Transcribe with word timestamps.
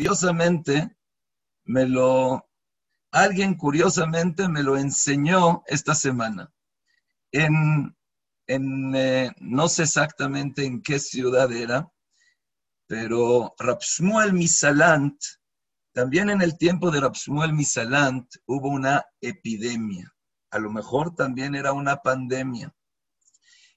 curiosamente 0.00 0.96
me 1.64 1.84
lo, 1.84 2.48
alguien 3.12 3.54
curiosamente 3.54 4.48
me 4.48 4.62
lo 4.62 4.78
enseñó 4.78 5.62
esta 5.66 5.94
semana. 5.94 6.50
En, 7.32 7.94
en 8.46 8.94
eh, 8.96 9.30
no 9.40 9.68
sé 9.68 9.82
exactamente 9.82 10.64
en 10.64 10.80
qué 10.80 10.98
ciudad 10.98 11.52
era, 11.52 11.86
pero 12.86 13.54
Rapsmuel 13.58 14.32
Misalant, 14.32 15.22
también 15.92 16.30
en 16.30 16.40
el 16.40 16.56
tiempo 16.56 16.90
de 16.90 17.00
Rapsmuel 17.00 17.52
Misalant 17.52 18.26
hubo 18.46 18.70
una 18.70 19.04
epidemia. 19.20 20.10
A 20.50 20.58
lo 20.58 20.70
mejor 20.70 21.14
también 21.14 21.54
era 21.54 21.74
una 21.74 21.96
pandemia. 21.96 22.74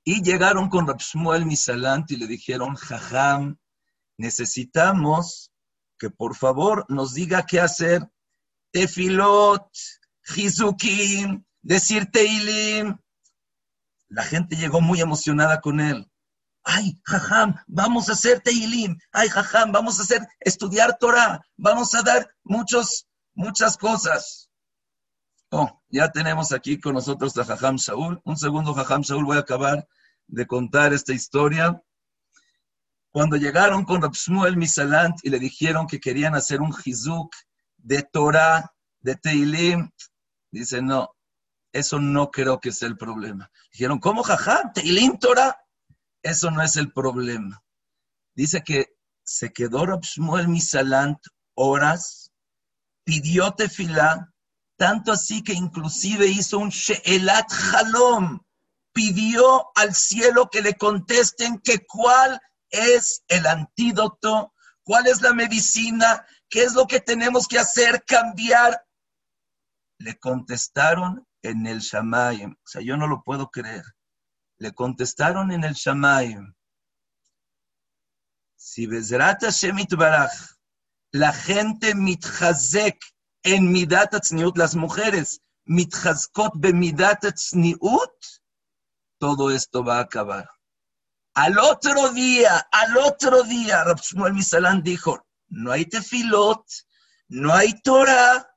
Y 0.06 0.24
llegaron 0.24 0.70
con 0.70 0.88
Rapsmuel 0.88 1.46
Misalant 1.46 2.10
y 2.12 2.16
le 2.16 2.28
dijeron, 2.28 2.76
Jajam, 2.76 3.58
necesitamos 4.18 5.53
que 6.04 6.10
por 6.10 6.36
favor 6.36 6.86
nos 6.90 7.14
diga 7.14 7.46
qué 7.46 7.62
hacer. 7.62 8.06
Tefilot, 8.74 9.70
Hizukim, 10.36 11.46
decir 11.62 12.12
Teilim. 12.12 12.98
La 14.10 14.24
gente 14.24 14.58
llegó 14.58 14.82
muy 14.82 15.00
emocionada 15.00 15.62
con 15.62 15.80
él. 15.80 16.12
Ay, 16.66 17.00
jajam, 17.06 17.56
vamos 17.68 18.10
a 18.10 18.14
hacer 18.14 18.42
Teilim. 18.42 18.98
Ay, 19.14 19.30
jajam, 19.30 19.72
vamos 19.72 19.98
a 19.98 20.04
hacer 20.04 20.28
estudiar 20.42 20.98
Torah. 20.98 21.40
Vamos 21.56 21.96
a 21.96 22.02
dar 22.02 22.30
muchos, 22.44 23.08
muchas 23.34 23.78
cosas. 23.78 24.50
Oh, 25.52 25.82
ya 25.88 26.12
tenemos 26.12 26.52
aquí 26.52 26.82
con 26.82 26.96
nosotros 26.96 27.38
a 27.38 27.46
Jajam 27.46 27.78
Saúl. 27.78 28.20
Un 28.26 28.36
segundo, 28.36 28.74
Jajam 28.74 29.06
Saúl, 29.06 29.24
voy 29.24 29.38
a 29.38 29.42
acabar 29.42 29.88
de 30.28 30.46
contar 30.48 30.92
esta 30.92 31.14
historia. 31.14 31.82
Cuando 33.14 33.38
llegaron 33.38 33.86
con 33.86 34.02
Rabshmuel 34.02 34.58
Misalant 34.58 35.20
y 35.22 35.30
le 35.30 35.38
dijeron 35.38 35.86
que 35.86 36.00
querían 36.00 36.34
hacer 36.34 36.62
un 36.62 36.74
hizuk 36.84 37.32
de 37.78 38.02
Torah, 38.02 38.74
de 39.02 39.16
Teilim, 39.16 39.88
dice, 40.50 40.82
no, 40.82 41.16
eso 41.72 42.00
no 42.00 42.32
creo 42.32 42.60
que 42.60 42.72
sea 42.72 42.88
el 42.88 42.98
problema. 42.98 43.52
Dijeron, 43.72 44.00
¿cómo 44.00 44.24
jajam? 44.24 44.74
Teilim 44.74 45.20
Torah. 45.20 45.56
Eso 46.24 46.50
no 46.50 46.64
es 46.64 46.76
el 46.76 46.92
problema. 46.92 47.62
Dice 48.34 48.64
que 48.64 48.96
se 49.24 49.54
quedó 49.54 49.86
Rabshmuel 49.86 50.48
Misalant 50.48 51.20
horas, 51.54 52.32
pidió 53.04 53.52
tefilá, 53.52 54.34
tanto 54.76 55.12
así 55.12 55.44
que 55.44 55.54
inclusive 55.54 56.26
hizo 56.26 56.58
un 56.58 56.70
She'elat 56.70 57.46
Halom, 57.52 58.40
pidió 58.92 59.68
al 59.76 59.94
cielo 59.94 60.50
que 60.52 60.64
le 60.64 60.74
contesten 60.74 61.60
que 61.60 61.86
cuál 61.86 62.42
es 62.74 63.24
el 63.28 63.46
antídoto? 63.48 64.54
¿Cuál 64.84 65.08
es 65.08 65.22
la 65.22 65.34
medicina? 65.34 66.26
¿Qué 66.50 66.64
es 66.64 66.74
lo 66.74 66.86
que 66.88 67.00
tenemos 67.00 67.48
que 67.48 67.60
hacer? 67.60 68.04
Cambiar. 68.06 68.86
Le 70.00 70.18
contestaron 70.20 71.26
en 71.42 71.68
el 71.68 71.80
Shamayim. 71.80 72.52
O 72.52 72.68
sea, 72.68 72.82
yo 72.82 72.98
no 72.98 73.08
lo 73.08 73.24
puedo 73.24 73.50
creer. 73.50 73.86
Le 74.58 74.74
contestaron 74.74 75.52
en 75.52 75.64
el 75.64 75.74
Shamayim. 75.74 76.54
Si 78.56 78.88
Bezrat 78.88 79.44
Shemit 79.44 79.94
Baraj, 79.96 80.32
la 81.12 81.32
gente 81.32 81.94
mitchazek 81.96 82.98
en 83.44 83.72
midat 83.72 84.14
atzniut, 84.14 84.58
las 84.58 84.76
mujeres 84.76 85.42
mitchazkot 85.66 86.54
be 86.56 86.74
midat 86.74 87.26
atzniut, 87.26 88.16
todo 89.20 89.52
esto 89.52 89.84
va 89.84 89.98
a 89.98 90.04
acabar. 90.04 90.50
Al 91.36 91.58
otro 91.58 92.10
día, 92.10 92.68
al 92.72 92.98
otro 92.98 93.44
día, 93.44 93.84
Rabshmuel 93.84 94.34
Misalán 94.34 94.84
dijo, 94.84 95.26
no 95.48 95.72
hay 95.72 95.86
tefilot, 95.86 96.64
no 97.28 97.54
hay 97.54 97.82
Torah, 97.82 98.56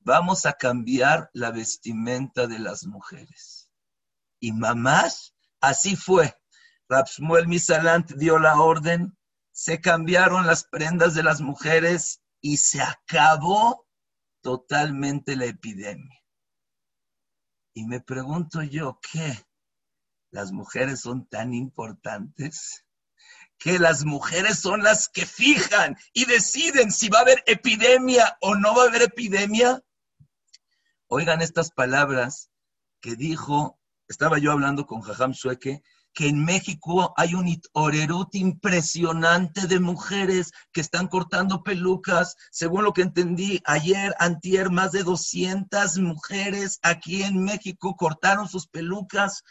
vamos 0.00 0.46
a 0.46 0.52
cambiar 0.52 1.30
la 1.32 1.50
vestimenta 1.50 2.46
de 2.46 2.60
las 2.60 2.86
mujeres. 2.86 3.68
Y 4.38 4.52
mamás, 4.52 5.34
así 5.60 5.96
fue. 5.96 6.36
Rabshmuel 6.88 7.48
Misalant 7.48 8.12
dio 8.12 8.38
la 8.38 8.60
orden, 8.60 9.16
se 9.50 9.80
cambiaron 9.80 10.46
las 10.46 10.64
prendas 10.64 11.14
de 11.14 11.22
las 11.22 11.40
mujeres 11.40 12.22
y 12.40 12.58
se 12.58 12.80
acabó 12.82 13.86
totalmente 14.40 15.36
la 15.36 15.46
epidemia. 15.46 16.22
Y 17.74 17.86
me 17.86 18.00
pregunto 18.00 18.62
yo, 18.62 19.00
¿qué? 19.00 19.46
Las 20.32 20.50
mujeres 20.50 21.00
son 21.00 21.26
tan 21.26 21.54
importantes 21.54 22.84
que 23.58 23.78
las 23.78 24.04
mujeres 24.04 24.58
son 24.58 24.82
las 24.82 25.08
que 25.08 25.24
fijan 25.24 25.96
y 26.12 26.24
deciden 26.24 26.90
si 26.90 27.08
va 27.08 27.18
a 27.18 27.22
haber 27.22 27.44
epidemia 27.46 28.36
o 28.40 28.56
no 28.56 28.74
va 28.74 28.84
a 28.84 28.88
haber 28.88 29.02
epidemia. 29.02 29.80
Oigan 31.06 31.42
estas 31.42 31.70
palabras 31.70 32.50
que 33.00 33.14
dijo, 33.14 33.78
estaba 34.08 34.38
yo 34.38 34.50
hablando 34.50 34.86
con 34.86 35.02
Jajam 35.02 35.34
Sueque, 35.34 35.82
que 36.14 36.28
en 36.28 36.44
México 36.44 37.14
hay 37.16 37.34
un 37.34 37.60
orerut 37.72 38.34
impresionante 38.34 39.66
de 39.66 39.80
mujeres 39.80 40.52
que 40.72 40.80
están 40.80 41.08
cortando 41.08 41.62
pelucas. 41.62 42.36
Según 42.50 42.84
lo 42.84 42.92
que 42.92 43.02
entendí, 43.02 43.62
ayer, 43.64 44.14
antier, 44.18 44.70
más 44.70 44.92
de 44.92 45.04
200 45.04 45.98
mujeres 45.98 46.78
aquí 46.82 47.22
en 47.22 47.42
México 47.44 47.96
cortaron 47.96 48.48
sus 48.48 48.66
pelucas 48.66 49.44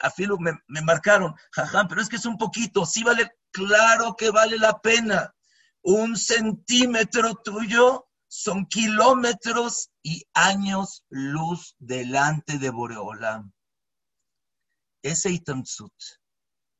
a 0.00 0.10
filo 0.10 0.38
me, 0.38 0.52
marcaron, 0.82 1.34
jajam, 1.52 1.88
pero 1.88 2.00
es 2.00 2.08
que 2.08 2.16
es 2.16 2.26
un 2.26 2.38
poquito, 2.38 2.86
sí 2.86 3.02
vale, 3.02 3.30
claro 3.50 4.14
que 4.16 4.30
vale 4.30 4.58
la 4.58 4.80
pena. 4.80 5.34
Un 5.82 6.16
centímetro 6.16 7.34
tuyo 7.36 8.08
son 8.28 8.66
kilómetros 8.66 9.90
y 10.02 10.24
años 10.34 11.04
luz 11.08 11.74
delante 11.78 12.58
de 12.58 12.70
Boreolam. 12.70 13.52
Ese 15.02 15.30
Itamtsut. 15.30 15.92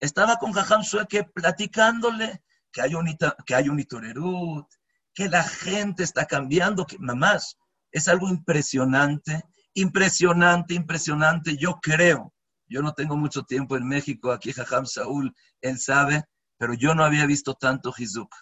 Estaba 0.00 0.36
con 0.36 0.52
Jajam 0.52 0.84
Sueque 0.84 1.24
platicándole 1.24 2.42
que 2.70 2.82
hay 2.82 2.94
un, 2.94 3.16
que 3.46 3.54
hay 3.54 3.68
un 3.68 3.80
itorerut, 3.80 4.66
que 5.14 5.28
la 5.28 5.42
gente 5.42 6.04
está 6.04 6.26
cambiando, 6.26 6.86
que 6.86 6.98
mamás, 6.98 7.56
es 7.90 8.06
algo 8.06 8.28
impresionante, 8.28 9.42
impresionante, 9.74 10.74
impresionante. 10.74 11.56
Yo 11.56 11.80
creo 11.80 12.32
yo 12.68 12.82
no 12.82 12.92
tengo 12.92 13.16
mucho 13.16 13.42
tiempo 13.44 13.76
en 13.76 13.86
México, 13.88 14.32
aquí 14.32 14.52
Jajam 14.52 14.86
Saúl, 14.86 15.34
él 15.60 15.78
sabe, 15.78 16.24
pero 16.58 16.74
yo 16.74 16.94
no 16.94 17.04
había 17.04 17.26
visto 17.26 17.54
tanto 17.54 17.94
Hizuk. 17.96 18.34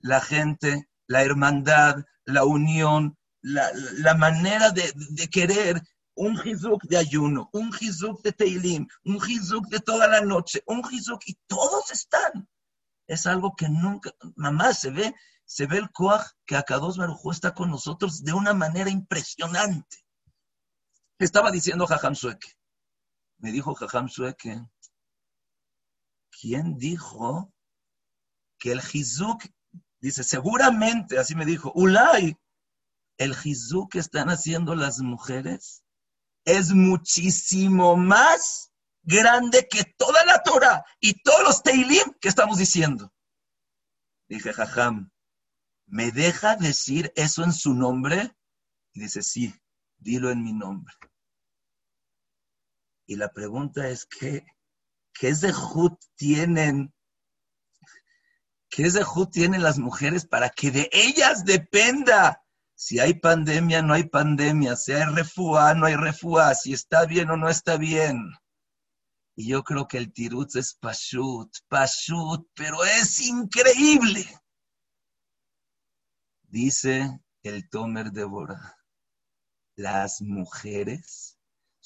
La 0.00 0.20
gente, 0.20 0.88
la 1.06 1.22
hermandad, 1.22 2.04
la 2.24 2.44
unión, 2.44 3.16
la, 3.40 4.14
manera 4.14 4.70
de, 4.70 4.92
querer 5.30 5.80
un 6.14 6.38
Hizuk 6.44 6.82
de 6.84 6.96
ayuno, 6.96 7.48
un 7.52 7.70
Hizuk 7.78 8.22
de 8.22 8.32
Teilim, 8.32 8.86
un 9.04 9.16
Hizuk 9.16 9.68
de 9.68 9.80
toda 9.80 10.08
la 10.08 10.20
noche, 10.20 10.62
un 10.66 10.82
Hizuk 10.90 11.22
y 11.26 11.38
todos 11.46 11.90
están. 11.90 12.48
Es 13.06 13.26
algo 13.26 13.54
que 13.56 13.68
nunca, 13.68 14.10
mamá, 14.36 14.74
se 14.74 14.90
ve, 14.90 15.14
se 15.44 15.66
ve 15.66 15.78
el 15.78 15.90
Koach 15.90 16.26
que 16.44 16.56
Akados 16.56 16.98
Baruj 16.98 17.32
está 17.32 17.54
con 17.54 17.70
nosotros 17.70 18.22
de 18.22 18.32
una 18.32 18.52
manera 18.52 18.90
impresionante. 18.90 20.04
Estaba 21.18 21.50
diciendo 21.50 21.86
Jajam 21.86 22.14
Sueke, 22.14 22.57
me 23.38 23.52
dijo 23.52 23.74
Jajam 23.74 24.08
Sueke, 24.08 24.60
¿quién 26.40 26.76
dijo 26.76 27.52
que 28.58 28.72
el 28.72 28.80
Hizuk, 28.80 29.44
dice, 30.00 30.24
seguramente, 30.24 31.18
así 31.18 31.34
me 31.34 31.46
dijo, 31.46 31.72
Ulay, 31.74 32.36
el 33.16 33.34
Hizuk 33.42 33.92
que 33.92 33.98
están 34.00 34.28
haciendo 34.30 34.74
las 34.74 35.00
mujeres 35.00 35.84
es 36.44 36.72
muchísimo 36.72 37.96
más 37.96 38.72
grande 39.02 39.66
que 39.68 39.84
toda 39.96 40.24
la 40.24 40.42
Torah 40.42 40.84
y 41.00 41.22
todos 41.22 41.42
los 41.42 41.62
Teilim 41.62 42.12
que 42.20 42.28
estamos 42.28 42.58
diciendo. 42.58 43.12
Dije, 44.28 44.52
Jajam, 44.52 45.10
¿me 45.86 46.10
deja 46.10 46.56
decir 46.56 47.12
eso 47.16 47.44
en 47.44 47.52
su 47.52 47.74
nombre? 47.74 48.36
Y 48.92 49.00
dice, 49.00 49.22
sí, 49.22 49.54
dilo 49.96 50.30
en 50.30 50.42
mi 50.42 50.52
nombre. 50.52 50.94
Y 53.08 53.16
la 53.16 53.32
pregunta 53.32 53.88
es, 53.88 54.04
¿qué, 54.04 54.44
qué 55.14 55.34
Zehut 55.34 55.98
tienen? 56.14 56.92
¿Qué 58.68 58.90
Zehut 58.90 59.32
tienen 59.32 59.62
las 59.62 59.78
mujeres 59.78 60.26
para 60.26 60.50
que 60.50 60.70
de 60.70 60.90
ellas 60.92 61.46
dependa? 61.46 62.44
Si 62.74 63.00
hay 63.00 63.14
pandemia, 63.14 63.80
no 63.80 63.94
hay 63.94 64.04
pandemia. 64.04 64.76
Si 64.76 64.92
hay 64.92 65.06
refúa, 65.14 65.72
no 65.72 65.86
hay 65.86 65.96
refúa. 65.96 66.54
Si 66.54 66.74
está 66.74 67.06
bien 67.06 67.30
o 67.30 67.38
no 67.38 67.48
está 67.48 67.78
bien. 67.78 68.30
Y 69.34 69.48
yo 69.48 69.64
creo 69.64 69.88
que 69.88 69.96
el 69.96 70.12
tirutz 70.12 70.56
es 70.56 70.74
pashut, 70.74 71.50
pashut, 71.66 72.46
pero 72.54 72.84
es 72.84 73.20
increíble. 73.20 74.26
Dice 76.42 77.20
el 77.42 77.70
Tomer 77.70 78.12
de 78.12 78.24
Bora, 78.24 78.76
las 79.76 80.20
mujeres 80.20 81.37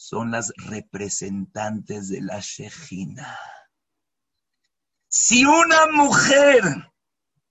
son 0.02 0.32
las 0.32 0.52
representantes 0.56 2.08
de 2.08 2.20
la 2.22 2.40
Shejina. 2.40 3.38
Si 5.06 5.44
una 5.44 5.86
mujer 5.92 6.60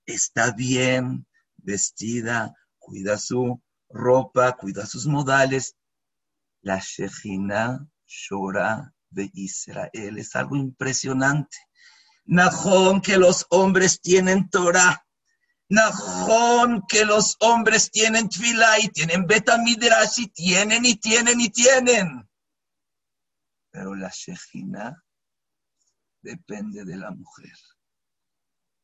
está 0.05 0.51
bien, 0.51 1.25
vestida, 1.55 2.53
cuida 2.77 3.17
su 3.17 3.61
ropa, 3.87 4.57
cuida 4.57 4.85
sus 4.85 5.07
modales. 5.07 5.77
La 6.61 6.79
Shejina 6.79 7.87
llora 8.05 8.93
de 9.09 9.31
Israel. 9.33 10.17
Es 10.17 10.35
algo 10.35 10.57
impresionante. 10.57 11.57
Najón 12.25 12.99
que 12.99 13.17
los 13.17 13.45
hombres 13.49 14.01
tienen 14.01 14.49
Torah. 14.49 15.05
Najón 15.69 16.83
que 16.89 17.05
los 17.05 17.37
hombres 17.39 17.89
tienen 17.91 18.27
Tfilah 18.27 18.79
y 18.79 18.89
tienen 18.89 19.25
Betamidrash 19.25 20.19
y 20.19 20.27
tienen 20.27 20.85
y 20.85 20.95
tienen 20.97 21.39
y 21.39 21.49
tienen. 21.49 22.27
Pero 23.71 23.95
la 23.95 24.09
Shejina 24.09 25.03
depende 26.21 26.85
de 26.85 26.97
la 26.97 27.11
mujer. 27.11 27.55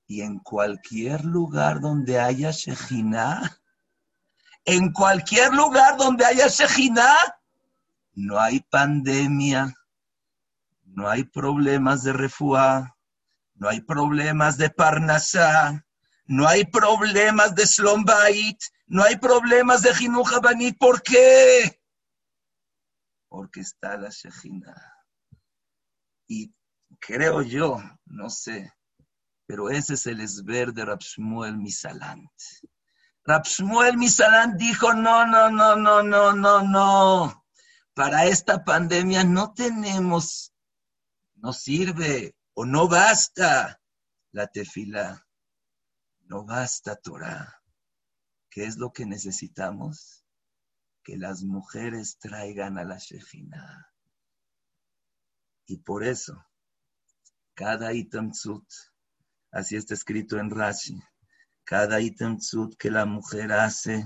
Y 0.08 0.22
en 0.22 0.40
cualquier 0.40 1.26
lugar 1.26 1.82
donde 1.82 2.20
haya 2.20 2.52
Shejina, 2.52 3.60
en 4.66 4.92
cualquier 4.94 5.54
lugar 5.54 5.98
donde 5.98 6.26
haya 6.26 6.48
Shejina, 6.48 7.14
no 8.14 8.40
hay 8.40 8.62
pandemia, 8.62 9.76
no 10.86 11.08
hay 11.08 11.24
problemas 11.26 12.04
de 12.04 12.14
refuá, 12.14 12.98
no 13.56 13.70
hay 13.70 13.82
problemas 13.82 14.58
de 14.58 14.70
parnasá, 14.70 15.86
no 16.26 16.48
hay 16.48 16.66
problemas 16.66 17.56
de 17.56 17.68
slombait, 17.68 18.58
no 18.88 19.04
hay 19.04 19.18
problemas 19.18 19.82
de 19.82 19.94
jinujabanit. 19.94 20.78
¿Por 20.78 21.02
qué? 21.02 21.82
Porque 23.28 23.62
está 23.62 23.98
la 23.98 24.10
Shejina. 24.10 24.76
Y 26.28 26.54
creo 27.00 27.42
yo, 27.42 27.78
no 28.06 28.30
sé, 28.30 28.74
pero 29.48 29.70
ese 29.70 29.94
es 29.94 30.06
el 30.08 30.20
esber 30.20 30.74
de 30.74 30.86
Rapshmuel 30.86 31.58
Misalant. 31.58 32.30
Rapshmuel 33.24 33.98
Misalant 33.98 34.58
dijo, 34.58 34.94
no, 34.94 35.26
no, 35.26 35.50
no, 35.50 35.76
no, 35.76 36.04
no, 36.04 36.34
no, 36.34 36.62
no. 36.62 37.46
Para 37.94 38.26
esta 38.26 38.64
pandemia 38.64 39.24
no 39.24 39.54
tenemos, 39.54 40.54
no 41.36 41.54
sirve 41.54 42.36
o 42.54 42.66
no 42.66 42.88
basta 42.88 43.82
la 44.32 44.48
tefila, 44.48 45.26
no 46.26 46.46
basta 46.46 46.96
Torah. 46.96 47.62
¿Qué 48.50 48.66
es 48.66 48.78
lo 48.78 48.92
que 48.92 49.06
necesitamos? 49.06 50.17
Que 51.08 51.16
las 51.18 51.42
mujeres 51.42 52.20
traigan 52.20 52.78
a 52.78 52.84
la 52.84 52.98
Shejina. 52.98 53.94
Y 55.66 55.78
por 55.78 56.04
eso, 56.04 56.46
cada 57.54 57.94
itamzut, 57.94 58.66
así 59.50 59.78
está 59.78 59.94
escrito 59.94 60.38
en 60.38 60.50
Rashi, 60.50 61.02
cada 61.64 62.02
itamzut 62.02 62.76
que 62.76 62.92
la 62.92 63.06
mujer 63.06 63.54
hace, 63.54 64.06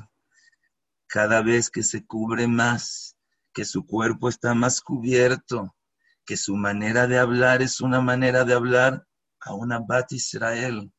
cada 1.07 1.41
vez 1.41 1.71
que 1.71 1.81
se 1.81 2.05
cubre 2.05 2.47
más, 2.47 3.17
que 3.51 3.65
su 3.65 3.87
cuerpo 3.87 4.29
está 4.29 4.53
más 4.53 4.79
cubierto, 4.79 5.75
que 6.23 6.37
su 6.37 6.55
manera 6.55 7.07
de 7.07 7.17
hablar 7.17 7.63
es 7.63 7.81
una 7.81 7.99
manera 8.01 8.45
de 8.45 8.53
hablar 8.53 9.07
a 9.39 9.55
una 9.55 9.79
Bat 9.79 10.11
Israel, 10.11 10.93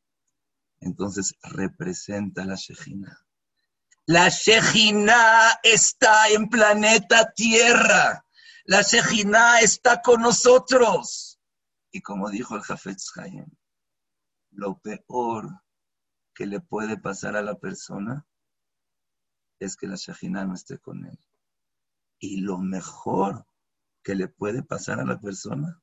entonces 0.80 1.36
representa 1.44 2.44
la 2.44 2.56
Shejina. 2.56 3.24
La 4.06 4.28
Shejina 4.28 5.60
está 5.62 6.28
en 6.28 6.48
planeta 6.48 7.32
Tierra. 7.32 8.26
La 8.64 8.82
Shejina 8.82 9.60
está 9.60 10.02
con 10.02 10.22
nosotros. 10.22 11.38
Y 11.92 12.00
como 12.00 12.28
dijo 12.28 12.56
el 12.56 12.62
Jafetz 12.62 13.16
Hayem, 13.16 13.50
lo 14.50 14.80
peor 14.80 15.62
que 16.34 16.46
le 16.46 16.60
puede 16.60 16.96
pasar 16.96 17.36
a 17.36 17.42
la 17.42 17.58
persona 17.58 18.26
es 19.60 19.76
que 19.76 19.86
la 19.86 19.96
Shejina 19.96 20.44
no 20.44 20.54
esté 20.54 20.78
con 20.78 21.06
él. 21.06 21.18
Y 22.18 22.40
lo 22.40 22.58
mejor 22.58 23.46
que 24.02 24.16
le 24.16 24.26
puede 24.26 24.64
pasar 24.64 24.98
a 24.98 25.04
la 25.04 25.20
persona 25.20 25.80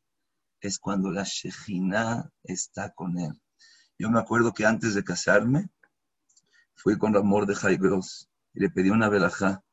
es 0.60 0.77
cuando 0.77 1.10
la 1.10 1.24
Shejina 1.24 2.33
está 2.44 2.94
con 2.94 3.18
él. 3.18 3.42
Yo 3.98 4.10
me 4.10 4.19
acuerdo 4.19 4.54
que 4.54 4.65
antes 4.65 4.94
de 4.94 5.06
casarme, 5.06 5.69
fui 6.81 6.97
con 6.97 7.13
Ramor 7.13 7.45
de 7.45 7.77
Gross 7.77 8.29
y 8.53 8.61
le 8.61 8.69
pedí 8.69 8.89
una 8.89 9.09
velajá. 9.09 9.63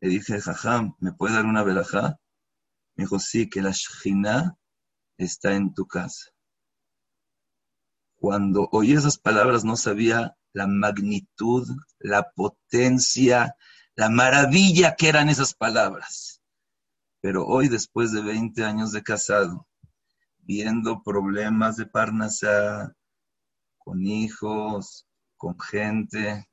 Le 0.00 0.08
dije, 0.08 0.40
Jajam, 0.40 0.96
¿me 0.98 1.12
puede 1.12 1.34
dar 1.34 1.46
una 1.46 1.62
velajá? 1.62 2.18
Me 2.96 3.04
dijo, 3.04 3.20
sí, 3.20 3.48
que 3.48 3.62
la 3.62 3.70
Shejina 3.70 4.58
está 5.16 5.54
en 5.54 5.74
tu 5.74 5.86
casa. 5.86 6.30
Cuando 8.16 8.68
oí 8.72 8.92
esas 8.92 9.16
palabras 9.16 9.64
no 9.64 9.76
sabía 9.76 10.36
la 10.52 10.66
magnitud, 10.66 11.68
la 11.98 12.30
potencia, 12.32 13.54
la 13.94 14.08
maravilla 14.08 14.96
que 14.96 15.08
eran 15.08 15.28
esas 15.28 15.54
palabras. 15.54 16.42
Pero 17.20 17.46
hoy, 17.46 17.68
después 17.68 18.10
de 18.12 18.22
20 18.22 18.64
años 18.64 18.90
de 18.90 19.02
casado, 19.02 19.68
viendo 20.38 21.02
problemas 21.02 21.76
de 21.76 21.86
Parnasá, 21.86 22.92
con 23.78 24.04
hijos, 24.04 25.06
con 25.36 25.58
gente, 25.60 26.48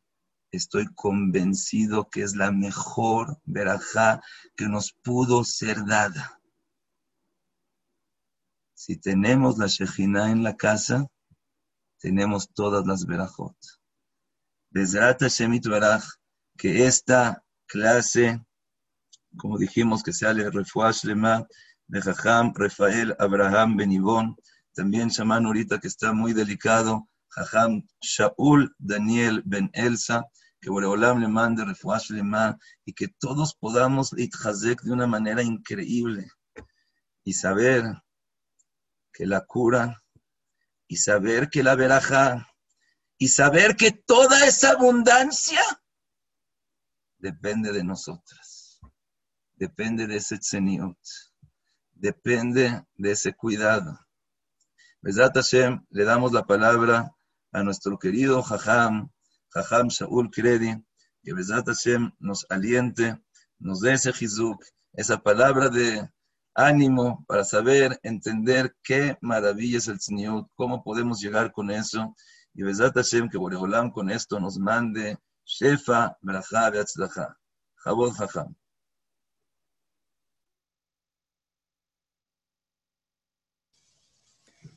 estoy 0.53 0.85
convencido 0.93 2.09
que 2.09 2.21
es 2.21 2.35
la 2.35 2.51
mejor 2.51 3.39
verajá 3.43 4.21
que 4.55 4.67
nos 4.67 4.93
pudo 4.93 5.43
ser 5.43 5.83
dada. 5.85 6.39
Si 8.75 8.97
tenemos 8.97 9.57
la 9.57 9.67
Shejina 9.67 10.29
en 10.31 10.43
la 10.43 10.55
casa, 10.55 11.07
tenemos 11.97 12.49
todas 12.53 12.85
las 12.85 13.05
verajot. 13.05 13.55
Bezrat 14.69 15.23
Shemit 15.23 15.67
Baraj, 15.67 16.03
que 16.57 16.85
esta 16.85 17.43
clase, 17.65 18.43
como 19.37 19.57
dijimos, 19.57 20.03
que 20.03 20.13
sale 20.13 20.49
Refuash 20.49 21.05
Lema 21.05 21.47
de 21.87 22.01
Jajam 22.01 22.53
Rafael 22.55 23.15
Abraham 23.19 23.77
Benibón, 23.77 24.35
también 24.73 25.09
Shaman 25.09 25.45
ahorita 25.45 25.79
que 25.79 25.87
está 25.87 26.13
muy 26.13 26.33
delicado, 26.33 27.07
Jajam 27.29 27.87
Shaul 28.01 28.75
Daniel 28.77 29.41
Ben 29.45 29.71
Elsa, 29.73 30.25
que 30.63 30.69
Boreolam 30.69 31.19
le 31.19 31.27
mande 31.27 31.65
Refuash 31.65 32.11
Lema 32.11 32.57
y 32.85 32.93
que 32.93 33.09
todos 33.09 33.53
podamos 33.53 34.13
itchazek 34.17 34.81
de 34.83 34.93
una 34.93 35.05
manera 35.05 35.43
increíble 35.43 36.31
y 37.25 37.33
saber 37.33 37.83
que 39.11 39.25
la 39.25 39.41
cura 39.45 40.01
y 40.87 40.95
saber 40.95 41.49
que 41.49 41.63
la 41.63 41.75
veraja 41.75 42.47
y 43.17 43.27
saber 43.27 43.75
que 43.75 43.91
toda 43.91 44.47
esa 44.47 44.71
abundancia 44.71 45.61
depende 47.17 47.73
de 47.73 47.83
nosotras, 47.83 48.79
depende 49.55 50.07
de 50.07 50.15
ese 50.15 50.37
tzeniot, 50.37 50.97
depende 51.91 52.85
de 52.95 53.11
ese 53.11 53.33
cuidado. 53.33 53.99
Besat 55.01 55.35
le 55.89 56.03
damos 56.05 56.31
la 56.31 56.45
palabra 56.45 57.11
a 57.51 57.63
nuestro 57.63 57.99
querido 57.99 58.41
Jajam, 58.41 59.12
Jajam 59.53 59.89
Shaul 59.89 60.29
Kredi, 60.31 60.75
que 61.23 61.33
Besat 61.33 61.67
Hashem 61.67 62.11
nos 62.19 62.45
aliente, 62.49 63.17
nos 63.59 63.81
dé 63.81 63.93
ese 63.93 64.11
jizuk, 64.11 64.63
esa 64.93 65.17
palabra 65.17 65.69
de 65.69 66.09
ánimo 66.55 67.23
para 67.27 67.43
saber, 67.43 67.99
entender 68.03 68.75
qué 68.83 69.17
maravilla 69.21 69.77
es 69.77 69.87
el 69.87 69.99
Señor, 69.99 70.47
cómo 70.55 70.83
podemos 70.83 71.19
llegar 71.21 71.51
con 71.51 71.71
eso. 71.71 72.15
Y 72.53 72.63
Besat 72.63 72.95
Hashem, 72.95 73.29
que 73.29 73.37
Boreolam 73.37 73.91
con 73.91 74.09
esto 74.09 74.39
nos 74.39 74.57
mande 74.57 75.17
Shefa, 75.45 76.17
Braja, 76.21 76.69
Beatzlacha. 76.69 77.37
Jabot 77.83 78.13
Jajam. 78.13 78.55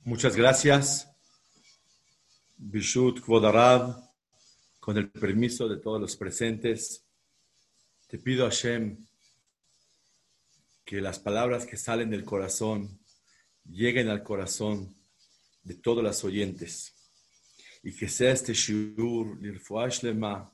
Muchas 0.04 0.36
gracias. 0.36 1.08
Bishut 2.56 3.20
Kvodarab, 3.20 4.05
con 4.86 4.96
el 4.96 5.10
permiso 5.10 5.68
de 5.68 5.78
todos 5.78 6.00
los 6.00 6.14
presentes, 6.14 7.04
te 8.06 8.18
pido 8.18 8.46
a 8.46 8.50
Hashem 8.50 8.96
que 10.84 11.00
las 11.00 11.18
palabras 11.18 11.66
que 11.66 11.76
salen 11.76 12.08
del 12.08 12.24
corazón 12.24 13.00
lleguen 13.64 14.08
al 14.08 14.22
corazón 14.22 14.94
de 15.64 15.74
todos 15.74 16.04
los 16.04 16.22
oyentes 16.22 16.94
y 17.82 17.96
que 17.96 18.08
sea 18.08 18.30
este 18.30 18.52
shiur 18.52 19.40
lema 20.04 20.52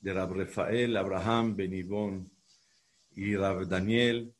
de 0.00 0.14
Rab 0.14 0.32
Rafael 0.32 0.96
Abraham 0.96 1.54
Ben 1.54 1.74
y 3.16 3.36
Rab 3.36 3.68
Daniel 3.68 4.32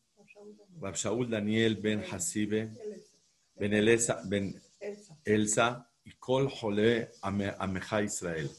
Rab 0.80 0.94
Shaul 0.94 1.28
Daniel 1.28 1.76
Ben 1.76 2.02
Hasibe 2.10 2.70
Ben 3.56 3.74
Elsa 3.74 4.22
Ben 4.24 4.58
Elsa 5.22 5.86
y 6.02 6.12
Kol 6.12 6.48
Jole 6.48 7.10
Ameja 7.20 8.02
Israel. 8.02 8.50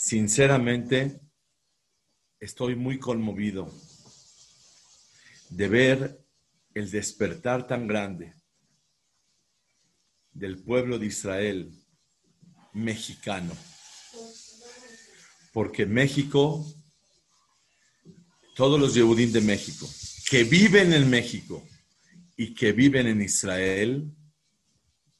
Sinceramente, 0.00 1.20
estoy 2.38 2.76
muy 2.76 3.00
conmovido 3.00 3.68
de 5.50 5.68
ver 5.68 6.24
el 6.72 6.88
despertar 6.88 7.66
tan 7.66 7.88
grande 7.88 8.32
del 10.30 10.62
pueblo 10.62 11.00
de 11.00 11.06
Israel 11.06 11.72
mexicano. 12.74 13.56
Porque 15.52 15.84
México, 15.84 16.64
todos 18.54 18.78
los 18.78 18.94
Yehudim 18.94 19.32
de 19.32 19.40
México, 19.40 19.90
que 20.30 20.44
viven 20.44 20.92
en 20.92 21.10
México 21.10 21.66
y 22.36 22.54
que 22.54 22.70
viven 22.70 23.08
en 23.08 23.20
Israel, 23.20 24.08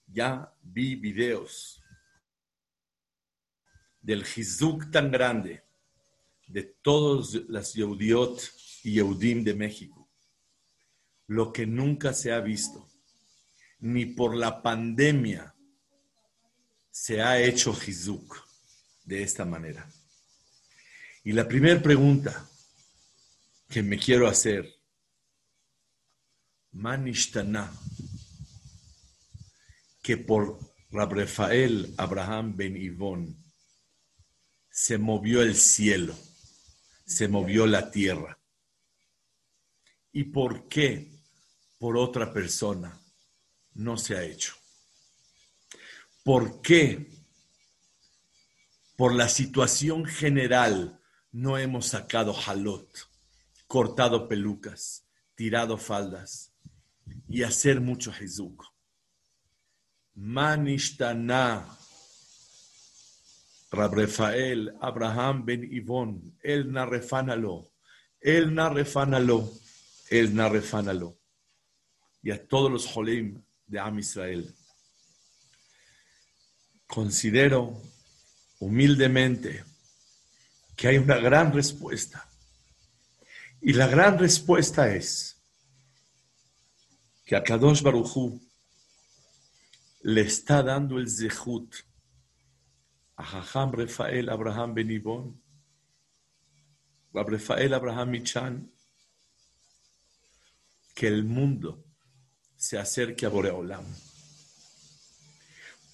ya 0.07 0.55
vi 0.63 0.95
videos 0.95 1.78
del 4.09 4.25
Hizuk 4.25 4.91
tan 4.91 5.11
grande 5.11 5.65
de 6.47 6.63
todos 6.63 7.47
las 7.51 7.75
Yehudiot 7.75 8.41
y 8.85 8.93
Yehudim 8.93 9.45
de 9.45 9.53
México. 9.53 10.09
Lo 11.27 11.53
que 11.53 11.67
nunca 11.67 12.15
se 12.15 12.33
ha 12.33 12.41
visto, 12.41 12.89
ni 13.81 14.07
por 14.07 14.35
la 14.35 14.63
pandemia 14.63 15.55
se 16.91 17.21
ha 17.21 17.39
hecho 17.39 17.77
Hizuk 17.87 18.35
de 19.05 19.23
esta 19.23 19.45
manera. 19.45 19.87
Y 21.23 21.33
la 21.33 21.47
primera 21.47 21.83
pregunta 21.83 22.49
que 23.69 23.83
me 23.83 23.99
quiero 23.99 24.27
hacer, 24.27 24.75
Manishtana, 26.73 27.71
que 30.01 30.17
por 30.17 30.59
Rafael 30.93 31.93
Abraham 31.99 32.57
Ben 32.57 32.75
Ivón 32.75 33.48
se 34.81 34.97
movió 34.97 35.43
el 35.43 35.57
cielo, 35.57 36.15
se 37.05 37.27
movió 37.27 37.67
la 37.67 37.91
tierra. 37.91 38.39
¿Y 40.13 40.25
por 40.25 40.69
qué 40.69 41.11
por 41.79 41.97
otra 41.97 42.33
persona 42.33 42.97
no 43.75 43.99
se 43.99 44.17
ha 44.17 44.23
hecho? 44.23 44.55
¿Por 46.23 46.63
qué 46.63 47.11
por 48.97 49.17
la 49.17 49.29
situación 49.29 50.05
general 50.07 51.03
no 51.33 51.59
hemos 51.59 51.89
sacado 51.89 52.33
halot, 52.33 52.89
cortado 53.67 54.29
pelucas, 54.29 55.09
tirado 55.35 55.77
faldas 55.77 56.53
y 57.29 57.43
hacer 57.43 57.81
mucho 57.81 58.13
jezuk? 58.13 58.65
Manishtana. 60.15 61.67
Rafael, 63.71 64.75
Abraham 64.81 65.45
ben 65.45 65.65
Ivón, 65.71 66.39
el 66.43 66.73
narefánalo, 66.73 67.71
el 68.21 68.55
narefánalo, 68.55 69.53
el 70.11 70.35
narefánalo. 70.35 71.19
Y 72.23 72.31
a 72.31 72.47
todos 72.47 72.71
los 72.71 72.87
jolim 72.87 73.43
de 73.67 73.79
Am 73.79 73.99
Israel. 73.99 74.55
Considero 76.87 77.83
humildemente 78.59 79.65
que 80.75 80.89
hay 80.89 80.99
una 80.99 81.17
gran 81.19 81.53
respuesta. 81.53 82.29
Y 83.61 83.75
la 83.75 83.87
gran 83.87 84.19
respuesta 84.19 84.95
es 84.95 85.37
que 87.25 87.37
a 87.37 87.43
Kadosh 87.43 87.83
Baruchú 87.83 88.41
le 90.03 90.23
está 90.23 90.63
dando 90.63 90.99
el 90.99 91.11
zehut 91.11 91.75
a 93.19 93.25
Jajam 93.25 93.73
Rafael 93.73 94.29
Abraham 94.31 94.75
Benibón, 94.75 95.43
a 97.15 97.23
Rafael 97.25 97.75
Abraham 97.75 98.11
Michan, 98.11 98.73
que 100.95 101.09
el 101.09 101.25
mundo 101.25 101.85
se 102.57 102.79
acerque 102.79 103.27
a 103.27 103.29
Boreolam. 103.29 103.85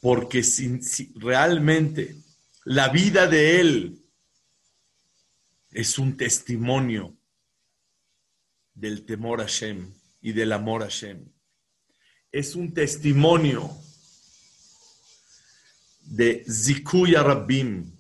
Porque 0.03 0.43
si, 0.43 0.79
realmente 1.15 2.15
la 2.65 2.91
vida 2.91 3.27
de 3.27 3.61
él 3.61 4.05
es 5.71 5.99
un 5.99 6.19
testimonio 6.19 7.17
del 8.75 9.07
temor 9.07 9.41
a 9.41 9.45
Hashem 9.45 9.95
y 10.21 10.33
del 10.33 10.53
amor 10.53 10.83
a 10.83 10.87
Hashem. 10.87 11.27
Es 12.31 12.55
un 12.55 12.75
testimonio 12.75 13.71
de 16.05 16.45
Zikuya 16.49 17.23
Rabbim, 17.23 17.91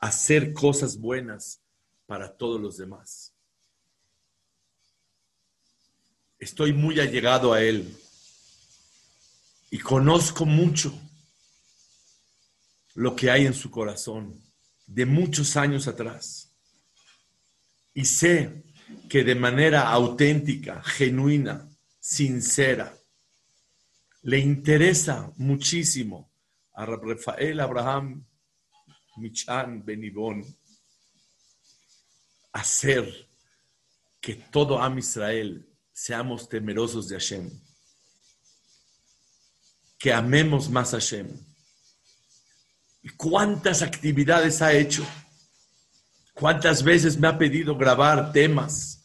hacer 0.00 0.52
cosas 0.52 0.98
buenas 0.98 1.60
para 2.06 2.30
todos 2.36 2.60
los 2.60 2.76
demás. 2.76 3.32
Estoy 6.38 6.72
muy 6.72 7.00
allegado 7.00 7.52
a 7.52 7.62
él 7.62 7.96
y 9.70 9.78
conozco 9.78 10.44
mucho 10.44 10.92
lo 12.94 13.16
que 13.16 13.30
hay 13.30 13.46
en 13.46 13.54
su 13.54 13.70
corazón 13.70 14.40
de 14.86 15.06
muchos 15.06 15.56
años 15.56 15.88
atrás. 15.88 16.50
Y 17.94 18.04
sé 18.04 18.62
que 19.08 19.24
de 19.24 19.34
manera 19.34 19.88
auténtica, 19.88 20.82
genuina, 20.82 21.68
sincera, 21.98 22.94
le 24.22 24.38
interesa 24.38 25.32
muchísimo 25.36 26.33
a 26.74 26.86
Rafael 26.86 27.60
Abraham 27.60 28.24
Michan 29.16 29.84
Benibón 29.84 30.44
hacer 32.52 33.28
que 34.20 34.34
todo 34.34 34.80
Am 34.80 34.98
Israel 34.98 35.68
seamos 35.92 36.48
temerosos 36.48 37.08
de 37.08 37.16
Hashem, 37.16 37.50
que 39.98 40.12
amemos 40.12 40.68
más 40.68 40.94
a 40.94 40.96
Hashem. 40.96 41.28
¿Y 43.02 43.10
cuántas 43.10 43.82
actividades 43.82 44.62
ha 44.62 44.72
hecho? 44.72 45.06
¿Cuántas 46.32 46.82
veces 46.82 47.18
me 47.18 47.28
ha 47.28 47.38
pedido 47.38 47.76
grabar 47.76 48.32
temas 48.32 49.04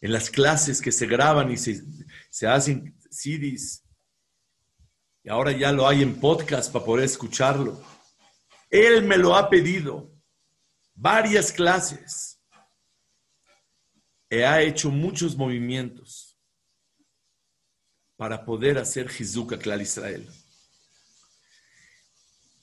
en 0.00 0.12
las 0.12 0.30
clases 0.30 0.80
que 0.80 0.92
se 0.92 1.06
graban 1.06 1.50
y 1.50 1.56
se, 1.56 1.82
se 2.30 2.46
hacen 2.46 2.94
CDs? 3.10 3.82
Y 5.22 5.28
ahora 5.28 5.52
ya 5.52 5.72
lo 5.72 5.86
hay 5.86 6.02
en 6.02 6.18
podcast 6.18 6.72
para 6.72 6.84
poder 6.84 7.04
escucharlo. 7.04 7.82
Él 8.70 9.04
me 9.04 9.16
lo 9.16 9.36
ha 9.36 9.48
pedido. 9.48 10.10
Varias 10.94 11.52
clases. 11.52 12.40
He 14.28 14.44
ha 14.44 14.62
hecho 14.62 14.90
muchos 14.90 15.36
movimientos 15.36 16.38
para 18.16 18.44
poder 18.44 18.78
hacer 18.78 19.08
Jizuka 19.08 19.58
Clar 19.58 19.80
Israel. 19.80 20.28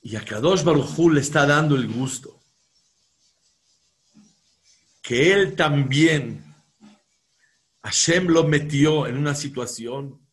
Y 0.01 0.15
a 0.15 0.23
Kadosh 0.23 0.63
Baruj 0.63 1.11
le 1.11 1.19
está 1.19 1.45
dando 1.45 1.75
el 1.75 1.91
gusto 1.91 2.37
que 5.07 5.31
él 5.31 5.55
también, 5.55 6.53
Hashem 7.81 8.27
lo 8.27 8.43
metió 8.43 9.07
en 9.07 9.15
una 9.15 9.33
situación 9.33 10.26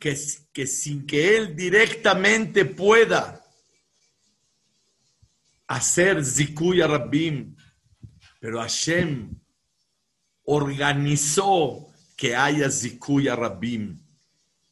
que, 0.00 0.66
sin 0.66 1.06
que 1.06 1.36
él 1.36 1.54
directamente 1.54 2.64
pueda 2.64 3.44
hacer 5.66 6.24
Zikuya 6.24 6.86
Rabbim, 6.86 7.54
pero 8.40 8.60
Hashem 8.60 9.38
organizó 10.44 11.92
que 12.16 12.34
haya 12.34 12.70
Zikuya 12.70 13.36
Rabbim, 13.36 14.02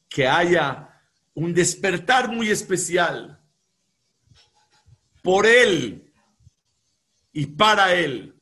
que 0.09 0.27
haya 0.27 0.99
un 1.35 1.53
despertar 1.53 2.33
muy 2.33 2.51
especial 2.51 3.39
por 5.23 5.47
él 5.47 6.11
y 7.33 7.45
para 7.45 7.95
él. 7.95 8.35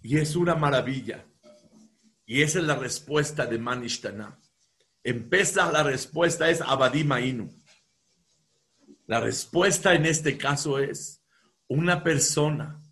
Y 0.00 0.16
es 0.16 0.34
una 0.36 0.54
maravilla. 0.54 1.27
Y 2.30 2.42
esa 2.42 2.58
es 2.58 2.66
la 2.66 2.76
respuesta 2.76 3.46
de 3.46 3.58
Manishtana. 3.58 4.38
Empieza 5.02 5.72
la 5.72 5.82
respuesta 5.82 6.50
es 6.50 6.60
Abadimainu. 6.60 7.50
La 9.06 9.18
respuesta 9.18 9.94
en 9.94 10.04
este 10.04 10.36
caso 10.36 10.78
es 10.78 11.22
una 11.68 12.04
persona 12.04 12.82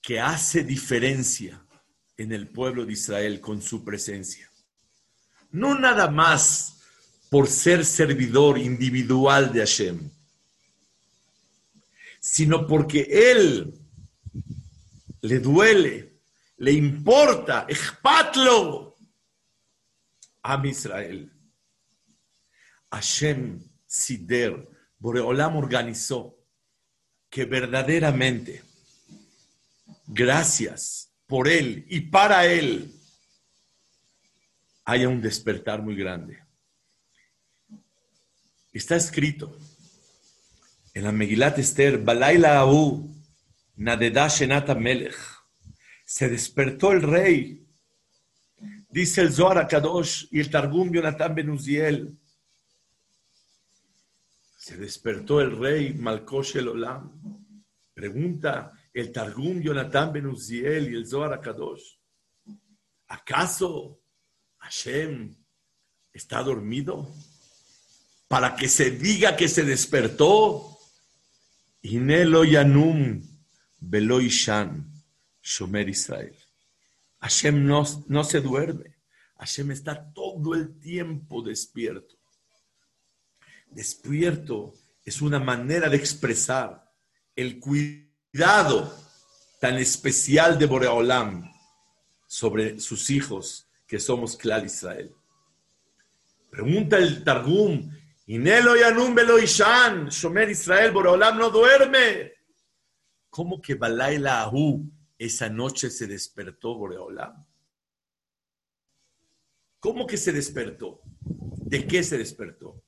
que 0.00 0.20
hace 0.20 0.62
diferencia 0.62 1.60
en 2.16 2.30
el 2.30 2.46
pueblo 2.46 2.86
de 2.86 2.92
Israel 2.92 3.40
con 3.40 3.60
su 3.60 3.84
presencia. 3.84 4.48
No 5.50 5.76
nada 5.76 6.08
más 6.08 6.82
por 7.30 7.48
ser 7.48 7.84
servidor 7.84 8.58
individual 8.58 9.52
de 9.52 9.58
Hashem, 9.58 10.08
sino 12.20 12.64
porque 12.68 13.08
él 13.10 13.74
le 15.20 15.40
duele 15.40 16.15
le 16.58 16.72
importa, 16.72 17.66
ejpatlo 17.68 18.96
a 20.42 20.66
Israel. 20.66 21.32
Hashem 22.90 23.60
Sider, 23.86 24.68
Boreolam 24.98 25.56
organizó 25.56 26.38
que 27.28 27.44
verdaderamente, 27.44 28.62
gracias 30.06 31.12
por 31.26 31.48
él 31.48 31.84
y 31.88 32.00
para 32.00 32.46
él, 32.46 32.92
haya 34.84 35.08
un 35.08 35.20
despertar 35.20 35.82
muy 35.82 35.96
grande. 35.96 36.42
Está 38.72 38.96
escrito 38.96 39.58
en 40.94 41.04
la 41.04 41.12
Megilat 41.12 41.58
Esther, 41.58 41.98
Balaila 41.98 42.64
Nadeda 43.74 44.28
Shenata 44.28 44.74
Melech. 44.74 45.35
Se 46.06 46.28
despertó 46.28 46.92
el 46.92 47.02
rey. 47.02 47.66
Dice 48.88 49.22
el 49.22 49.32
Zohar 49.32 49.66
Kadosh 49.66 50.28
y 50.30 50.38
el 50.38 50.48
Targum 50.48 50.92
Yonatan 50.92 51.34
Benuziel. 51.34 52.16
Se 54.56 54.76
despertó 54.76 55.40
el 55.40 55.58
rey 55.58 55.94
Malkosh 55.94 56.58
el 56.58 56.68
Olam. 56.68 57.12
Pregunta 57.92 58.72
el 58.94 59.10
Targum 59.10 59.60
Yonatan 59.60 60.12
Benuziel 60.12 60.92
y 60.92 60.94
el 60.94 61.08
Zohar 61.08 61.40
Kadosh. 61.40 61.98
¿Acaso 63.08 64.00
Hashem 64.58 65.34
está 66.12 66.40
dormido? 66.40 67.12
Para 68.28 68.54
que 68.54 68.68
se 68.68 68.92
diga 68.92 69.36
que 69.36 69.48
se 69.48 69.64
despertó. 69.64 70.78
Inelo 71.82 72.44
Yanum 72.44 73.22
Beloishan 73.80 74.95
Shomer 75.46 75.88
Israel. 75.88 76.36
Hashem 77.20 77.64
no, 77.64 77.84
no 78.08 78.24
se 78.24 78.40
duerme. 78.40 78.96
Hashem 79.38 79.70
está 79.70 80.12
todo 80.12 80.54
el 80.54 80.76
tiempo 80.80 81.40
despierto. 81.40 82.16
Despierto 83.70 84.74
es 85.04 85.22
una 85.22 85.38
manera 85.38 85.88
de 85.88 85.98
expresar 85.98 86.92
el 87.36 87.60
cuidado 87.60 88.92
tan 89.60 89.76
especial 89.78 90.58
de 90.58 90.66
Boreolam 90.66 91.48
sobre 92.26 92.80
sus 92.80 93.08
hijos 93.10 93.68
que 93.86 94.00
somos 94.00 94.36
Klal 94.36 94.66
Israel. 94.66 95.14
Pregunta 96.50 96.98
el 96.98 97.22
Targum, 97.22 97.88
Inelo 98.26 98.74
Yanum 98.76 99.14
Beloishan, 99.14 100.08
Shomer 100.08 100.50
Israel, 100.50 100.90
Boreolam 100.90 101.38
no 101.38 101.50
duerme. 101.50 102.32
¿Cómo 103.30 103.60
que 103.60 103.74
Balaila 103.74 104.40
Ahu 104.42 104.95
esa 105.18 105.48
noche 105.48 105.90
se 105.90 106.06
despertó 106.06 106.74
Boreolam? 106.74 107.44
¿Cómo 109.80 110.06
que 110.06 110.16
se 110.16 110.32
despertó? 110.32 111.00
¿De 111.20 111.86
qué 111.86 112.02
se 112.02 112.18
despertó? 112.18 112.82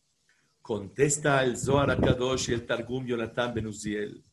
Contesta 0.61 1.43
el 1.45 1.57
Zohar 1.57 1.91
Akadosh 1.91 2.51
y 2.51 2.55
el 2.55 2.67
Targum 2.67 3.07
Yonatan 3.07 3.55
Benuziel. 3.55 4.25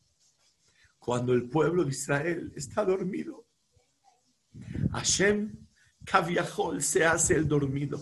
Cuando 1.00 1.34
el 1.34 1.48
pueblo 1.50 1.84
de 1.84 1.92
Israel 1.92 2.52
está 2.56 2.84
dormido, 2.84 3.46
Hashem 4.92 5.68
Kaviahol 6.04 6.82
se 6.82 7.06
hace 7.06 7.36
el 7.36 7.48
dormido. 7.48 8.00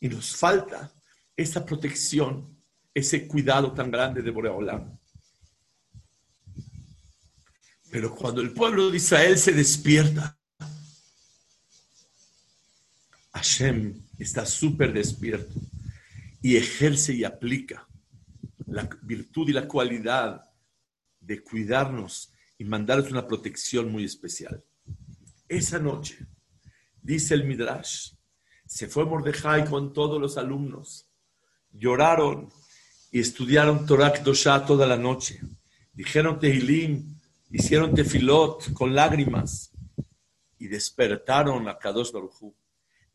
Y 0.00 0.08
nos 0.08 0.36
falta 0.36 0.92
esa 1.36 1.64
protección, 1.64 2.56
ese 2.92 3.26
cuidado 3.26 3.72
tan 3.72 3.90
grande 3.90 4.22
de 4.22 4.30
Boreolam. 4.30 4.98
Pero 7.90 8.14
cuando 8.14 8.40
el 8.40 8.52
pueblo 8.52 8.90
de 8.90 8.96
Israel 8.96 9.38
se 9.38 9.52
despierta, 9.52 10.38
Hashem 13.32 14.02
está 14.18 14.46
súper 14.46 14.92
despierto 14.92 15.60
y 16.40 16.56
ejerce 16.56 17.14
y 17.14 17.24
aplica 17.24 17.86
la 18.66 18.88
virtud 19.02 19.48
y 19.48 19.52
la 19.52 19.68
cualidad 19.68 20.50
de 21.20 21.42
cuidarnos 21.42 22.32
y 22.58 22.64
mandarles 22.64 23.10
una 23.10 23.26
protección 23.26 23.90
muy 23.90 24.04
especial. 24.04 24.64
Esa 25.48 25.78
noche, 25.78 26.26
dice 27.02 27.34
el 27.34 27.44
Midrash, 27.44 28.12
se 28.66 28.88
fue 28.88 29.04
Mordejai 29.04 29.66
con 29.66 29.92
todos 29.92 30.20
los 30.20 30.36
alumnos, 30.38 31.08
lloraron 31.72 32.50
y 33.12 33.20
estudiaron 33.20 33.86
Torah 33.86 34.12
Kedoshá 34.12 34.64
toda 34.64 34.86
la 34.86 34.96
noche, 34.96 35.40
dijeron 35.92 36.40
Tehilim, 36.40 37.15
hicieron 37.50 37.94
tefilot 37.94 38.72
con 38.72 38.94
lágrimas 38.94 39.72
y 40.58 40.68
despertaron 40.68 41.68
a 41.68 41.78
Kadosh 41.78 42.12
Baruj 42.12 42.54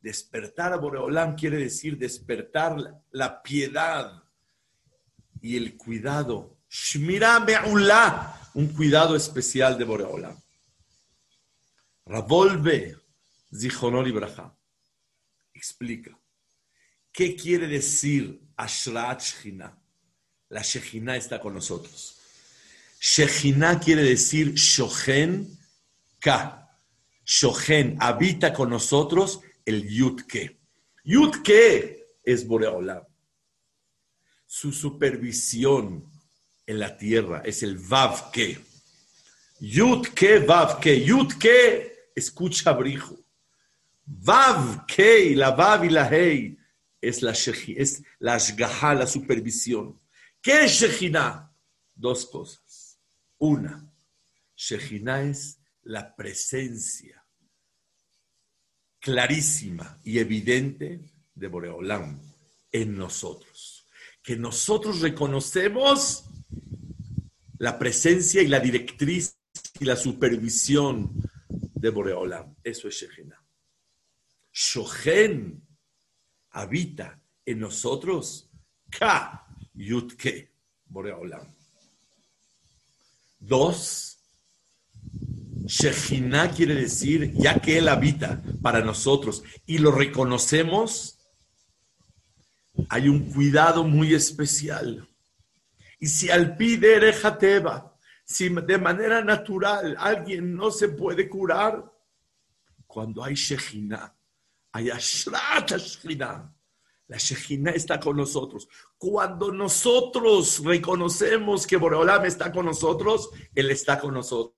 Despertar 0.02 0.74
a 0.74 0.78
Boreolam 0.78 1.36
quiere 1.36 1.58
decir 1.58 1.96
despertar 1.96 3.04
la 3.12 3.42
piedad 3.44 4.24
y 5.40 5.58
el 5.58 5.78
cuidado. 5.78 6.58
Shmira 6.68 7.46
un 8.56 8.68
cuidado 8.70 9.16
especial 9.16 9.78
de 9.78 9.84
Boreolam. 9.84 10.36
Ravolve, 12.06 12.98
Zichonor 13.56 14.08
Ibraha, 14.08 14.58
explica. 15.54 16.18
¿Qué 17.12 17.36
quiere 17.36 17.68
decir 17.68 18.42
Ashrat 18.56 19.22
Shechina? 19.22 19.78
La 20.50 20.62
Shechina 20.62 21.16
está 21.16 21.40
con 21.40 21.54
nosotros. 21.54 22.21
Shechina 23.02 23.80
quiere 23.80 24.04
decir 24.04 24.54
Shochen 24.54 25.58
Ka. 26.20 26.70
Shochen 27.26 27.98
habita 28.00 28.54
con 28.54 28.70
nosotros 28.70 29.42
el 29.66 29.90
Yutke. 29.90 30.60
Yutke 31.04 32.06
es 32.24 32.46
Boreolam. 32.46 33.04
Su 34.46 34.72
supervisión 34.72 36.06
en 36.68 36.80
la 36.80 36.96
tierra 36.96 37.42
es 37.44 37.64
el 37.64 37.80
Vavke. 37.80 38.60
Yutke, 39.60 40.40
Vavke. 40.40 41.04
Yutke, 41.04 42.12
escucha 42.16 42.72
brijo. 42.74 43.18
Vavke, 44.06 45.36
la 45.36 45.52
Vav 45.52 45.86
y 45.86 45.90
la 45.90 46.08
Hei, 46.08 46.56
es 47.00 47.24
la 47.24 47.32
es 47.32 48.04
la 48.20 48.38
Shgaha, 48.38 48.94
la 48.94 49.08
supervisión. 49.08 50.00
¿Qué 50.40 50.66
es 50.66 50.74
Shechina? 50.74 51.52
Dos 51.96 52.28
cosas. 52.28 52.61
Una, 53.42 53.92
Shechina 54.56 55.24
es 55.24 55.60
la 55.82 56.16
presencia 56.16 57.26
clarísima 59.00 60.00
y 60.04 60.20
evidente 60.20 61.12
de 61.34 61.48
Boreolam 61.48 62.22
en 62.72 62.96
nosotros. 62.96 63.88
Que 64.22 64.36
nosotros 64.36 65.02
reconocemos 65.02 66.26
la 67.58 67.80
presencia 67.80 68.44
y 68.44 68.48
la 68.48 68.60
directriz 68.60 69.36
y 69.80 69.86
la 69.86 69.96
supervisión 69.96 71.12
de 71.50 71.90
Boreolam. 71.90 72.56
Eso 72.64 72.90
es 72.90 72.94
Shechina. 72.94 73.44
Shochen 74.54 75.68
habita 76.52 77.20
en 77.44 77.60
nosotros 77.60 78.52
Ka 78.92 79.48
Yutke 79.74 80.54
Boreolam. 80.86 81.61
Dos, 83.42 84.20
Shejina 85.66 86.52
quiere 86.52 86.76
decir, 86.76 87.34
ya 87.34 87.60
que 87.60 87.80
Él 87.80 87.88
habita 87.88 88.42
para 88.62 88.82
nosotros 88.82 89.44
y 89.66 89.80
lo 89.80 89.92
reconocemos, 89.92 91.20
hay 92.88 93.10
un 93.10 93.32
cuidado 93.32 93.84
muy 93.84 94.14
especial. 94.14 95.08
Y 96.00 96.08
si 96.08 96.30
al 96.30 96.56
pide 96.56 96.96
Erejateba, 96.96 97.98
si 98.24 98.50
de 98.50 98.78
manera 98.78 99.24
natural 99.24 99.96
alguien 100.00 100.56
no 100.56 100.72
se 100.72 100.90
puede 100.90 101.28
curar, 101.28 101.92
cuando 102.86 103.24
hay 103.24 103.34
Shejina, 103.36 104.14
hay 104.72 104.90
Ashrat 104.90 105.72
Shejina, 105.72 106.54
la 107.12 107.18
Shejina 107.18 107.72
está 107.72 108.00
con 108.00 108.16
nosotros. 108.16 108.70
Cuando 108.98 109.52
nosotros 109.52 110.64
reconocemos 110.64 111.68
que 111.68 111.76
Boreolam 111.76 112.24
está 112.24 112.54
con 112.54 112.66
nosotros, 112.66 113.30
Él 113.54 113.70
está 113.70 114.00
con 114.00 114.14
nosotros. 114.14 114.56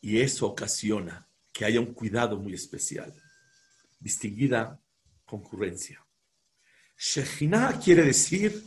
Y 0.00 0.20
eso 0.20 0.48
ocasiona 0.48 1.30
que 1.52 1.64
haya 1.64 1.78
un 1.78 1.94
cuidado 1.94 2.36
muy 2.36 2.54
especial. 2.54 3.14
Distinguida 4.00 4.82
concurrencia. 5.24 6.04
Shejina 6.98 7.78
quiere 7.78 8.02
decir, 8.02 8.64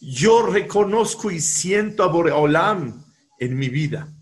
yo 0.00 0.44
reconozco 0.44 1.30
y 1.30 1.40
siento 1.40 2.02
a 2.02 2.08
Boreolam 2.08 3.06
en 3.38 3.56
mi 3.56 3.70
vida. 3.70 4.14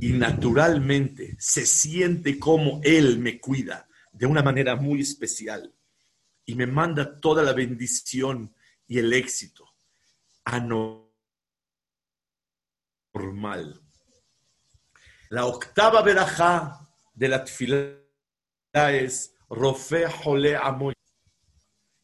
Y 0.00 0.12
naturalmente 0.12 1.36
se 1.38 1.66
siente 1.66 2.38
como 2.38 2.80
Él 2.84 3.18
me 3.18 3.40
cuida 3.40 3.88
de 4.12 4.26
una 4.26 4.42
manera 4.42 4.76
muy 4.76 5.00
especial 5.00 5.74
y 6.44 6.54
me 6.54 6.66
manda 6.66 7.20
toda 7.20 7.42
la 7.42 7.52
bendición 7.52 8.54
y 8.86 8.98
el 8.98 9.12
éxito 9.12 9.74
anormal 10.44 11.08
la 15.30 15.44
octava 15.44 16.02
verajá 16.02 16.80
de 17.14 17.28
la 17.28 17.44
tefilá 17.44 17.92
es 18.72 19.34
Rofe 19.50 20.06
Jole 20.06 20.56
Amoy, 20.56 20.94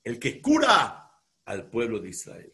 el 0.03 0.19
que 0.19 0.43
cura 0.43 1.11
al 1.45 1.67
pueblo 1.71 2.01
de 2.01 2.11
Israel. 2.11 2.53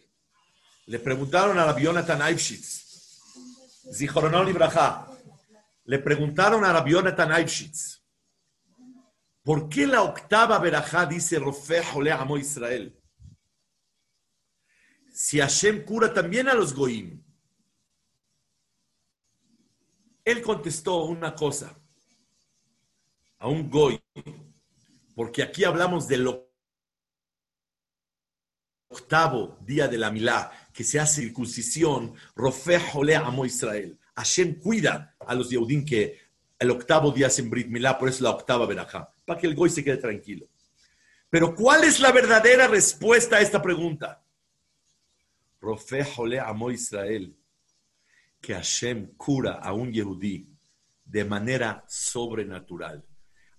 Le 0.87 0.98
preguntaron 0.98 1.59
a 1.59 1.64
Rabbi 1.64 1.83
Yonatan 1.83 2.22
Aibshitz, 2.22 3.20
Zichronon 3.92 4.48
Ibrahá, 4.48 5.09
le 5.85 5.99
preguntaron 5.99 6.64
a 6.64 6.73
Rabbi 6.73 6.93
Yonatan 6.93 7.33
Aibshitz, 7.33 8.01
¿Por 9.43 9.69
qué 9.69 9.87
la 9.87 10.03
octava 10.03 10.59
verajá 10.59 11.07
dice 11.07 11.38
Rofeh 11.38 11.83
Jole 11.83 12.12
Amo 12.12 12.37
Israel? 12.37 12.97
Si 15.12 15.40
Hashem 15.40 15.85
cura 15.85 16.12
también 16.12 16.49
a 16.49 16.55
los 16.55 16.75
goim. 16.75 17.23
Él 20.25 20.43
contestó 20.43 21.05
una 21.05 21.35
cosa 21.35 21.77
a 23.38 23.49
un 23.49 23.71
goy, 23.71 24.01
porque 25.14 25.43
aquí 25.43 25.64
hablamos 25.64 26.07
del 26.07 26.29
octavo 28.88 29.59
día 29.62 29.88
de 29.88 29.97
la 29.97 30.11
milá, 30.11 30.53
que 30.73 30.85
se 30.85 31.01
hace 31.01 31.23
circuncisión, 31.23 32.14
Rofeh 32.35 32.79
Jole 32.93 33.16
Amo 33.16 33.47
Israel. 33.47 33.99
Hashem 34.21 34.59
cuida 34.61 35.15
a 35.19 35.35
los 35.35 35.51
Yehudim 35.51 35.85
que 35.85 36.19
el 36.59 36.71
octavo 36.71 37.11
día 37.11 37.29
hacen 37.29 37.49
Brit 37.49 37.69
Milá, 37.69 37.99
por 37.99 38.09
eso 38.09 38.23
la 38.23 38.31
octava 38.31 38.67
verajá, 38.67 39.11
para 39.25 39.41
que 39.41 39.47
el 39.47 39.55
goy 39.55 39.71
se 39.71 39.83
quede 39.83 39.97
tranquilo. 39.97 40.47
Pero 41.31 41.55
¿cuál 41.55 41.85
es 41.85 42.01
la 42.01 42.13
verdadera 42.13 42.67
respuesta 42.67 43.37
a 43.37 43.41
esta 43.41 43.63
pregunta? 43.63 44.23
Rofeh 45.61 46.05
Jole 46.05 46.39
Amo 46.39 46.71
Israel, 46.71 47.35
que 48.41 48.55
Hashem 48.55 49.15
cura 49.17 49.55
a 49.55 49.73
un 49.73 49.93
Yehudí 49.93 50.49
de 51.05 51.25
manera 51.25 51.85
sobrenatural, 51.89 53.05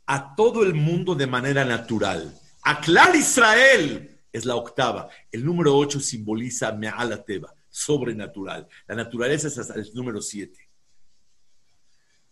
a 0.06 0.36
todo 0.36 0.64
el 0.64 0.74
mundo 0.74 1.16
de 1.16 1.28
manera 1.28 1.66
natural. 1.66 2.40
A 2.64 2.82
Clar 2.82 3.16
Israel 3.16 4.20
es 4.32 4.46
la 4.46 4.56
octava. 4.56 5.10
El 5.32 5.44
número 5.44 5.76
ocho 5.76 6.00
simboliza 6.00 6.72
Me'alateva, 6.72 7.54
sobrenatural. 7.72 8.68
La 8.86 8.96
naturaleza 8.96 9.48
es 9.48 9.70
el 9.72 9.90
número 9.96 10.22
siete. 10.22 10.70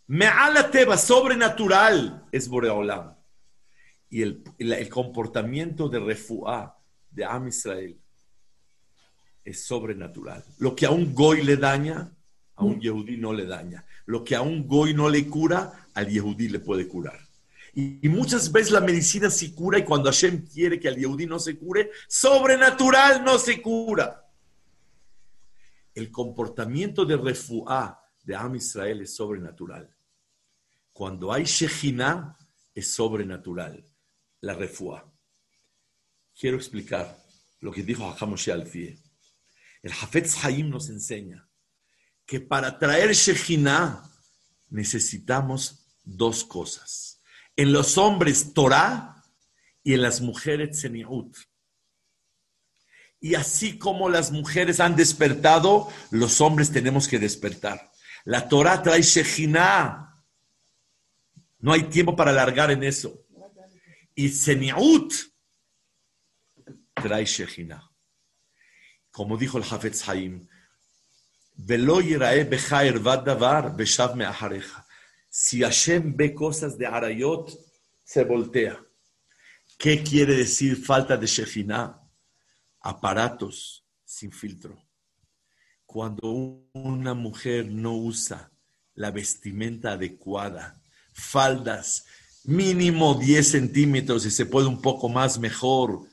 Me'alateva, 0.08 0.98
sobrenatural, 0.98 2.26
es 2.32 2.48
Boreolam. 2.48 3.16
Y 4.10 4.24
el, 4.24 4.90
comportamiento 4.90 5.88
de 5.88 6.00
refuá 6.00 6.78
de 7.12 7.26
Am 7.26 7.48
Israel 7.48 7.96
es 9.46 9.64
sobrenatural. 9.64 10.44
Lo 10.58 10.76
que 10.76 10.86
a 10.86 10.92
un 10.92 11.14
goy 11.14 11.44
le 11.44 11.58
daña, 11.58 12.12
a 12.56 12.64
un 12.64 12.82
yehudí 12.82 13.18
no 13.18 13.34
le 13.34 13.46
daña. 13.46 13.86
Lo 14.08 14.24
que 14.24 14.36
a 14.36 14.42
un 14.42 14.68
goy 14.68 14.96
no 14.96 15.10
le 15.10 15.28
cura, 15.28 15.88
al 15.94 16.10
yehudí 16.10 16.50
le 16.50 16.60
puede 16.60 16.88
curar. 16.88 17.20
Y, 17.76 18.06
y, 18.06 18.10
muchas 18.10 18.52
veces 18.52 18.72
la 18.72 18.82
medicina 18.82 19.30
sí 19.30 19.54
cura 19.54 19.78
y 19.78 19.84
cuando 19.84 20.10
Hashem 20.10 20.48
quiere 20.48 20.80
que 20.80 20.88
al 20.88 20.98
yehudí 20.98 21.28
no 21.28 21.38
se 21.38 21.56
cure, 21.56 21.92
sobrenatural 22.08 23.24
no 23.24 23.38
se 23.38 23.62
cura. 23.62 24.29
El 26.00 26.12
comportamiento 26.12 27.04
de 27.04 27.18
refuá 27.18 28.02
de 28.24 28.34
Am 28.34 28.56
Israel 28.56 29.02
es 29.02 29.18
sobrenatural. 29.18 29.94
Cuando 30.94 31.34
hay 31.34 31.44
Shejinah, 31.44 32.38
es 32.74 32.94
sobrenatural 32.94 33.86
la 34.40 34.54
refuá. 34.54 35.14
Quiero 36.40 36.56
explicar 36.56 37.22
lo 37.60 37.70
que 37.70 37.84
dijo 37.84 38.10
Hakamoshi 38.10 38.50
Alfie. 38.50 38.98
El 39.84 39.92
Hafetz 39.92 40.42
Haim 40.46 40.70
nos 40.70 40.88
enseña 40.90 41.46
que 42.26 42.40
para 42.40 42.80
traer 42.80 43.12
Shejinah 43.12 44.10
necesitamos 44.70 45.86
dos 46.06 46.46
cosas. 46.46 47.22
En 47.58 47.74
los 47.74 47.98
hombres, 47.98 48.54
Torah 48.54 49.22
y 49.84 49.96
en 49.96 50.02
las 50.04 50.22
mujeres, 50.22 50.80
Seniut. 50.80 51.36
Y 53.20 53.36
así 53.36 53.78
como 53.78 54.10
las 54.10 54.32
mujeres 54.32 54.80
han 54.80 54.96
despertado, 54.96 55.92
los 56.12 56.40
hombres 56.40 56.72
tenemos 56.72 57.08
que 57.08 57.20
despertar. 57.20 57.92
La 58.26 58.48
Torah 58.48 58.82
trae 58.82 59.02
Shejinah. 59.02 60.24
No 61.60 61.74
hay 61.74 61.84
tiempo 61.84 62.16
para 62.16 62.32
alargar 62.32 62.72
en 62.72 62.84
eso. 62.84 63.26
Y 64.16 64.30
Seniut 64.30 65.14
trae 66.94 67.26
Shejinah. 67.26 67.90
Como 69.12 69.38
dijo 69.38 69.58
el 69.58 69.66
Hafetz 69.70 70.08
Haim, 70.08 70.48
si 75.30 75.62
Hashem 75.62 76.16
ve 76.16 76.34
cosas 76.34 76.78
de 76.78 76.88
Arayot, 76.88 77.52
se 78.04 78.24
voltea. 78.24 78.82
¿Qué 79.78 80.04
quiere 80.04 80.36
decir 80.36 80.78
falta 80.78 81.18
de 81.18 81.28
Shejinah? 81.28 82.00
Aparatos 82.82 83.86
sin 84.06 84.32
filtro. 84.32 84.82
Cuando 85.86 86.30
una 86.74 87.14
mujer 87.14 87.68
no 87.68 87.96
usa 87.96 88.52
la 88.94 89.12
vestimenta 89.12 89.94
adecuada, 89.94 90.82
faldas 91.14 92.06
mínimo 92.44 93.16
10 93.16 93.48
centímetros 93.48 94.26
y 94.26 94.32
se 94.32 94.46
puede 94.46 94.68
un 94.68 94.82
poco 94.82 95.10
más 95.10 95.40
mejor 95.40 96.08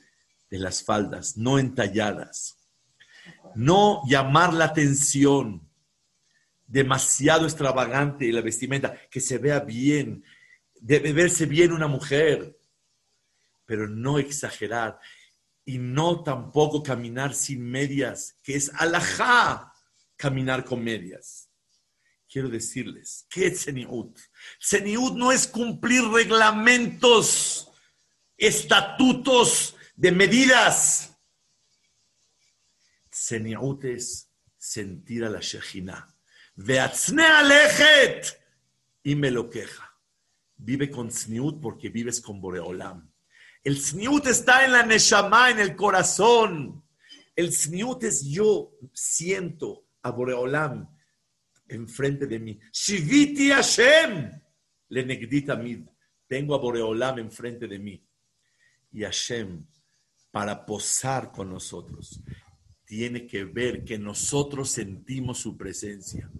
de 0.50 0.58
las 0.58 0.82
faldas, 0.82 1.36
no 1.36 1.58
entalladas 1.58 2.56
no 3.56 4.02
llamar 4.06 4.52
la 4.52 4.66
atención 4.66 5.66
demasiado 6.66 7.44
extravagante 7.44 8.30
la 8.32 8.42
vestimenta, 8.42 8.98
que 9.10 9.20
se 9.20 9.38
vea 9.38 9.60
bien, 9.60 10.24
debe 10.74 11.12
verse 11.12 11.46
bien 11.46 11.72
una 11.72 11.86
mujer, 11.86 12.58
pero 13.64 13.88
no 13.88 14.18
exagerar 14.18 14.98
y 15.68 15.78
no 15.78 16.22
tampoco 16.22 16.80
caminar 16.82 17.34
sin 17.34 17.68
medias, 17.68 18.38
que 18.42 18.54
es 18.54 18.70
alajá 18.74 19.74
caminar 20.16 20.64
con 20.64 20.82
medias. 20.82 21.50
Quiero 22.28 22.48
decirles, 22.48 23.26
¿qué 23.28 23.48
es 23.48 23.62
Seniut? 23.62 24.16
Seniut 24.60 25.14
no 25.14 25.32
es 25.32 25.46
cumplir 25.48 26.04
reglamentos, 26.04 27.68
estatutos 28.36 29.76
de 29.96 30.12
medidas. 30.12 31.18
Seniut 33.10 33.84
es 33.84 34.30
sentir 34.56 35.24
a 35.24 35.30
la 35.30 35.40
Shejina. 35.40 36.16
Veatzne 36.54 37.24
alechet 37.24 38.40
y 39.02 39.16
me 39.16 39.32
lo 39.32 39.50
queja. 39.50 40.00
Vive 40.56 40.90
con 40.90 41.10
Sniut 41.10 41.60
porque 41.60 41.88
vives 41.88 42.20
con 42.20 42.40
Boreolam. 42.40 43.12
El 43.66 43.80
Sniut 43.80 44.24
está 44.28 44.64
en 44.64 44.70
la 44.70 44.84
Neshama, 44.84 45.50
en 45.50 45.58
el 45.58 45.74
corazón. 45.74 46.84
El 47.34 47.52
Sniut 47.52 48.04
es 48.04 48.24
yo 48.24 48.70
siento 48.92 49.88
a 50.02 50.12
Boreolam 50.12 50.88
enfrente 51.66 52.28
de 52.28 52.38
mí. 52.38 52.60
Shiviti 52.72 53.50
Hashem 53.50 54.30
le 54.90 55.04
negdita 55.04 55.56
mid. 55.56 55.80
Tengo 56.28 56.54
a 56.54 56.58
Boreolam 56.58 57.18
enfrente 57.18 57.66
de 57.66 57.80
mí. 57.80 58.06
Y 58.92 59.02
Hashem 59.02 59.66
para 60.30 60.64
posar 60.64 61.32
con 61.32 61.50
nosotros 61.50 62.20
tiene 62.84 63.26
que 63.26 63.46
ver 63.46 63.82
que 63.82 63.98
nosotros 63.98 64.70
sentimos 64.70 65.38
su 65.38 65.56
presencia. 65.56 66.30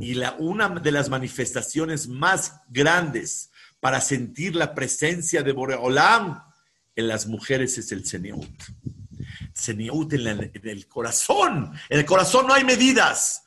Y 0.00 0.14
la, 0.14 0.32
una 0.40 0.68
de 0.70 0.90
las 0.90 1.08
manifestaciones 1.08 2.08
más 2.08 2.62
grandes 2.68 3.52
para 3.78 4.00
sentir 4.00 4.56
la 4.56 4.74
presencia 4.74 5.44
de 5.44 5.52
Boreolam 5.52 6.52
en 6.96 7.08
las 7.08 7.26
mujeres 7.26 7.78
es 7.78 7.92
el 7.92 8.04
Seniut. 8.04 8.62
Seniut 9.52 10.12
en, 10.12 10.50
el 10.64 10.86
corazón. 10.86 11.72
En 11.88 11.98
el 11.98 12.04
corazón 12.04 12.46
no 12.46 12.54
hay 12.54 12.64
medidas. 12.64 13.44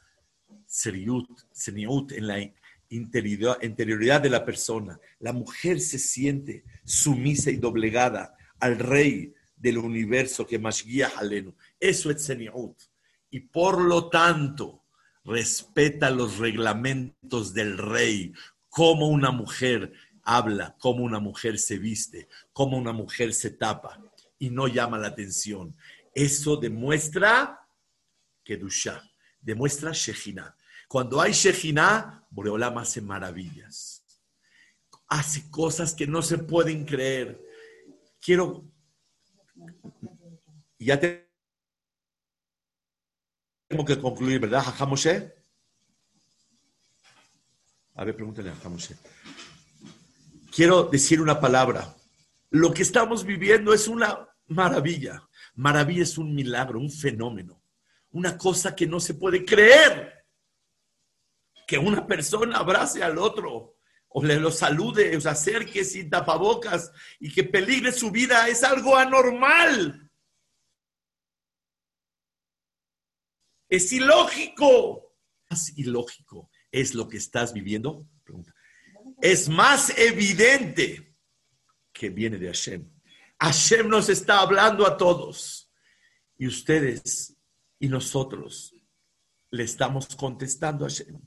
Seniut 0.66 2.12
en 2.12 2.28
la 2.28 2.52
interioridad, 2.90 4.22
de 4.22 4.30
la 4.30 4.46
persona. 4.46 5.00
La 5.20 5.34
mujer 5.34 5.80
se 5.80 6.00
siente 6.00 6.64
sumisa 6.84 7.52
y 7.52 7.58
doblegada 7.58 8.36
al 8.60 8.80
rey 8.80 9.34
del 9.56 9.78
universo 9.78 10.46
que 10.46 10.60
guía 10.86 11.12
Halenu. 11.18 11.54
Eso 11.80 12.12
es 12.12 12.24
Seniut. 12.24 12.78
Y 13.30 13.42
por 13.42 13.82
lo 13.82 14.10
tanto, 14.10 14.84
respeta 15.24 16.10
los 16.10 16.38
reglamentos 16.38 17.54
del 17.54 17.78
rey, 17.78 18.34
cómo 18.70 19.08
una 19.08 19.32
mujer 19.32 19.92
habla, 20.28 20.76
cómo 20.78 21.06
una 21.06 21.20
mujer 21.20 21.58
se 21.58 21.78
viste, 21.78 22.28
cómo 22.52 22.78
una 22.78 22.92
mujer 22.92 23.34
se 23.34 23.52
tapa 23.52 23.98
y 24.38 24.50
no 24.50 24.68
llama 24.68 24.98
la 24.98 25.08
atención. 25.08 25.74
Eso 26.14 26.58
demuestra 26.58 27.66
Kedusha, 28.44 29.02
demuestra 29.40 29.92
Shejina. 29.94 30.56
Cuando 30.90 31.22
hay 31.22 31.32
Shejina, 31.32 32.28
Boreolam 32.30 32.78
hace 32.78 33.02
maravillas. 33.02 34.04
Hace 35.08 35.50
cosas 35.50 35.94
que 35.94 36.06
no 36.06 36.22
se 36.22 36.38
pueden 36.38 36.86
creer. 36.86 37.42
Quiero. 38.20 38.66
Ya 40.78 41.00
te 41.00 41.32
tengo 43.70 43.86
que 43.86 44.00
concluir, 44.00 44.42
¿verdad, 44.42 44.64
Moshe? 44.86 45.34
A 47.96 48.04
ver, 48.04 48.16
pregúntale 48.16 48.52
a 48.52 48.70
Moshe. 48.70 48.96
Quiero 50.58 50.86
decir 50.86 51.22
una 51.22 51.40
palabra. 51.40 51.96
Lo 52.50 52.74
que 52.74 52.82
estamos 52.82 53.24
viviendo 53.24 53.76
es 53.76 53.88
una 53.88 54.28
maravilla. 54.48 55.30
Maravilla 55.54 56.02
es 56.02 56.18
un 56.18 56.34
milagro, 56.34 56.80
un 56.80 56.90
fenómeno. 56.90 57.62
Una 58.10 58.40
cosa 58.40 58.76
que 58.76 58.88
no 58.88 59.00
se 59.00 59.14
puede 59.14 59.46
creer. 59.46 60.26
Que 61.68 61.78
una 61.78 62.08
persona 62.08 62.58
abrace 62.58 63.04
al 63.04 63.20
otro. 63.20 63.78
o 64.08 64.24
le 64.24 64.38
lo 64.38 64.50
salude, 64.50 65.16
o 65.16 65.22
se 65.22 65.30
acerque 65.30 65.86
sin 65.86 66.10
tapabocas 66.10 66.92
y 67.20 67.32
que 67.32 67.44
peligre 67.44 67.92
su 67.92 68.10
vida 68.10 68.48
es 68.48 68.64
algo 68.64 68.96
anormal. 68.96 70.10
Es 73.70 73.94
ilógico. 73.94 75.16
Más 75.52 75.78
ilógico 75.78 76.50
es 76.72 76.96
lo 76.96 77.08
que 77.08 77.18
estás 77.18 77.54
viviendo. 77.54 78.08
Es 79.22 79.50
más 79.50 79.98
evidente 79.98 81.16
que 81.92 82.10
viene 82.10 82.38
de 82.38 82.48
Hashem. 82.48 82.90
Hashem 83.40 83.88
nos 83.88 84.10
está 84.10 84.40
hablando 84.40 84.86
a 84.86 84.98
todos. 84.98 85.72
Y 86.38 86.48
ustedes 86.48 87.36
y 87.80 87.88
nosotros 87.88 88.74
le 89.50 89.64
estamos 89.64 90.16
contestando 90.16 90.86
a 90.86 90.90
Hashem. 90.90 91.20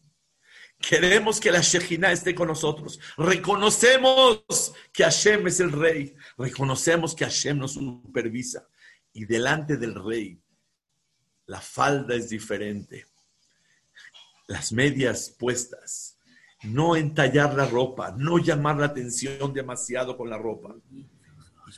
Queremos 0.81 1.39
que 1.41 1.51
la 1.51 1.61
Shejina 1.61 2.11
esté 2.11 2.35
con 2.35 2.49
nosotros. 2.49 2.99
Reconocemos 3.19 4.73
que 4.93 5.05
Hashem 5.05 5.47
es 5.47 5.61
el 5.61 5.73
rey. 5.73 6.15
Reconocemos 6.39 7.15
que 7.15 7.25
Hashem 7.25 7.59
nos 7.59 7.73
supervisa. 7.73 8.67
Y 9.13 9.27
delante 9.27 9.77
del 9.77 9.95
rey, 10.03 10.41
la 11.47 11.61
falda 11.61 12.15
es 12.15 12.31
diferente. 12.31 13.07
Las 14.47 14.73
medias 14.73 15.35
puestas. 15.39 16.10
No 16.63 16.97
entallar 16.97 17.55
la 17.55 17.67
ropa. 17.67 18.15
No 18.17 18.39
llamar 18.39 18.77
la 18.77 18.87
atención 18.87 19.53
demasiado 19.53 20.17
con 20.17 20.29
la 20.29 20.39
ropa. 20.39 20.75
Y 20.91 21.07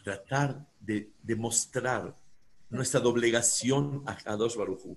tratar 0.03 0.67
de 0.81 1.11
demostrar 1.23 2.17
nuestra 2.71 3.01
doblegación 3.01 4.03
a 4.07 4.17
Kadosh 4.17 4.57
Barujú. 4.57 4.97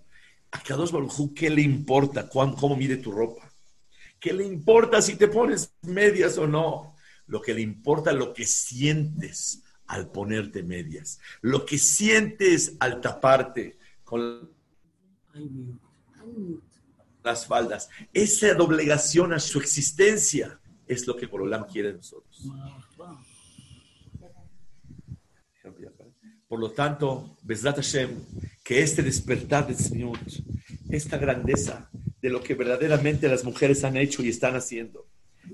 A 0.52 0.60
Kadosh 0.62 0.92
Barujú, 0.92 1.34
¿qué 1.34 1.50
le 1.50 1.62
importa 1.62 2.30
cómo 2.30 2.76
mide 2.76 2.98
tu 2.98 3.12
ropa? 3.12 3.52
¿Qué 4.20 4.34
le 4.34 4.46
importa 4.46 5.02
si 5.02 5.16
te 5.18 5.28
pones 5.28 5.74
medias 5.82 6.38
o 6.38 6.48
no? 6.48 6.96
Lo 7.28 7.42
que 7.42 7.54
le 7.54 7.62
importa 7.62 8.12
es 8.12 8.18
lo 8.18 8.34
que 8.34 8.46
sientes 8.46 9.62
al 9.88 10.10
ponerte 10.10 10.64
medias, 10.64 11.20
lo 11.42 11.66
que 11.66 11.78
sientes 11.78 12.76
al 12.80 13.02
taparte 13.02 13.78
con 14.04 14.50
las 17.26 17.48
faldas. 17.48 17.90
Esa 18.14 18.54
doblegación 18.54 19.34
a 19.34 19.40
su 19.40 19.60
existencia 19.60 20.60
es 20.88 21.08
lo 21.08 21.16
que 21.16 21.26
Borolam 21.26 21.66
quiere 21.66 21.90
de 21.90 21.96
nosotros. 21.96 22.44
Por 26.48 26.60
lo 26.60 26.72
tanto, 26.72 27.38
Besrat 27.42 27.78
Hashem, 27.78 28.24
que 28.64 28.82
este 28.82 29.02
despertar 29.02 29.68
de 29.68 29.74
Señor, 29.74 30.20
esta 30.90 31.18
grandeza, 31.18 31.90
de 32.22 32.30
lo 32.30 32.42
que 32.42 32.56
verdaderamente 32.56 33.28
las 33.28 33.44
mujeres 33.44 33.84
han 33.84 33.98
hecho 33.98 34.24
y 34.24 34.30
están 34.30 34.56
haciendo. 34.56 35.08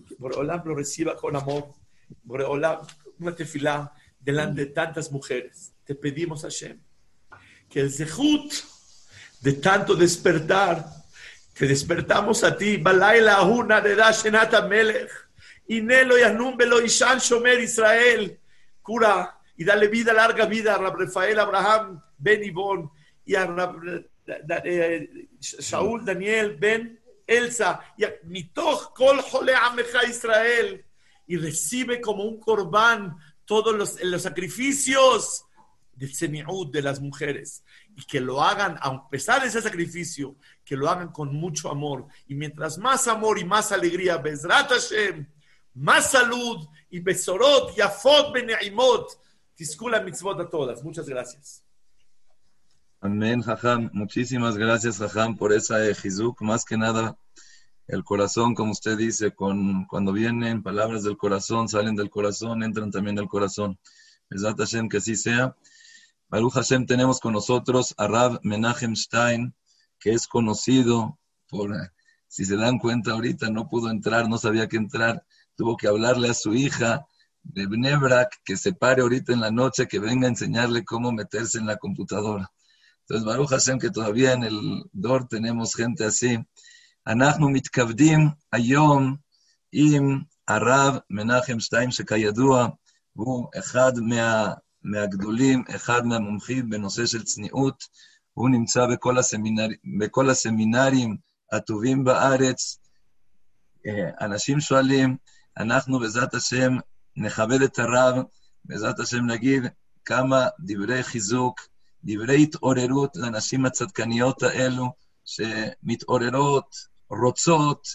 Que 0.07 0.15
Boreolam 0.15 0.61
lo 0.65 0.75
reciba 0.75 1.15
con 1.15 1.35
amor. 1.35 1.73
Boreolam, 2.23 2.79
una 3.19 3.35
tefilá 3.35 3.93
delante 4.19 4.65
de 4.65 4.71
tantas 4.71 5.11
mujeres. 5.11 5.73
Te 5.85 5.95
pedimos, 5.95 6.43
Hashem, 6.43 6.79
que 7.69 7.79
el 7.79 7.91
zehut 7.91 8.53
de 9.41 9.53
tanto 9.53 9.95
despertar, 9.95 10.85
te 11.53 11.67
despertamos 11.67 12.43
a 12.43 12.55
ti, 12.55 12.77
Balaila 12.77 13.41
una 13.43 13.81
de 13.81 13.95
Dashenata 13.95 14.61
Melech, 14.67 15.09
Inelo 15.67 16.17
y 16.17 16.23
Anumbelo 16.23 16.81
y 16.81 16.87
Shan 16.87 17.19
Shomer 17.19 17.59
Israel, 17.59 18.39
cura 18.81 19.39
y 19.57 19.63
dale 19.63 19.87
vida, 19.87 20.13
larga 20.13 20.45
vida 20.45 20.75
a 20.75 20.77
Rafael 20.77 21.39
Abraham 21.39 22.01
Ben 22.17 22.43
Ibon 22.43 22.91
y 23.25 23.35
a 23.35 23.47
Shaul 25.39 26.05
Daniel 26.05 26.55
Ben 26.59 26.99
Elsa, 27.27 27.79
y 27.97 28.05
Mitoch 28.23 28.93
Kol 28.93 29.21
Jole 29.21 29.53
Ameja 29.55 30.05
Israel, 30.05 30.83
y 31.27 31.37
recibe 31.37 32.01
como 32.01 32.23
un 32.23 32.39
corbán 32.39 33.15
todos 33.45 33.99
los 34.01 34.21
sacrificios 34.21 35.45
del 36.01 36.13
semiud 36.15 36.71
de 36.71 36.81
las 36.81 36.99
mujeres, 36.99 37.63
y 37.95 38.03
que 38.05 38.19
lo 38.19 38.41
hagan, 38.41 38.75
a 38.81 39.07
pesar 39.07 39.41
de 39.41 39.47
ese 39.47 39.61
sacrificio, 39.61 40.35
que 40.65 40.75
lo 40.75 40.89
hagan 40.89 41.11
con 41.11 41.33
mucho 41.33 41.69
amor, 41.69 42.07
y 42.27 42.33
mientras 42.33 42.79
más 42.79 43.07
amor 43.07 43.37
y 43.37 43.45
más 43.45 43.71
alegría, 43.71 44.17
Bezrat 44.17 44.71
Hashem, 44.71 45.27
más 45.75 46.11
salud, 46.11 46.67
y 46.89 46.99
Besorot, 46.99 47.77
y 47.77 47.81
Afot 47.81 48.33
Beneimot, 48.33 49.07
Tiskula 49.55 50.01
Mitzvot 50.01 50.39
a 50.39 50.49
todas. 50.49 50.83
Muchas 50.83 51.07
gracias. 51.07 51.63
Amén, 52.99 53.41
Jajam. 53.41 53.91
Muchísimas 53.93 54.57
gracias, 54.57 54.97
Jajam, 54.97 55.37
por 55.37 55.53
esa 55.53 55.87
ejizuk. 55.87 56.41
Más 56.41 56.65
que 56.65 56.77
nada, 56.77 57.15
el 57.87 58.03
corazón, 58.03 58.55
como 58.55 58.71
usted 58.71 58.97
dice, 58.97 59.35
con, 59.35 59.85
cuando 59.85 60.13
vienen 60.13 60.63
palabras 60.63 61.03
del 61.03 61.17
corazón, 61.17 61.69
salen 61.69 61.95
del 61.95 62.09
corazón, 62.09 62.63
entran 62.63 62.89
también 62.89 63.15
del 63.15 63.27
corazón. 63.27 63.77
Besat 64.29 64.57
Hashem, 64.57 64.87
que 64.89 64.97
así 64.97 65.15
sea. 65.15 65.55
Baruch 66.30 66.54
Hashem, 66.54 66.86
tenemos 66.86 67.20
con 67.20 67.32
nosotros 67.32 67.94
a 67.96 68.06
Rab 68.06 68.40
Menachem 68.42 68.96
Stein, 68.96 69.54
que 69.98 70.12
es 70.12 70.26
conocido 70.26 71.18
por, 71.48 71.74
si 72.26 72.44
se 72.44 72.56
dan 72.56 72.78
cuenta 72.78 73.12
ahorita, 73.12 73.50
no 73.50 73.68
pudo 73.68 73.90
entrar, 73.90 74.28
no 74.28 74.38
sabía 74.38 74.68
que 74.68 74.76
entrar, 74.76 75.24
tuvo 75.54 75.76
que 75.76 75.88
hablarle 75.88 76.28
a 76.30 76.34
su 76.34 76.54
hija 76.54 77.06
de 77.42 77.66
Bnebrak, 77.66 78.40
que 78.44 78.56
se 78.56 78.72
pare 78.72 79.02
ahorita 79.02 79.32
en 79.32 79.40
la 79.40 79.50
noche, 79.50 79.86
que 79.86 79.98
venga 79.98 80.26
a 80.26 80.30
enseñarle 80.30 80.84
cómo 80.84 81.12
meterse 81.12 81.58
en 81.58 81.66
la 81.66 81.76
computadora. 81.76 82.50
Entonces, 83.00 83.24
Baruch 83.24 83.50
Hashem, 83.50 83.78
que 83.78 83.90
todavía 83.90 84.32
en 84.32 84.42
el 84.42 84.84
DOR 84.92 85.28
tenemos 85.28 85.74
gente 85.74 86.04
así. 86.04 86.38
אנחנו 87.06 87.50
מתכבדים 87.50 88.28
היום 88.52 89.16
עם 89.72 90.20
הרב 90.48 90.98
מנחם 91.10 91.60
שטיין, 91.60 91.90
שכידוע 91.90 92.68
הוא 93.12 93.48
אחד 93.58 93.92
מה, 93.98 94.54
מהגדולים, 94.83 95.63
אחד 95.75 96.05
מהמומחים 96.05 96.69
בנושא 96.69 97.05
של 97.05 97.23
צניעות. 97.23 97.83
הוא 98.33 98.49
נמצא 98.49 98.85
בכל, 98.85 99.17
הסמינר, 99.17 99.67
בכל 99.99 100.29
הסמינרים 100.29 101.17
הטובים 101.51 102.03
בארץ. 102.03 102.79
אנשים 104.21 104.59
שואלים, 104.59 105.17
אנחנו 105.57 105.99
בעזרת 105.99 106.33
השם 106.33 106.77
נכבד 107.17 107.61
את 107.61 107.79
הרב, 107.79 108.23
בעזרת 108.65 108.99
השם 108.99 109.25
נגיד 109.25 109.63
כמה 110.05 110.47
דברי 110.59 111.03
חיזוק, 111.03 111.59
דברי 112.03 112.43
התעוררות 112.43 113.15
לנשים 113.15 113.65
הצדקניות 113.65 114.43
האלו, 114.43 114.93
שמתעוררות, 115.25 116.75
רוצות. 117.09 117.87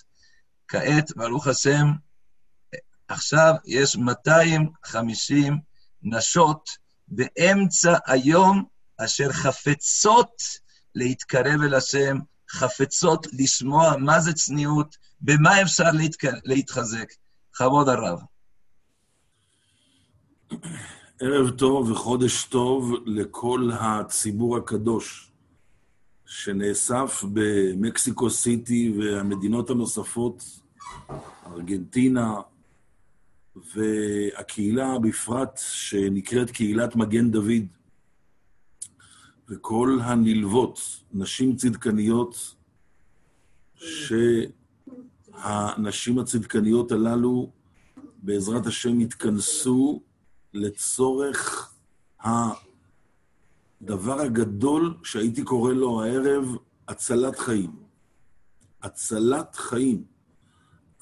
כעת, 0.69 1.17
ברוך 1.17 1.47
השם, 1.47 1.87
עכשיו 3.09 3.55
יש 3.65 3.97
250 3.97 5.59
נשות 6.07 6.69
באמצע 7.09 7.97
היום 8.07 8.65
אשר 8.99 9.33
חפצות 9.33 10.43
להתקרב 10.95 11.63
אל 11.63 11.75
השם, 11.75 12.19
חפצות 12.51 13.27
לשמוע 13.33 13.97
מה 13.99 14.21
זה 14.21 14.33
צניעות, 14.33 14.97
במה 15.21 15.63
אפשר 15.63 15.91
להתק... 15.93 16.25
להתחזק. 16.45 17.13
כבוד 17.53 17.89
הרב. 17.89 18.19
ערב 21.21 21.51
טוב 21.51 21.91
וחודש 21.91 22.45
טוב 22.45 22.93
לכל 23.07 23.71
הציבור 23.81 24.57
הקדוש 24.57 25.33
שנאסף 26.27 27.25
במקסיקו 27.33 28.31
סיטי 28.31 28.95
והמדינות 28.99 29.71
הנוספות, 29.71 30.45
ארגנטינה, 31.47 32.35
והקהילה 33.75 34.99
בפרט 34.99 35.61
שנקראת 35.63 36.51
קהילת 36.51 36.97
מגן 36.97 37.31
דוד, 37.31 37.67
וכל 39.49 39.99
הנלוות, 40.03 40.81
נשים 41.13 41.57
צדקניות, 41.57 42.55
שהנשים 45.35 46.19
הצדקניות 46.19 46.93
הללו 46.93 47.51
בעזרת 48.23 48.67
השם 48.67 49.01
יתכנסו 49.01 50.03
לצורך 50.55 51.73
הדבר 52.21 54.21
הגדול 54.21 54.95
שהייתי 55.05 55.43
קורא 55.43 55.73
לו 55.73 56.03
הערב 56.03 56.57
הצלת 56.89 57.39
חיים. 57.39 57.77
הצלת 58.83 59.57
חיים. 59.57 60.05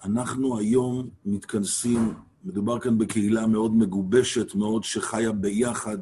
אנחנו 0.04 0.58
היום 0.58 1.10
מתכנסים, 1.24 2.14
מדובר 2.44 2.78
כאן 2.78 2.98
בקהילה 2.98 3.46
מאוד 3.46 3.76
מגובשת, 3.76 4.54
מאוד 4.54 4.84
שחיה 4.84 5.32
ביחד, 5.32 5.98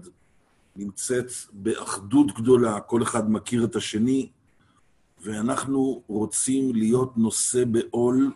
נמצאת 0.77 1.31
באחדות 1.53 2.33
גדולה, 2.35 2.81
כל 2.81 3.03
אחד 3.03 3.31
מכיר 3.31 3.65
את 3.65 3.77
השני, 3.77 4.29
ואנחנו 5.23 6.03
רוצים 6.07 6.75
להיות 6.75 7.19
נושא 7.19 7.65
בעול 7.65 8.33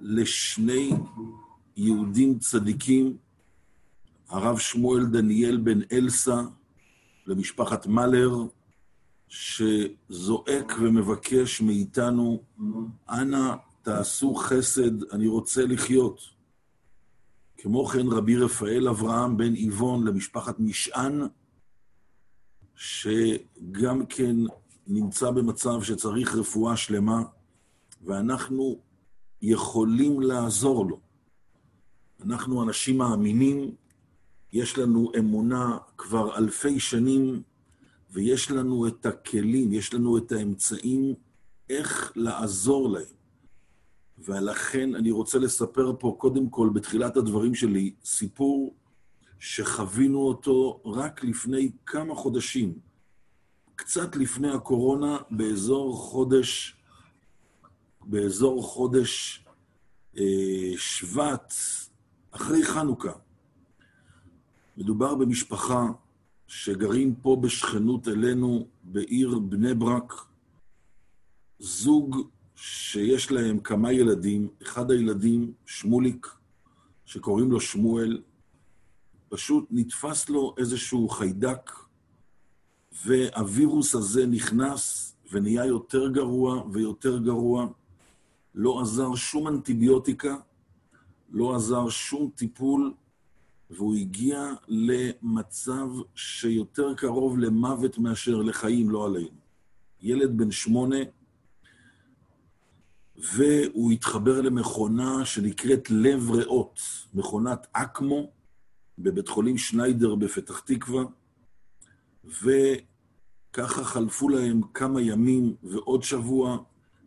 לשני 0.00 0.92
יהודים 1.76 2.38
צדיקים, 2.38 3.16
הרב 4.28 4.58
שמואל 4.58 5.06
דניאל 5.06 5.56
בן 5.56 5.80
אלסה, 5.92 6.40
למשפחת 7.26 7.86
מלר, 7.86 8.34
שזועק 9.28 10.72
ומבקש 10.80 11.60
מאיתנו, 11.60 12.42
אנא 13.08 13.54
תעשו 13.82 14.34
חסד, 14.34 15.12
אני 15.12 15.26
רוצה 15.26 15.66
לחיות. 15.66 16.39
כמו 17.62 17.86
כן 17.86 18.06
רבי 18.06 18.36
רפאל 18.36 18.88
אברהם 18.88 19.36
בן 19.36 19.54
איבון 19.54 20.06
למשפחת 20.06 20.60
משען, 20.60 21.22
שגם 22.76 24.06
כן 24.08 24.36
נמצא 24.86 25.30
במצב 25.30 25.82
שצריך 25.82 26.34
רפואה 26.34 26.76
שלמה, 26.76 27.22
ואנחנו 28.04 28.78
יכולים 29.42 30.20
לעזור 30.20 30.86
לו. 30.86 31.00
אנחנו 32.24 32.62
אנשים 32.62 32.98
מאמינים, 32.98 33.74
יש 34.52 34.78
לנו 34.78 35.12
אמונה 35.18 35.78
כבר 35.96 36.38
אלפי 36.38 36.80
שנים, 36.80 37.42
ויש 38.10 38.50
לנו 38.50 38.86
את 38.86 39.06
הכלים, 39.06 39.72
יש 39.72 39.94
לנו 39.94 40.18
את 40.18 40.32
האמצעים 40.32 41.14
איך 41.70 42.12
לעזור 42.16 42.90
להם. 42.90 43.19
ולכן 44.24 44.94
אני 44.94 45.10
רוצה 45.10 45.38
לספר 45.38 45.92
פה, 45.98 46.16
קודם 46.18 46.48
כל, 46.48 46.70
בתחילת 46.74 47.16
הדברים 47.16 47.54
שלי, 47.54 47.94
סיפור 48.04 48.74
שחווינו 49.38 50.18
אותו 50.18 50.80
רק 50.84 51.24
לפני 51.24 51.70
כמה 51.86 52.14
חודשים, 52.14 52.78
קצת 53.76 54.16
לפני 54.16 54.50
הקורונה, 54.50 55.18
באזור 55.30 55.96
חודש, 55.96 56.76
באזור 58.00 58.62
חודש 58.62 59.44
אה, 60.18 60.72
שבט, 60.76 61.54
אחרי 62.30 62.64
חנוכה. 62.64 63.12
מדובר 64.76 65.14
במשפחה 65.14 65.86
שגרים 66.46 67.14
פה 67.14 67.36
בשכנות 67.40 68.08
אלינו, 68.08 68.66
בעיר 68.82 69.38
בני 69.38 69.74
ברק, 69.74 70.12
זוג 71.58 72.16
שיש 72.62 73.32
להם 73.32 73.60
כמה 73.60 73.92
ילדים, 73.92 74.48
אחד 74.62 74.90
הילדים, 74.90 75.52
שמוליק, 75.66 76.26
שקוראים 77.04 77.50
לו 77.50 77.60
שמואל, 77.60 78.22
פשוט 79.28 79.66
נתפס 79.70 80.28
לו 80.28 80.54
איזשהו 80.58 81.08
חיידק, 81.08 81.70
והווירוס 83.04 83.94
הזה 83.94 84.26
נכנס 84.26 85.14
ונהיה 85.32 85.64
יותר 85.64 86.08
גרוע 86.08 86.64
ויותר 86.72 87.18
גרוע. 87.18 87.66
לא 88.54 88.80
עזר 88.80 89.14
שום 89.14 89.48
אנטיביוטיקה, 89.48 90.36
לא 91.30 91.56
עזר 91.56 91.88
שום 91.88 92.30
טיפול, 92.34 92.94
והוא 93.70 93.94
הגיע 93.94 94.52
למצב 94.68 95.88
שיותר 96.14 96.94
קרוב 96.94 97.38
למוות 97.38 97.98
מאשר 97.98 98.36
לחיים, 98.36 98.90
לא 98.90 99.06
עלינו. 99.06 99.40
ילד 100.02 100.36
בן 100.36 100.50
שמונה, 100.50 100.96
והוא 103.34 103.92
התחבר 103.92 104.40
למכונה 104.40 105.24
שנקראת 105.24 105.90
לב 105.90 106.30
ריאות, 106.30 106.80
מכונת 107.14 107.66
אקמו, 107.72 108.30
בבית 108.98 109.28
חולים 109.28 109.58
שניידר 109.58 110.14
בפתח 110.14 110.60
תקווה, 110.60 111.04
וככה 112.24 113.84
חלפו 113.84 114.28
להם 114.28 114.60
כמה 114.74 115.00
ימים 115.00 115.54
ועוד 115.62 116.02
שבוע, 116.02 116.58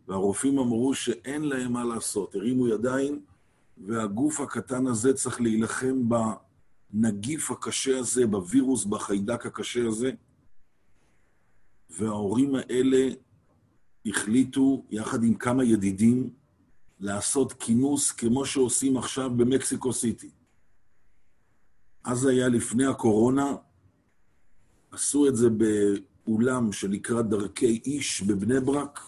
והרופאים 0.08 0.58
אמרו 0.58 0.94
שאין 0.94 1.42
להם 1.42 1.72
מה 1.72 1.84
לעשות, 1.84 2.34
הרימו 2.34 2.68
ידיים, 2.68 3.20
והגוף 3.78 4.40
הקטן 4.40 4.86
הזה 4.86 5.14
צריך 5.14 5.40
להילחם 5.40 6.02
בנגיף 6.92 7.50
הקשה 7.50 7.98
הזה, 7.98 8.26
בווירוס, 8.26 8.84
בחיידק 8.84 9.46
הקשה 9.46 9.86
הזה. 9.86 10.10
וההורים 11.90 12.54
האלה 12.54 13.08
החליטו, 14.06 14.84
יחד 14.90 15.24
עם 15.24 15.34
כמה 15.34 15.64
ידידים, 15.64 16.30
לעשות 17.00 17.52
כינוס 17.52 18.12
כמו 18.12 18.46
שעושים 18.46 18.96
עכשיו 18.96 19.30
במקסיקו 19.36 19.92
סיטי. 19.92 20.30
אז 22.04 22.26
היה 22.26 22.48
לפני 22.48 22.86
הקורונה, 22.86 23.56
עשו 24.90 25.28
את 25.28 25.36
זה 25.36 25.48
באולם 25.50 26.72
שנקרא 26.72 27.22
דרכי 27.22 27.80
איש 27.86 28.22
בבני 28.22 28.60
ברק. 28.60 29.00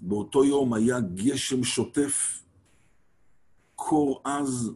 באותו 0.00 0.44
יום 0.44 0.74
היה 0.74 1.00
גשם 1.00 1.64
שוטף, 1.64 2.42
קור 3.74 4.22
עז, 4.24 4.72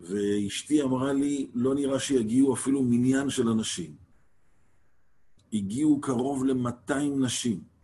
ואשתי 0.00 0.82
אמרה 0.82 1.12
לי, 1.12 1.50
לא 1.54 1.74
נראה 1.74 2.00
שיגיעו 2.00 2.54
אפילו 2.54 2.82
מניין 2.82 3.30
של 3.30 3.48
אנשים. 3.48 3.96
הגיעו 5.52 6.00
קרוב 6.00 6.44
ל-200 6.44 6.94
נשים. 7.20 7.77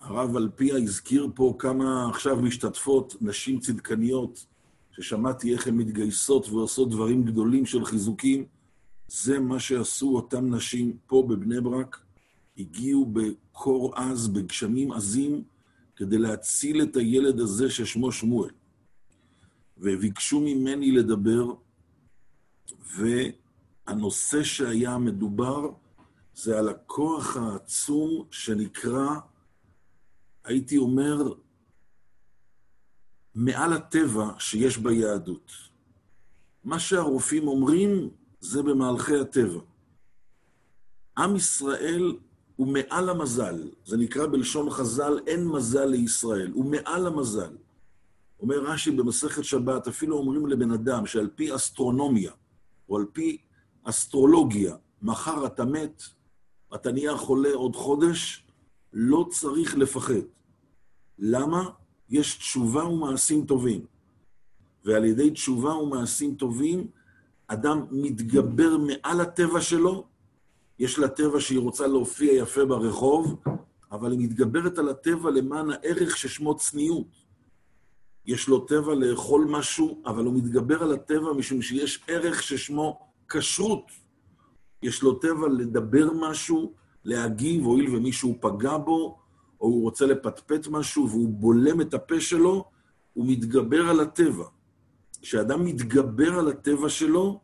הרב 0.00 0.36
אלפיה 0.36 0.76
הזכיר 0.76 1.28
פה 1.34 1.54
כמה 1.58 2.08
עכשיו 2.10 2.36
משתתפות, 2.36 3.16
נשים 3.20 3.60
צדקניות, 3.60 4.46
ששמעתי 4.90 5.52
איך 5.52 5.66
הן 5.66 5.76
מתגייסות 5.76 6.48
ועושות 6.48 6.90
דברים 6.90 7.24
גדולים 7.24 7.66
של 7.66 7.84
חיזוקים. 7.84 8.44
זה 9.08 9.40
מה 9.40 9.60
שעשו 9.60 10.16
אותן 10.16 10.54
נשים 10.54 10.96
פה 11.06 11.26
בבני 11.28 11.60
ברק. 11.60 12.00
הגיעו 12.58 13.12
בקור 13.12 13.96
עז, 13.96 14.28
בגשמים 14.28 14.92
עזים, 14.92 15.42
כדי 15.96 16.18
להציל 16.18 16.82
את 16.82 16.96
הילד 16.96 17.40
הזה 17.40 17.70
ששמו 17.70 18.12
שמואל. 18.12 18.50
וביקשו 19.78 20.40
ממני 20.40 20.92
לדבר, 20.92 21.52
והנושא 22.96 24.42
שהיה 24.42 24.98
מדובר 24.98 25.70
זה 26.34 26.58
על 26.58 26.68
הכוח 26.68 27.36
העצום 27.36 28.24
שנקרא 28.30 29.16
הייתי 30.44 30.78
אומר, 30.78 31.32
מעל 33.34 33.72
הטבע 33.72 34.30
שיש 34.38 34.78
ביהדות. 34.78 35.52
מה 36.64 36.78
שהרופאים 36.78 37.48
אומרים 37.48 38.10
זה 38.40 38.62
במהלכי 38.62 39.16
הטבע. 39.16 39.60
עם 41.18 41.36
ישראל 41.36 42.16
הוא 42.56 42.66
מעל 42.66 43.08
המזל, 43.10 43.68
זה 43.84 43.96
נקרא 43.96 44.26
בלשון 44.26 44.70
חז"ל, 44.70 45.18
אין 45.26 45.48
מזל 45.48 45.84
לישראל, 45.84 46.50
הוא 46.50 46.64
מעל 46.64 47.06
המזל. 47.06 47.56
אומר 48.40 48.58
רש"י 48.58 48.90
במסכת 48.90 49.44
שבת, 49.44 49.88
אפילו 49.88 50.18
אומרים 50.18 50.46
לבן 50.46 50.70
אדם 50.70 51.06
שעל 51.06 51.28
פי 51.34 51.54
אסטרונומיה, 51.54 52.32
או 52.88 52.96
על 52.96 53.04
פי 53.12 53.38
אסטרולוגיה, 53.84 54.76
מחר 55.02 55.46
אתה 55.46 55.64
מת, 55.64 56.02
אתה 56.74 56.92
נהיה 56.92 57.16
חולה 57.16 57.50
עוד 57.54 57.76
חודש, 57.76 58.44
לא 58.92 59.26
צריך 59.30 59.76
לפחד. 59.76 60.24
למה? 61.18 61.70
יש 62.10 62.36
תשובה 62.36 62.84
ומעשים 62.84 63.46
טובים. 63.46 63.84
ועל 64.84 65.04
ידי 65.04 65.30
תשובה 65.30 65.74
ומעשים 65.74 66.34
טובים, 66.34 66.86
אדם 67.46 67.84
מתגבר 67.90 68.76
מעל 68.76 69.20
הטבע 69.20 69.60
שלו. 69.60 70.06
יש 70.78 70.98
לה 70.98 71.08
טבע 71.08 71.40
שהיא 71.40 71.58
רוצה 71.58 71.86
להופיע 71.86 72.32
יפה 72.32 72.64
ברחוב, 72.64 73.42
אבל 73.92 74.12
היא 74.12 74.18
מתגברת 74.20 74.78
על 74.78 74.88
הטבע 74.88 75.30
למען 75.30 75.70
הערך 75.70 76.16
ששמו 76.16 76.56
צניעות. 76.56 77.06
יש 78.26 78.48
לו 78.48 78.60
טבע 78.60 78.94
לאכול 78.94 79.46
משהו, 79.50 80.02
אבל 80.06 80.24
הוא 80.24 80.34
מתגבר 80.34 80.82
על 80.82 80.92
הטבע 80.92 81.32
משום 81.32 81.62
שיש 81.62 82.04
ערך 82.06 82.42
ששמו 82.42 82.98
כשרות. 83.28 83.90
יש 84.82 85.02
לו 85.02 85.14
טבע 85.14 85.48
לדבר 85.48 86.10
משהו, 86.14 86.72
להגיב, 87.04 87.64
הואיל 87.64 87.96
ומישהו 87.96 88.38
פגע 88.40 88.78
בו, 88.78 89.18
או 89.60 89.66
הוא 89.66 89.82
רוצה 89.82 90.06
לפטפט 90.06 90.66
משהו 90.66 91.08
והוא 91.08 91.28
בולם 91.28 91.80
את 91.80 91.94
הפה 91.94 92.20
שלו, 92.20 92.64
הוא 93.12 93.26
מתגבר 93.28 93.88
על 93.88 94.00
הטבע. 94.00 94.44
כשאדם 95.22 95.64
מתגבר 95.64 96.38
על 96.38 96.48
הטבע 96.48 96.88
שלו, 96.88 97.40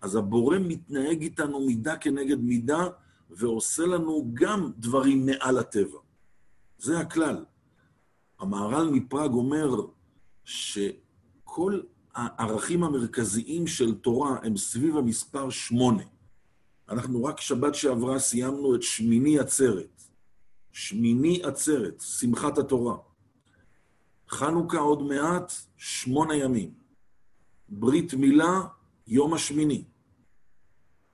אז 0.00 0.16
הבורא 0.16 0.58
מתנהג 0.58 1.22
איתנו 1.22 1.60
מידה 1.66 1.96
כנגד 1.96 2.40
מידה, 2.40 2.88
ועושה 3.30 3.86
לנו 3.86 4.30
גם 4.34 4.70
דברים 4.78 5.26
מעל 5.26 5.58
הטבע. 5.58 5.98
זה 6.78 6.98
הכלל. 6.98 7.44
המהר"ל 8.40 8.90
מפראג 8.90 9.32
אומר 9.32 9.80
שכל 10.44 11.80
הערכים 12.14 12.84
המרכזיים 12.84 13.66
של 13.66 13.94
תורה 13.94 14.38
הם 14.42 14.56
סביב 14.56 14.96
המספר 14.96 15.50
שמונה. 15.50 16.02
אנחנו 16.88 17.24
רק 17.24 17.40
שבת 17.40 17.74
שעברה 17.74 18.18
סיימנו 18.18 18.74
את 18.74 18.82
שמיני 18.82 19.38
עצרת. 19.38 20.02
שמיני 20.72 21.42
עצרת, 21.42 22.00
שמחת 22.00 22.58
התורה. 22.58 22.96
חנוכה 24.28 24.78
עוד 24.78 25.02
מעט, 25.02 25.52
שמונה 25.76 26.36
ימים. 26.36 26.74
ברית 27.68 28.14
מילה, 28.14 28.60
יום 29.06 29.34
השמיני. 29.34 29.84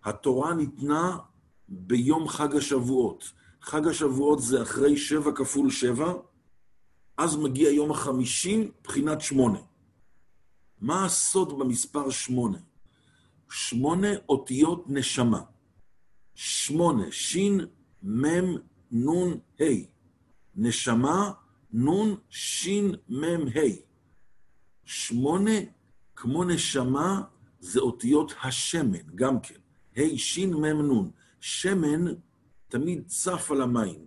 התורה 0.05 0.55
ניתנה 0.55 1.19
ביום 1.69 2.29
חג 2.29 2.57
השבועות. 2.57 3.33
חג 3.63 3.87
השבועות 3.87 4.43
זה 4.43 4.63
אחרי 4.63 4.97
שבע 4.97 5.33
כפול 5.35 5.71
שבע, 5.71 6.13
אז 7.17 7.37
מגיע 7.37 7.71
יום 7.71 7.91
החמישים, 7.91 8.71
בחינת 8.85 9.21
שמונה. 9.21 9.59
מה 10.81 11.05
הסוד 11.05 11.59
במספר 11.59 12.11
שמונה? 12.11 12.59
שמונה 13.51 14.09
אותיות 14.29 14.85
נשמה. 14.89 15.52
שמונה, 16.35 17.05
שין, 17.11 17.61
מם, 18.03 18.57
נון, 18.91 19.39
ה', 19.61 19.65
נשמה 20.57 21.33
נון, 21.73 22.17
שין, 22.31 22.95
מם, 23.09 23.47
ה'. 23.49 23.61
שמונה, 24.85 25.51
כמו 26.17 26.45
נשמה, 26.45 27.23
זה 27.61 27.81
אותיות 27.81 28.35
השמן, 28.43 29.03
גם 29.15 29.41
כן. 29.41 29.55
ה', 29.97 30.19
שין, 30.19 30.55
מם, 30.55 30.83
נון. 30.83 31.11
שמן 31.43 32.05
תמיד 32.69 33.07
צף 33.07 33.51
על 33.51 33.63
המים. 33.63 34.07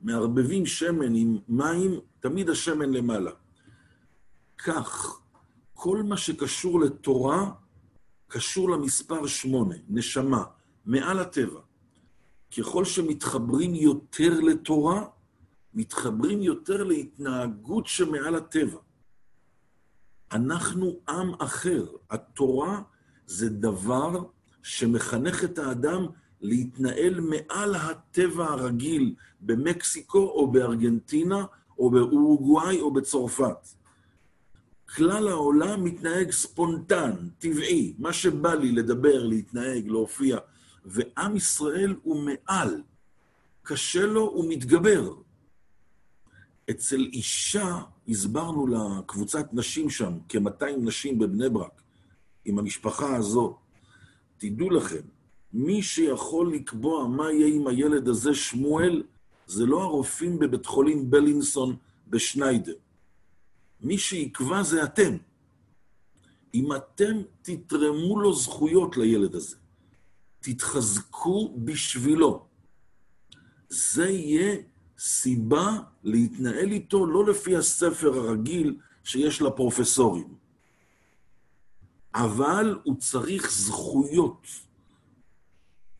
מערבבים 0.00 0.66
שמן 0.66 1.14
עם 1.14 1.38
מים, 1.48 2.00
תמיד 2.20 2.50
השמן 2.50 2.92
למעלה. 2.92 3.30
כך, 4.58 5.18
כל 5.74 6.02
מה 6.02 6.16
שקשור 6.16 6.80
לתורה, 6.80 7.50
קשור 8.28 8.70
למספר 8.70 9.26
שמונה, 9.26 9.74
נשמה, 9.88 10.44
מעל 10.86 11.18
הטבע. 11.18 11.60
ככל 12.58 12.84
שמתחברים 12.84 13.74
יותר 13.74 14.40
לתורה, 14.40 15.04
מתחברים 15.74 16.42
יותר 16.42 16.82
להתנהגות 16.82 17.86
שמעל 17.86 18.34
הטבע. 18.34 18.78
אנחנו 20.32 21.00
עם 21.08 21.34
אחר. 21.38 21.86
התורה 22.10 22.82
זה 23.26 23.48
דבר 23.48 24.24
שמחנך 24.62 25.44
את 25.44 25.58
האדם 25.58 26.06
להתנהל 26.40 27.20
מעל 27.20 27.74
הטבע 27.74 28.44
הרגיל 28.44 29.14
במקסיקו 29.40 30.18
או 30.18 30.50
בארגנטינה 30.50 31.44
או 31.78 31.90
באורוגוואי 31.90 32.80
או 32.80 32.92
בצרפת. 32.92 33.68
כלל 34.96 35.28
העולם 35.28 35.84
מתנהג 35.84 36.30
ספונטן, 36.30 37.12
טבעי, 37.38 37.94
מה 37.98 38.12
שבא 38.12 38.54
לי 38.54 38.72
לדבר, 38.72 39.26
להתנהג, 39.26 39.86
להופיע, 39.86 40.38
ועם 40.84 41.36
ישראל 41.36 41.94
הוא 42.02 42.22
מעל. 42.22 42.82
קשה 43.62 44.06
לו, 44.06 44.20
הוא 44.20 44.44
מתגבר. 44.48 45.14
אצל 46.70 47.00
אישה, 47.12 47.80
הסברנו 48.08 48.66
לקבוצת 48.66 49.46
נשים 49.52 49.90
שם, 49.90 50.18
כ-200 50.28 50.76
נשים 50.78 51.18
בבני 51.18 51.48
ברק, 51.48 51.82
עם 52.44 52.58
המשפחה 52.58 53.16
הזו, 53.16 53.58
תדעו 54.38 54.70
לכם, 54.70 55.00
מי 55.52 55.82
שיכול 55.82 56.54
לקבוע 56.54 57.08
מה 57.08 57.32
יהיה 57.32 57.54
עם 57.54 57.66
הילד 57.66 58.08
הזה, 58.08 58.34
שמואל, 58.34 59.02
זה 59.46 59.66
לא 59.66 59.82
הרופאים 59.82 60.38
בבית 60.38 60.66
חולים 60.66 61.10
בלינסון 61.10 61.76
בשניידר. 62.08 62.74
מי 63.80 63.98
שיקבע 63.98 64.62
זה 64.62 64.84
אתם. 64.84 65.16
אם 66.54 66.72
אתם 66.72 67.22
תתרמו 67.42 68.20
לו 68.20 68.32
זכויות 68.32 68.96
לילד 68.96 69.34
הזה, 69.34 69.56
תתחזקו 70.44 71.54
בשבילו, 71.56 72.46
זה 73.68 74.10
יהיה 74.10 74.56
סיבה 74.98 75.78
להתנהל 76.04 76.72
איתו 76.72 77.06
לא 77.06 77.26
לפי 77.26 77.56
הספר 77.56 78.18
הרגיל 78.18 78.76
שיש 79.04 79.42
לפרופסורים. 79.42 80.34
אבל 82.14 82.78
הוא 82.82 82.96
צריך 82.98 83.50
זכויות. 83.50 84.46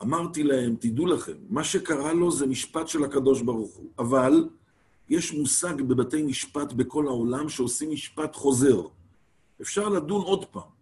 אמרתי 0.03 0.43
להם, 0.43 0.77
תדעו 0.81 1.07
לכם, 1.07 1.37
מה 1.49 1.65
שקרה 1.65 2.13
לו 2.13 2.31
זה 2.33 2.47
משפט 2.47 2.89
של 2.89 3.05
הקדוש 3.05 3.43
ברוך 3.43 3.75
הוא, 3.75 3.91
אבל 3.99 4.49
יש 5.09 5.33
מושג 5.33 5.83
בבתי 5.83 6.23
משפט 6.23 6.73
בכל 6.73 7.07
העולם 7.07 7.49
שעושים 7.49 7.91
משפט 7.91 8.37
חוזר. 8.37 8.81
אפשר 9.61 9.89
לדון 9.89 10.23
עוד 10.23 10.45
פעם. 10.45 10.74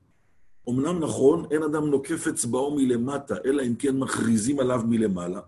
אמנם 0.68 0.98
נכון, 0.98 1.44
אין 1.50 1.62
אדם 1.62 1.86
נוקף 1.86 2.26
אצבעו 2.26 2.76
מלמטה, 2.76 3.34
אלא 3.44 3.62
אם 3.62 3.74
כן 3.74 3.98
מכריזים 3.98 4.60
עליו 4.60 4.80
מלמעלה. 4.84 5.40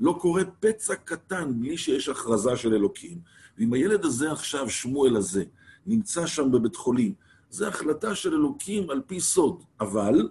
לא 0.00 0.18
קורה 0.20 0.42
פצע 0.60 0.94
קטן 0.94 1.60
בלי 1.60 1.78
שיש 1.78 2.08
הכרזה 2.08 2.56
של 2.56 2.74
אלוקים. 2.74 3.18
ואם 3.58 3.72
הילד 3.72 4.04
הזה 4.04 4.32
עכשיו, 4.32 4.70
שמואל 4.70 5.16
הזה, 5.16 5.44
נמצא 5.86 6.26
שם 6.26 6.52
בבית 6.52 6.76
חולים, 6.76 7.14
זו 7.50 7.66
החלטה 7.66 8.14
של 8.14 8.34
אלוקים 8.34 8.90
על 8.90 9.02
פי 9.06 9.20
סוד. 9.20 9.62
אבל 9.80 10.28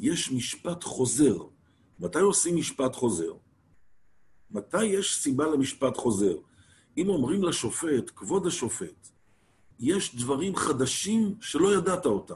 יש 0.00 0.32
משפט 0.32 0.84
חוזר. 0.84 1.38
מתי 2.00 2.20
עושים 2.20 2.56
משפט 2.56 2.94
חוזר? 2.94 3.32
מתי 4.50 4.84
יש 4.84 5.16
סיבה 5.16 5.46
למשפט 5.46 5.96
חוזר? 5.96 6.36
אם 6.96 7.08
אומרים 7.08 7.42
לשופט, 7.42 8.10
כבוד 8.16 8.46
השופט, 8.46 9.08
יש 9.80 10.16
דברים 10.16 10.56
חדשים 10.56 11.34
שלא 11.40 11.74
ידעת 11.74 12.06
אותם. 12.06 12.34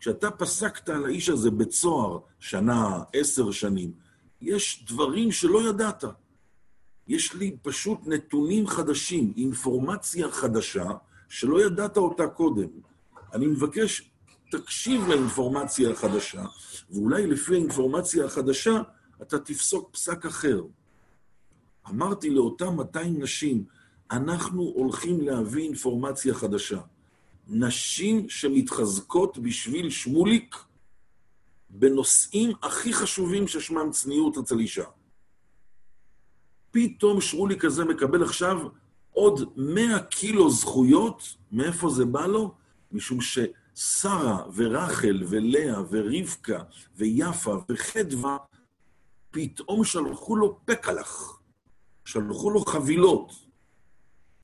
כשאתה 0.00 0.30
פסקת 0.30 0.88
על 0.88 1.04
האיש 1.04 1.28
הזה 1.28 1.50
בצוהר 1.50 2.18
שנה, 2.38 3.02
עשר 3.12 3.50
שנים, 3.50 3.92
יש 4.40 4.84
דברים 4.88 5.32
שלא 5.32 5.68
ידעת. 5.68 6.04
יש 7.08 7.34
לי 7.34 7.56
פשוט 7.62 7.98
נתונים 8.06 8.66
חדשים, 8.66 9.32
אינפורמציה 9.36 10.30
חדשה, 10.30 10.84
שלא 11.28 11.66
ידעת 11.66 11.96
אותה 11.96 12.26
קודם. 12.26 12.68
אני 13.32 13.46
מבקש, 13.46 14.10
תקשיב 14.50 15.08
לאינפורמציה 15.08 15.90
החדשה, 15.90 16.44
ואולי 16.90 17.26
לפי 17.26 17.54
האינפורמציה 17.54 18.24
החדשה, 18.24 18.82
אתה 19.22 19.38
תפסוק 19.38 19.90
פסק 19.92 20.26
אחר. 20.26 20.62
אמרתי 21.88 22.30
לאותם 22.30 22.76
200 22.76 23.22
נשים, 23.22 23.64
אנחנו 24.10 24.62
הולכים 24.62 25.20
להביא 25.20 25.62
אינפורמציה 25.62 26.34
חדשה. 26.34 26.80
נשים 27.48 28.28
שמתחזקות 28.28 29.38
בשביל 29.38 29.90
שמוליק 29.90 30.56
בנושאים 31.70 32.52
הכי 32.62 32.92
חשובים 32.92 33.48
ששמם 33.48 33.90
צניעות 33.90 34.38
אצל 34.38 34.58
אישה. 34.58 34.84
פתאום 36.70 37.20
שמוליק 37.20 37.64
הזה 37.64 37.84
מקבל 37.84 38.22
עכשיו 38.22 38.68
עוד 39.10 39.52
100 39.56 40.02
קילו 40.02 40.50
זכויות, 40.50 41.36
מאיפה 41.52 41.90
זה 41.90 42.04
בא 42.04 42.26
לו? 42.26 42.54
משום 42.92 43.18
ששרה 43.20 44.44
ורחל 44.54 45.22
ולאה 45.28 45.80
ורבקה 45.90 46.62
ויפה 46.96 47.56
וחדווה 47.68 48.36
פתאום 49.30 49.84
שלחו 49.84 50.36
לו 50.36 50.58
פקלח, 50.64 51.40
שלחו 52.04 52.50
לו 52.50 52.60
חבילות. 52.60 53.49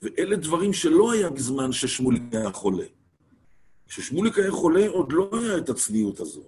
ואלה 0.06 0.36
דברים 0.36 0.72
שלא 0.72 1.12
היה 1.12 1.30
בזמן 1.30 1.72
ששמוליק 1.72 2.22
היה 2.32 2.52
חולה. 2.52 2.84
כששמוליק 3.88 4.38
היה 4.38 4.50
חולה, 4.50 4.88
עוד 4.88 5.12
לא 5.12 5.30
היה 5.32 5.58
את 5.58 5.68
הצניעות 5.68 6.20
הזו. 6.20 6.42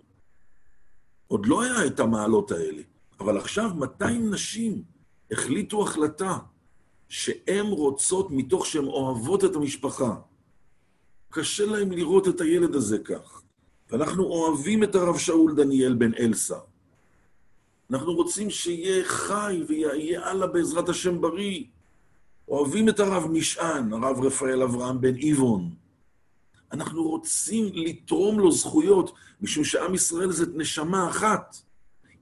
עוד 1.27 1.47
לא 1.47 1.63
היה 1.63 1.87
את 1.87 2.01
המעלות 2.01 2.51
האלה. 2.51 2.83
אבל 3.21 3.39
עכשיו 3.39 3.71
200 3.75 4.31
נשים 4.31 4.83
החליטו 5.31 5.83
החלטה 5.83 6.39
שהן 7.09 7.67
רוצות 7.67 8.31
מתוך 8.31 8.67
שהן 8.67 8.85
אוהבות 8.85 9.45
את 9.45 9.57
המשפחה. 9.57 10.15
קשה 11.31 11.67
להן 11.67 11.93
לראות 11.93 12.29
את 12.29 12.41
הילד 12.41 12.75
הזה 12.75 12.99
כך. 12.99 13.43
ואנחנו 13.91 14.25
אוהבים 14.25 14.85
את 14.85 14.95
הרב 14.95 15.19
שאול 15.19 15.55
דניאל 15.55 15.95
בן 15.95 16.15
אלסה. 16.15 16.59
אנחנו 17.91 18.13
רוצים 18.13 18.51
שיהיה 18.51 19.05
חי 19.05 19.63
ויהיה 19.69 20.27
הלאה 20.27 20.47
בעזרת 20.47 20.89
השם 20.89 21.21
בריא. 21.21 21.65
אוהבים 22.49 22.89
את 22.89 23.01
הרב 23.01 23.31
משען, 23.31 23.93
הרב 23.93 24.21
רפאל 24.21 24.63
אברהם 24.63 25.01
בן 25.01 25.15
איבון. 25.15 25.71
אנחנו 26.73 27.03
רוצים 27.03 27.65
לתרום 27.75 28.39
לו 28.39 28.53
זכויות, 28.53 29.13
משום 29.41 29.65
שעם 29.65 29.95
ישראל 29.95 30.33
זה 30.33 30.47
נשמה 30.55 31.09
אחת. 31.09 31.57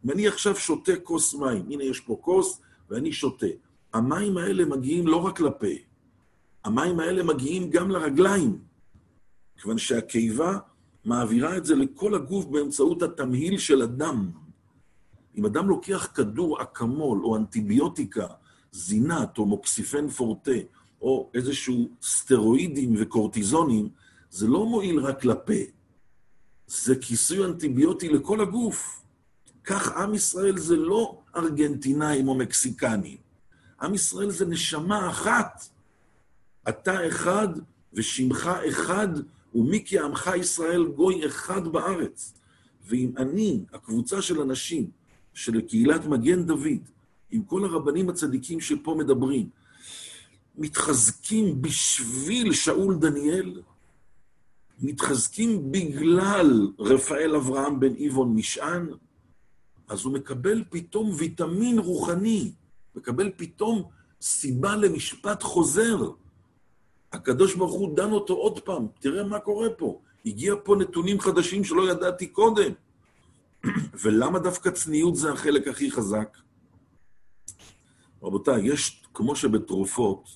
אם 0.05 0.11
אני 0.11 0.29
עכשיו 0.29 0.57
שותה 0.57 0.97
כוס 1.03 1.35
מים, 1.35 1.67
הנה 1.71 1.85
יש 1.85 2.01
פה 2.01 2.19
כוס 2.21 2.61
ואני 2.91 3.13
שותה, 3.13 3.47
המים 3.95 4.37
האלה 4.37 4.65
מגיעים 4.65 5.07
לא 5.07 5.17
רק 5.17 5.41
לפה, 5.41 5.75
המים 6.65 7.01
האלה 7.01 7.23
מגיעים 7.23 7.71
גם 7.71 7.91
לרגליים, 7.91 8.59
כיוון 9.61 9.79
שהקיבה 9.79 10.59
מעבירה 11.05 11.57
את 11.57 11.65
זה 11.65 11.75
לכל 11.75 12.15
הגוף 12.15 12.45
באמצעות 12.45 13.03
התמהיל 13.03 13.59
של 13.59 13.83
הדם. 13.83 14.31
אם 15.37 15.47
אדם 15.47 15.69
לוקח 15.69 16.09
כדור 16.15 16.63
אקמול 16.63 17.25
או 17.25 17.37
אנטיביוטיקה, 17.37 18.27
זינת 18.77 19.39
או 19.39 19.47
מוקסיפן 19.47 20.09
פורטה, 20.09 20.61
או 21.01 21.31
איזשהו 21.35 21.89
סטרואידים 22.03 22.95
וקורטיזונים, 22.99 23.89
זה 24.31 24.47
לא 24.47 24.67
מועיל 24.67 24.99
רק 24.99 25.25
לפה, 25.25 25.63
זה 26.67 26.97
כיסוי 26.97 27.45
אנטיביוטי 27.45 28.09
לכל 28.09 28.41
הגוף. 28.41 29.03
כך 29.65 29.97
עם 29.97 30.15
ישראל 30.15 30.59
זה 30.59 30.77
לא 30.77 31.19
ארגנטינאים 31.37 32.29
או 32.29 32.35
מקסיקנים. 32.35 33.17
עם 33.83 33.95
ישראל 33.95 34.31
זה 34.31 34.47
נשמה 34.47 35.11
אחת. 35.11 35.69
אתה 36.69 37.09
אחד 37.09 37.49
ושמך 37.93 38.51
אחד, 38.69 39.09
ומי 39.55 39.85
כי 39.85 39.99
עמך 39.99 40.31
ישראל 40.37 40.85
גוי 40.85 41.27
אחד 41.27 41.69
בארץ. 41.69 42.35
ואם 42.87 43.11
אני, 43.17 43.65
הקבוצה 43.73 44.23
של 44.23 44.41
אנשים, 44.41 44.91
של 45.35 45.61
קהילת 45.61 46.07
מגן 46.07 46.43
דוד, 46.47 46.83
עם 47.31 47.43
כל 47.43 47.65
הרבנים 47.65 48.09
הצדיקים 48.09 48.61
שפה 48.61 48.95
מדברים, 48.99 49.49
מתחזקים 50.59 51.63
בשביל 51.63 52.53
שאול 52.53 52.97
דניאל, 52.97 53.63
מתחזקים 54.81 55.73
בגלל 55.73 56.73
רפאל 56.79 57.37
אברהם 57.37 57.81
בן 57.81 57.95
איבון 57.95 58.35
משען, 58.35 58.89
אז 59.89 60.05
הוא 60.05 60.13
מקבל 60.13 60.65
פתאום 60.71 61.11
ויטמין 61.17 61.79
רוחני, 61.79 62.53
מקבל 62.95 63.31
פתאום 63.37 63.83
סיבה 64.21 64.77
למשפט 64.77 65.43
חוזר. 65.43 66.11
הקדוש 67.13 67.55
ברוך 67.55 67.73
הוא 67.73 67.97
דן 67.97 68.13
אותו 68.13 68.35
עוד 68.35 68.61
פעם, 68.61 68.87
תראה 69.01 69.25
מה 69.25 69.39
קורה 69.39 69.71
פה. 69.71 70.01
הגיע 70.27 70.55
פה 70.65 70.77
נתונים 70.77 71.21
חדשים 71.21 71.65
שלא 71.65 71.91
ידעתי 71.91 72.27
קודם. 72.27 72.73
ולמה 74.03 74.39
דווקא 74.39 74.71
צניעות 74.71 75.17
זה 75.17 75.33
החלק 75.33 75.69
הכי 75.69 75.91
חזק? 75.91 76.39
רבותיי, 78.27 78.73
יש, 78.73 79.03
כמו 79.15 79.37
שבתרופות, 79.37 80.29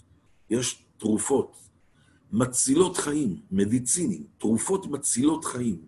יש 0.50 0.84
תרופות 0.98 1.56
מצילות 2.32 2.96
חיים, 2.96 3.40
מדיצינים, 3.50 4.24
תרופות 4.38 4.86
מצילות 4.86 5.44
חיים. 5.44 5.82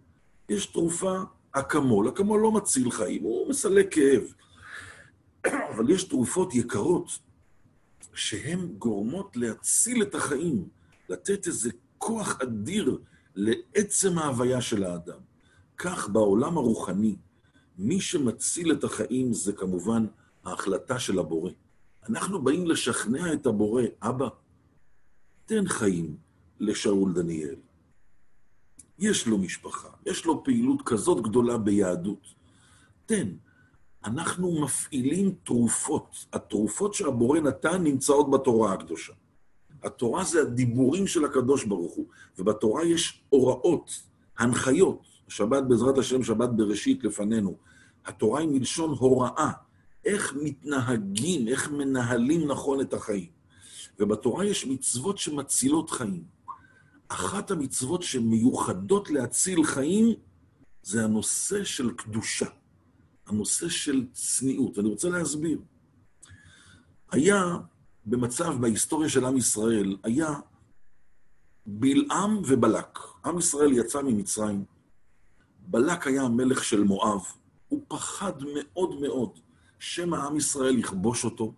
יש 0.49 0.67
תרופה, 0.67 1.19
אקמול, 1.53 2.09
אקמול 2.09 2.41
לא 2.41 2.53
מציל 2.53 2.91
חיים, 2.91 3.23
הוא 3.23 3.49
מסלק 3.49 3.95
כאב. 3.95 4.23
אבל 5.75 5.91
יש 5.91 6.05
תרופות 6.05 6.55
יקרות 6.55 7.19
שהן 8.15 8.67
גורמות 8.79 9.37
להציל 9.37 10.03
את 10.03 10.15
החיים, 10.15 10.69
לתת 11.09 11.47
איזה 11.47 11.71
כוח 11.99 12.41
אדיר 12.43 12.99
לעצם 13.35 14.19
ההוויה 14.19 14.61
של 14.61 14.85
האדם. 14.85 15.19
כך 15.77 16.09
בעולם 16.09 16.57
הרוחני, 16.59 17.17
מי 17.79 18.01
שמציל 18.01 18.73
את 18.73 18.85
החיים 18.85 19.33
זה 19.33 19.53
כמובן 19.53 20.07
ההחלטה 20.45 20.99
של 20.99 21.19
הבורא. 21.19 21.51
אנחנו 22.09 22.43
באים 22.43 22.67
לשכנע 22.67 23.33
את 23.33 23.47
הבורא, 23.47 23.83
אבא, 24.03 24.29
תן 25.47 25.69
חיים 25.69 26.17
לשאול 26.61 27.13
דניאל. 27.13 27.55
יש 28.99 29.27
לו 29.27 29.39
משפחה, 29.39 29.89
יש 30.07 30.25
לו 30.27 30.45
פעילות 30.45 30.83
כזאת 30.83 31.23
גדולה 31.23 31.59
ביהדות. 31.59 32.27
תן. 33.07 33.29
אנחנו 34.05 34.63
מפעילים 34.63 35.35
תרופות. 35.45 36.27
התרופות 36.33 36.95
שהבורא 36.95 37.41
נתן 37.41 37.83
נמצאות 37.83 38.31
בתורה 38.31 38.73
הקדושה. 38.73 39.13
התורה 39.83 40.25
זה 40.25 40.43
הדיבורים 40.43 41.07
של 41.07 41.25
הקדוש 41.25 41.65
ברוך 41.65 41.93
הוא, 41.93 42.07
ובתורה 42.39 42.85
יש 42.85 43.23
הוראות, 43.29 44.03
הנחיות. 44.39 45.03
שבת 45.29 45.63
בעזרת 45.63 45.99
השם, 45.99 46.23
שבת 46.23 46.49
בראשית 46.49 47.05
לפנינו. 47.05 47.57
התורה 48.07 48.41
היא 48.41 48.49
מלשון 48.49 48.91
הוראה, 48.91 49.51
איך 50.05 50.35
מתנהגים, 50.43 51.49
איך 51.49 51.71
מנהלים 51.71 52.51
נכון 52.51 52.81
את 52.81 52.95
החיים. 52.95 53.31
ובתורה 53.99 54.45
יש 54.45 54.67
מצוות 54.67 55.19
שמצילות 55.19 55.91
חיים. 55.91 56.25
אחת 57.09 57.51
המצוות 57.51 58.03
שמיוחדות 58.03 59.11
להציל 59.11 59.65
חיים 59.65 60.15
זה 60.83 61.05
הנושא 61.05 61.65
של 61.65 61.91
קדושה, 61.91 62.47
הנושא 63.27 63.69
של 63.69 64.07
צניעות. 64.13 64.79
ואני 64.79 64.89
רוצה 64.89 65.09
להסביר. 65.09 65.59
היה 67.11 67.57
במצב 68.07 68.55
בהיסטוריה 68.61 69.09
של 69.09 69.25
עם 69.25 69.37
ישראל, 69.37 69.97
היה 70.03 70.29
בלעם 71.67 72.43
ובלק. 72.49 72.99
עם 73.25 73.39
ישראל 73.39 73.73
יצא 73.73 74.03
ממצרים, 74.03 74.65
בלק 75.59 76.07
היה 76.07 76.23
המלך 76.23 76.65
של 76.65 76.85
מואב, 76.85 77.21
הוא 77.69 77.83
פחד 77.89 78.33
מאוד 78.55 79.01
מאוד 79.01 79.39
שמא 79.83 80.17
עם 80.17 80.37
ישראל 80.37 80.79
יכבוש 80.79 81.25
אותו. 81.25 81.53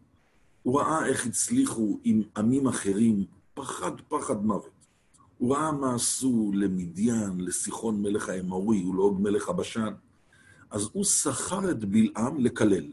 הוא 0.62 0.80
ראה 0.80 1.06
איך 1.06 1.26
הצליחו 1.26 1.98
עם 2.04 2.22
עמים 2.36 2.66
אחרים, 2.66 3.24
פחד 3.54 4.00
פחד 4.08 4.44
מוות. 4.44 4.86
הוא 5.38 5.54
ראה 5.54 5.72
מה 5.72 5.94
עשו 5.94 6.50
למדיין, 6.54 7.40
לסיחון 7.40 8.02
מלך 8.02 8.28
האמורי 8.28 8.84
ולעוד 8.84 9.20
מלך 9.20 9.48
הבשן. 9.48 9.92
אז 10.70 10.88
הוא 10.92 11.04
שכר 11.04 11.70
את 11.70 11.84
בלעם 11.84 12.40
לקלל. 12.40 12.86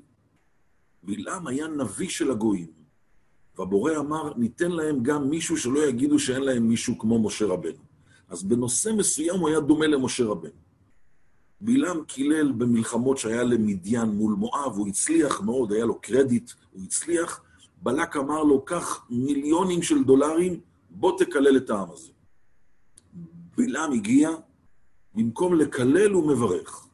בלעם 1.04 1.48
היה 1.48 1.68
נביא 1.68 2.10
של 2.10 2.32
הגויים, 2.32 2.72
והבורא 3.58 3.98
אמר, 3.98 4.34
ניתן 4.38 4.72
להם 4.72 5.04
גם 5.04 5.30
מישהו 5.30 5.58
שלא 5.58 5.88
יגידו 5.88 6.20
שאין 6.20 6.44
להם 6.44 6.68
מישהו 6.68 7.00
כמו 7.00 7.24
משה 7.24 7.46
רבנו. 7.46 7.84
אז 8.30 8.44
בנושא 8.44 8.90
מסוים 8.98 9.40
הוא 9.40 9.50
היה 9.50 9.60
דומה 9.60 9.88
למשה 9.88 10.26
רבנו. 10.26 10.71
בלעם 11.62 12.04
קילל 12.04 12.52
במלחמות 12.52 13.18
שהיה 13.18 13.44
למדיין 13.44 14.10
מול 14.10 14.34
מואב, 14.34 14.74
הוא 14.76 14.88
הצליח 14.88 15.42
מאוד, 15.42 15.72
היה 15.72 15.86
לו 15.86 16.00
קרדיט, 16.02 16.52
הוא 16.72 16.84
הצליח. 16.84 17.42
בלק 17.84 18.18
אמר 18.18 18.44
לו, 18.44 18.66
קח 18.66 19.06
מיליונים 19.10 19.82
של 19.82 20.04
דולרים, 20.04 20.60
בוא 20.90 21.20
תקלל 21.20 21.58
את 21.58 21.70
העם 21.70 21.92
הזה. 21.92 22.12
בלעם 23.58 23.92
הגיע, 23.92 24.30
במקום 25.16 25.56
לקלל 25.56 26.12
הוא 26.12 26.28
מברך. 26.28 26.88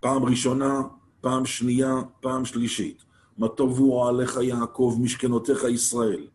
פעם 0.00 0.24
ראשונה, 0.24 0.82
פעם 1.20 1.46
שנייה, 1.46 1.94
פעם 2.20 2.44
שלישית. 2.44 3.04
מה 3.38 3.48
טובו 3.48 4.08
עליך 4.08 4.38
יעקב, 4.42 4.98
משכנותיך 5.00 5.64
ישראל. 5.64 6.26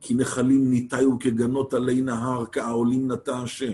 כי 0.00 0.14
נחלים 0.14 0.70
ניטהו 0.70 1.18
כגנות 1.20 1.74
עלי 1.74 2.00
נהר, 2.00 2.44
כעולים 2.52 3.12
נטע 3.12 3.38
השם. 3.38 3.72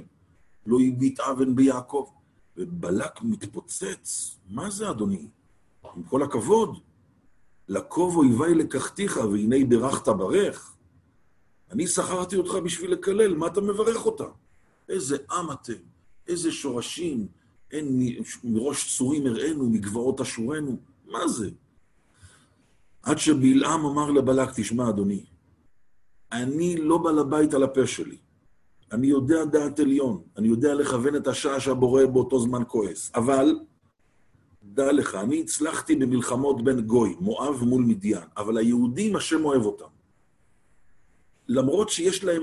לא 0.66 0.78
הביט 0.80 1.20
אבן 1.20 1.54
ביעקב. 1.54 2.06
ובלק 2.56 3.22
מתפוצץ. 3.22 4.38
מה 4.48 4.70
זה, 4.70 4.90
אדוני? 4.90 5.26
עם 5.96 6.02
כל 6.02 6.22
הכבוד, 6.22 6.78
לקוב 7.68 8.16
אויבי 8.16 8.54
לקחתיך, 8.54 9.16
והנה 9.16 9.56
ברכת 9.68 10.08
ברך. 10.08 10.72
אני 11.70 11.86
שכרתי 11.86 12.36
אותך 12.36 12.54
בשביל 12.64 12.92
לקלל, 12.92 13.34
מה 13.34 13.46
אתה 13.46 13.60
מברך 13.60 14.06
אותה? 14.06 14.24
איזה 14.88 15.16
עם 15.30 15.52
אתם, 15.52 15.72
איזה 16.28 16.52
שורשים, 16.52 17.26
אין 17.70 18.16
מראש 18.44 18.96
צורים 18.96 19.26
הראינו, 19.26 19.70
מגבעות 19.70 20.20
אשורנו, 20.20 20.76
מה 21.06 21.28
זה? 21.28 21.50
עד 23.02 23.18
שבלעם 23.18 23.86
אמר 23.86 24.10
לבלק, 24.10 24.48
תשמע, 24.54 24.88
אדוני, 24.88 25.24
אני 26.32 26.76
לא 26.76 26.98
בעל 26.98 27.18
הבית 27.18 27.54
על 27.54 27.62
הפה 27.62 27.86
שלי. 27.86 28.16
אני 28.92 29.06
יודע 29.06 29.44
דעת 29.44 29.80
עליון, 29.80 30.22
אני 30.36 30.48
יודע 30.48 30.74
לכוון 30.74 31.16
את 31.16 31.26
השעה 31.26 31.60
שהבורא 31.60 32.06
באותו 32.06 32.40
זמן 32.40 32.62
כועס. 32.68 33.10
אבל, 33.14 33.60
דע 34.62 34.92
לך, 34.92 35.14
אני 35.14 35.40
הצלחתי 35.40 35.96
במלחמות 35.96 36.64
בין 36.64 36.80
גוי, 36.80 37.16
מואב 37.20 37.62
מול 37.62 37.82
מדיין, 37.82 38.24
אבל 38.36 38.58
היהודים, 38.58 39.16
השם 39.16 39.44
אוהב 39.44 39.62
אותם. 39.62 39.92
למרות 41.48 41.88
שיש 41.88 42.24
להם 42.24 42.42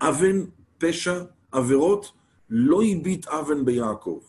אבן, 0.00 0.44
פשע, 0.78 1.24
עבירות, 1.52 2.12
לא 2.50 2.82
הביט 2.82 3.26
אבן 3.28 3.64
ביעקב, 3.64 4.20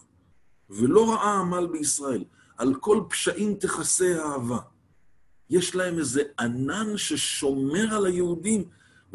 ולא 0.69 1.11
ראה 1.13 1.39
עמל 1.39 1.67
בישראל. 1.71 2.23
על 2.57 2.75
כל 2.75 3.03
פשעים 3.09 3.55
תכסה 3.55 4.17
אהבה. 4.19 4.59
יש 5.49 5.75
להם 5.75 5.97
איזה 5.97 6.23
ענן 6.39 6.97
ששומר 6.97 7.95
על 7.95 8.05
היהודים, 8.05 8.63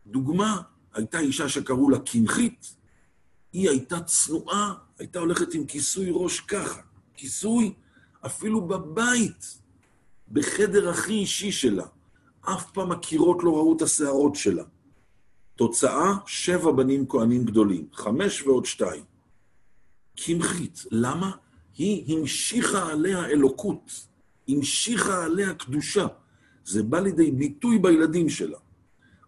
דוגמה, 0.07 0.61
הייתה 0.93 1.19
אישה 1.19 1.49
שקראו 1.49 1.89
לה 1.89 1.99
קמחית, 1.99 2.75
היא 3.55 3.69
הייתה 3.69 3.99
צנועה, 4.01 4.73
הייתה 4.99 5.19
הולכת 5.19 5.53
עם 5.53 5.65
כיסוי 5.65 6.07
ראש 6.11 6.39
ככה. 6.39 6.81
כיסוי 7.13 7.73
אפילו 8.25 8.61
בבית, 8.61 9.59
בחדר 10.31 10.89
הכי 10.89 11.13
אישי 11.13 11.51
שלה. 11.51 11.85
אף 12.41 12.71
פעם 12.71 12.91
הקירות 12.91 13.43
לא 13.43 13.51
ראו 13.51 13.77
את 13.77 13.81
השערות 13.81 14.35
שלה. 14.35 14.63
תוצאה, 15.55 16.13
שבע 16.25 16.71
בנים 16.71 17.07
כהנים 17.07 17.45
גדולים, 17.45 17.87
חמש 17.93 18.41
ועוד 18.41 18.65
שתיים. 18.65 19.03
קמחית, 20.15 20.85
למה? 20.91 21.31
היא 21.77 22.17
המשיכה 22.17 22.91
עליה 22.91 23.25
אלוקות, 23.25 24.07
המשיכה 24.47 25.25
עליה 25.25 25.53
קדושה. 25.53 26.07
זה 26.65 26.83
בא 26.83 26.99
לידי 26.99 27.31
ביטוי 27.31 27.79
בילדים 27.79 28.29
שלה. 28.29 28.57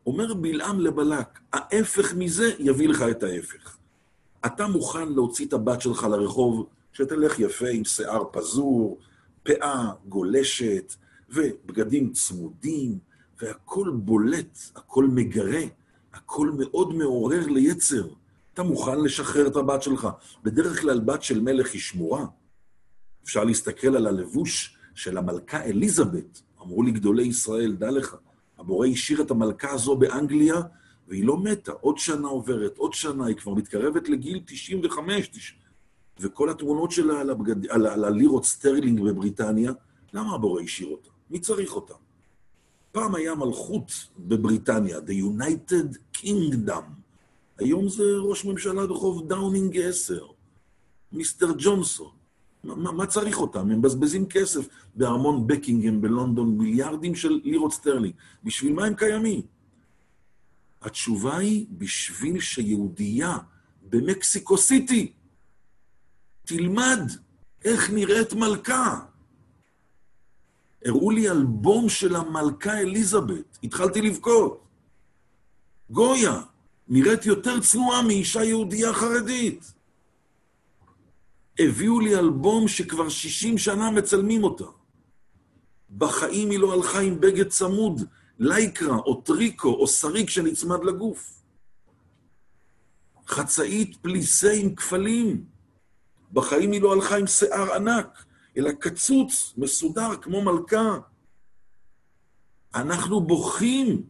אומר 0.05 0.33
בלעם 0.33 0.79
לבלק, 0.79 1.39
ההפך 1.53 2.13
מזה 2.13 2.51
יביא 2.59 2.89
לך 2.89 3.01
את 3.11 3.23
ההפך. 3.23 3.77
אתה 4.45 4.67
מוכן 4.67 5.09
להוציא 5.09 5.45
את 5.45 5.53
הבת 5.53 5.81
שלך 5.81 6.03
לרחוב, 6.03 6.67
שתלך 6.93 7.39
יפה 7.39 7.67
עם 7.67 7.85
שיער 7.85 8.23
פזור, 8.31 8.99
פאה 9.43 9.91
גולשת, 10.07 10.93
ובגדים 11.29 12.11
צמודים, 12.11 12.97
והכול 13.41 13.91
בולט, 13.91 14.59
הכל 14.75 15.05
מגרה, 15.05 15.61
הכל 16.13 16.51
מאוד 16.57 16.95
מעורר 16.95 17.47
ליצר. 17.47 18.07
אתה 18.53 18.63
מוכן 18.63 19.01
לשחרר 19.01 19.47
את 19.47 19.55
הבת 19.55 19.83
שלך. 19.83 20.07
בדרך 20.43 20.81
כלל 20.81 20.99
בת 20.99 21.23
של 21.23 21.41
מלך 21.41 21.73
היא 21.73 21.81
שמורה. 21.81 22.25
אפשר 23.23 23.43
להסתכל 23.43 23.95
על 23.95 24.07
הלבוש 24.07 24.77
של 24.95 25.17
המלכה 25.17 25.63
אליזבת. 25.63 26.41
אמרו 26.61 26.83
לי 26.83 26.91
גדולי 26.91 27.23
ישראל, 27.23 27.75
דע 27.75 27.91
לך, 27.91 28.15
הבורא 28.57 28.87
השאיר 28.87 29.21
את 29.21 29.31
המלכה 29.31 29.71
הזו 29.71 29.95
באנגליה, 29.95 30.61
והיא 31.07 31.25
לא 31.25 31.37
מתה. 31.37 31.71
עוד 31.71 31.97
שנה 31.97 32.27
עוברת, 32.27 32.77
עוד 32.77 32.93
שנה, 32.93 33.25
היא 33.25 33.35
כבר 33.35 33.53
מתקרבת 33.53 34.09
לגיל 34.09 34.41
95, 34.45 35.27
90. 35.27 35.59
וכל 36.19 36.49
התמונות 36.49 36.91
שלה 36.91 37.19
על, 37.19 37.29
הבגד... 37.29 37.67
על, 37.67 37.87
על 37.87 38.05
הלירות 38.05 38.45
סטרלינג 38.45 39.01
בבריטניה, 39.01 39.71
למה 40.13 40.35
הבורא 40.35 40.61
השאיר 40.61 40.89
אותה? 40.89 41.09
מי 41.29 41.39
צריך 41.39 41.75
אותה? 41.75 41.93
פעם 42.91 43.15
היה 43.15 43.35
מלכות 43.35 43.91
בבריטניה, 44.19 44.97
The 44.97 45.41
United 45.41 46.17
Kingdom. 46.17 46.83
היום 47.57 47.89
זה 47.89 48.03
ראש 48.17 48.45
ממשלה 48.45 48.87
ברחוב 48.87 49.27
דאונינג 49.27 49.77
10, 49.77 50.25
Mister 51.11 51.51
ג'ונסון. 51.57 52.09
מה, 52.63 52.91
מה 52.91 53.05
צריך 53.05 53.39
אותם? 53.39 53.59
הם 53.59 53.79
מבזבזים 53.79 54.25
כסף 54.25 54.67
בארמון 54.95 55.47
בקינגהם 55.47 56.01
בלונדון, 56.01 56.57
מיליארדים 56.57 57.15
של 57.15 57.39
לירות 57.43 57.73
סטרלינג. 57.73 58.13
בשביל 58.43 58.73
מה 58.73 58.85
הם 58.85 58.93
קיימים? 58.93 59.41
התשובה 60.87 61.37
היא, 61.37 61.65
בשביל 61.71 62.39
שיהודייה 62.39 63.37
במקסיקו 63.89 64.57
סיטי 64.57 65.11
תלמד 66.45 66.99
איך 67.65 67.89
נראית 67.89 68.33
מלכה. 68.33 68.99
הראו 70.85 71.11
לי 71.11 71.29
אלבום 71.29 71.89
של 71.89 72.15
המלכה 72.15 72.79
אליזבת, 72.79 73.57
התחלתי 73.63 74.01
לבכות. 74.01 74.63
גויה, 75.89 76.41
נראית 76.87 77.25
יותר 77.25 77.59
צנועה 77.59 78.01
מאישה 78.01 78.43
יהודייה 78.43 78.93
חרדית. 78.93 79.73
הביאו 81.59 81.99
לי 81.99 82.15
אלבום 82.15 82.67
שכבר 82.67 83.09
60 83.09 83.57
שנה 83.57 83.91
מצלמים 83.91 84.43
אותה. 84.43 84.65
בחיים 85.97 86.49
היא 86.49 86.59
לא 86.59 86.73
הלכה 86.73 86.99
עם 86.99 87.19
בגד 87.19 87.47
צמוד, 87.47 88.01
לייקרה 88.39 88.97
או 88.97 89.21
טריקו 89.21 89.69
או 89.69 89.87
שריק 89.87 90.29
שנצמד 90.29 90.83
לגוף. 90.83 91.41
חצאית 93.27 93.97
פליסה 94.01 94.51
עם 94.51 94.75
כפלים. 94.75 95.45
בחיים 96.33 96.71
היא 96.71 96.81
לא 96.81 96.93
הלכה 96.93 97.17
עם 97.17 97.27
שיער 97.27 97.73
ענק, 97.73 98.25
אלא 98.57 98.71
קצוץ, 98.71 99.53
מסודר, 99.57 100.15
כמו 100.21 100.41
מלכה. 100.41 100.97
אנחנו 102.75 103.21
בוכים. 103.21 104.03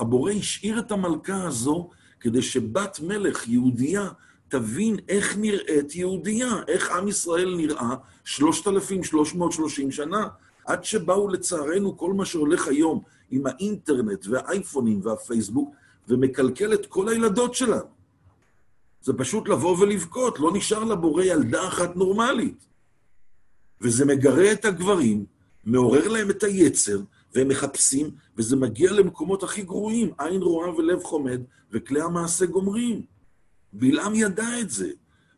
הבורא 0.00 0.32
השאיר 0.32 0.78
את 0.78 0.92
המלכה 0.92 1.44
הזו 1.44 1.90
כדי 2.20 2.42
שבת 2.42 3.00
מלך, 3.02 3.48
יהודייה, 3.48 4.08
תבין 4.48 4.96
איך 5.08 5.36
נראית 5.36 5.94
יהודייה, 5.94 6.52
איך 6.68 6.90
עם 6.90 7.08
ישראל 7.08 7.54
נראה 7.56 7.94
3,330 8.24 9.90
שנה, 9.90 10.28
עד 10.66 10.84
שבאו 10.84 11.28
לצערנו 11.28 11.98
כל 11.98 12.12
מה 12.12 12.24
שהולך 12.24 12.68
היום 12.68 13.02
עם 13.30 13.46
האינטרנט 13.46 14.26
והאייפונים 14.26 15.00
והפייסבוק, 15.02 15.74
ומקלקל 16.08 16.74
את 16.74 16.86
כל 16.86 17.08
הילדות 17.08 17.54
שלנו. 17.54 17.94
זה 19.02 19.12
פשוט 19.12 19.48
לבוא 19.48 19.78
ולבכות, 19.78 20.40
לא 20.40 20.50
נשאר 20.54 20.84
לבורא 20.84 21.22
ילדה 21.22 21.68
אחת 21.68 21.96
נורמלית. 21.96 22.66
וזה 23.80 24.04
מגרה 24.04 24.52
את 24.52 24.64
הגברים, 24.64 25.24
מעורר 25.64 26.08
להם 26.08 26.30
את 26.30 26.42
היצר, 26.42 27.00
והם 27.34 27.48
מחפשים, 27.48 28.10
וזה 28.36 28.56
מגיע 28.56 28.92
למקומות 28.92 29.42
הכי 29.42 29.62
גרועים, 29.62 30.12
עין 30.18 30.42
רואה 30.42 30.74
ולב 30.74 31.02
חומד, 31.02 31.40
וכלי 31.72 32.00
המעשה 32.00 32.46
גומרים. 32.46 33.02
בלעם 33.72 34.14
ידע 34.14 34.60
את 34.60 34.70
זה, 34.70 34.90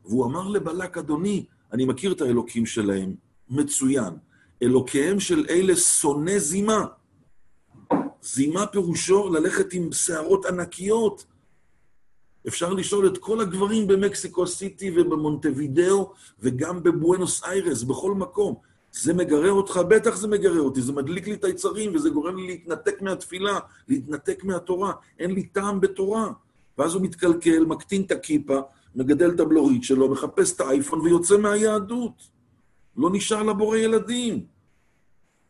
והוא 0.05 0.27
אמר 0.27 0.49
לבלק, 0.49 0.99
אדוני, 0.99 1.45
אני 1.73 1.85
מכיר 1.85 2.13
את 2.13 2.21
האלוקים 2.21 2.67
שלהם, 2.67 3.15
מצוין. 3.51 4.15
אלוקיהם 4.63 5.21
של 5.21 5.47
אלה 5.51 5.77
שונא 5.77 6.39
זימה. 6.39 6.87
זימה 8.27 8.67
פירושו 8.67 9.29
ללכת 9.29 9.73
עם 9.73 9.93
שערות 9.93 10.47
ענקיות. 10.47 11.25
אפשר 12.49 12.73
לשאול 12.73 13.07
את 13.07 13.19
כל 13.19 13.41
הגברים 13.41 13.87
במקסיקו 13.87 14.47
סיטי 14.47 14.91
ובמונטווידאו 14.97 16.13
וגם 16.41 16.83
בבואנוס 16.83 17.45
איירס, 17.45 17.83
בכל 17.83 18.15
מקום. 18.15 18.55
זה 18.93 19.15
מגרה 19.15 19.51
אותך? 19.51 19.81
בטח 19.89 20.17
זה 20.17 20.29
מגרה 20.29 20.59
אותי, 20.59 20.83
זה 20.83 20.93
מדליק 20.93 21.27
לי 21.27 21.35
את 21.35 21.45
היצרים 21.45 21.95
וזה 21.95 22.11
גורם 22.11 22.37
לי 22.37 22.47
להתנתק 22.47 23.03
מהתפילה, 23.03 23.59
להתנתק 23.89 24.45
מהתורה. 24.45 24.93
אין 25.19 25.31
לי 25.31 25.43
טעם 25.43 25.81
בתורה. 25.81 26.29
ואז 26.79 26.95
הוא 26.95 27.03
מתקלקל, 27.03 27.65
מקטין 27.65 28.03
את 28.03 28.13
הכיפה, 28.13 28.61
מגדל 28.95 29.31
את 29.31 29.41
הבלורית 29.41 29.85
שלו, 29.85 30.09
מחפש 30.09 30.55
את 30.55 30.61
האייפון 30.61 31.01
ויוצא 31.01 31.37
מהיהדות. 31.37 32.23
לא 32.97 33.11
נשאר 33.13 33.43
לבורא 33.43 33.77
ילדים. 33.77 34.56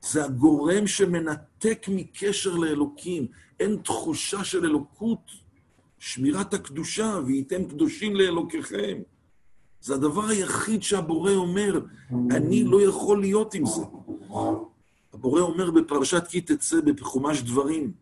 זה 0.02 0.24
הגורם 0.24 0.86
שמנתק 0.86 1.86
מקשר 1.88 2.54
לאלוקים. 2.54 3.26
אין 3.60 3.76
תחושה 3.76 4.44
של 4.44 4.64
אלוקות. 4.64 5.46
שמירת 5.98 6.54
הקדושה, 6.54 7.18
וייתם 7.26 7.64
קדושים 7.64 8.16
לאלוקיכם. 8.16 8.98
זה 9.80 9.94
הדבר 9.94 10.24
היחיד 10.24 10.82
שהבורא 10.82 11.32
אומר, 11.32 11.80
אני 12.30 12.64
לא 12.64 12.82
יכול 12.82 13.20
להיות 13.20 13.54
עם 13.54 13.66
זה. 13.66 13.82
הבורא 15.14 15.40
אומר 15.40 15.70
בפרשת 15.70 16.26
כי 16.26 16.40
תצא 16.40 16.80
בחומש 16.80 17.42
דברים, 17.42 17.92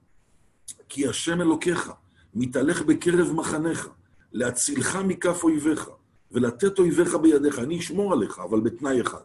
כי 0.89 1.09
השם 1.09 1.41
אלוקיך 1.41 1.93
מתהלך 2.35 2.83
בקרב 2.83 3.33
מחניך, 3.33 3.89
להצילך 4.33 4.97
מכף 4.97 5.45
אויביך, 5.45 5.91
ולתת 6.33 6.79
אויביך 6.79 7.15
בידיך. 7.15 7.59
אני 7.59 7.79
אשמור 7.79 8.13
עליך, 8.13 8.39
אבל 8.39 8.61
בתנאי 8.61 9.01
אחד. 9.01 9.25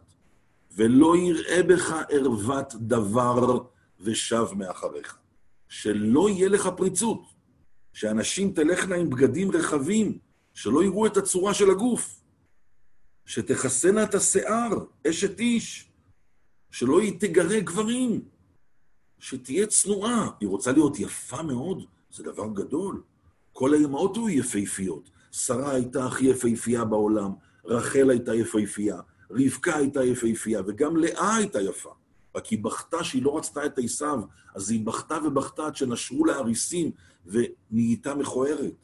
ולא 0.70 1.16
יראה 1.16 1.62
בך 1.62 1.94
ערוות 2.10 2.74
דבר 2.74 3.58
ושב 4.00 4.46
מאחריך. 4.56 5.18
שלא 5.68 6.30
יהיה 6.30 6.48
לך 6.48 6.68
פריצות. 6.76 7.22
שאנשים 7.92 8.52
תלכנה 8.52 8.96
עם 8.96 9.10
בגדים 9.10 9.50
רחבים, 9.50 10.18
שלא 10.54 10.84
יראו 10.84 11.06
את 11.06 11.16
הצורה 11.16 11.54
של 11.54 11.70
הגוף. 11.70 12.20
שתכסנה 13.26 14.02
את 14.02 14.14
השיער, 14.14 14.70
אשת 15.08 15.40
איש. 15.40 15.90
שלא 16.70 17.00
תגרה 17.18 17.60
גברים. 17.60 18.20
שתהיה 19.18 19.66
צנועה. 19.66 20.30
היא 20.40 20.48
רוצה 20.48 20.72
להיות 20.72 21.00
יפה 21.00 21.42
מאוד, 21.42 21.84
זה 22.12 22.22
דבר 22.22 22.48
גדול. 22.54 23.02
כל 23.52 23.74
האמהות 23.74 24.16
היו 24.16 24.28
יפהפיות. 24.28 25.10
שרה 25.32 25.70
הייתה 25.70 26.06
הכי 26.06 26.24
יפהפייה 26.24 26.84
בעולם, 26.84 27.32
רחל 27.64 28.10
הייתה 28.10 28.34
יפהפייה, 28.34 29.00
רבקה 29.30 29.76
הייתה 29.76 30.04
יפהפייה, 30.04 30.62
וגם 30.66 30.96
לאה 30.96 31.36
הייתה 31.36 31.60
יפה. 31.60 31.90
רק 32.36 32.46
היא 32.46 32.64
בכתה 32.64 33.04
שהיא 33.04 33.22
לא 33.22 33.38
רצתה 33.38 33.66
את 33.66 33.78
עשיו, 33.78 34.20
אז 34.54 34.70
היא 34.70 34.86
בכתה 34.86 35.18
ובכתה 35.24 35.66
עד 35.66 35.76
שנשרו 35.76 36.24
לה 36.24 36.34
הריסים 36.34 36.90
ונהייתה 37.26 38.14
מכוערת. 38.14 38.74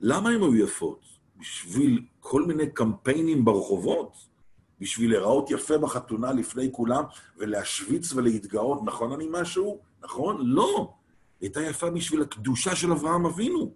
למה 0.00 0.30
הן 0.30 0.42
היו 0.42 0.56
יפות? 0.56 1.00
בשביל 1.36 2.04
כל 2.20 2.42
מיני 2.42 2.70
קמפיינים 2.70 3.44
ברחובות, 3.44 4.16
בשביל 4.80 5.10
להיראות 5.10 5.50
יפה 5.50 5.78
בחתונה 5.78 6.32
לפני 6.32 6.68
כולם 6.72 7.04
ולהשוויץ 7.36 8.12
ולהתגאות, 8.12 8.80
נכון 8.84 9.12
אני 9.12 9.26
משהו? 9.30 9.78
נכון? 10.02 10.46
לא. 10.46 10.94
היא 11.40 11.48
הייתה 11.48 11.62
יפה 11.62 11.90
בשביל 11.90 12.22
הקדושה 12.22 12.76
של 12.76 12.92
אברהם 12.92 13.26
אבינו. 13.26 13.74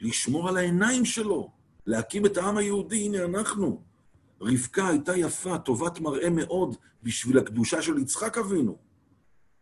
לשמור 0.00 0.48
על 0.48 0.56
העיניים 0.56 1.04
שלו, 1.04 1.50
להקים 1.86 2.26
את 2.26 2.36
העם 2.36 2.56
היהודי, 2.56 3.06
הנה 3.06 3.24
אנחנו. 3.24 3.87
רבקה 4.40 4.88
הייתה 4.88 5.16
יפה, 5.16 5.58
טובת 5.58 6.00
מראה 6.00 6.30
מאוד, 6.30 6.76
בשביל 7.02 7.38
הקדושה 7.38 7.82
של 7.82 7.98
יצחק 7.98 8.38
אבינו. 8.38 8.78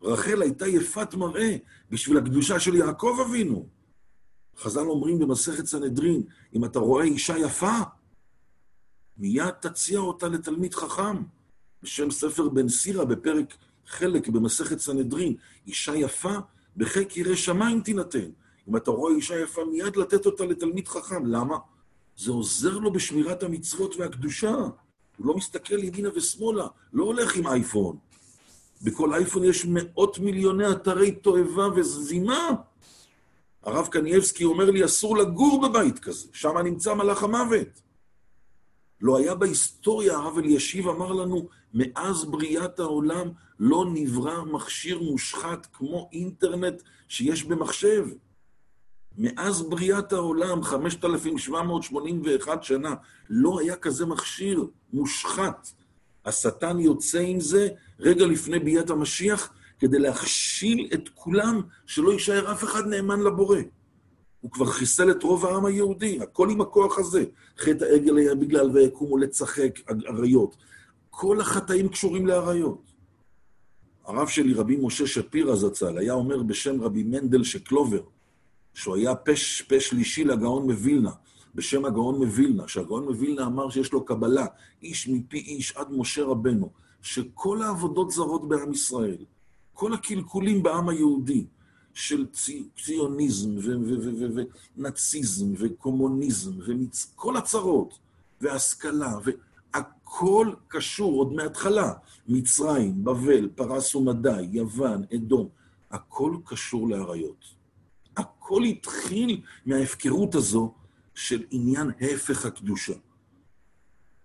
רחל 0.02 0.42
הייתה 0.42 0.66
יפת 0.66 1.14
מראה 1.14 1.56
בשביל 1.90 2.18
הקדושה 2.18 2.60
של 2.60 2.74
יעקב 2.74 3.18
אבינו. 3.26 3.66
חז"ל 4.58 4.86
אומרים 4.86 5.18
במסכת 5.18 5.66
סנהדרין, 5.66 6.22
אם 6.54 6.64
אתה 6.64 6.78
רואה 6.78 7.04
אישה 7.04 7.38
יפה, 7.38 7.78
מיד 9.18 9.50
תציע 9.50 9.98
אותה 9.98 10.28
לתלמיד 10.28 10.74
חכם. 10.74 11.22
בשם 11.82 12.10
ספר 12.10 12.48
בן 12.48 12.68
סירה, 12.68 13.04
בפרק 13.04 13.56
חלק 13.86 14.28
במסכת 14.28 14.78
סנהדרין, 14.78 15.34
אישה 15.66 15.96
יפה, 15.96 16.34
בחיק 16.76 17.16
ירא 17.16 17.34
שמיים 17.34 17.80
תינתן. 17.80 18.30
אם 18.68 18.76
אתה 18.76 18.90
רואה 18.90 19.14
אישה 19.14 19.40
יפה, 19.40 19.64
מיד 19.64 19.96
לתת 19.96 20.26
אותה 20.26 20.44
לתלמיד 20.44 20.88
חכם. 20.88 21.26
למה? 21.26 21.56
זה 22.16 22.30
עוזר 22.30 22.78
לו 22.78 22.92
בשמירת 22.92 23.42
המצוות 23.42 23.96
והקדושה. 23.96 24.54
הוא 25.16 25.26
לא 25.26 25.34
מסתכל 25.34 25.84
ימינה 25.84 26.08
ושמאלה, 26.14 26.66
לא 26.92 27.04
הולך 27.04 27.36
עם 27.36 27.46
אייפון. 27.46 27.96
בכל 28.82 29.14
אייפון 29.14 29.44
יש 29.44 29.64
מאות 29.68 30.18
מיליוני 30.18 30.70
אתרי 30.70 31.12
תועבה 31.12 31.68
וזימה. 31.76 32.50
הרב 33.62 33.86
קנייבסקי 33.86 34.44
אומר 34.44 34.70
לי, 34.70 34.84
אסור 34.84 35.16
לגור 35.16 35.68
בבית 35.68 35.98
כזה, 35.98 36.28
שם 36.32 36.58
נמצא 36.58 36.94
מלאך 36.94 37.22
המוות. 37.22 37.68
לא 39.00 39.18
היה 39.18 39.34
בהיסטוריה, 39.34 40.16
הרב 40.16 40.38
אלישיב 40.38 40.88
אמר 40.88 41.12
לנו, 41.12 41.48
מאז 41.74 42.24
בריאת 42.24 42.80
העולם 42.80 43.28
לא 43.58 43.84
נברא 43.94 44.44
מכשיר 44.44 45.00
מושחת 45.02 45.66
כמו 45.72 46.08
אינטרנט 46.12 46.82
שיש 47.08 47.44
במחשב. 47.44 48.06
מאז 49.18 49.62
בריאת 49.62 50.12
העולם, 50.12 50.62
5,781 50.62 52.64
שנה, 52.64 52.94
לא 53.30 53.60
היה 53.60 53.76
כזה 53.76 54.06
מכשיר 54.06 54.66
מושחת. 54.92 55.68
השטן 56.24 56.80
יוצא 56.80 57.18
עם 57.18 57.40
זה 57.40 57.68
רגע 58.00 58.26
לפני 58.26 58.58
ביאת 58.58 58.90
המשיח, 58.90 59.52
כדי 59.78 59.98
להכשיל 59.98 60.88
את 60.94 61.08
כולם, 61.14 61.60
שלא 61.86 62.12
יישאר 62.12 62.52
אף 62.52 62.64
אחד 62.64 62.86
נאמן 62.86 63.20
לבורא. 63.20 63.58
הוא 64.40 64.50
כבר 64.50 64.66
חיסל 64.66 65.10
את 65.10 65.22
רוב 65.22 65.46
העם 65.46 65.66
היהודי, 65.66 66.18
הכל 66.22 66.50
עם 66.50 66.60
הכוח 66.60 66.98
הזה. 66.98 67.24
חטא 67.58 67.84
העגל 67.84 68.16
היה 68.16 68.34
בגלל 68.34 68.70
ויקומו 68.70 69.18
לצחק 69.18 69.78
אריות. 70.08 70.56
כל 71.10 71.40
החטאים 71.40 71.88
קשורים 71.88 72.26
לאריות. 72.26 72.82
הרב 74.04 74.28
שלי, 74.28 74.54
רבי 74.54 74.76
משה 74.76 75.06
שפירא 75.06 75.54
זצ"ל, 75.54 75.98
היה 75.98 76.12
אומר 76.12 76.42
בשם 76.42 76.82
רבי 76.82 77.02
מנדל 77.02 77.44
שקלובר, 77.44 78.00
שהוא 78.76 78.96
היה 78.96 79.14
פה 79.14 79.80
שלישי 79.80 80.24
לגאון 80.24 80.70
מווילנה, 80.70 81.10
בשם 81.54 81.84
הגאון 81.84 82.14
מווילנה, 82.24 82.68
שהגאון 82.68 83.04
מווילנה 83.04 83.46
אמר 83.46 83.70
שיש 83.70 83.92
לו 83.92 84.04
קבלה, 84.04 84.46
איש 84.82 85.08
מפי 85.08 85.38
איש 85.38 85.76
עד 85.76 85.86
משה 85.90 86.24
רבנו, 86.24 86.70
שכל 87.02 87.62
העבודות 87.62 88.10
זרות 88.10 88.48
בעם 88.48 88.72
ישראל, 88.72 89.24
כל 89.74 89.94
הקלקולים 89.94 90.62
בעם 90.62 90.88
היהודי, 90.88 91.44
של 91.94 92.26
ציוניזם 92.84 93.50
ונאציזם 94.76 95.46
וקומוניזם 95.58 96.52
וכל 96.58 97.36
הצרות 97.36 97.98
והשכלה, 98.40 99.12
והכל 99.24 100.52
קשור 100.68 101.18
עוד 101.18 101.32
מההתחלה. 101.32 101.92
מצרים, 102.28 103.04
בבל, 103.04 103.48
פרס 103.54 103.94
ומדי, 103.94 104.42
יוון, 104.52 105.02
אדום, 105.14 105.48
הכל 105.90 106.36
קשור 106.44 106.88
לאריות. 106.88 107.55
הכל 108.46 108.64
התחיל 108.64 109.40
מההפקרות 109.66 110.34
הזו 110.34 110.74
של 111.14 111.44
עניין 111.50 111.90
הפך 112.00 112.46
הקדושה. 112.46 112.92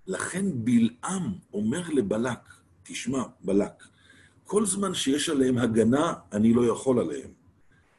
לכן 0.07 0.45
בלעם 0.53 1.33
אומר 1.53 1.89
לבלק, 1.89 2.39
תשמע, 2.83 3.23
בלק, 3.43 3.83
כל 4.43 4.65
זמן 4.65 4.93
שיש 4.93 5.29
עליהם 5.29 5.57
הגנה, 5.57 6.13
אני 6.31 6.53
לא 6.53 6.65
יכול 6.65 6.99
עליהם. 6.99 7.31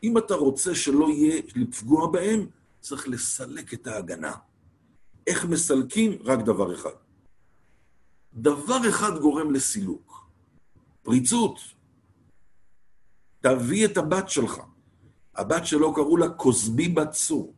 אם 0.02 0.18
אתה 0.18 0.34
רוצה 0.34 0.74
שלא 0.74 1.10
יהיה 1.10 1.42
לפגוע 1.56 2.10
בהם, 2.10 2.46
צריך 2.80 3.08
לסלק 3.08 3.74
את 3.74 3.86
ההגנה. 3.86 4.32
איך 5.26 5.44
מסלקים? 5.44 6.12
רק 6.24 6.38
דבר 6.38 6.74
אחד. 6.74 6.96
דבר 8.34 8.88
אחד 8.88 9.18
גורם 9.18 9.52
לסילוק. 9.52 10.26
פריצות. 11.02 11.58
תביא 13.40 13.84
את 13.84 13.96
הבת 13.96 14.28
שלך. 14.28 14.71
הבת 15.36 15.66
שלו 15.66 15.94
קראו 15.94 16.16
לה 16.16 16.28
כוסבי 16.28 16.88
בת 16.88 17.10
צור. 17.10 17.54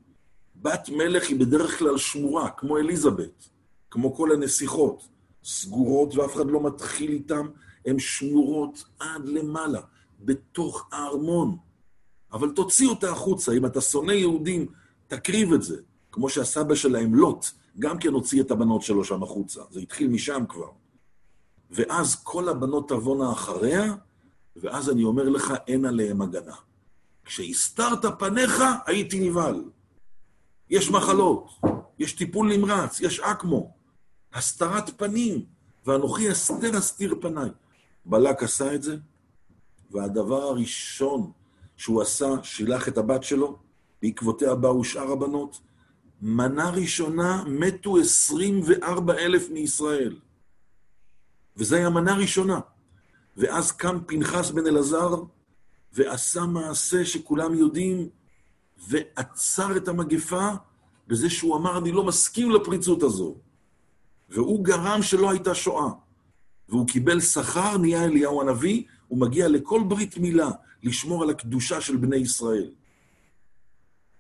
בת 0.57 0.89
מלך 0.89 1.29
היא 1.29 1.41
בדרך 1.41 1.79
כלל 1.79 1.99
שמורה, 1.99 2.51
כמו 2.51 2.79
אליזבת, 2.79 3.49
כמו 3.91 4.15
כל 4.15 4.33
הנסיכות. 4.33 5.09
סגורות 5.45 6.17
ואף 6.17 6.37
אחד 6.37 6.47
לא 6.47 6.63
מתחיל 6.63 7.11
איתן, 7.11 7.47
הן 7.87 7.99
שמורות 7.99 8.85
עד 8.99 9.25
למעלה, 9.25 9.81
בתוך 10.21 10.89
הארמון. 10.93 11.57
אבל 12.33 12.51
תוציא 12.51 12.89
אותה 12.89 13.11
החוצה. 13.11 13.53
אם 13.53 13.67
אתה 13.67 13.81
שונא 13.81 14.13
יהודים, 14.13 14.67
תקריב 15.07 15.53
את 15.53 15.63
זה. 15.63 15.81
כמו 16.13 16.29
שהסבא 16.29 16.75
שלהם, 16.75 17.15
לוט, 17.15 17.47
גם 17.79 17.99
כן 17.99 18.13
הוציא 18.13 18.43
את 18.43 18.51
הבנות 18.51 18.83
שלו 18.83 19.05
שם 19.05 19.23
החוצה. 19.23 19.61
זה 19.71 19.81
התחיל 19.81 20.09
משם 20.09 20.45
כבר. 20.49 20.71
ואז 21.71 22.17
כל 22.23 22.49
הבנות 22.49 22.89
תבואנה 22.89 23.33
אחריה, 23.33 23.95
ואז 24.57 24.91
אני 24.91 25.05
אומר 25.05 25.29
לך, 25.29 25.55
אין 25.67 25.85
עליהם 25.85 26.23
הגנה. 26.23 26.55
כשהסתרת 27.25 28.05
פניך, 28.19 28.63
הייתי 28.87 29.29
נבהל. 29.29 29.65
יש 30.71 30.91
מחלות, 30.91 31.51
יש 31.99 32.13
טיפול 32.13 32.57
נמרץ, 32.57 33.01
יש 33.01 33.21
אקמו. 33.21 33.75
הסתרת 34.33 34.91
פנים, 34.97 35.45
ואנוכי 35.87 36.33
אסתר 36.33 36.79
אסתיר 36.79 37.15
פניי. 37.21 37.51
בלק 38.07 38.43
עשה 38.43 38.75
את 38.75 38.83
זה, 38.83 38.97
והדבר 39.91 40.43
הראשון 40.43 41.33
שהוא 41.77 42.03
עשה, 42.03 42.29
שילח 42.43 42.89
את 42.89 42.99
הבת 42.99 43.23
שלו, 43.23 43.59
בעקבותיה 44.03 44.55
באו 44.55 44.85
שאר 44.85 45.13
הבנות. 45.13 45.61
מנה 46.23 46.71
ראשונה 46.71 47.45
מתו 47.47 47.99
24 47.99 49.15
אלף 49.15 49.51
מישראל. 49.51 50.17
וזו 51.57 51.77
הייתה 51.77 51.91
מנה 51.91 52.17
ראשונה. 52.17 52.61
ואז 53.37 53.73
קם 53.73 53.99
פנחס 54.07 54.51
בן 54.51 54.67
אלעזר 54.67 55.23
ועשה 55.95 56.47
מעשה 56.47 57.05
שכולם 57.05 57.55
יודעים, 57.55 58.09
ועצר 58.89 59.77
את 59.77 59.89
המגפה 59.89 60.49
בזה 61.09 61.31
שהוא 61.31 61.57
אמר, 61.57 61.79
אני 61.79 61.93
לא 61.93 62.05
מסכים 62.05 62.51
לפריצות 62.51 63.03
הזו. 63.03 63.35
והוא 64.29 64.65
גרם 64.65 65.03
שלא 65.03 65.31
הייתה 65.31 65.55
שואה. 65.55 65.91
והוא 66.69 66.87
קיבל 66.87 67.21
שכר, 67.21 67.77
נהיה 67.77 68.05
אליהו 68.05 68.41
הנביא, 68.41 68.83
הוא 69.09 69.19
מגיע 69.19 69.49
לכל 69.49 69.83
ברית 69.89 70.19
מילה 70.19 70.51
לשמור 70.83 71.23
על 71.23 71.31
הקדושה 71.31 71.81
של 71.81 71.97
בני 71.97 72.17
ישראל. 72.17 72.71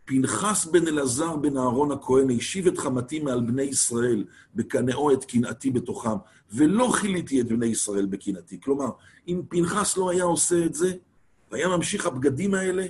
פנחס 0.05 0.66
בן 0.66 0.87
אלעזר 0.89 1.37
בן 1.37 1.57
אהרון 1.57 1.93
הכהן 1.93 2.31
השיב 2.31 2.66
את 2.66 2.79
חמתי 2.79 3.20
מעל 3.20 3.41
בני 3.41 3.62
ישראל, 3.62 4.25
בקנאו 4.55 5.12
את 5.12 5.25
קנאתי 5.25 5.70
בתוכם, 5.70 6.16
ולא 6.53 6.93
כיליתי 7.01 7.41
את 7.41 7.49
בני 7.49 7.66
ישראל 7.66 8.07
בקנאתי. 8.07 8.61
כלומר, 8.61 8.89
אם 9.29 9.43
פנחס 9.49 9.97
לא 9.97 10.11
היה 10.11 10.25
עושה 10.25 10.64
את 10.64 10.75
זה, 10.75 10.93
והיה 11.55 11.69
ממשיך 11.69 12.07
הבגדים 12.07 12.55
האלה, 12.55 12.87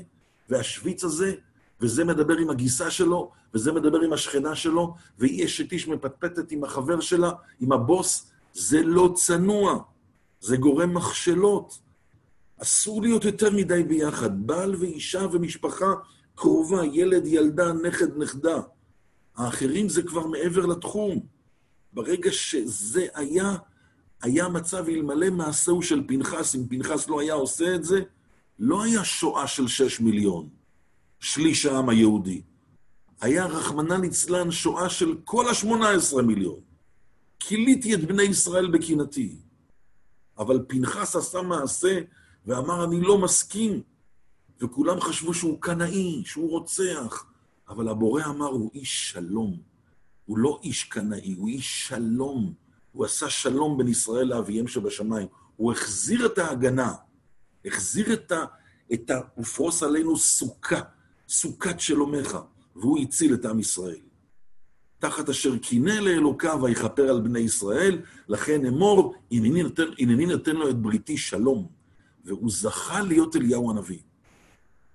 והשוויץ 0.49 1.05
הזה, 1.05 1.35
וזה 1.81 2.05
מדבר 2.05 2.37
עם 2.37 2.51
הגיסה 2.51 2.91
שלו, 2.91 3.31
וזה 3.55 3.73
מדבר 3.73 4.01
עם 4.01 4.13
השכנה 4.13 4.55
שלו, 4.55 4.95
והיא 5.19 5.45
אשת 5.45 5.73
איש 5.73 5.89
מפטפטת 5.89 6.53
עם 6.53 6.65
החבר 6.65 7.01
שלה, 7.01 7.31
עם 7.61 7.73
הבוס, 7.73 8.31
זה 8.53 8.83
לא 8.83 9.13
צנוע, 9.17 9.83
זה 10.41 10.57
גורם 10.57 10.95
מכשלות. 10.95 11.79
אסור 12.63 13.03
להיות 13.03 13.25
יותר 13.25 13.51
מדי 13.51 13.83
ביחד. 13.83 14.47
בעל 14.47 14.75
ואישה 14.75 15.27
ומשפחה 15.33 15.93
קרובה, 16.35 16.85
ילד, 16.85 17.27
ילדה, 17.27 17.73
נכד, 17.73 18.19
נכדה. 18.19 18.61
האחרים 19.37 19.89
זה 19.89 20.03
כבר 20.03 20.27
מעבר 20.27 20.67
לתחום. 20.67 21.21
ברגע 21.93 22.33
שזה 22.33 23.07
היה, 23.15 23.57
היה 24.23 24.49
מצב 24.49 24.89
אלמלא 24.89 25.31
מעשהו 25.31 25.83
של 25.83 26.03
פנחס, 26.09 26.55
אם 26.55 26.67
פנחס 26.69 27.09
לא 27.09 27.21
היה 27.21 27.35
עושה 27.35 27.75
את 27.75 27.85
זה, 27.85 28.01
לא 28.59 28.83
היה 28.83 29.05
שואה 29.05 29.47
של 29.47 29.69
שש 29.69 30.01
מיליון, 30.01 30.49
שליש 31.21 31.67
העם 31.67 31.89
היהודי. 31.89 32.43
היה, 33.21 33.47
רחמנא 33.47 33.95
ליצלן, 33.95 34.51
שואה 34.51 34.91
של 34.91 35.15
כל 35.25 35.49
השמונה 35.49 35.91
עשרה 35.91 36.23
מיליון. 36.23 36.61
כיליתי 37.41 37.95
את 37.95 38.05
בני 38.05 38.23
ישראל 38.23 38.71
בקנאתי. 38.71 39.37
אבל 40.39 40.65
פנחס 40.69 41.17
עשה 41.17 41.43
מעשה 41.43 42.01
ואמר, 42.47 42.85
אני 42.85 43.01
לא 43.01 43.19
מסכים. 43.19 43.83
וכולם 44.61 45.01
חשבו 45.01 45.35
שהוא 45.35 45.61
קנאי, 45.61 46.23
שהוא 46.27 46.51
רוצח. 46.51 47.25
אבל 47.69 47.89
הבורא 47.89 48.25
אמר, 48.25 48.47
הוא 48.47 48.71
איש 48.75 49.11
שלום. 49.11 49.59
הוא 50.25 50.39
לא 50.39 50.61
איש 50.63 50.85
קנאי, 50.85 51.33
הוא 51.33 51.49
איש 51.49 51.89
שלום. 51.89 52.55
הוא 52.93 53.05
עשה 53.05 53.31
שלום 53.31 53.79
בין 53.79 53.89
ישראל 53.89 54.27
לאביהם 54.27 54.69
שבשמיים. 54.69 55.29
הוא 55.57 55.73
החזיר 55.73 56.27
את 56.27 56.39
ההגנה, 56.39 56.93
החזיר 57.65 58.13
את 58.13 58.33
ה... 58.33 58.45
את 58.93 59.11
ה... 59.11 59.21
ופרוס 59.39 59.83
עלינו 59.83 60.17
סוכה, 60.17 60.81
סוכת 61.29 61.81
שלומך, 61.81 62.39
והוא 62.77 62.99
הציל 62.99 63.35
את 63.35 63.45
עם 63.45 63.61
ישראל. 63.61 64.01
תחת 64.99 65.29
אשר 65.29 65.59
קינא 65.59 65.91
לאלוקיו 65.91 66.61
ויכפר 66.63 67.03
על 67.03 67.21
בני 67.21 67.39
ישראל, 67.39 68.03
לכן 68.29 68.67
אמור, 68.67 69.15
הנני 69.33 69.63
נותן, 69.63 69.85
הנני 69.99 70.27
נותן 70.27 70.57
לו 70.57 70.71
את 70.71 70.79
בריתי 70.79 71.17
שלום. 71.17 71.69
והוא 72.25 72.51
זכה 72.51 73.03
להיות 73.03 73.37
אליהו 73.37 73.71
הנביא. 73.71 73.99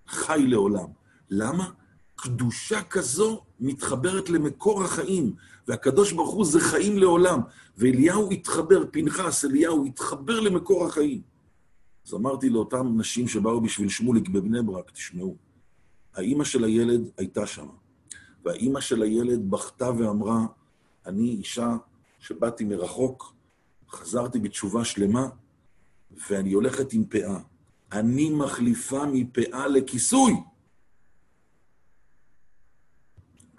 חי 0.08 0.46
לעולם. 0.48 0.88
למה? 1.30 1.70
קדושה 2.16 2.84
כזו 2.84 3.44
מתחברת 3.60 4.30
למקור 4.30 4.84
החיים, 4.84 5.34
והקדוש 5.68 6.12
ברוך 6.12 6.34
הוא 6.34 6.46
זה 6.46 6.60
חיים 6.60 6.98
לעולם. 6.98 7.40
ואליהו 7.78 8.32
התחבר, 8.32 8.84
פנחס, 8.92 9.46
אליהו, 9.46 9.86
התחבר 9.86 10.40
למקור 10.40 10.86
החיים. 10.86 11.22
אז 12.08 12.14
אמרתי 12.14 12.50
לאותם 12.50 13.00
נשים 13.00 13.28
שבאו 13.28 13.62
בשביל 13.62 13.90
שמוליק 13.90 14.30
בבני 14.30 14.62
ברק, 14.62 14.92
תשמעו, 14.92 15.36
האימא 16.16 16.44
של 16.44 16.64
הילד 16.64 17.02
הייתה 17.18 17.46
שם, 17.46 17.68
והאימא 18.46 18.82
של 18.82 19.02
הילד 19.04 19.52
בכתה 19.52 19.92
ואמרה, 19.98 20.46
אני 21.06 21.30
אישה 21.30 21.78
שבאתי 22.20 22.64
מרחוק, 22.64 23.34
חזרתי 23.90 24.40
בתשובה 24.40 24.86
שלמה, 24.86 25.30
ואני 26.30 26.54
הולכת 26.54 26.94
עם 26.94 27.04
פאה. 27.06 27.40
אני 27.92 28.30
מחליפה 28.30 29.06
מפאה 29.06 29.68
לכיסוי. 29.68 30.34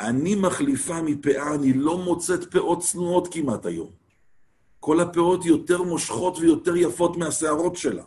אני 0.01 0.35
מחליפה 0.35 1.03
מפאה, 1.03 1.55
אני 1.55 1.73
לא 1.73 1.99
מוצאת 1.99 2.51
פאות 2.51 2.81
צנועות 2.81 3.29
כמעט 3.35 3.67
היום. 3.67 3.91
כל 4.81 5.01
הפאות 5.01 5.45
יותר 5.45 5.83
מושכות 5.83 6.39
ויותר 6.39 6.77
יפות 6.77 7.17
מהשערות 7.17 7.77
שלה. 7.77 8.05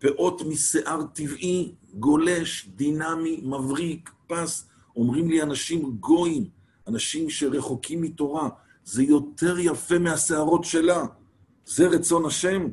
פאות 0.00 0.42
משיער 0.42 1.02
טבעי, 1.02 1.72
גולש, 1.94 2.68
דינמי, 2.76 3.40
מבריק, 3.44 4.10
פס. 4.26 4.66
אומרים 4.96 5.30
לי 5.30 5.42
אנשים 5.42 5.96
גויים, 6.00 6.44
אנשים 6.88 7.30
שרחוקים 7.30 8.02
מתורה, 8.02 8.48
זה 8.84 9.02
יותר 9.02 9.58
יפה 9.58 9.98
מהשערות 9.98 10.64
שלה. 10.64 11.04
זה 11.66 11.88
רצון 11.88 12.26
השם. 12.26 12.68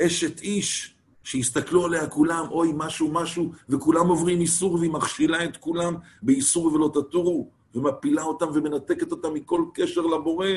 אשת 0.00 0.40
איש, 0.40 0.94
שיסתכלו 1.24 1.84
עליה 1.84 2.06
כולם, 2.06 2.46
אוי, 2.50 2.72
משהו, 2.76 3.12
משהו, 3.12 3.52
וכולם 3.68 4.08
עוברים 4.08 4.40
איסור, 4.40 4.74
והיא 4.74 4.90
מכשילה 4.90 5.44
את 5.44 5.56
כולם 5.56 5.94
באיסור 6.22 6.66
ולא 6.66 6.90
תטורו, 6.94 7.50
ומפילה 7.74 8.22
אותם 8.22 8.46
ומנתקת 8.54 9.12
אותם 9.12 9.34
מכל 9.34 9.64
קשר 9.74 10.00
לבורא. 10.00 10.48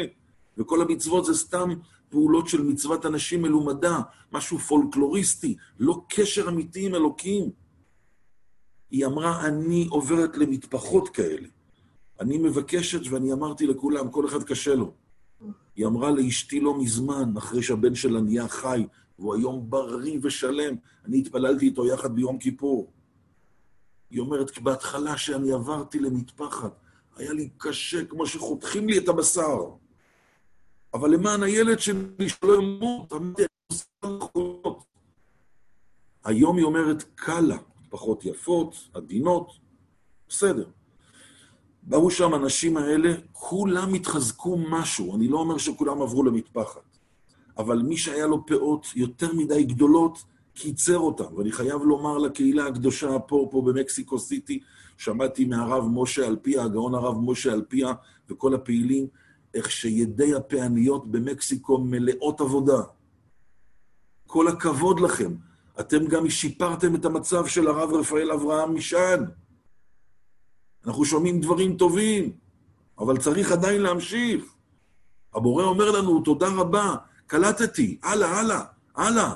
וכל 0.58 0.82
המצוות 0.82 1.26
זה 1.26 1.34
סתם 1.34 1.70
פעולות 2.10 2.48
של 2.48 2.64
מצוות 2.64 3.06
אנשים 3.06 3.42
מלומדה, 3.42 4.00
משהו 4.32 4.60
פולקלוריסטי, 4.60 5.56
לא 5.80 6.02
קשר 6.10 6.50
אמיתי 6.50 6.86
עם 6.86 6.96
אלוקים. 6.96 7.50
היא 8.90 9.06
אמרה, 9.06 9.48
אני 9.48 9.88
עוברת 9.90 10.38
למטפחות 10.38 11.10
כאלה. 11.10 11.48
אני 12.20 12.38
מבקשת, 12.38 13.08
ואני 13.10 13.34
אמרתי 13.34 13.68
לכולם, 13.68 14.10
כל 14.10 14.26
אחד 14.26 14.44
קשה 14.44 14.76
לו. 14.76 14.94
היא 15.76 15.86
אמרה 15.86 16.12
לאשתי 16.12 16.60
לא 16.60 16.80
מזמן, 16.80 17.34
אחרי 17.38 17.64
שהבן 17.64 17.96
שלה 17.96 18.22
נהיה 18.22 18.48
חי, 18.48 18.86
והוא 19.20 19.36
היום 19.36 19.70
בריא 19.70 20.20
ושלם, 20.22 20.76
אני 21.06 21.20
התפללתי 21.20 21.66
איתו 21.66 21.86
יחד 21.86 22.16
ביום 22.16 22.38
כיפור. 22.38 22.92
היא 24.10 24.20
אומרת, 24.20 24.60
בהתחלה 24.60 25.18
שאני 25.18 25.52
עברתי 25.52 26.00
למטפחת, 26.00 26.80
היה 27.16 27.34
לי 27.34 27.50
קשה 27.58 28.06
כמו 28.06 28.28
שחותכים 28.28 28.90
לי 28.90 28.98
את 28.98 29.08
הבשר. 29.08 29.60
אבל 30.96 31.10
למען 31.10 31.44
הילד 31.44 31.80
שלי 31.80 32.30
שלא 32.30 32.62
ימות, 32.62 33.14
אמרתי, 33.14 33.42
אני 33.42 33.48
עושה 33.72 33.86
נכונות. 34.04 34.84
היום 36.24 36.58
היא 36.58 36.66
אומרת, 36.66 37.04
קלה, 37.16 37.58
פחות 37.90 38.26
יפות, 38.26 38.76
עדינות, 38.94 39.52
בסדר. 40.30 40.68
באו 41.84 42.12
שם 42.12 42.34
האנשים 42.34 42.78
האלה, 42.78 43.14
כולם 43.32 43.94
התחזקו 43.94 44.58
משהו, 44.70 45.16
אני 45.16 45.28
לא 45.28 45.38
אומר 45.38 45.58
שכולם 45.58 46.02
עברו 46.02 46.24
למטפחת, 46.24 46.98
אבל 47.58 47.82
מי 47.82 47.98
שהיה 47.98 48.28
לו 48.28 48.46
פאות 48.46 48.88
יותר 48.96 49.34
מדי 49.34 49.64
גדולות, 49.64 50.24
קיצר 50.54 50.98
אותם. 50.98 51.36
ואני 51.38 51.52
חייב 51.52 51.82
לומר 51.82 52.18
לקהילה 52.18 52.68
הקדושה 52.68 53.20
פה, 53.20 53.48
פה 53.52 53.62
במקסיקו 53.62 54.20
סיטי, 54.20 54.60
שמעתי 54.98 55.46
מהרב 55.46 55.88
משה 55.92 56.28
אלפיה, 56.28 56.64
הגאון 56.64 56.96
הרב 56.96 57.18
משה 57.20 57.54
אלפיה, 57.54 57.94
וכל 58.30 58.54
הפעילים, 58.54 59.08
איך 59.56 59.72
שידי 59.72 60.36
הפעניות 60.36 61.12
במקסיקו 61.12 61.78
מלאות 61.78 62.42
עבודה. 62.42 62.82
כל 64.28 64.48
הכבוד 64.48 65.00
לכם. 65.00 65.36
אתם 65.80 66.08
גם 66.08 66.30
שיפרתם 66.30 66.96
את 66.96 67.06
המצב 67.06 67.48
של 67.48 67.68
הרב 67.68 67.94
רפאל 67.94 68.32
אברהם 68.32 68.76
משען. 68.76 69.26
אנחנו 70.86 71.06
שומעים 71.06 71.42
דברים 71.42 71.78
טובים, 71.78 72.32
אבל 73.00 73.18
צריך 73.18 73.52
עדיין 73.52 73.82
להמשיך. 73.82 74.44
הבורא 75.34 75.64
אומר 75.64 75.92
לנו, 75.92 76.22
תודה 76.22 76.48
רבה, 76.48 76.96
קלטתי, 77.28 77.98
הלאה, 78.04 78.40
הלאה, 78.40 78.64
הלאה. 78.96 79.34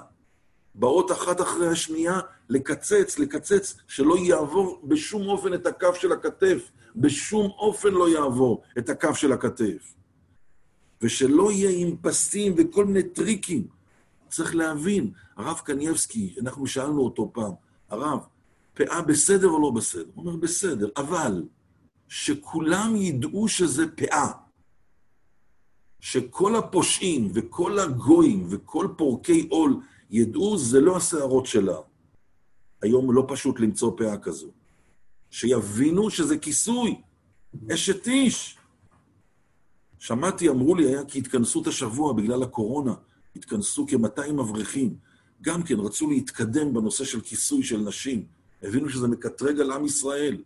באות 0.76 1.12
אחת 1.12 1.42
אחרי 1.42 1.68
השנייה 1.68 2.20
לקצץ, 2.50 3.20
לקצץ, 3.20 3.78
שלא 3.88 4.18
יעבור 4.18 4.82
בשום 4.84 5.28
אופן 5.28 5.54
את 5.54 5.68
הקו 5.68 5.96
של 5.96 6.12
הכתף. 6.12 6.72
בשום 6.96 7.52
אופן 7.58 7.90
לא 7.90 8.10
יעבור 8.10 8.62
את 8.78 8.90
הקו 8.90 9.16
של 9.16 9.32
הכתף. 9.32 9.99
ושלא 11.02 11.52
יהיה 11.52 11.88
עם 11.88 11.95
פסים 12.02 12.56
וכל 12.58 12.86
מיני 12.86 13.04
טריקים. 13.04 13.68
צריך 14.30 14.56
להבין, 14.56 15.12
הרב 15.36 15.62
קנייבסקי, 15.64 16.36
אנחנו 16.41 16.68
שאלנו 16.68 17.02
אותו 17.02 17.32
פעם, 17.34 17.52
הרב, 17.89 18.20
פאה 18.74 19.02
בסדר 19.02 19.47
או 19.47 19.62
לא 19.62 19.72
בסדר? 19.72 20.06
הוא 20.16 20.26
אומר, 20.26 20.36
בסדר, 20.36 20.89
אבל 20.97 21.43
שכולם 22.08 22.95
ידעו 22.95 23.47
שזה 23.47 23.88
פאה. 23.95 24.32
שכל 26.00 26.56
הפושעים 26.56 27.32
וכל 27.34 27.80
הגויים 27.80 28.47
וכל 28.50 28.88
פורקי 28.97 29.47
עול 29.50 29.82
ידעו, 30.10 30.58
זה 30.58 30.80
לא 30.80 30.97
השערות 30.97 31.45
שלה. 31.45 31.78
היום 32.82 33.14
לא 33.14 33.26
פשוט 33.28 33.60
למצוא 33.60 33.91
פאה 33.97 34.18
כזו. 34.18 34.47
שיבינו 35.32 36.10
שזה 36.10 36.38
כיסוי, 36.38 37.02
אשת 37.74 38.08
איש. 38.08 38.59
שמעתי, 40.00 40.50
אמרו 40.50 40.76
לי, 40.76 40.88
היה 40.88 41.02
כהתכנסות 41.08 41.68
השבוע 41.68 42.14
בגלל 42.14 42.43
הקורונה, 42.43 42.93
התכנסו 43.36 43.86
כ-200 43.88 44.41
אברכים. 44.41 44.95
גם 45.41 45.64
כן 45.64 45.80
רצו 45.80 46.10
להתקדם 46.10 46.74
בנושא 46.74 47.06
של 47.06 47.22
כיסוי 47.22 47.64
של 47.64 47.78
נשים. 47.78 48.26
הבינו 48.64 48.89
שזה 48.89 49.08
מקטרג 49.08 49.60
על 49.60 49.72
עם 49.72 49.86
ישראל. 49.86 50.38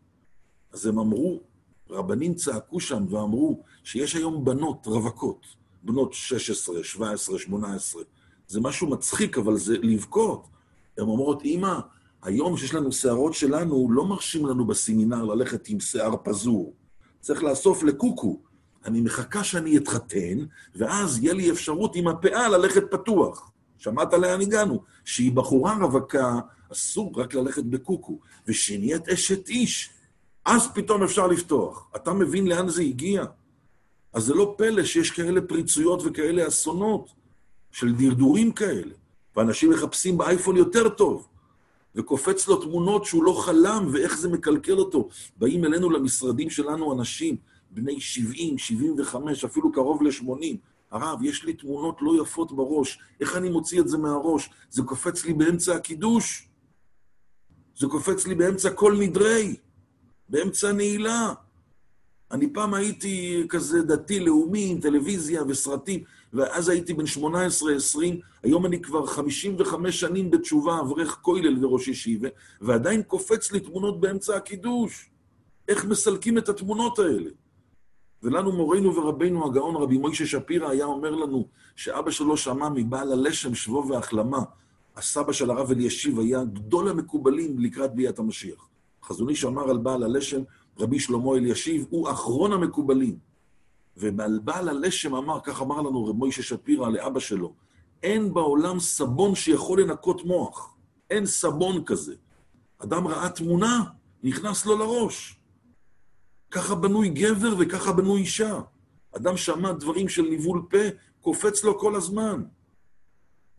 אז 0.71 0.85
הם 0.85 0.99
אמרו, 0.99 1.41
רבנים 1.89 2.33
צעקו 2.33 2.79
שם 2.79 3.05
ואמרו 3.09 3.63
שיש 3.83 4.15
היום 4.15 4.45
בנות 4.45 4.87
רווקות, 4.87 5.45
בנות 5.83 6.13
16, 6.13 6.83
17, 6.83 7.39
18. 7.39 8.03
זה 8.47 8.61
משהו 8.61 8.89
מצחיק, 8.89 9.37
אבל 9.37 9.57
זה 9.57 9.77
לבכות. 9.77 10.47
הן 10.97 11.03
אומרות, 11.03 11.45
אמא, 11.45 11.79
היום 12.23 12.57
שיש 12.57 12.73
לנו 12.73 12.91
שערות 12.91 13.33
שלנו, 13.33 13.87
לא 13.91 14.05
מרשים 14.05 14.45
לנו 14.45 14.67
בסמינר 14.67 15.25
ללכת 15.25 15.67
עם 15.67 15.79
שיער 15.79 16.15
פזור. 16.23 16.73
צריך 17.19 17.43
לאסוף 17.43 17.83
לקוקו. 17.83 18.39
אני 18.85 19.01
מחכה 19.01 19.43
שאני 19.43 19.77
אתחתן, 19.77 20.45
ואז 20.75 21.23
יהיה 21.23 21.33
לי 21.33 21.51
אפשרות 21.51 21.95
עם 21.95 22.07
הפאה 22.07 22.49
ללכת 22.49 22.83
פתוח. 22.91 23.51
שמעת 23.77 24.13
לאן 24.13 24.41
הגענו? 24.41 24.83
שהיא 25.05 25.31
בחורה 25.31 25.77
רווקה, 25.81 26.39
אסור 26.71 27.11
רק 27.15 27.33
ללכת 27.33 27.63
בקוקו, 27.63 28.19
ושנהיית 28.47 29.09
אשת 29.09 29.49
איש, 29.49 29.89
אז 30.45 30.67
פתאום 30.73 31.03
אפשר 31.03 31.27
לפתוח. 31.27 31.87
אתה 31.95 32.13
מבין 32.13 32.47
לאן 32.47 32.69
זה 32.69 32.81
הגיע? 32.81 33.25
אז 34.13 34.23
זה 34.23 34.33
לא 34.33 34.55
פלא 34.57 34.83
שיש 34.83 35.11
כאלה 35.11 35.41
פריצויות 35.41 36.01
וכאלה 36.05 36.47
אסונות 36.47 37.09
של 37.71 37.95
דרדורים 37.95 38.51
כאלה, 38.51 38.93
ואנשים 39.35 39.69
מחפשים 39.69 40.17
באייפון 40.17 40.57
יותר 40.57 40.89
טוב, 40.89 41.27
וקופץ 41.95 42.47
לו 42.47 42.55
תמונות 42.55 43.05
שהוא 43.05 43.23
לא 43.23 43.41
חלם 43.45 43.87
ואיך 43.93 44.17
זה 44.17 44.29
מקלקל 44.29 44.77
אותו. 44.77 45.09
באים 45.37 45.65
אלינו 45.65 45.89
למשרדים 45.89 46.49
שלנו 46.49 46.93
אנשים, 46.93 47.37
בני 47.73 48.01
70, 48.01 48.57
75, 48.57 49.45
אפילו 49.45 49.71
קרוב 49.71 50.03
ל-80. 50.03 50.57
הרב, 50.91 51.23
יש 51.23 51.43
לי 51.43 51.53
תמונות 51.53 51.97
לא 52.01 52.21
יפות 52.21 52.51
בראש, 52.51 52.99
איך 53.19 53.35
אני 53.35 53.49
מוציא 53.49 53.81
את 53.81 53.87
זה 53.87 53.97
מהראש? 53.97 54.49
זה 54.69 54.81
קופץ 54.83 55.25
לי 55.25 55.33
באמצע 55.33 55.75
הקידוש, 55.75 56.49
זה 57.77 57.87
קופץ 57.87 58.27
לי 58.27 58.35
באמצע 58.35 58.69
כל 58.69 58.97
נדרי, 58.99 59.55
באמצע 60.29 60.71
נעילה. 60.71 61.33
אני 62.31 62.53
פעם 62.53 62.73
הייתי 62.73 63.43
כזה 63.49 63.81
דתי-לאומי 63.81 64.71
עם 64.71 64.81
טלוויזיה 64.81 65.43
וסרטים, 65.47 66.03
ואז 66.33 66.69
הייתי 66.69 66.93
בן 66.93 67.03
18-20, 67.03 67.19
היום 68.43 68.65
אני 68.65 68.81
כבר 68.81 69.05
55 69.05 69.99
שנים 69.99 70.31
בתשובה, 70.31 70.79
אברך 70.79 71.19
כולל 71.21 71.65
וראש 71.65 71.87
ישיבה, 71.87 72.29
ועדיין 72.61 73.03
קופץ 73.03 73.51
לי 73.51 73.59
תמונות 73.59 73.99
באמצע 74.01 74.35
הקידוש. 74.35 75.09
איך 75.67 75.85
מסלקים 75.85 76.37
את 76.37 76.49
התמונות 76.49 76.99
האלה? 76.99 77.29
ולנו 78.23 78.51
מורנו 78.51 78.95
ורבנו 78.95 79.45
הגאון 79.45 79.75
רבי 79.75 79.97
מוישה 79.97 80.25
שפירא 80.25 80.69
היה 80.69 80.85
אומר 80.85 81.11
לנו 81.11 81.47
שאבא 81.75 82.11
שלו 82.11 82.37
שמע 82.37 82.69
מבעל 82.69 83.11
הלשם 83.11 83.55
שבו 83.55 83.87
והחלמה. 83.87 84.39
הסבא 84.95 85.31
של 85.31 85.51
הרב 85.51 85.71
אלישיב 85.71 86.19
היה 86.19 86.43
גדול 86.43 86.89
המקובלים 86.89 87.59
לקראת 87.59 87.95
ביאת 87.95 88.19
המשיח. 88.19 88.67
חזון 89.03 89.29
איש 89.29 89.45
אמר 89.45 89.69
על 89.69 89.77
בעל 89.77 90.03
הלשם, 90.03 90.41
רבי 90.79 90.99
שלמה 90.99 91.35
אלישיב, 91.35 91.85
הוא 91.89 92.11
אחרון 92.11 92.53
המקובלים. 92.53 93.17
ועל 93.97 94.39
בעל 94.43 94.69
הלשם 94.69 95.15
אמר, 95.15 95.39
כך 95.43 95.61
אמר 95.61 95.81
לנו 95.81 96.05
רב 96.05 96.15
מוישה 96.15 96.43
שפירא 96.43 96.89
לאבא 96.89 97.19
שלו, 97.19 97.53
אין 98.03 98.33
בעולם 98.33 98.79
סבון 98.79 99.35
שיכול 99.35 99.81
לנקות 99.81 100.25
מוח. 100.25 100.75
אין 101.09 101.25
סבון 101.25 101.83
כזה. 101.83 102.15
אדם 102.79 103.07
ראה 103.07 103.29
תמונה, 103.29 103.83
נכנס 104.23 104.65
לו 104.65 104.77
לראש. 104.77 105.39
ככה 106.53 106.75
בנוי 106.75 107.09
גבר 107.09 107.55
וככה 107.59 107.91
בנוי 107.91 108.21
אישה. 108.21 108.61
אדם 109.17 109.37
שמע 109.37 109.71
דברים 109.71 110.09
של 110.09 110.21
ניבול 110.21 110.61
פה, 110.69 110.77
קופץ 111.21 111.63
לו 111.63 111.79
כל 111.79 111.95
הזמן. 111.95 112.43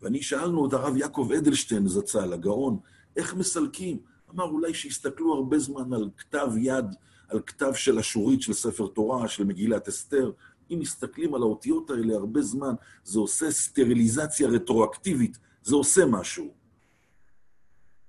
ואני 0.01 0.21
שאלנו 0.21 0.67
את 0.67 0.73
הרב 0.73 0.97
יעקב 0.97 1.29
אדלשטיין 1.37 1.87
זצ"ל, 1.87 2.33
הגאון, 2.33 2.79
איך 3.15 3.33
מסלקים? 3.33 3.97
אמר, 4.33 4.43
אולי 4.43 4.73
שיסתכלו 4.73 5.33
הרבה 5.33 5.59
זמן 5.59 5.93
על 5.93 6.09
כתב 6.17 6.49
יד, 6.57 6.85
על 7.27 7.39
כתב 7.45 7.71
של 7.73 7.99
אשורית 7.99 8.41
של 8.41 8.53
ספר 8.53 8.87
תורה, 8.87 9.27
של 9.27 9.43
מגילת 9.43 9.87
אסתר. 9.87 10.31
אם 10.71 10.79
מסתכלים 10.79 11.35
על 11.35 11.41
האותיות 11.41 11.89
האלה 11.89 12.13
הרבה 12.13 12.41
זמן, 12.41 12.73
זה 13.03 13.19
עושה 13.19 13.51
סטריליזציה 13.51 14.47
רטרואקטיבית, 14.47 15.37
זה 15.63 15.75
עושה 15.75 16.05
משהו. 16.05 16.53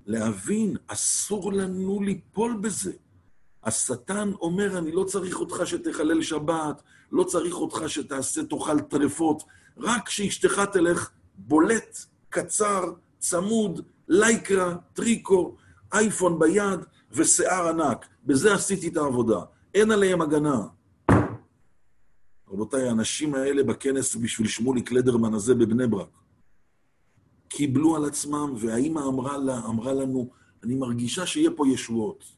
להבין, 0.07 0.77
אסור 0.87 1.53
לנו 1.53 2.03
ליפול 2.03 2.57
בזה. 2.61 2.93
השטן 3.67 4.33
אומר, 4.41 4.79
אני 4.79 4.93
לא 4.93 5.05
צריך 5.05 5.41
אותך 5.41 5.63
שתחלל 5.65 6.23
שבת, 6.23 6.83
לא 7.13 7.25
צריך 7.25 7.55
אותך 7.55 7.83
שתעשה, 7.87 8.45
תאכל 8.45 8.81
טרפות, 8.81 9.43
רק 9.79 10.09
שאשתך 10.09 10.61
תלך 10.73 11.11
בולט, 11.39 11.99
קצר, 12.29 12.93
צמוד, 13.19 13.81
לייקרה, 14.09 14.77
טריקו, 14.93 15.57
אייפון 15.93 16.39
ביד 16.39 16.81
ושיער 17.13 17.69
ענק. 17.69 18.07
בזה 18.25 18.55
עשיתי 18.55 18.89
את 18.89 18.97
העבודה. 18.97 19.41
אין 19.75 19.91
עליהם 19.91 20.21
הגנה. 20.21 20.63
רבותיי, 22.49 22.89
האנשים 22.89 23.35
האלה 23.35 23.63
בכנס 23.63 24.17
בשביל 24.17 24.49
שמוליק 24.49 24.93
לדרמן 24.93 25.35
הזה 25.35 25.55
בבני 25.55 25.87
ברק, 25.87 26.09
קיבלו 27.49 27.97
על 27.97 28.05
עצמם, 28.05 28.55
והאימא 28.57 29.01
אמרה, 29.01 29.39
לה, 29.39 29.59
אמרה 29.59 29.93
לנו, 29.93 30.31
אני 30.65 30.75
מרגישה 30.75 31.27
שיהיה 31.27 31.51
פה 31.57 31.69
ישועות. 31.69 32.36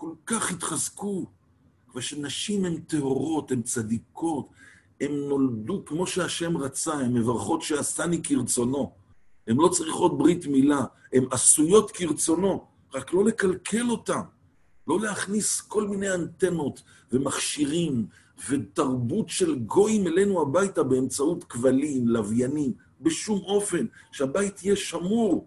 כל 0.00 0.10
כך 0.26 0.50
התחזקו, 0.50 1.26
ושנשים 1.94 2.64
הן 2.64 2.80
טהורות, 2.80 3.50
הן 3.50 3.62
צדיקות, 3.62 4.48
הן 5.00 5.12
נולדו 5.12 5.84
כמו 5.84 6.06
שהשם 6.06 6.56
רצה, 6.56 6.92
הן 6.92 7.12
מברכות 7.14 7.62
שעשני 7.62 8.22
כרצונו. 8.22 8.92
הן 9.46 9.56
לא 9.56 9.68
צריכות 9.68 10.18
ברית 10.18 10.46
מילה, 10.46 10.80
הן 11.12 11.24
עשויות 11.30 11.90
כרצונו, 11.90 12.64
רק 12.94 13.12
לא 13.12 13.24
לקלקל 13.24 13.90
אותן. 13.90 14.20
לא 14.86 15.00
להכניס 15.00 15.60
כל 15.60 15.88
מיני 15.88 16.14
אנטנות 16.14 16.82
ומכשירים 17.12 18.06
ותרבות 18.48 19.28
של 19.28 19.58
גויים 19.58 20.06
אלינו 20.06 20.42
הביתה 20.42 20.82
באמצעות 20.82 21.44
כבלים, 21.44 22.08
לוויינים, 22.08 22.72
בשום 23.00 23.40
אופן, 23.40 23.86
שהבית 24.12 24.64
יהיה 24.64 24.76
שמור. 24.76 25.46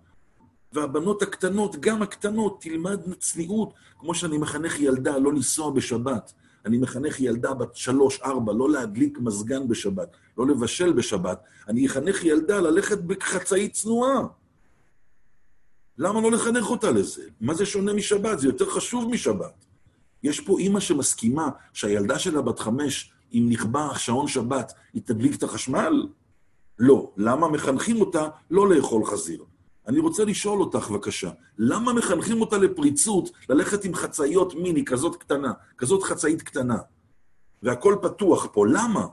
והבנות 0.74 1.22
הקטנות, 1.22 1.76
גם 1.80 2.02
הקטנות, 2.02 2.62
תלמדנה 2.62 3.16
צניעות, 3.16 3.74
כמו 4.00 4.16
שאני 4.16 4.38
מחנך 4.38 4.80
ילדה 4.80 5.18
לא 5.18 5.34
לנסוע 5.34 5.72
בשבת. 5.72 6.34
אני 6.66 6.78
מחנך 6.78 7.20
ילדה 7.20 7.54
בת 7.54 7.76
שלוש-ארבע, 7.76 8.54
לא 8.54 8.70
להדליק 8.70 9.20
מזגן 9.20 9.68
בשבת, 9.68 10.10
לא 10.38 10.48
לבשל 10.48 10.94
בשבת. 10.94 11.44
אני 11.68 11.88
אחנך 11.88 12.24
ילדה 12.24 12.60
ללכת 12.60 12.98
בחצאית 12.98 13.74
צנועה. 13.74 14.22
למה 15.98 16.22
לא 16.22 16.32
לחנך 16.32 16.70
אותה 16.70 16.92
לזה? 16.92 17.24
מה 17.42 17.54
זה 17.54 17.66
שונה 17.66 17.94
משבת? 17.94 18.40
זה 18.40 18.48
יותר 18.48 18.70
חשוב 18.70 19.10
משבת. 19.10 19.66
יש 20.24 20.40
פה 20.40 20.60
אימא 20.60 20.80
שמסכימה 20.80 21.50
שהילדה 21.74 22.20
שלה 22.20 22.42
בת 22.42 22.60
חמש, 22.60 23.14
אם 23.34 23.48
נכבה 23.50 23.90
שעון 23.98 24.28
שבת, 24.28 24.74
היא 24.94 25.02
תדליק 25.06 25.36
את 25.36 25.44
החשמל? 25.44 26.08
לא. 26.80 27.12
למה 27.18 27.48
מחנכים 27.48 28.02
אותה 28.02 28.28
לא 28.52 28.70
לאכול 28.70 29.06
חזיר? 29.06 29.44
אני 29.88 30.00
רוצה 30.00 30.26
לשאול 30.26 30.60
אותך, 30.60 30.90
בבקשה, 30.90 31.32
למה 31.58 31.94
מחנכים 31.94 32.42
אותה 32.42 32.58
לפריצות 32.58 33.32
ללכת 33.50 33.86
עם 33.86 33.96
חצאיות 33.96 34.56
מיני 34.56 34.86
כזאת 34.86 35.16
קטנה, 35.16 35.54
כזאת 35.78 36.04
חצאית 36.04 36.42
קטנה? 36.42 36.78
והכל 37.64 37.96
פתוח 38.02 38.48
פה, 38.54 38.66
למה? 38.68 39.08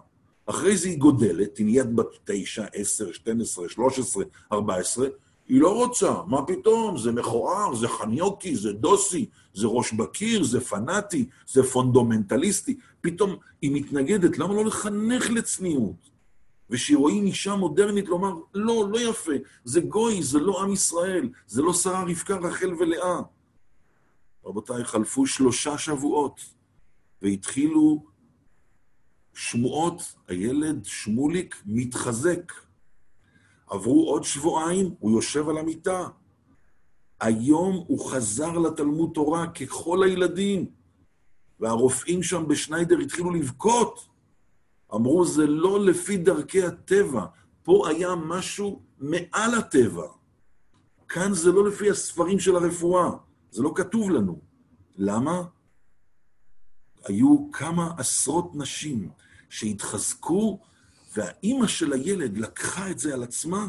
אחרי 0.46 0.76
זה 0.76 0.88
היא 0.88 0.98
גודלת, 0.98 1.58
היא 1.58 1.66
נהיית 1.66 1.94
בת 1.94 2.06
תשע, 2.24 2.64
עשר, 2.74 3.12
שתים 3.12 3.40
עשרה, 3.40 3.68
שלוש 3.68 3.98
עשרה, 3.98 4.24
ארבע 4.52 4.76
עשרה, 4.76 5.06
היא 5.48 5.60
לא 5.60 5.74
רוצה, 5.74 6.14
מה 6.26 6.46
פתאום, 6.46 6.98
זה 6.98 7.12
מכוער, 7.12 7.74
זה 7.74 7.88
חניוקי, 7.88 8.56
זה 8.56 8.72
דוסי, 8.72 9.26
זה 9.54 9.66
ראש 9.66 9.92
בקיר, 9.92 10.44
זה 10.44 10.60
פנאטי, 10.60 11.28
זה 11.46 11.62
פונדומנטליסטי. 11.62 12.78
פתאום 13.00 13.36
היא 13.62 13.70
מתנגדת, 13.74 14.38
למה 14.38 14.54
לא 14.54 14.64
לחנך 14.64 15.30
לצניעות? 15.30 16.17
ושרואים 16.70 17.26
אישה 17.26 17.54
מודרנית 17.54 18.08
לומר, 18.08 18.34
לא, 18.54 18.88
לא 18.90 19.10
יפה, 19.10 19.32
זה 19.64 19.80
גוי, 19.80 20.22
זה 20.22 20.38
לא 20.38 20.62
עם 20.62 20.72
ישראל, 20.72 21.28
זה 21.46 21.62
לא 21.62 21.72
שרה, 21.72 22.02
רבקה, 22.02 22.36
רחל 22.36 22.74
ולאה. 22.74 23.20
רבותיי, 24.44 24.84
חלפו 24.84 25.26
שלושה 25.26 25.78
שבועות, 25.78 26.40
והתחילו 27.22 28.04
שמועות, 29.34 30.14
הילד 30.28 30.84
שמוליק 30.84 31.62
מתחזק. 31.66 32.52
עברו 33.66 34.10
עוד 34.10 34.24
שבועיים, 34.24 34.94
הוא 34.98 35.10
יושב 35.10 35.48
על 35.48 35.58
המיטה. 35.58 36.08
היום 37.20 37.84
הוא 37.86 38.10
חזר 38.10 38.58
לתלמוד 38.58 39.10
תורה 39.14 39.46
ככל 39.46 40.02
הילדים, 40.04 40.66
והרופאים 41.60 42.22
שם 42.22 42.48
בשניידר 42.48 42.98
התחילו 42.98 43.30
לבכות. 43.30 44.07
אמרו, 44.94 45.24
זה 45.24 45.46
לא 45.46 45.84
לפי 45.84 46.16
דרכי 46.16 46.62
הטבע, 46.62 47.24
פה 47.62 47.88
היה 47.88 48.14
משהו 48.14 48.82
מעל 48.98 49.54
הטבע. 49.54 50.06
כאן 51.08 51.34
זה 51.34 51.52
לא 51.52 51.68
לפי 51.68 51.90
הספרים 51.90 52.40
של 52.40 52.56
הרפואה, 52.56 53.10
זה 53.50 53.62
לא 53.62 53.72
כתוב 53.74 54.10
לנו. 54.10 54.40
למה? 54.96 55.42
היו 57.04 57.52
כמה 57.52 57.90
עשרות 57.98 58.50
נשים 58.54 59.10
שהתחזקו 59.48 60.60
והאימא 61.16 61.66
של 61.66 61.92
הילד 61.92 62.38
לקחה 62.38 62.90
את 62.90 62.98
זה 62.98 63.14
על 63.14 63.22
עצמה, 63.22 63.66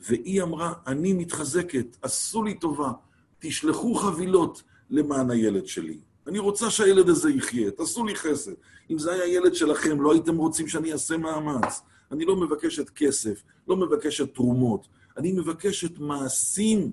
והיא 0.00 0.42
אמרה, 0.42 0.72
אני 0.86 1.12
מתחזקת, 1.12 1.96
עשו 2.02 2.42
לי 2.42 2.58
טובה, 2.58 2.92
תשלחו 3.38 3.94
חבילות 3.94 4.62
למען 4.90 5.30
הילד 5.30 5.66
שלי. 5.66 6.00
אני 6.26 6.38
רוצה 6.38 6.70
שהילד 6.70 7.08
הזה 7.08 7.30
יחיה, 7.30 7.70
תעשו 7.70 8.04
לי 8.04 8.14
חסד. 8.14 8.52
אם 8.90 8.98
זה 8.98 9.12
היה 9.12 9.26
ילד 9.26 9.54
שלכם, 9.54 10.00
לא 10.00 10.12
הייתם 10.12 10.36
רוצים 10.36 10.68
שאני 10.68 10.92
אעשה 10.92 11.16
מאמץ. 11.16 11.80
אני 12.12 12.24
לא 12.24 12.36
מבקשת 12.36 12.90
כסף, 12.90 13.42
לא 13.68 13.76
מבקשת 13.76 14.34
תרומות, 14.34 14.88
אני 15.16 15.32
מבקשת 15.32 15.98
מעשים. 15.98 16.92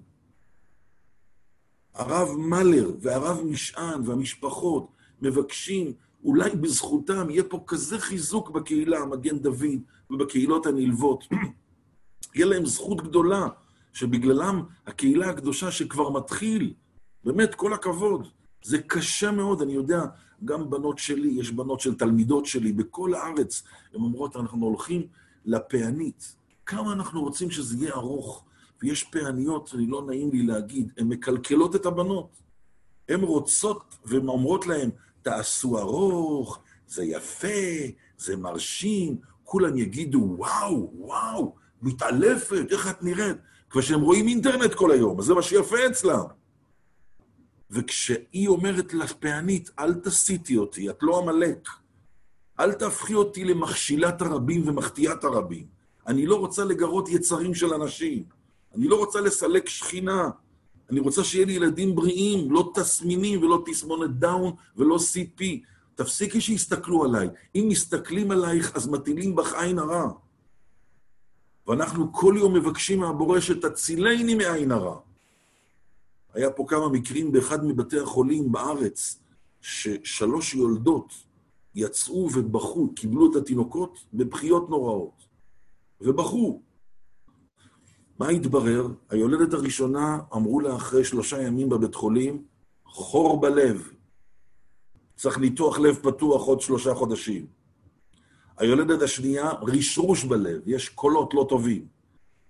הרב 1.93 2.37
מלר 2.37 2.91
והרב 3.01 3.41
משען 3.43 4.01
והמשפחות 4.05 4.87
מבקשים 5.21 5.93
אולי 6.23 6.49
בזכותם 6.49 7.29
יהיה 7.29 7.43
פה 7.43 7.63
כזה 7.67 7.99
חיזוק 7.99 8.49
בקהילה, 8.49 9.05
מגן 9.05 9.39
דוד, 9.39 9.79
ובקהילות 10.09 10.65
הנלוות. 10.65 11.23
יהיה 12.35 12.45
להם 12.45 12.65
זכות 12.65 13.01
גדולה, 13.01 13.47
שבגללם 13.93 14.63
הקהילה 14.87 15.29
הקדושה 15.29 15.71
שכבר 15.71 16.09
מתחיל, 16.09 16.73
באמת, 17.23 17.55
כל 17.55 17.73
הכבוד. 17.73 18.27
זה 18.63 18.77
קשה 18.81 19.31
מאוד, 19.31 19.61
אני 19.61 19.73
יודע, 19.73 20.01
גם 20.45 20.69
בנות 20.69 20.97
שלי, 20.99 21.27
יש 21.27 21.51
בנות 21.51 21.79
של 21.79 21.95
תלמידות 21.95 22.45
שלי 22.45 22.71
בכל 22.71 23.13
הארץ, 23.13 23.63
הן 23.93 24.01
אומרות, 24.01 24.35
אנחנו 24.35 24.65
הולכים 24.65 25.07
לפענית. 25.45 26.35
כמה 26.65 26.93
אנחנו 26.93 27.21
רוצים 27.21 27.51
שזה 27.51 27.77
יהיה 27.77 27.93
ארוך, 27.93 28.43
ויש 28.81 29.03
פעניות, 29.03 29.71
אני 29.75 29.87
לא 29.87 30.05
נעים 30.07 30.31
לי 30.31 30.43
להגיד, 30.43 30.91
הן 30.97 31.07
מקלקלות 31.07 31.75
את 31.75 31.85
הבנות. 31.85 32.29
הן 33.09 33.21
רוצות, 33.21 33.97
והן 34.05 34.27
אומרות 34.27 34.67
להן, 34.67 34.89
תעשו 35.21 35.79
ארוך, 35.79 36.59
זה 36.87 37.03
יפה, 37.03 37.47
זה 38.17 38.37
מרשים, 38.37 39.17
כולם 39.43 39.77
יגידו, 39.77 40.35
וואו, 40.37 40.91
וואו, 40.95 41.55
מתעלפת, 41.81 42.65
איך 42.71 42.89
את 42.89 43.03
נראית? 43.03 43.37
כבר 43.69 43.81
שהם 43.81 44.01
רואים 44.01 44.27
אינטרנט 44.27 44.73
כל 44.73 44.91
היום, 44.91 45.19
אז 45.19 45.25
זה 45.25 45.33
מה 45.33 45.41
שיפה 45.41 45.87
אצלם. 45.87 46.23
וכשהיא 47.71 48.47
אומרת 48.47 48.93
לפענית, 48.93 49.69
אל 49.79 49.93
תסיתי 49.93 50.57
אותי, 50.57 50.89
את 50.89 50.97
לא 51.01 51.19
עמלק. 51.19 51.69
אל 52.59 52.73
תהפכי 52.73 53.13
אותי 53.13 53.45
למכשילת 53.45 54.21
הרבים 54.21 54.67
ומחטיאת 54.67 55.23
הרבים. 55.23 55.65
אני 56.07 56.25
לא 56.25 56.35
רוצה 56.35 56.65
לגרות 56.65 57.09
יצרים 57.09 57.53
של 57.53 57.73
אנשים. 57.73 58.23
אני 58.75 58.87
לא 58.87 58.95
רוצה 58.95 59.21
לסלק 59.21 59.69
שכינה. 59.69 60.29
אני 60.89 60.99
רוצה 60.99 61.23
שיהיה 61.23 61.45
לי 61.45 61.53
ילדים 61.53 61.95
בריאים, 61.95 62.51
לא 62.51 62.71
תסמינים 62.75 63.43
ולא 63.43 63.63
תסמונת 63.65 64.11
דאון 64.11 64.53
ולא 64.77 64.97
CP. 64.97 65.43
תפסיקי 65.95 66.41
שיסתכלו 66.41 67.03
עליי. 67.03 67.27
אם 67.55 67.65
מסתכלים 67.69 68.31
עלייך, 68.31 68.75
אז 68.75 68.87
מטילים 68.87 69.35
בך 69.35 69.53
עין 69.53 69.79
הרע. 69.79 70.11
ואנחנו 71.67 72.13
כל 72.13 72.35
יום 72.37 72.53
מבקשים 72.53 72.99
מהבורא 72.99 73.39
שתצילני 73.39 74.35
מעין 74.35 74.71
הרע. 74.71 74.99
היה 76.33 76.51
פה 76.51 76.65
כמה 76.67 76.89
מקרים 76.89 77.31
באחד 77.31 77.65
מבתי 77.65 77.99
החולים 77.99 78.51
בארץ, 78.51 79.19
ששלוש 79.61 80.55
יולדות 80.55 81.13
יצאו 81.75 82.29
ובכו, 82.33 82.93
קיבלו 82.95 83.31
את 83.31 83.35
התינוקות 83.35 83.97
בבכיות 84.13 84.69
נוראות. 84.69 85.23
ובכו. 86.01 86.61
מה 88.19 88.29
התברר? 88.29 88.87
היולדת 89.09 89.53
הראשונה, 89.53 90.19
אמרו 90.33 90.59
לה 90.59 90.75
אחרי 90.75 91.03
שלושה 91.03 91.41
ימים 91.41 91.69
בבית 91.69 91.95
חולים, 91.95 92.43
חור 92.85 93.41
בלב. 93.41 93.89
צריך 95.15 95.37
ניתוח 95.37 95.79
לב 95.79 95.95
פתוח 95.95 96.43
עוד 96.43 96.61
שלושה 96.61 96.93
חודשים. 96.93 97.45
היולדת 98.57 99.01
השנייה, 99.01 99.51
רשרוש 99.51 100.23
בלב, 100.23 100.61
יש 100.65 100.89
קולות 100.89 101.33
לא 101.33 101.45
טובים. 101.49 101.85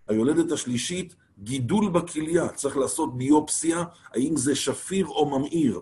היולדת 0.07 0.51
השלישית, 0.51 1.15
גידול 1.41 1.89
בכליה, 1.89 2.49
צריך 2.49 2.77
לעשות 2.77 3.17
ביופסיה, 3.17 3.83
האם 4.05 4.37
זה 4.37 4.55
שפיר 4.55 5.07
או 5.07 5.29
ממאיר. 5.29 5.81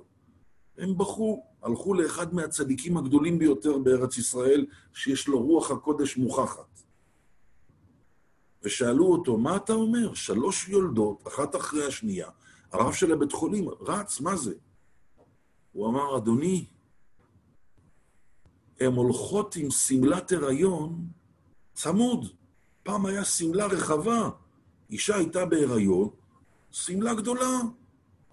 הם 0.77 0.97
בכו, 0.97 1.43
הלכו 1.63 1.93
לאחד 1.93 2.33
מהצדיקים 2.33 2.97
הגדולים 2.97 3.39
ביותר 3.39 3.77
בארץ 3.77 4.17
ישראל, 4.17 4.65
שיש 4.93 5.27
לו 5.27 5.41
רוח 5.41 5.71
הקודש 5.71 6.17
מוכחת. 6.17 6.81
ושאלו 8.63 9.05
אותו, 9.05 9.37
מה 9.37 9.55
אתה 9.55 9.73
אומר? 9.73 10.13
שלוש 10.13 10.69
יולדות, 10.69 11.27
אחת 11.27 11.55
אחרי 11.55 11.85
השנייה. 11.85 12.29
הרב 12.71 12.93
של 12.93 13.11
הבית 13.13 13.31
חולים 13.31 13.69
רץ, 13.69 14.21
מה 14.21 14.35
זה? 14.35 14.53
הוא 15.71 15.87
אמר, 15.87 16.17
אדוני, 16.17 16.65
הן 18.79 18.93
הולכות 18.93 19.55
עם 19.55 19.71
שמלת 19.71 20.31
הריון 20.31 21.07
צמוד. 21.73 22.25
פעם 22.83 23.05
היה 23.05 23.25
שמלה 23.25 23.65
רחבה. 23.65 24.29
אישה 24.89 25.15
הייתה 25.15 25.45
בהיריון, 25.45 26.09
שמלה 26.71 27.13
גדולה, 27.13 27.59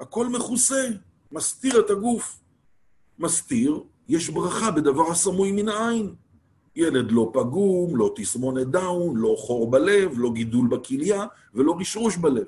הכל 0.00 0.26
מכוסה, 0.28 0.88
מסתיר 1.32 1.80
את 1.80 1.90
הגוף. 1.90 2.40
מסתיר, 3.18 3.82
יש 4.08 4.30
ברכה 4.30 4.70
בדבר 4.70 5.10
הסמוי 5.10 5.52
מן 5.52 5.68
העין. 5.68 6.14
ילד 6.76 7.12
לא 7.12 7.30
פגום, 7.34 7.96
לא 7.96 8.12
תסמונת 8.16 8.66
דאון, 8.66 9.16
לא 9.16 9.34
חור 9.38 9.70
בלב, 9.70 10.12
לא 10.16 10.32
גידול 10.32 10.68
בכליה 10.68 11.26
ולא 11.54 11.76
רשרוש 11.80 12.16
בלב. 12.16 12.44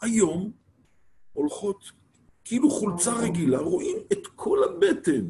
היום 0.00 0.50
הולכות 1.32 1.92
כאילו 2.44 2.70
חולצה 2.70 3.14
רגילה, 3.14 3.58
רואים 3.58 3.96
את 4.12 4.26
כל 4.26 4.58
הבטן, 4.64 5.26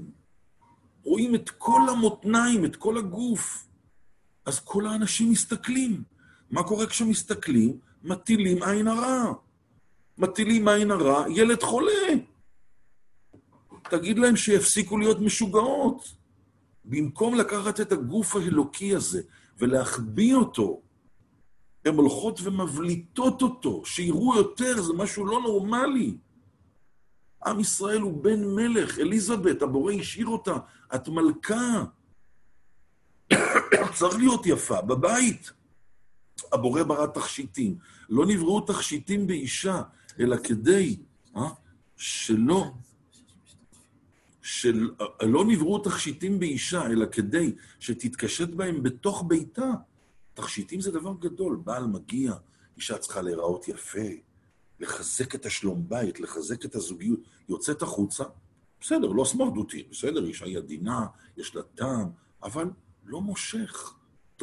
רואים 1.05 1.35
את 1.35 1.51
כל 1.51 1.81
המותניים, 1.91 2.65
את 2.65 2.77
כל 2.77 2.99
הגוף. 2.99 3.67
אז 4.47 4.61
כל 4.61 4.87
האנשים 4.87 5.31
מסתכלים. 5.31 6.03
מה 6.51 6.63
קורה 6.63 6.87
כשמסתכלים? 6.87 7.79
מטילים 8.05 8.63
עין 8.63 8.89
הרע. 8.89 9.33
מטילים 10.19 10.69
עין 10.69 10.91
הרע, 10.91 11.25
ילד 11.29 11.63
חולה. 11.63 12.09
תגיד 13.83 14.19
להם 14.19 14.37
שיפסיקו 14.37 14.99
להיות 14.99 15.21
משוגעות. 15.21 16.25
במקום 16.85 17.35
לקחת 17.35 17.81
את 17.81 17.93
הגוף 17.93 18.37
האלוקי 18.37 18.97
הזה 18.97 19.23
ולהחביא 19.59 20.35
אותו, 20.35 20.81
הן 21.85 21.95
הולכות 21.95 22.41
ומבליטות 22.43 23.43
אותו, 23.43 23.85
שיראו 23.85 24.37
יותר, 24.37 24.83
זה 24.83 24.93
משהו 24.93 25.27
לא 25.27 25.41
נורמלי. 25.41 26.17
עם 27.47 27.61
ישראל 27.61 28.01
הוא 28.01 28.25
בן 28.25 28.45
מלך, 28.45 28.99
אליזבת, 28.99 29.63
הבורא 29.63 29.93
השאיר 29.93 30.27
אותה, 30.27 30.57
את 30.95 31.09
מלכה. 31.09 31.85
צריך 33.99 34.17
להיות 34.17 34.47
יפה, 34.47 34.81
בבית. 34.81 35.53
הבורא 36.53 36.83
ברא 36.83 37.07
תכשיטים. 37.07 37.77
לא 38.09 38.27
נבראו 38.27 38.61
תכשיטים 38.61 39.27
באישה, 39.27 39.83
אלא 40.21 40.37
כדי 40.37 40.97
אה, 41.37 41.49
שלא... 41.97 42.73
של, 44.43 44.91
לא 45.23 45.45
נבראו 45.45 45.79
תכשיטים 45.79 46.39
באישה, 46.39 46.87
אלא 46.87 47.07
כדי 47.07 47.55
שתתקשט 47.81 48.49
בהם 48.49 48.83
בתוך 48.83 49.25
ביתה. 49.29 49.71
תכשיטים 50.35 50.81
זה 50.81 50.91
דבר 50.91 51.13
גדול. 51.21 51.61
בעל 51.65 51.87
מגיע, 51.87 52.35
אישה 52.77 52.99
צריכה 52.99 53.23
להיראות 53.23 53.69
יפה, 53.69 54.09
לחזק 54.81 55.35
את 55.35 55.47
השלום 55.47 55.89
בית, 55.89 56.21
לחזק 56.21 56.65
את 56.65 56.75
הזוגיות. 56.75 57.21
יוצאת 57.49 57.83
החוצה, 57.83 58.25
בסדר, 58.81 59.09
לא 59.09 59.25
סמרדותי, 59.25 59.83
בסדר, 59.91 60.25
אישה 60.25 60.45
היא 60.45 60.59
עדינה, 60.59 61.07
יש 61.37 61.55
לה 61.57 61.63
טעם, 61.63 62.09
אבל 62.43 62.71
לא 63.05 63.21
מושך. 63.21 63.95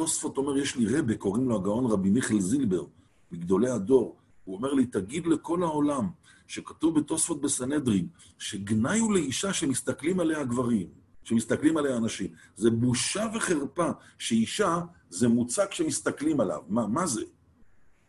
תוספות 0.02 0.36
אומר, 0.36 0.56
יש 0.56 0.76
לי 0.76 0.98
רבה, 0.98 1.14
קוראים 1.16 1.48
לו 1.48 1.56
הגאון 1.56 1.86
רבי 1.86 2.10
מיכאל 2.10 2.40
זילבר, 2.40 2.84
מגדולי 3.32 3.70
הדור. 3.70 4.16
הוא 4.44 4.56
אומר 4.56 4.72
לי, 4.72 4.86
תגיד 4.86 5.26
לכל 5.26 5.62
העולם, 5.62 6.08
שכתוב 6.46 6.98
בתוספות 6.98 7.40
בסנהדרין, 7.40 8.06
שגנאי 8.38 8.98
הוא 8.98 9.12
לאישה 9.12 9.52
שמסתכלים 9.52 10.20
עליה 10.20 10.44
גברים, 10.44 10.86
שמסתכלים 11.24 11.76
עליה 11.76 11.96
אנשים. 11.96 12.28
זה 12.56 12.70
בושה 12.70 13.26
וחרפה 13.34 13.90
שאישה 14.18 14.80
זה 15.10 15.28
מוצג 15.28 15.66
שמסתכלים 15.70 16.40
עליו. 16.40 16.60
מה, 16.68 16.86
מה 16.86 17.06
זה? 17.06 17.22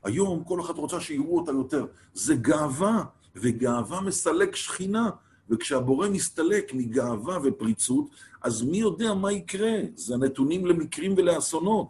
היום 0.03 0.43
כל 0.43 0.61
אחת 0.61 0.75
רוצה 0.75 1.01
שיראו 1.01 1.39
אותה 1.39 1.51
יותר. 1.51 1.85
זה 2.13 2.35
גאווה, 2.35 3.03
וגאווה 3.35 4.01
מסלק 4.01 4.55
שכינה. 4.55 5.09
וכשהבורא 5.49 6.09
מסתלק 6.09 6.73
מגאווה 6.73 7.37
ופריצות, 7.43 8.09
אז 8.41 8.61
מי 8.61 8.77
יודע 8.77 9.13
מה 9.13 9.31
יקרה? 9.31 9.73
זה 9.95 10.17
נתונים 10.17 10.65
למקרים 10.65 11.13
ולאסונות. 11.17 11.87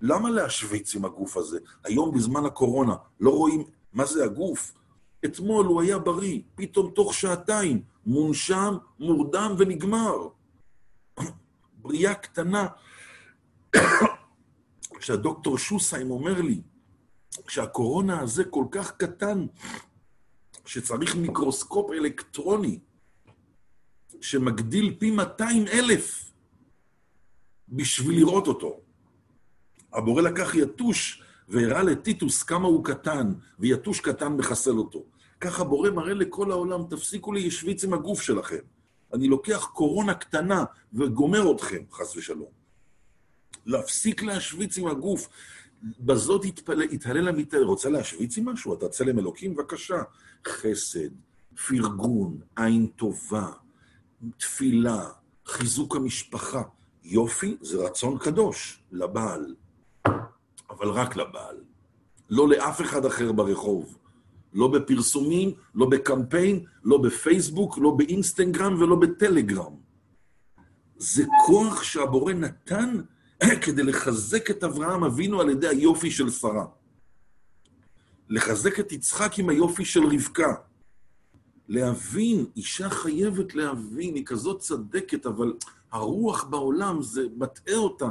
למה 0.00 0.30
להשוויץ 0.30 0.94
עם 0.94 1.04
הגוף 1.04 1.36
הזה? 1.36 1.58
היום 1.84 2.14
בזמן 2.14 2.44
הקורונה 2.44 2.94
לא 3.20 3.30
רואים 3.30 3.64
מה 3.92 4.04
זה 4.04 4.24
הגוף? 4.24 4.72
אתמול 5.24 5.66
הוא 5.66 5.82
היה 5.82 5.98
בריא, 5.98 6.40
פתאום 6.54 6.90
תוך 6.94 7.14
שעתיים, 7.14 7.82
מונשם, 8.06 8.76
מורדם 8.98 9.54
ונגמר. 9.58 10.28
בריאה 11.82 12.14
קטנה. 12.14 12.66
כשהדוקטור 14.98 15.58
שוסיים 15.58 16.10
אומר 16.10 16.40
לי, 16.40 16.60
כשהקורונה 17.46 18.20
הזה 18.20 18.44
כל 18.44 18.64
כך 18.70 18.96
קטן, 18.96 19.46
שצריך 20.66 21.16
מיקרוסקופ 21.16 21.90
אלקטרוני 21.90 22.78
שמגדיל 24.20 24.96
פי 24.98 25.10
200 25.10 25.66
אלף 25.68 26.32
בשביל 27.68 28.16
לראות 28.16 28.46
אותו. 28.46 28.80
הבורא 29.92 30.22
לקח 30.22 30.54
יתוש 30.54 31.22
והראה 31.48 31.82
לטיטוס 31.82 32.42
כמה 32.42 32.68
הוא 32.68 32.84
קטן, 32.84 33.32
ויתוש 33.58 34.00
קטן 34.00 34.32
מחסל 34.32 34.78
אותו. 34.78 35.04
ככה 35.40 35.64
בורא 35.64 35.90
מראה 35.90 36.14
לכל 36.14 36.50
העולם, 36.50 36.80
תפסיקו 36.90 37.32
להשוויץ 37.32 37.84
עם 37.84 37.94
הגוף 37.94 38.22
שלכם. 38.22 38.58
אני 39.14 39.28
לוקח 39.28 39.64
קורונה 39.72 40.14
קטנה 40.14 40.64
וגומר 40.92 41.52
אתכם, 41.52 41.82
חס 41.92 42.16
ושלום. 42.16 42.48
להפסיק 43.66 44.22
להשוויץ 44.22 44.78
עם 44.78 44.86
הגוף. 44.86 45.28
בזאת 46.00 46.44
יתהלל 46.90 47.28
המתהלל. 47.28 47.64
רוצה 47.64 47.90
להשוויץ 47.90 48.38
עם 48.38 48.48
משהו? 48.48 48.74
אתה 48.74 48.88
צלם 48.88 49.18
אלוקים? 49.18 49.54
בבקשה. 49.54 50.02
חסד, 50.48 51.08
פרגון, 51.66 52.38
עין 52.56 52.86
טובה, 52.86 53.50
תפילה, 54.38 55.08
חיזוק 55.46 55.96
המשפחה. 55.96 56.62
יופי 57.04 57.56
זה 57.60 57.78
רצון 57.78 58.18
קדוש 58.18 58.82
לבעל, 58.92 59.54
אבל 60.70 60.88
רק 60.88 61.16
לבעל. 61.16 61.56
לא 62.30 62.48
לאף 62.48 62.80
אחד 62.80 63.04
אחר 63.04 63.32
ברחוב. 63.32 63.98
לא 64.54 64.68
בפרסומים, 64.68 65.52
לא 65.74 65.86
בקמפיין, 65.86 66.64
לא 66.84 66.98
בפייסבוק, 66.98 67.78
לא 67.78 67.90
באינסטגרם 67.90 68.82
ולא 68.82 68.96
בטלגרם. 68.96 69.72
זה 70.96 71.24
כוח 71.46 71.82
שהבורא 71.82 72.32
נתן 72.32 73.00
כדי 73.62 73.82
לחזק 73.82 74.50
את 74.50 74.64
אברהם 74.64 75.04
אבינו 75.04 75.40
על 75.40 75.50
ידי 75.50 75.68
היופי 75.68 76.10
של 76.10 76.30
שרה. 76.30 76.66
לחזק 78.28 78.80
את 78.80 78.92
יצחק 78.92 79.38
עם 79.38 79.48
היופי 79.48 79.84
של 79.84 80.06
רבקה. 80.06 80.54
להבין, 81.68 82.46
אישה 82.56 82.90
חייבת 82.90 83.54
להבין, 83.54 84.14
היא 84.14 84.24
כזאת 84.26 84.58
צדקת, 84.58 85.26
אבל 85.26 85.52
הרוח 85.92 86.44
בעולם, 86.44 87.02
זה 87.02 87.26
מטעה 87.36 87.76
אותה, 87.76 88.08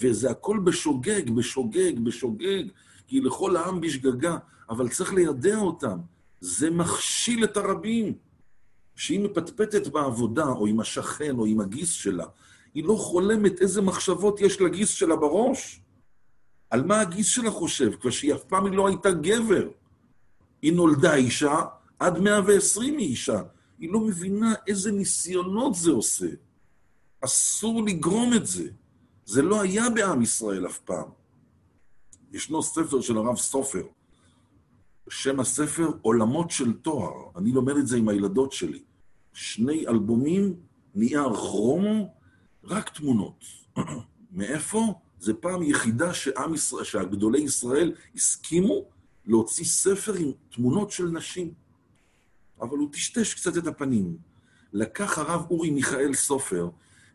וזה 0.00 0.30
הכל 0.30 0.58
בשוגג, 0.64 1.30
בשוגג, 1.30 2.00
בשוגג, 2.00 2.62
כי 3.06 3.20
לכל 3.20 3.56
העם 3.56 3.80
בשגגה, 3.80 4.38
אבל 4.70 4.88
צריך 4.88 5.12
לידע 5.12 5.56
אותם. 5.56 5.98
זה 6.40 6.70
מכשיל 6.70 7.44
את 7.44 7.56
הרבים. 7.56 8.14
שהיא 8.96 9.20
מפטפטת 9.20 9.86
בעבודה, 9.86 10.46
או 10.46 10.66
עם 10.66 10.80
השכן, 10.80 11.38
או 11.38 11.46
עם 11.46 11.60
הגיס 11.60 11.90
שלה, 11.90 12.24
היא 12.74 12.84
לא 12.84 12.94
חולמת 12.94 13.60
איזה 13.60 13.82
מחשבות 13.82 14.40
יש 14.40 14.60
לגיס 14.60 14.88
שלה 14.88 15.16
בראש. 15.16 15.80
על 16.70 16.84
מה 16.84 17.00
הגיס 17.00 17.26
שלה 17.26 17.50
חושב? 17.50 17.96
כבר 18.00 18.10
שהיא 18.10 18.34
אף 18.34 18.44
פעם 18.44 18.72
לא 18.72 18.88
הייתה 18.88 19.10
גבר. 19.10 19.68
היא 20.62 20.72
נולדה 20.72 21.14
אישה, 21.14 21.54
עד 21.98 22.18
120 22.18 22.98
היא 22.98 23.08
אישה. 23.08 23.42
היא 23.78 23.92
לא 23.92 24.00
מבינה 24.00 24.54
איזה 24.66 24.92
ניסיונות 24.92 25.74
זה 25.74 25.90
עושה. 25.90 26.28
אסור 27.20 27.82
לגרום 27.82 28.34
את 28.34 28.46
זה. 28.46 28.68
זה 29.24 29.42
לא 29.42 29.60
היה 29.60 29.90
בעם 29.90 30.22
ישראל 30.22 30.66
אף 30.66 30.78
פעם. 30.78 31.08
ישנו 32.32 32.62
ספר 32.62 33.00
של 33.00 33.16
הרב 33.16 33.36
סופר, 33.36 33.86
שם 35.08 35.40
הספר 35.40 35.90
עולמות 36.02 36.50
של 36.50 36.72
תואר. 36.72 37.30
אני 37.36 37.52
לומד 37.52 37.76
את 37.76 37.86
זה 37.86 37.96
עם 37.96 38.08
הילדות 38.08 38.52
שלי. 38.52 38.82
שני 39.32 39.88
אלבומים, 39.88 40.54
נייר 40.94 41.34
כרומו, 41.34 42.14
רק 42.64 42.88
תמונות. 42.88 43.44
מאיפה? 44.32 44.94
זה 45.20 45.34
פעם 45.34 45.62
יחידה 45.62 46.14
שעם 46.14 46.54
ישראל, 46.54 46.84
שהגדולי 46.84 47.40
ישראל 47.40 47.92
הסכימו 48.14 48.84
להוציא 49.26 49.64
ספר 49.64 50.14
עם 50.14 50.32
תמונות 50.50 50.90
של 50.90 51.04
נשים. 51.04 51.52
אבל 52.60 52.78
הוא 52.78 52.88
טשטש 52.92 53.34
קצת 53.34 53.56
את 53.56 53.66
הפנים. 53.66 54.16
לקח 54.72 55.18
הרב 55.18 55.46
אורי 55.50 55.70
מיכאל 55.70 56.14
סופר 56.14 56.68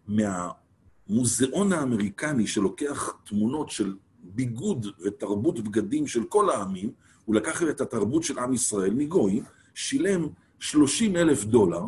מהמוזיאון 0.07 1.73
האמריקני 1.73 2.47
שלוקח 2.47 3.13
תמונות 3.25 3.69
של 3.69 3.95
ביגוד 4.23 4.87
ותרבות 5.05 5.59
בגדים 5.59 6.07
של 6.07 6.23
כל 6.23 6.49
העמים, 6.49 6.91
הוא 7.25 7.35
לקח 7.35 7.63
את 7.63 7.81
התרבות 7.81 8.23
של 8.23 8.39
עם 8.39 8.53
ישראל 8.53 8.93
מגויים, 8.93 9.43
שילם 9.73 10.27
30 10.59 11.15
אלף 11.15 11.43
דולר 11.43 11.83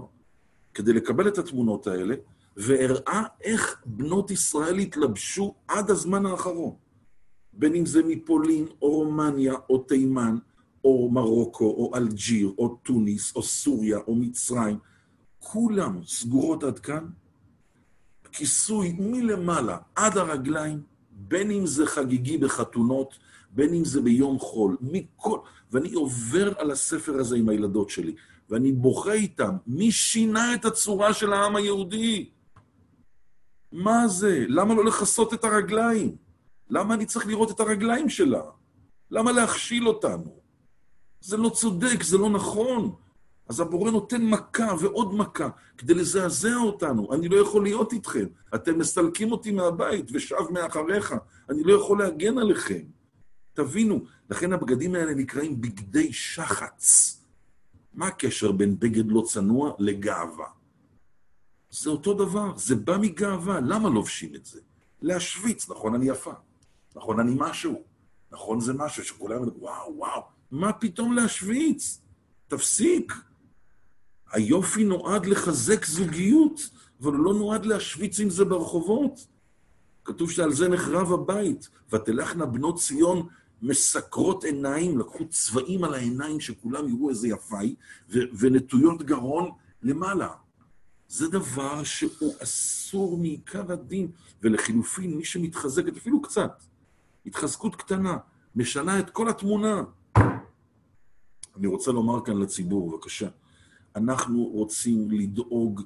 כדי 0.74 0.94
לקבל 0.94 1.28
את 1.28 1.38
התמונות 1.38 1.88
האלה, 1.88 2.16
והראה 2.58 3.24
איך 3.42 3.82
בנות 3.86 4.32
ישראל 4.32 4.80
התלבשו 4.80 5.56
עד 5.68 5.92
הזמן 5.92 6.26
האחרון. 6.26 6.76
בין 7.54 7.76
אם 7.76 7.86
זה 7.86 8.04
מפולין, 8.04 8.68
או 8.82 8.90
רומניה, 8.90 9.54
או 9.70 9.78
תימן, 9.78 10.38
או 10.84 11.10
מרוקו, 11.12 11.66
או 11.66 11.92
אלג'יר, 11.96 12.52
או 12.58 12.76
טוניס, 12.84 13.36
או 13.36 13.44
סוריה, 13.44 13.98
או 14.08 14.16
מצרים, 14.16 14.78
כולם 15.40 16.00
סגורות 16.08 16.64
עד 16.64 16.80
כאן, 16.80 17.06
כיסוי 18.32 18.96
מלמעלה 19.00 19.78
עד 19.96 20.18
הרגליים, 20.18 20.82
בין 21.12 21.52
אם 21.52 21.66
זה 21.66 21.86
חגיגי 21.86 22.38
בחתונות, 22.38 23.20
בין 23.52 23.74
אם 23.74 23.86
זה 23.86 24.02
ביום 24.02 24.40
חול, 24.40 24.78
מכל... 24.82 25.40
ואני 25.72 25.94
עובר 25.94 26.54
על 26.58 26.72
הספר 26.72 27.14
הזה 27.14 27.36
עם 27.36 27.50
הילדות 27.50 27.90
שלי, 27.90 28.16
ואני 28.50 28.72
בוכה 28.72 29.14
איתם, 29.14 29.56
מי 29.68 29.92
שינה 29.92 30.56
את 30.56 30.66
הצורה 30.66 31.14
של 31.14 31.34
העם 31.34 31.56
היהודי? 31.56 32.30
מה 33.74 34.08
זה? 34.08 34.46
למה 34.48 34.74
לא 34.74 34.86
לכסות 34.86 35.34
את 35.34 35.44
הרגליים? 35.44 36.16
למה 36.70 36.94
אני 36.94 37.06
צריך 37.06 37.28
לראות 37.28 37.52
את 37.52 37.60
הרגליים 37.60 38.10
שלה? 38.10 38.42
למה 39.12 39.32
להכשיל 39.32 39.88
אותנו? 39.88 40.40
זה 41.22 41.38
לא 41.38 41.50
צודק, 41.50 42.04
זה 42.04 42.18
לא 42.18 42.30
נכון. 42.30 42.96
אז 43.50 43.60
הבורא 43.60 43.92
נותן 43.92 44.26
מכה 44.26 44.74
ועוד 44.80 45.14
מכה 45.14 45.50
כדי 45.78 45.94
לזעזע 45.94 46.56
אותנו. 46.56 47.14
אני 47.14 47.28
לא 47.28 47.36
יכול 47.36 47.64
להיות 47.64 47.94
איתכם. 47.94 48.26
אתם 48.56 48.80
מסלקים 48.80 49.32
אותי 49.32 49.52
מהבית 49.52 50.06
ושב 50.14 50.52
מאחריך. 50.52 51.16
אני 51.50 51.64
לא 51.64 51.74
יכול 51.74 52.00
להגן 52.00 52.38
עליכם. 52.38 52.84
תבינו, 53.54 54.06
לכן 54.30 54.54
הבגדים 54.54 54.96
האלה 54.96 55.14
נקראים 55.14 55.62
בגדי 55.62 56.14
שחץ. 56.14 57.18
מה 57.94 58.08
הקשר 58.08 58.52
בין 58.52 58.80
בגד 58.80 59.12
לא 59.12 59.24
צנוע 59.28 59.74
לגאווה? 59.80 60.48
זה 61.74 61.90
אותו 61.90 62.14
דבר, 62.14 62.58
זה 62.58 62.76
בא 62.76 62.98
מגאווה. 62.98 63.60
למה 63.60 63.90
לובשים 63.90 64.36
את 64.36 64.46
זה? 64.46 64.60
להשוויץ, 65.02 65.70
נכון, 65.70 65.96
אני 65.96 66.10
יפה. 66.10 66.34
נכון, 66.96 67.20
אני 67.20 67.36
משהו. 67.38 67.84
נכון, 68.32 68.60
זה 68.60 68.74
משהו 68.74 69.04
שכולם 69.04 69.36
אומרים, 69.36 69.54
וואו, 69.58 69.94
וואו, 69.98 70.22
מה 70.52 70.74
פתאום 70.74 71.14
להשוויץ? 71.14 72.02
תפסיק. 72.48 73.14
היופי 74.32 74.84
נועד 74.84 75.26
לחזק 75.26 75.86
זוגיות, 75.86 76.70
אבל 77.02 77.14
הוא 77.14 77.26
לא 77.26 77.34
נועד 77.34 77.66
להשוויץ 77.66 78.20
עם 78.20 78.30
זה 78.30 78.46
ברחובות. 78.46 79.28
כתוב 80.06 80.32
שעל 80.32 80.54
זה 80.54 80.70
נחרב 80.70 81.14
הבית, 81.14 81.70
ותלכנה 81.94 82.46
בנות 82.46 82.80
ציון 82.80 83.28
מסקרות 83.62 84.44
עיניים, 84.44 85.00
לקחו 85.00 85.28
צבעים 85.30 85.84
על 85.84 85.94
העיניים 85.94 86.40
שכולם 86.40 86.90
יראו 86.90 87.10
איזה 87.10 87.28
יפאי, 87.28 87.76
ו- 88.10 88.20
ונטויות 88.40 89.04
גרון 89.04 89.52
למעלה. 89.82 90.43
זה 91.14 91.28
דבר 91.28 91.84
שהוא 91.84 92.34
אסור 92.44 93.18
מעיקר 93.18 93.72
הדין, 93.72 94.12
ולחילופין, 94.42 95.18
מי 95.18 95.26
שמתחזקת, 95.26 95.98
אפילו 95.98 96.22
קצת, 96.22 96.64
התחזקות 97.26 97.76
קטנה, 97.76 98.18
משנה 98.56 99.00
את 99.00 99.10
כל 99.10 99.30
התמונה. 99.30 99.84
אני 101.58 101.68
רוצה 101.68 101.92
לומר 101.92 102.26
כאן 102.26 102.38
לציבור, 102.38 102.92
בבקשה, 102.92 103.28
אנחנו 103.96 104.44
רוצים 104.44 105.12
לדאוג 105.12 105.82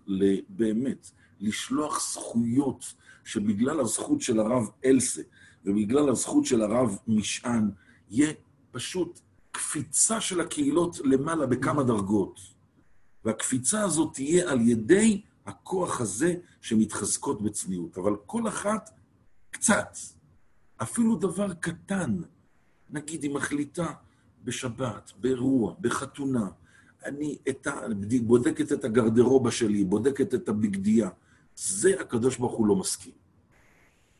באמת, 0.49 1.11
לשלוח 1.39 2.11
זכויות 2.13 2.93
שבגלל 3.25 3.79
הזכות 3.79 4.21
של 4.21 4.39
הרב 4.39 4.69
אלסה 4.85 5.21
ובגלל 5.65 6.09
הזכות 6.09 6.45
של 6.45 6.61
הרב 6.61 6.97
משען, 7.07 7.69
יהיה 8.09 8.33
פשוט 8.71 9.19
קפיצה 9.51 10.21
של 10.21 10.41
הקהילות 10.41 10.99
למעלה 11.03 11.45
בכמה 11.45 11.83
דרגות. 11.83 12.56
והקפיצה 13.27 13.83
הזאת 13.83 14.13
תהיה 14.13 14.51
על 14.51 14.61
ידי 14.61 15.21
הכוח 15.45 16.01
הזה 16.01 16.35
שמתחזקות 16.61 17.41
בצניעות. 17.41 17.97
אבל 17.97 18.15
כל 18.25 18.47
אחת 18.47 18.89
קצת, 19.51 19.97
אפילו 20.81 21.15
דבר 21.15 21.53
קטן, 21.53 22.21
נגיד 22.89 23.23
היא 23.23 23.31
מחליטה 23.31 23.93
בשבת, 24.43 25.11
באירוע, 25.19 25.75
בחתונה, 25.81 26.47
אני 27.05 27.37
את 27.49 27.67
ה... 27.67 27.73
בודקת 28.23 28.71
את 28.71 28.83
הגרדרובה 28.83 29.51
שלי, 29.51 29.83
בודקת 29.83 30.33
את 30.33 30.49
הבגדיה. 30.49 31.09
זה 31.55 32.01
הקדוש 32.01 32.37
ברוך 32.37 32.53
הוא 32.53 32.67
לא 32.67 32.75
מסכים. 32.75 33.13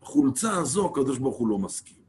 החולצה 0.02 0.54
הזו, 0.54 0.86
הקדוש 0.86 1.18
ברוך 1.18 1.38
הוא 1.38 1.48
לא 1.48 1.60
מסכים. 1.60 2.04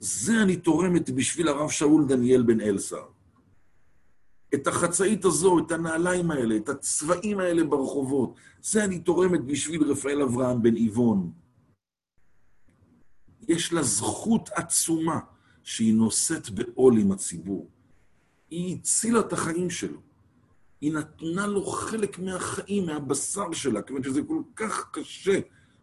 זה 0.00 0.42
אני 0.42 0.56
תורמת 0.56 1.10
בשביל 1.10 1.48
הרב 1.48 1.70
שאול 1.70 2.06
דניאל 2.06 2.42
בן 2.42 2.60
אלסר. 2.60 3.04
את 4.54 4.66
החצאית 4.66 5.24
הזו, 5.24 5.58
את 5.58 5.72
הנעליים 5.72 6.30
האלה, 6.30 6.56
את 6.56 6.68
הצבעים 6.68 7.38
האלה 7.38 7.64
ברחובות, 7.64 8.34
זה 8.62 8.84
אני 8.84 8.98
תורמת 8.98 9.44
בשביל 9.44 9.82
רפאל 9.82 10.22
אברהם 10.22 10.62
בן 10.62 10.76
איבון. 10.76 11.32
יש 13.48 13.72
לה 13.72 13.82
זכות 13.82 14.48
עצומה 14.54 15.18
שהיא 15.62 15.94
נושאת 15.94 16.50
בעול 16.50 16.98
עם 16.98 17.12
הציבור. 17.12 17.68
היא 18.50 18.76
הצילה 18.76 19.20
את 19.20 19.32
החיים 19.32 19.70
שלו. 19.70 20.00
היא 20.80 20.92
נתנה 20.92 21.46
לו 21.46 21.66
חלק 21.66 22.18
מהחיים, 22.18 22.86
מהבשר 22.86 23.52
שלה, 23.52 23.82
כיוון 23.82 24.02
שזה 24.02 24.22
כל 24.22 24.42
כך 24.56 24.90
קשה, 24.92 25.40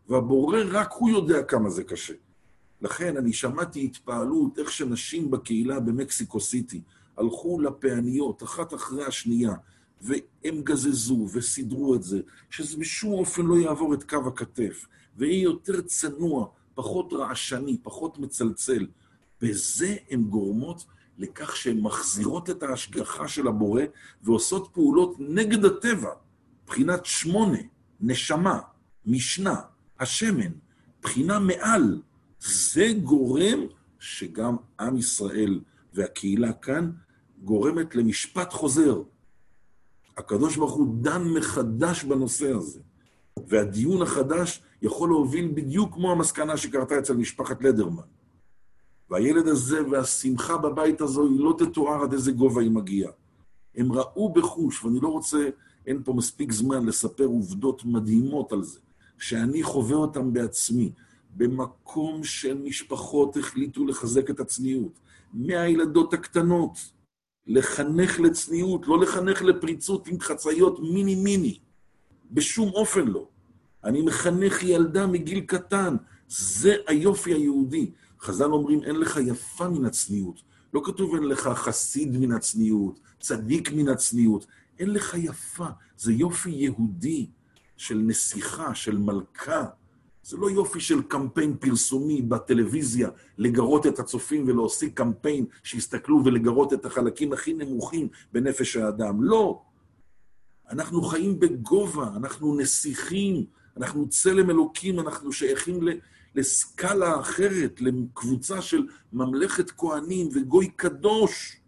והבורא, 0.10 0.58
רק 0.72 0.92
הוא 0.94 1.10
יודע 1.10 1.44
כמה 1.44 1.70
זה 1.70 1.84
קשה. 1.84 2.14
לכן 2.82 3.18
אני 3.18 3.34
שמעתי 3.34 3.86
התפעלות 3.86 4.60
איך 4.60 4.72
שנשים 4.72 5.32
בקהילה 5.32 5.80
במקסיקו 5.80 6.40
סיטי 6.40 6.82
הלכו 7.18 7.60
לפעניות, 7.62 8.44
אחת 8.44 8.74
אחרי 8.74 9.06
השנייה, 9.06 9.54
והם 10.02 10.62
גזזו 10.64 11.28
וסידרו 11.34 11.96
את 11.96 12.04
זה, 12.04 12.22
שזה 12.50 12.78
בשום 12.78 13.14
אופן 13.14 13.46
לא 13.46 13.56
יעבור 13.56 13.94
את 13.94 14.04
קו 14.04 14.28
הכתף, 14.28 14.86
ויהיה 15.18 15.44
יותר 15.44 15.82
צנוע, 15.82 16.48
פחות 16.76 17.14
רעשני, 17.14 17.78
פחות 17.84 18.20
מצלצל. 18.20 18.88
בזה 19.42 19.96
הן 20.10 20.24
גורמות 20.24 20.86
לכך 21.18 21.56
שהן 21.56 21.80
מחזירות 21.80 22.50
את 22.50 22.64
ההשגחה 22.64 23.28
של 23.28 23.48
הבורא 23.48 23.82
ועושות 24.24 24.70
פעולות 24.74 25.16
נגד 25.20 25.66
הטבע, 25.66 26.10
מבחינת 26.64 27.06
שמונה, 27.06 27.58
נשמה, 28.02 28.60
משנה, 29.06 29.56
השמן, 30.00 30.52
בחינה 31.04 31.40
מעל. 31.40 32.02
זה 32.40 32.92
גורם 33.04 33.60
שגם 34.00 34.56
עם 34.80 34.98
ישראל 34.98 35.60
והקהילה 35.94 36.54
כאן 36.54 36.92
גורמת 37.44 37.96
למשפט 37.96 38.54
חוזר. 38.54 39.02
הקדוש 40.18 40.58
ברוך 40.58 40.74
הוא 40.74 40.96
דן 41.02 41.24
מחדש 41.24 42.04
בנושא 42.04 42.52
הזה, 42.52 42.80
והדיון 43.48 44.02
החדש 44.02 44.62
יכול 44.82 45.10
להוביל 45.10 45.52
בדיוק 45.54 45.94
כמו 45.94 46.12
המסקנה 46.12 46.58
שקרתה 46.58 47.00
אצל 47.00 47.14
משפחת 47.14 47.64
לדרמן. 47.64 48.04
והילד 49.10 49.48
הזה 49.48 49.88
והשמחה 49.88 50.58
בבית 50.58 51.02
הזו, 51.02 51.28
היא 51.28 51.40
לא 51.40 51.56
תתואר 51.58 52.04
עד 52.04 52.14
איזה 52.14 52.32
גובה 52.32 52.62
היא 52.62 52.72
מגיעה. 52.72 53.12
הם 53.76 53.92
ראו 53.92 54.34
בחוש, 54.34 54.84
ואני 54.84 55.00
לא 55.00 55.08
רוצה, 55.08 55.50
אין 55.88 56.04
פה 56.04 56.14
מספיק 56.14 56.52
זמן 56.52 56.86
לספר 56.86 57.26
עובדות 57.26 57.86
מדהימות 57.86 58.52
על 58.52 58.64
זה, 58.64 58.80
שאני 59.18 59.64
חווה 59.64 59.96
אותן 59.96 60.34
בעצמי. 60.34 60.92
במקום 61.38 62.24
של 62.24 62.58
משפחות 62.58 63.38
החליטו 63.38 63.86
לחזק 63.86 64.30
את 64.30 64.40
הצניעות. 64.40 65.00
מהילדות 65.34 66.14
הקטנות, 66.14 66.78
לחנך 67.48 68.20
לצניעות, 68.20 68.88
לא 68.88 69.00
לחנך 69.00 69.42
לפריצות 69.42 70.08
עם 70.08 70.20
חצאיות 70.20 70.80
מיני-מיני. 70.80 71.60
בשום 72.32 72.70
אופן 72.70 73.08
לא. 73.08 73.28
אני 73.84 74.02
מחנך 74.02 74.64
ילדה 74.64 75.08
מגיל 75.08 75.40
קטן. 75.40 75.96
זה 76.28 76.76
היופי 76.88 77.34
היהודי. 77.34 77.92
חז"ל 78.22 78.52
אומרים, 78.52 78.84
אין 78.84 78.96
לך 78.96 79.20
יפה 79.26 79.70
מן 79.70 79.86
הצניעות. 79.86 80.42
לא 80.74 80.82
כתוב 80.86 81.16
אין 81.16 81.24
לך 81.24 81.50
חסיד 81.54 82.18
מן 82.18 82.32
הצניעות, 82.32 83.00
צדיק 83.20 83.72
מן 83.72 83.90
הצניעות. 83.90 84.48
אין 84.80 84.94
לך 84.94 85.16
יפה, 85.18 85.68
זה 85.98 86.14
יופי 86.14 86.50
יהודי. 86.50 87.28
של 87.78 87.98
נסיכה, 87.98 88.76
של 88.76 88.98
מלכה. 88.98 89.66
זה 90.28 90.38
לא 90.38 90.52
יופי 90.52 90.80
של 90.80 91.02
קמפיין 91.02 91.58
פרסומי 91.58 92.22
בטלוויזיה, 92.22 93.10
לגרות 93.38 93.88
את 93.88 94.00
הצופים 94.00 94.48
ולהוסיף 94.48 94.94
קמפיין 94.94 95.46
שיסתכלו 95.64 96.22
ולגרות 96.26 96.74
את 96.74 96.86
החלקים 96.86 97.34
הכי 97.34 97.54
נמוכים 97.54 98.08
בנפש 98.34 98.78
האדם. 98.78 99.24
לא. 99.24 99.62
אנחנו 100.70 101.02
חיים 101.02 101.40
בגובה, 101.40 102.10
אנחנו 102.16 102.58
נסיכים, 102.58 103.46
אנחנו 103.78 104.10
צלם 104.10 104.50
אלוקים, 104.50 105.00
אנחנו 105.00 105.32
שייכים 105.32 105.80
לסקאלה 106.36 107.20
אחרת, 107.20 107.82
לקבוצה 107.82 108.62
של 108.62 108.88
ממלכת 109.14 109.72
כהנים 109.72 110.30
וגוי 110.34 110.68
קדוש. 110.76 111.62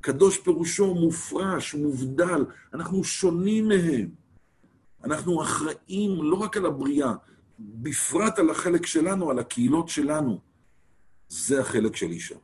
קדוש 0.00 0.38
פירושו 0.38 0.94
מופרש, 0.94 1.74
מובדל, 1.74 2.44
אנחנו 2.74 3.04
שונים 3.04 3.68
מהם. 3.68 4.08
אנחנו 5.04 5.42
אחראים 5.42 6.22
לא 6.22 6.36
רק 6.36 6.56
על 6.56 6.66
הבריאה, 6.66 7.12
בפרט 7.58 8.38
על 8.38 8.50
החלק 8.50 8.86
שלנו, 8.86 9.30
על 9.30 9.38
הקהילות 9.38 9.88
שלנו. 9.88 10.38
זה 11.28 11.60
החלק 11.60 11.96
של 11.96 12.10
אישה. 12.10 12.34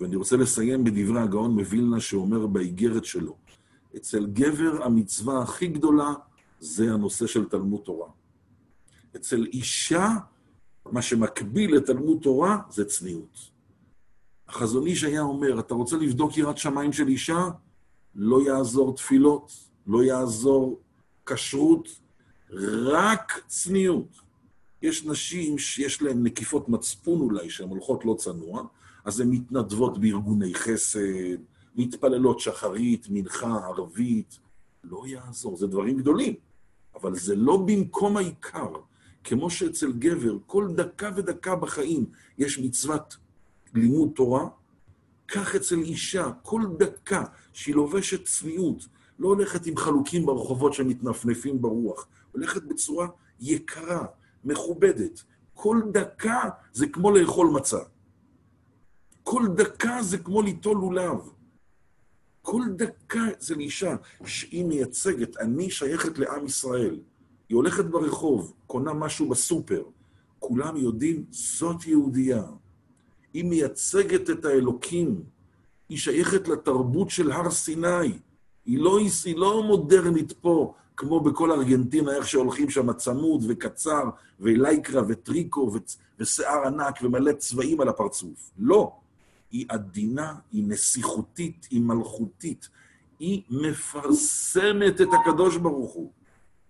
ואני 0.00 0.16
רוצה 0.16 0.36
לסיים 0.36 0.84
בדברי 0.84 1.20
הגאון 1.20 1.50
מווילנה 1.50 2.00
שאומר 2.00 2.46
באיגרת 2.46 3.04
שלו, 3.04 3.36
אצל 3.96 4.26
גבר 4.26 4.84
המצווה 4.84 5.42
הכי 5.42 5.66
גדולה 5.66 6.14
זה 6.60 6.92
הנושא 6.92 7.26
של 7.26 7.44
תלמוד 7.44 7.80
תורה. 7.84 8.08
אצל 9.16 9.46
אישה, 9.52 10.08
מה 10.92 11.02
שמקביל 11.02 11.76
לתלמוד 11.76 12.18
תורה 12.22 12.58
זה 12.70 12.84
צניעות. 12.84 13.38
החזון 14.48 14.86
איש 14.86 15.04
היה 15.04 15.22
אומר, 15.22 15.60
אתה 15.60 15.74
רוצה 15.74 15.96
לבדוק 15.96 16.36
יראת 16.36 16.58
שמיים 16.58 16.92
של 16.92 17.08
אישה? 17.08 17.48
לא 18.14 18.42
יעזור 18.42 18.96
תפילות, 18.96 19.52
לא 19.86 20.02
יעזור 20.02 20.80
כשרות, 21.26 21.88
רק 22.86 23.42
צניעות. 23.46 24.20
יש 24.82 25.04
נשים 25.04 25.58
שיש 25.58 26.02
להן 26.02 26.22
נקיפות 26.22 26.68
מצפון 26.68 27.20
אולי, 27.20 27.50
שהן 27.50 27.68
הולכות 27.68 28.04
לא 28.04 28.14
צנוע, 28.18 28.62
אז 29.04 29.20
הן 29.20 29.30
מתנדבות 29.30 29.98
בארגוני 29.98 30.54
חסד, 30.54 31.38
מתפללות 31.76 32.40
שחרית, 32.40 33.06
מנחה, 33.10 33.54
ערבית. 33.66 34.38
לא 34.84 35.02
יעזור, 35.06 35.56
זה 35.56 35.66
דברים 35.66 35.98
גדולים, 35.98 36.34
אבל 36.94 37.14
זה 37.14 37.36
לא 37.36 37.56
במקום 37.56 38.16
העיקר. 38.16 38.72
כמו 39.24 39.50
שאצל 39.50 39.92
גבר, 39.92 40.36
כל 40.46 40.68
דקה 40.74 41.10
ודקה 41.16 41.56
בחיים 41.56 42.06
יש 42.38 42.58
מצוות 42.58 43.16
לימוד 43.74 44.10
תורה, 44.14 44.48
כך 45.28 45.54
אצל 45.54 45.78
אישה, 45.78 46.30
כל 46.42 46.62
דקה 46.78 47.24
שהיא 47.52 47.74
לובשת 47.74 48.24
צניעות, 48.24 48.86
לא 49.18 49.28
הולכת 49.28 49.66
עם 49.66 49.76
חלוקים 49.76 50.26
ברחובות 50.26 50.74
שמתנפנפים 50.74 51.62
ברוח, 51.62 52.06
הולכת 52.32 52.62
בצורה 52.62 53.06
יקרה, 53.40 54.06
מכובדת. 54.44 55.22
כל 55.54 55.80
דקה 55.92 56.40
זה 56.72 56.86
כמו 56.86 57.10
לאכול 57.10 57.46
מצה. 57.46 57.78
כל 59.22 59.46
דקה 59.54 60.02
זה 60.02 60.18
כמו 60.18 60.42
ליטול 60.42 60.76
לולב. 60.76 61.18
כל 62.42 62.62
דקה 62.76 63.24
זה 63.38 63.54
לאישה 63.54 63.96
שהיא 64.24 64.64
מייצגת, 64.64 65.36
אני 65.36 65.70
שייכת 65.70 66.18
לעם 66.18 66.46
ישראל. 66.46 67.00
היא 67.48 67.56
הולכת 67.56 67.84
ברחוב, 67.84 68.52
קונה 68.66 68.92
משהו 68.92 69.28
בסופר, 69.28 69.82
כולם 70.38 70.76
יודעים, 70.76 71.24
זאת 71.30 71.86
יהודייה. 71.86 72.44
היא 73.34 73.44
מייצגת 73.44 74.30
את 74.30 74.44
האלוקים, 74.44 75.22
היא 75.88 75.98
שייכת 75.98 76.48
לתרבות 76.48 77.10
של 77.10 77.32
הר 77.32 77.50
סיני. 77.50 78.18
היא 78.66 78.78
לא, 78.78 78.98
היא 79.24 79.36
לא 79.36 79.62
מודרנית 79.62 80.32
פה, 80.32 80.74
כמו 81.00 81.20
בכל 81.20 81.52
ארגנטינה, 81.52 82.12
איך 82.16 82.28
שהולכים 82.28 82.70
שם 82.70 82.92
צמוד 82.92 83.44
וקצר, 83.48 84.02
ולייקרה 84.40 85.02
וטריקו 85.08 85.72
ושיער 86.18 86.66
ענק 86.66 86.98
ומלא 87.02 87.32
צבעים 87.32 87.80
על 87.80 87.88
הפרצוף. 87.88 88.50
לא. 88.58 88.96
היא 89.50 89.66
עדינה, 89.68 90.34
היא 90.52 90.64
נסיכותית, 90.66 91.66
היא 91.70 91.80
מלכותית. 91.80 92.68
היא 93.18 93.42
מפרסמת 93.50 95.00
את 95.00 95.08
הקדוש 95.20 95.56
ברוך 95.56 95.92
הוא. 95.92 96.12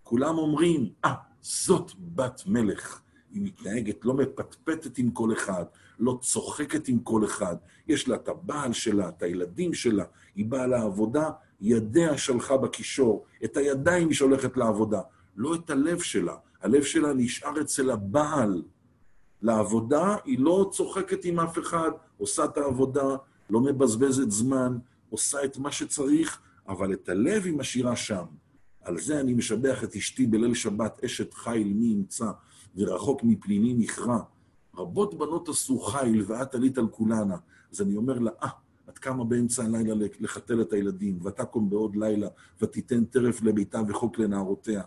כולם 0.03 0.39
אומרים, 0.39 0.91
אה, 1.05 1.13
ah, 1.13 1.17
זאת 1.41 1.93
בת 1.99 2.43
מלך. 2.47 3.01
היא 3.33 3.43
מתנהגת, 3.43 4.05
לא 4.05 4.15
מפטפטת 4.15 4.99
עם 4.99 5.11
כל 5.11 5.33
אחד, 5.33 5.65
לא 5.99 6.19
צוחקת 6.23 6.89
עם 6.89 6.99
כל 6.99 7.25
אחד. 7.25 7.57
יש 7.89 8.09
לה 8.09 8.17
את 8.17 8.29
הבעל 8.29 8.73
שלה, 8.73 9.09
את 9.09 9.23
הילדים 9.23 9.75
שלה, 9.75 10.05
היא 10.35 10.47
באה 10.47 10.67
לעבודה, 10.67 11.31
ידיה 11.61 12.19
שלחה 12.19 12.57
בקישור, 12.57 13.25
את 13.45 13.57
הידיים 13.57 14.09
היא 14.09 14.17
שולחת 14.17 14.57
לעבודה, 14.57 15.01
לא 15.37 15.55
את 15.55 15.71
הלב 15.71 16.01
שלה. 16.01 16.37
הלב 16.63 16.83
שלה 16.83 17.13
נשאר 17.13 17.61
אצל 17.61 17.91
הבעל. 17.91 18.63
לעבודה 19.43 20.17
היא 20.25 20.39
לא 20.39 20.71
צוחקת 20.73 21.25
עם 21.25 21.41
אף 21.41 21.59
אחד, 21.59 21.91
עושה 22.19 22.45
את 22.45 22.59
העבודה, 22.59 23.17
לא 23.51 23.61
מבזבזת 23.61 24.31
זמן, 24.31 24.79
עושה 25.11 25.45
את 25.45 25.59
מה 25.59 25.73
שצריך, 25.73 26.41
אבל 26.69 26.93
את 26.93 27.09
הלב 27.09 27.45
היא 27.45 27.57
משאירה 27.57 27.97
שם. 27.97 28.25
על 28.83 28.99
זה 28.99 29.21
אני 29.21 29.35
משבח 29.35 29.85
את 29.85 29.97
אשתי 29.97 30.27
בליל 30.27 30.55
שבת, 30.55 31.05
אשת 31.05 31.35
חיל 31.35 31.73
מי 31.73 31.87
ימצא, 31.87 32.31
ורחוק 32.77 33.21
מפניני 33.25 33.75
נכרע. 33.75 34.19
רבות 34.77 35.19
בנות 35.19 35.49
עשו 35.49 35.79
חיל, 35.79 36.25
ואת 36.27 36.55
עלית 36.55 36.79
על 36.79 36.89
כולנה. 36.89 37.37
אז 37.73 37.81
אני 37.81 37.97
אומר 37.97 38.19
לה, 38.19 38.31
אה, 38.43 38.49
את 38.49 38.53
קמה 39.01 39.25
באמצע 39.25 39.65
הלילה 39.65 39.95
לחתל 40.21 40.61
את 40.61 40.73
הילדים, 40.73 41.19
ותקום 41.27 41.71
בעוד 41.71 41.97
לילה, 41.97 42.29
ותיתן 42.63 43.05
טרף 43.05 43.43
לביתה 43.43 43.81
וחוק 43.89 44.19
לנערותיה. 44.19 44.83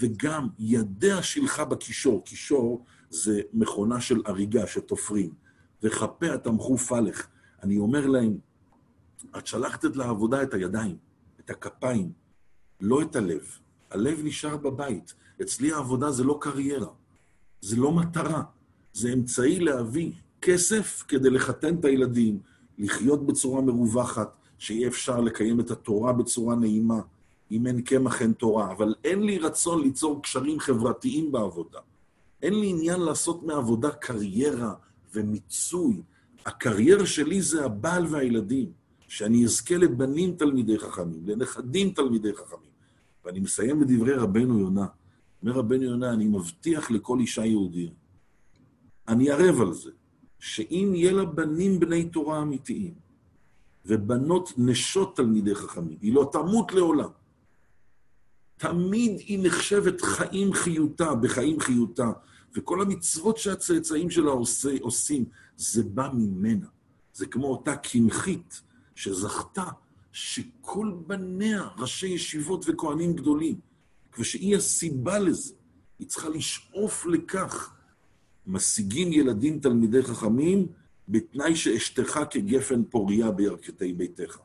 וגם 0.00 0.48
ידיה 0.58 1.22
שילחה 1.22 1.64
בקישור, 1.64 2.24
קישור 2.24 2.84
זה 3.10 3.40
מכונה 3.52 4.00
של 4.00 4.22
הריגה 4.24 4.66
שתופרים, 4.66 5.30
וכפיה 5.82 6.38
תמכו 6.38 6.78
פלך. 6.78 7.26
אני 7.62 7.78
אומר 7.78 8.06
להם, 8.06 8.38
את 9.38 9.46
שלחת 9.46 9.84
לעבודה 9.84 10.42
את 10.42 10.54
הידיים, 10.54 10.96
את 11.40 11.50
הכפיים, 11.50 12.12
לא 12.80 13.02
את 13.02 13.16
הלב. 13.16 13.58
הלב 13.90 14.20
נשאר 14.24 14.56
בבית. 14.56 15.14
אצלי 15.42 15.72
העבודה 15.72 16.10
זה 16.10 16.24
לא 16.24 16.38
קריירה, 16.40 16.92
זה 17.60 17.76
לא 17.76 17.92
מטרה, 17.92 18.42
זה 18.92 19.12
אמצעי 19.12 19.60
להביא 19.60 20.12
כסף 20.42 21.04
כדי 21.08 21.30
לחתן 21.30 21.74
את 21.78 21.84
הילדים, 21.84 22.38
לחיות 22.78 23.26
בצורה 23.26 23.60
מרווחת, 23.62 24.36
שיהיה 24.58 24.88
אפשר 24.88 25.20
לקיים 25.20 25.60
את 25.60 25.70
התורה 25.70 26.12
בצורה 26.12 26.56
נעימה. 26.56 27.00
אם 27.50 27.66
אין 27.66 27.80
קמח 27.80 28.22
אין 28.22 28.32
תורה, 28.32 28.72
אבל 28.72 28.94
אין 29.04 29.22
לי 29.22 29.38
רצון 29.38 29.82
ליצור 29.82 30.22
קשרים 30.22 30.60
חברתיים 30.60 31.32
בעבודה. 31.32 31.78
אין 32.42 32.54
לי 32.54 32.70
עניין 32.70 33.00
לעשות 33.00 33.42
מעבודה 33.42 33.90
קריירה 33.90 34.74
ומיצוי. 35.14 36.02
הקריירה 36.46 37.06
שלי 37.06 37.42
זה 37.42 37.64
הבעל 37.64 38.06
והילדים, 38.06 38.72
שאני 39.08 39.44
אזכה 39.44 39.76
לבנים 39.76 40.36
תלמידי 40.36 40.78
חכמים, 40.78 41.20
לנכדים 41.26 41.90
תלמידי 41.90 42.34
חכמים. 42.34 42.70
ואני 43.24 43.40
מסיים 43.40 43.80
בדברי 43.80 44.12
רבנו 44.14 44.58
יונה. 44.58 44.86
אומר 45.42 45.52
רבנו 45.52 45.82
יונה, 45.82 46.12
אני 46.12 46.26
מבטיח 46.26 46.90
לכל 46.90 47.18
אישה 47.18 47.44
יהודיה, 47.44 47.90
אני 49.08 49.30
ערב 49.30 49.60
על 49.60 49.72
זה, 49.72 49.90
שאם 50.46 50.92
יהיה 50.94 51.12
לה 51.12 51.24
בנים 51.24 51.80
בני 51.80 52.04
תורה 52.04 52.42
אמיתיים, 52.42 52.94
ובנות 53.86 54.52
נשות 54.56 55.16
תלמידי 55.16 55.54
חכמים, 55.54 55.98
היא 56.00 56.14
לא 56.14 56.28
תמות 56.32 56.72
לעולם. 56.72 57.08
תמיד 58.56 59.12
היא 59.18 59.38
נחשבת 59.42 60.00
חיים 60.00 60.52
חיותה, 60.52 61.14
בחיים 61.14 61.60
חיותה, 61.60 62.10
וכל 62.54 62.82
המצוות 62.82 63.36
שהצאצאים 63.36 64.10
שלה 64.10 64.30
עושה, 64.30 64.70
עושים, 64.80 65.24
זה 65.56 65.82
בא 65.82 66.08
ממנה. 66.14 66.66
זה 67.12 67.26
כמו 67.26 67.46
אותה 67.46 67.76
קמחית 67.76 68.62
שזכתה 68.94 69.68
שכל 70.12 70.92
בניה 71.06 71.68
ראשי 71.78 72.06
ישיבות 72.06 72.64
וכהנים 72.68 73.12
גדולים, 73.12 73.60
ושהיא 74.18 74.56
הסיבה 74.56 75.18
לזה. 75.18 75.54
היא 75.98 76.08
צריכה 76.08 76.28
לשאוף 76.28 77.06
לכך. 77.06 77.75
משיגים 78.46 79.12
ילדים 79.12 79.60
תלמידי 79.60 80.02
חכמים 80.02 80.66
בתנאי 81.08 81.56
שאשתך 81.56 82.20
כגפן 82.30 82.84
פוריה 82.84 83.30
בירכתי 83.30 83.92
ביתך. 83.92 84.38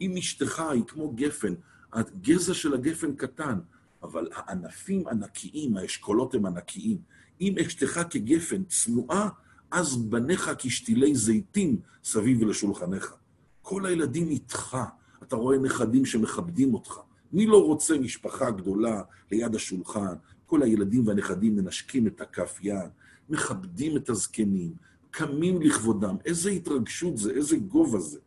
אם 0.00 0.16
אשתך 0.16 0.60
היא 0.60 0.82
כמו 0.84 1.12
גפן, 1.14 1.54
הגזע 1.92 2.54
של 2.54 2.74
הגפן 2.74 3.14
קטן, 3.14 3.58
אבל 4.02 4.28
הענפים 4.34 5.08
ענקיים, 5.08 5.76
האשכולות 5.76 6.34
הם 6.34 6.46
ענקיים. 6.46 6.98
אם 7.40 7.54
אשתך 7.66 8.00
כגפן 8.10 8.64
צנועה, 8.64 9.28
אז 9.70 9.96
בניך 9.96 10.50
כשתילי 10.58 11.14
זיתים 11.14 11.80
סביב 12.04 12.42
לשולחניך. 12.42 13.14
כל 13.62 13.86
הילדים 13.86 14.28
איתך, 14.28 14.76
אתה 15.22 15.36
רואה 15.36 15.58
נכדים 15.58 16.06
שמכבדים 16.06 16.74
אותך. 16.74 17.00
מי 17.32 17.46
לא 17.46 17.64
רוצה 17.64 17.98
משפחה 17.98 18.50
גדולה 18.50 19.02
ליד 19.32 19.54
השולחן? 19.54 20.14
כל 20.46 20.62
הילדים 20.62 21.06
והנכדים 21.06 21.56
מנשקים 21.56 22.06
את 22.06 22.20
הכף 22.20 22.58
יד, 22.62 22.90
מכבדים 23.30 23.96
את 23.96 24.10
הזקנים, 24.10 24.72
קמים 25.10 25.62
לכבודם. 25.62 26.16
איזה 26.24 26.50
התרגשות 26.50 27.16
זה, 27.16 27.30
איזה 27.30 27.56
גובה 27.56 28.00
זה. 28.00 28.18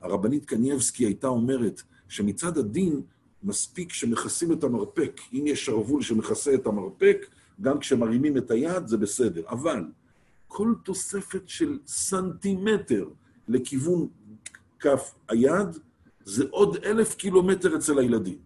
הרבנית 0.00 0.44
קנייבסקי 0.44 1.04
הייתה 1.04 1.26
אומרת 1.26 1.82
שמצד 2.08 2.58
הדין, 2.58 3.02
מספיק 3.42 3.92
שמכסים 3.92 4.52
את 4.52 4.64
המרפק. 4.64 5.20
אם 5.32 5.44
יש 5.46 5.66
שרוול 5.66 6.02
שמכסה 6.02 6.54
את 6.54 6.66
המרפק, 6.66 7.26
גם 7.60 7.78
כשמרימים 7.78 8.36
את 8.36 8.50
היד 8.50 8.86
זה 8.86 8.96
בסדר. 8.96 9.42
אבל 9.48 9.84
כל 10.48 10.74
תוספת 10.84 11.42
של 11.46 11.78
סנטימטר 11.86 13.08
לכיוון 13.48 14.08
כף 14.80 15.14
היד, 15.28 15.68
זה 16.24 16.44
עוד 16.50 16.76
אלף 16.76 17.14
קילומטר 17.14 17.76
אצל 17.76 17.98
הילדים. 17.98 18.38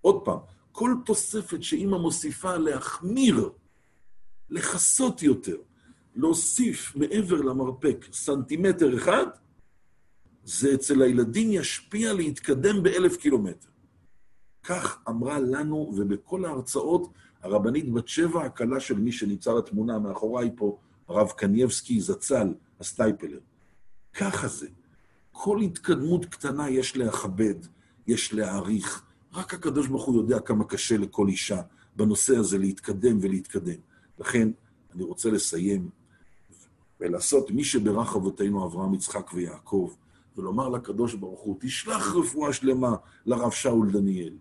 עוד 0.00 0.24
פעם, 0.24 0.38
כל 0.72 0.94
תוספת 1.04 1.62
שאימא 1.62 1.98
מוסיפה 1.98 2.56
להחמיר, 2.56 3.50
לכסות 4.50 5.22
יותר, 5.22 5.56
להוסיף 6.16 6.96
מעבר 6.96 7.40
למרפק 7.40 8.06
סנטימטר 8.12 8.96
אחד, 8.96 9.26
זה 10.44 10.74
אצל 10.74 11.02
הילדים 11.02 11.52
ישפיע 11.52 12.12
להתקדם 12.12 12.82
באלף 12.82 13.16
קילומטר. 13.16 13.68
כך 14.62 14.98
אמרה 15.08 15.38
לנו, 15.40 15.92
ובכל 15.96 16.44
ההרצאות, 16.44 17.12
הרבנית 17.42 17.92
בת 17.92 18.08
שבע, 18.08 18.44
הכלה 18.44 18.80
של 18.80 18.98
מי 18.98 19.12
שנמצא 19.12 19.52
לתמונה 19.52 19.98
מאחוריי 19.98 20.50
פה, 20.56 20.78
הרב 21.08 21.30
קנייבסקי 21.30 22.00
זצ"ל, 22.00 22.54
הסטייפלר. 22.80 23.38
ככה 24.14 24.48
זה. 24.48 24.68
כל 25.32 25.60
התקדמות 25.60 26.24
קטנה 26.24 26.70
יש 26.70 26.96
להכבד, 26.96 27.54
יש 28.06 28.32
להעריך. 28.32 29.02
רק 29.34 29.54
הקדוש 29.54 29.86
ברוך 29.86 30.04
הוא 30.04 30.16
יודע 30.16 30.40
כמה 30.40 30.64
קשה 30.64 30.96
לכל 30.96 31.28
אישה 31.28 31.60
בנושא 31.96 32.36
הזה 32.36 32.58
להתקדם 32.58 33.18
ולהתקדם. 33.20 33.80
לכן, 34.20 34.48
אני 34.94 35.02
רוצה 35.02 35.30
לסיים 35.30 35.88
ולעשות 37.00 37.50
מי 37.50 37.64
שברך 37.64 38.16
אבותינו 38.16 38.66
אברהם, 38.66 38.94
יצחק 38.94 39.30
ויעקב, 39.34 39.90
ולומר 40.36 40.68
לקדוש 40.68 41.14
ברוך 41.14 41.40
הוא, 41.40 41.56
תשלח 41.60 42.14
רפואה 42.14 42.52
שלמה 42.52 42.96
לרב 43.26 43.52
שאול 43.52 43.90
דניאל. 43.90 44.34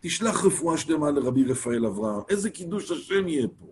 תשלח 0.00 0.44
רפואה 0.44 0.78
שלמה 0.78 1.10
לרבי 1.10 1.44
רפאל 1.44 1.86
אברהם. 1.86 2.22
איזה 2.28 2.50
קידוש 2.50 2.90
השם 2.90 3.28
יהיה 3.28 3.48
פה. 3.48 3.66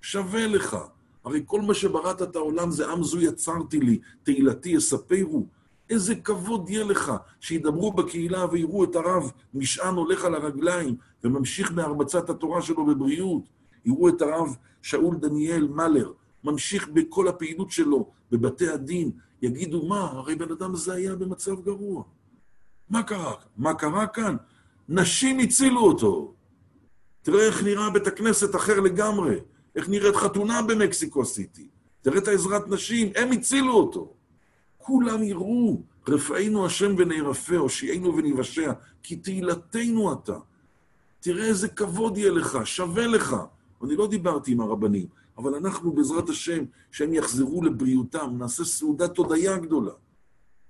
שווה 0.00 0.46
לך. 0.46 0.76
הרי 1.24 1.42
כל 1.46 1.60
מה 1.60 1.74
שבראת 1.74 2.22
את 2.22 2.36
העולם 2.36 2.70
זה 2.70 2.88
עם 2.88 3.02
זו 3.02 3.20
יצרתי 3.20 3.80
לי, 3.80 3.98
תהילתי 4.22 4.68
יספרו. 4.68 5.46
איזה 5.90 6.14
כבוד 6.14 6.70
יהיה 6.70 6.84
לך 6.84 7.12
שידברו 7.40 7.92
בקהילה 7.92 8.46
ויראו 8.52 8.84
את 8.84 8.96
הרב 8.96 9.30
נשען 9.54 9.94
הולך 9.94 10.24
על 10.24 10.34
הרגליים 10.34 10.96
וממשיך 11.24 11.70
בהרבצת 11.70 12.30
התורה 12.30 12.62
שלו 12.62 12.86
בבריאות. 12.86 13.42
יראו 13.84 14.08
את 14.08 14.22
הרב 14.22 14.56
שאול 14.84 15.16
דניאל 15.16 15.68
מלר, 15.68 16.12
ממשיך 16.44 16.88
בכל 16.88 17.28
הפעילות 17.28 17.70
שלו 17.70 18.10
בבתי 18.30 18.68
הדין. 18.68 19.10
יגידו, 19.42 19.86
מה, 19.86 20.00
הרי 20.00 20.34
בן 20.34 20.52
אדם 20.52 20.74
הזה 20.74 20.92
היה 20.94 21.16
במצב 21.16 21.64
גרוע. 21.64 22.02
מה 22.90 23.02
קרה? 23.02 23.34
מה 23.56 23.74
קרה 23.74 24.06
כאן? 24.06 24.36
נשים 24.88 25.38
הצילו 25.38 25.80
אותו. 25.80 26.34
תראה 27.22 27.46
איך 27.46 27.62
נראה 27.62 27.90
בית 27.90 28.06
הכנסת 28.06 28.56
אחר 28.56 28.80
לגמרי, 28.80 29.36
איך 29.76 29.88
נראית 29.88 30.16
חתונה 30.16 30.62
במקסיקו 30.62 31.24
סיטי. 31.24 31.68
תראה 32.02 32.18
את 32.18 32.28
העזרת 32.28 32.68
נשים, 32.68 33.12
הם 33.16 33.32
הצילו 33.32 33.72
אותו. 33.72 34.14
כולם 34.78 35.22
יראו, 35.22 35.82
רפאנו 36.08 36.66
השם 36.66 36.94
ונערפה, 36.98 37.56
הושיענו 37.56 38.16
וניוושע, 38.16 38.72
כי 39.02 39.16
תהילתנו 39.16 40.12
אתה. 40.12 40.38
תראה 41.20 41.44
איזה 41.44 41.68
כבוד 41.68 42.18
יהיה 42.18 42.30
לך, 42.30 42.58
שווה 42.64 43.06
לך. 43.06 43.36
אני 43.84 43.96
לא 43.96 44.06
דיברתי 44.06 44.52
עם 44.52 44.60
הרבנים, 44.60 45.06
אבל 45.38 45.54
אנחנו 45.54 45.92
בעזרת 45.92 46.28
השם, 46.28 46.64
שהם 46.90 47.14
יחזרו 47.14 47.64
לבריאותם, 47.64 48.34
נעשה 48.38 48.64
סעודת 48.64 49.16
הודיה 49.16 49.58
גדולה, 49.58 49.92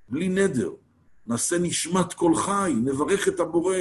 בלי 0.08 0.28
נדר. 0.28 0.70
נעשה 1.26 1.58
נשמת 1.58 2.12
כל 2.12 2.34
חי, 2.34 2.74
נברך 2.76 3.28
את 3.28 3.40
הבורא. 3.40 3.76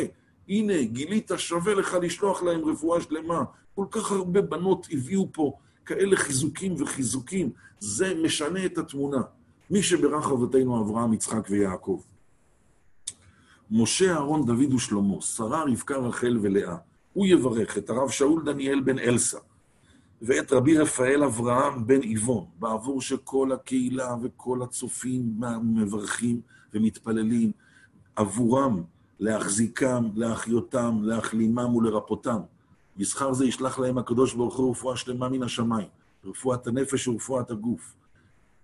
הנה, 0.50 0.84
גילית, 0.84 1.32
שווה 1.38 1.74
לך 1.74 1.98
לשלוח 2.02 2.44
להם 2.44 2.66
רפואה 2.66 3.02
שלמה. 3.02 3.44
כל 3.76 3.86
כך 3.92 4.12
הרבה 4.12 4.42
בנות 4.42 4.88
הביאו 4.92 5.30
פה 5.32 5.54
כאלה 5.86 6.16
חיזוקים 6.16 6.76
וחיזוקים. 6.80 7.50
זה 7.80 8.14
משנה 8.24 8.66
את 8.66 8.78
התמונה. 8.78 9.22
מי 9.70 9.84
שברך 9.84 10.26
אבותינו 10.26 10.82
אברהם, 10.82 11.14
יצחק 11.14 11.48
ויעקב. 11.50 12.02
משה, 13.72 14.12
אהרון, 14.12 14.46
דוד 14.46 14.74
ושלמה, 14.74 15.22
שרה, 15.22 15.64
רבקה, 15.64 15.98
רחל 15.98 16.40
ולאה. 16.42 16.78
הוא 17.14 17.26
יברך 17.27 17.77
את 17.77 17.90
הרב 17.90 18.10
שאול 18.10 18.44
דניאל 18.45 18.80
בן 18.80 18.99
אלסה, 18.99 19.38
ואת 20.22 20.53
רבי 20.53 20.77
רפאל 20.77 21.23
אברהם 21.23 21.88
בן 21.88 22.02
איבון, 22.02 22.45
בעבור 22.60 23.02
שכל 23.02 23.52
הקהילה 23.52 24.15
וכל 24.22 24.61
הצופים 24.61 25.41
מברכים 25.64 26.41
ומתפללים 26.73 27.52
עבורם, 28.15 28.84
להחזיקם, 29.19 30.10
להחיותם, 30.15 30.99
להחלימם 31.03 31.76
ולרפאותם. 31.76 32.40
בשכר 32.98 33.34
זה 33.34 33.45
ישלח 33.45 33.80
להם 33.80 33.98
הקדוש 33.98 34.34
ברוך 34.34 34.57
הוא 34.57 34.72
רפואה 34.72 34.98
שלמה 34.98 35.30
מן 35.30 35.44
השמיים, 35.44 35.88
רפואת 36.26 36.68
הנפש 36.68 37.07
ורפואת 37.07 37.52
הגוף. 37.52 37.95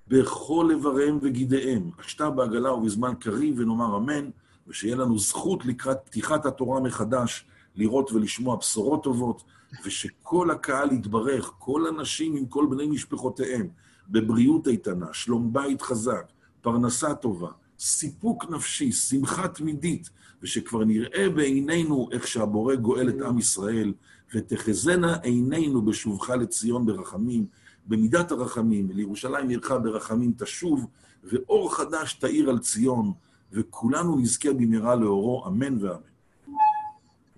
בכל 0.08 0.68
איבריהם 0.72 1.20
וגידיהם, 1.22 1.90
השתה 2.00 2.30
בעגלה 2.30 2.74
ובזמן 2.74 3.14
קריב, 3.20 3.60
ונאמר 3.60 3.98
אמן, 3.98 4.30
ושיהיה 4.68 4.96
לנו 4.96 5.20
זכות 5.20 5.66
לקראת 5.66 5.98
פתיחת 6.06 6.46
התורה 6.46 6.80
מחדש, 6.80 7.46
לראות 7.76 8.12
ולשמוע 8.12 8.56
בשורות 8.56 9.04
טובות, 9.04 9.44
ושכל 9.86 10.52
הקהל 10.52 10.92
יתברך, 10.92 11.52
כל 11.60 11.88
הנשים 11.88 12.36
עם 12.36 12.46
כל 12.46 12.68
בני 12.70 12.88
משפחותיהם, 12.88 13.68
בבריאות 14.10 14.68
איתנה, 14.68 15.08
שלום 15.14 15.54
בית 15.54 15.82
חזק, 15.82 16.32
פרנסה 16.62 17.14
טובה, 17.14 17.50
סיפוק 17.80 18.50
נפשי, 18.50 18.92
שמחה 18.92 19.48
תמידית, 19.48 20.10
ושכבר 20.42 20.84
נראה 20.84 21.30
בעינינו 21.30 22.10
איך 22.12 22.28
שהבורא 22.28 22.76
גואל 22.76 23.10
את 23.10 23.22
עם 23.22 23.38
ישראל, 23.38 23.94
ותחזינה 24.36 25.18
עינינו 25.18 25.82
בשובך 25.82 26.30
לציון 26.30 26.86
ברחמים, 26.86 27.46
במידת 27.88 28.32
הרחמים, 28.32 28.92
לירושלים 28.92 29.50
עירך 29.50 29.72
ברחמים 29.84 30.34
תשוב, 30.38 30.88
ואור 31.24 31.76
חדש 31.76 32.14
תאיר 32.14 32.50
על 32.50 32.60
ציון, 32.60 33.12
וכולנו 33.52 34.18
נזכה 34.18 34.54
במהרה 34.54 34.96
לאורו, 34.96 35.48
אמן 35.48 35.84
ואמן. 35.84 36.00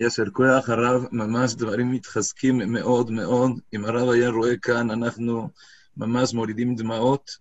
יישר 0.02 0.30
כוח 0.34 0.70
הרב, 0.70 1.06
ממש 1.12 1.54
דברים 1.54 1.92
מתחזקים 1.92 2.58
מאוד 2.58 3.12
מאוד. 3.12 3.52
אם 3.74 3.86
הרב 3.86 4.10
היה 4.10 4.30
רואה 4.30 4.58
כאן, 4.58 4.92
אנחנו 4.92 5.50
ממש 5.98 6.34
מורידים 6.34 6.76
דמעות 6.76 7.32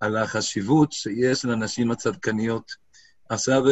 על 0.00 0.16
החשיבות 0.16 0.92
שיש 0.92 1.44
לנשים 1.44 1.90
הצדקניות. 1.90 2.72
עכשיו 3.28 3.62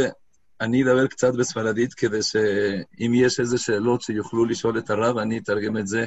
אני 0.61 0.83
אדבר 0.83 1.07
קצת 1.07 1.35
בספרדית 1.35 1.95
כדי 1.95 2.23
שאם 2.23 3.12
יש 3.15 3.41
איזה 3.41 3.59
שאלות 3.59 4.03
שיוכלו 4.03 4.45
לשאול 4.45 4.79
את 4.79 4.91
הרב, 4.91 5.19
אני 5.19 5.39
אתרגם 5.39 5.77
את 5.77 5.87
זה. 5.87 6.07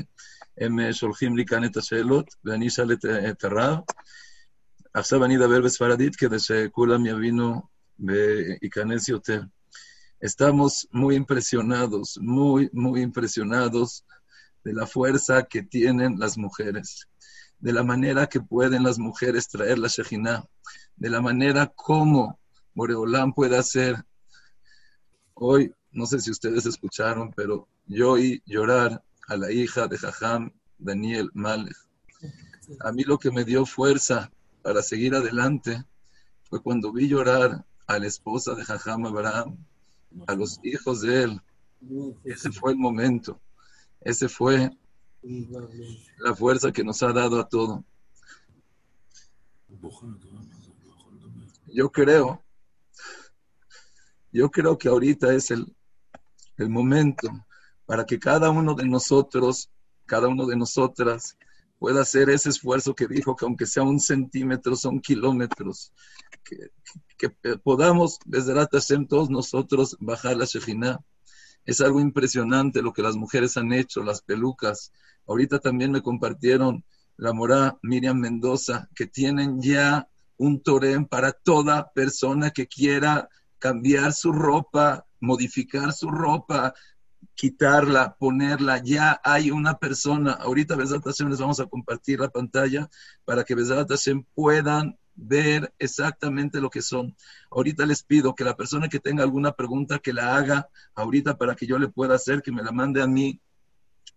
הם 0.57 0.93
שולחים 0.93 1.37
לי 1.37 1.45
כאן 1.45 1.65
את 1.65 1.77
השאלות 1.77 2.35
ואני 2.45 2.67
אשאל 2.67 2.93
את, 2.93 3.05
את 3.05 3.43
הרב. 3.43 3.77
עכשיו 4.93 5.25
אני 5.25 5.37
אדבר 5.37 5.61
בספרדית 5.61 6.15
כדי 6.15 6.39
שכולם 6.39 7.05
יבינו 7.05 7.61
וייכנס 7.99 9.09
יותר. 9.09 9.41
Estamos 10.23 10.87
muy 10.89 11.17
impresionados, 11.17 12.17
muy, 12.21 12.69
muy 12.71 13.01
impresionados 13.01 14.05
de 14.63 14.71
la 14.71 14.87
fuerza 14.87 15.43
que 15.43 15.63
tienen 15.63 16.17
las 16.17 16.37
mujeres, 16.37 17.09
de 17.59 17.73
la 17.73 17.83
manera 17.83 18.27
que 18.27 18.39
pueden 18.39 18.83
las 18.83 18.97
mujeres 18.97 19.49
traer 19.49 19.79
la 19.79 19.89
Shejina, 19.89 20.45
de 20.95 21.09
la 21.09 21.19
manera 21.19 21.67
como 21.75 22.39
Boreolán 22.73 23.33
puede 23.33 23.57
hacer. 23.57 24.01
Hoy, 25.33 25.75
no 25.91 26.05
sé 26.05 26.21
si 26.21 26.31
ustedes 26.31 26.65
escucharon, 26.67 27.33
pero 27.35 27.67
yo 27.85 28.11
oí 28.11 28.41
llorar 28.45 29.03
a 29.27 29.35
la 29.35 29.51
hija 29.51 29.89
de 29.89 29.97
Jajam 29.97 30.53
Daniel 30.77 31.31
Malek. 31.33 31.75
A 32.79 32.93
mí 32.93 33.03
lo 33.03 33.17
que 33.17 33.29
me 33.29 33.43
dio 33.43 33.65
fuerza 33.65 34.31
para 34.61 34.83
seguir 34.83 35.15
adelante 35.15 35.83
fue 36.43 36.63
cuando 36.63 36.93
vi 36.93 37.09
llorar 37.09 37.65
a 37.87 37.99
la 37.99 38.07
esposa 38.07 38.55
de 38.55 38.63
Jajam 38.63 39.05
Abraham, 39.05 39.57
a 40.27 40.35
los 40.35 40.59
hijos 40.63 41.01
de 41.01 41.23
él. 41.23 41.41
Ese 42.23 42.51
fue 42.51 42.71
el 42.71 42.77
momento. 42.77 43.39
Ese 44.01 44.27
fue 44.27 44.69
la 46.19 46.35
fuerza 46.35 46.71
que 46.71 46.83
nos 46.83 47.01
ha 47.03 47.11
dado 47.11 47.39
a 47.39 47.47
todo. 47.47 47.83
Yo 51.67 51.91
creo, 51.91 52.43
yo 54.31 54.49
creo 54.51 54.77
que 54.77 54.89
ahorita 54.89 55.33
es 55.33 55.51
el, 55.51 55.75
el 56.57 56.69
momento 56.69 57.29
para 57.85 58.05
que 58.05 58.19
cada 58.19 58.49
uno 58.49 58.75
de 58.75 58.85
nosotros, 58.85 59.69
cada 60.05 60.27
uno 60.27 60.45
de 60.45 60.55
nosotras, 60.55 61.37
pueda 61.83 62.03
hacer 62.03 62.29
ese 62.29 62.47
esfuerzo 62.47 62.95
que 62.95 63.09
dijo, 63.09 63.35
que 63.35 63.43
aunque 63.43 63.65
sea 63.65 63.83
un 63.83 63.99
centímetro, 63.99 64.73
son 64.77 65.01
kilómetros, 65.01 65.91
que, 66.45 67.29
podamos, 67.61 68.19
desde 68.25 68.53
la 68.53 68.69
todos 69.05 69.29
nosotros 69.29 69.97
bajar 69.99 70.37
la 70.37 70.45
Shejina. 70.45 71.03
Es 71.65 71.81
algo 71.81 71.99
impresionante 71.99 72.81
lo 72.81 72.93
que 72.93 73.01
las 73.01 73.17
mujeres 73.17 73.57
han 73.57 73.73
hecho, 73.73 74.01
las 74.01 74.21
pelucas. 74.21 74.93
Ahorita 75.27 75.59
también 75.59 75.91
me 75.91 76.01
compartieron 76.01 76.85
la 77.17 77.33
morá 77.33 77.77
Miriam 77.81 78.17
Mendoza, 78.17 78.87
que 78.95 79.07
tienen 79.07 79.61
ya 79.61 80.07
un 80.37 80.63
torén 80.63 81.05
para 81.05 81.33
toda 81.33 81.91
persona 81.91 82.51
que 82.51 82.65
quiera 82.65 83.27
cambiar 83.59 84.13
su 84.13 84.31
ropa, 84.31 85.05
modificar 85.19 85.91
su 85.91 86.09
ropa, 86.09 86.73
quitarla, 87.35 88.15
ponerla. 88.17 88.81
Ya 88.83 89.19
hay 89.23 89.51
una 89.51 89.77
persona, 89.77 90.33
ahorita 90.33 90.75
Besat 90.75 91.05
les 91.05 91.39
vamos 91.39 91.59
a 91.59 91.65
compartir 91.65 92.19
la 92.19 92.29
pantalla 92.29 92.89
para 93.25 93.43
que 93.43 93.55
Besat 93.55 93.89
puedan 94.33 94.97
ver 95.15 95.73
exactamente 95.79 96.61
lo 96.61 96.69
que 96.69 96.81
son. 96.81 97.15
Ahorita 97.51 97.85
les 97.85 98.03
pido 98.03 98.35
que 98.35 98.43
la 98.43 98.55
persona 98.55 98.89
que 98.89 98.99
tenga 98.99 99.23
alguna 99.23 99.51
pregunta 99.51 99.99
que 99.99 100.13
la 100.13 100.35
haga 100.35 100.69
ahorita 100.95 101.37
para 101.37 101.55
que 101.55 101.67
yo 101.67 101.77
le 101.77 101.87
pueda 101.87 102.15
hacer, 102.15 102.41
que 102.41 102.51
me 102.51 102.63
la 102.63 102.71
mande 102.71 103.01
a 103.01 103.07
mí, 103.07 103.41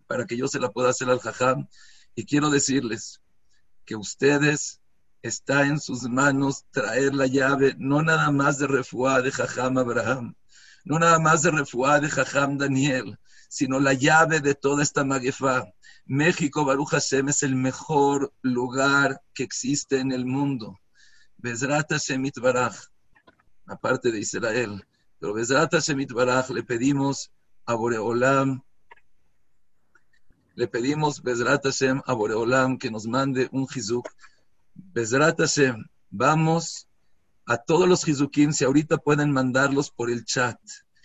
para 0.06 0.24
que 0.26 0.36
yo 0.36 0.48
se 0.48 0.60
la 0.60 0.70
pueda 0.70 0.90
hacer 0.90 1.10
al 1.10 1.20
jajam. 1.20 1.68
Y 2.14 2.24
quiero 2.24 2.50
decirles 2.50 3.20
que 3.84 3.96
ustedes 3.96 4.80
está 5.22 5.66
en 5.66 5.80
sus 5.80 6.04
manos 6.04 6.64
traer 6.70 7.14
la 7.14 7.26
llave, 7.26 7.74
no 7.78 8.02
nada 8.02 8.30
más 8.30 8.58
de 8.58 8.66
refuá 8.66 9.22
de 9.22 9.32
jajam 9.32 9.78
Abraham, 9.78 10.34
no 10.86 11.00
nada 11.00 11.18
más 11.18 11.42
de 11.42 11.50
refuá 11.50 11.98
de 11.98 12.08
jajam 12.08 12.58
Daniel, 12.58 13.18
sino 13.48 13.80
la 13.80 13.92
llave 13.92 14.40
de 14.40 14.54
toda 14.54 14.84
esta 14.84 15.04
maguefa. 15.04 15.64
México, 16.06 16.64
Baruch 16.64 16.90
Hashem, 16.90 17.28
es 17.28 17.42
el 17.42 17.56
mejor 17.56 18.32
lugar 18.40 19.20
que 19.34 19.42
existe 19.42 19.98
en 19.98 20.12
el 20.12 20.24
mundo. 20.24 20.78
Bezrat 21.38 21.90
Hashem 21.90 22.30
Baraj, 22.40 22.76
aparte 23.66 24.12
de 24.12 24.20
Israel. 24.20 24.86
Pero 25.18 25.34
Bezrat 25.34 25.72
Hashem 25.72 26.06
Baraj 26.06 26.50
le 26.50 26.62
pedimos 26.62 27.32
a 27.64 27.74
Boreolam, 27.74 28.62
le 30.54 30.68
pedimos 30.68 31.20
Bezrat 31.20 31.64
Hashem 31.64 32.00
a 32.06 32.12
Boreolam 32.12 32.78
que 32.78 32.92
nos 32.92 33.08
mande 33.08 33.48
un 33.50 33.66
jizuk. 33.66 34.08
Bezrat 34.72 35.40
Hashem, 35.40 35.84
vamos 36.10 36.86
a 37.46 37.56
todos 37.56 37.88
los 37.88 38.04
jizukim, 38.04 38.52
si 38.52 38.64
ahorita 38.64 38.98
pueden 38.98 39.32
mandarlos 39.32 39.90
por 39.90 40.10
el 40.10 40.24
chat. 40.24 40.58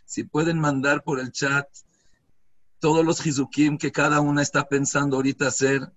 Si 0.06 0.24
pueden 0.24 0.60
mandar 0.60 1.04
por 1.04 1.20
el 1.20 1.32
chat 1.32 1.68
todos 2.80 3.06
los 3.06 3.22
jizukim 3.22 3.78
que 3.78 3.92
cada 3.92 4.20
una 4.22 4.42
está 4.42 4.68
pensando 4.68 5.16
ahorita 5.18 5.48
hacer, 5.48 5.88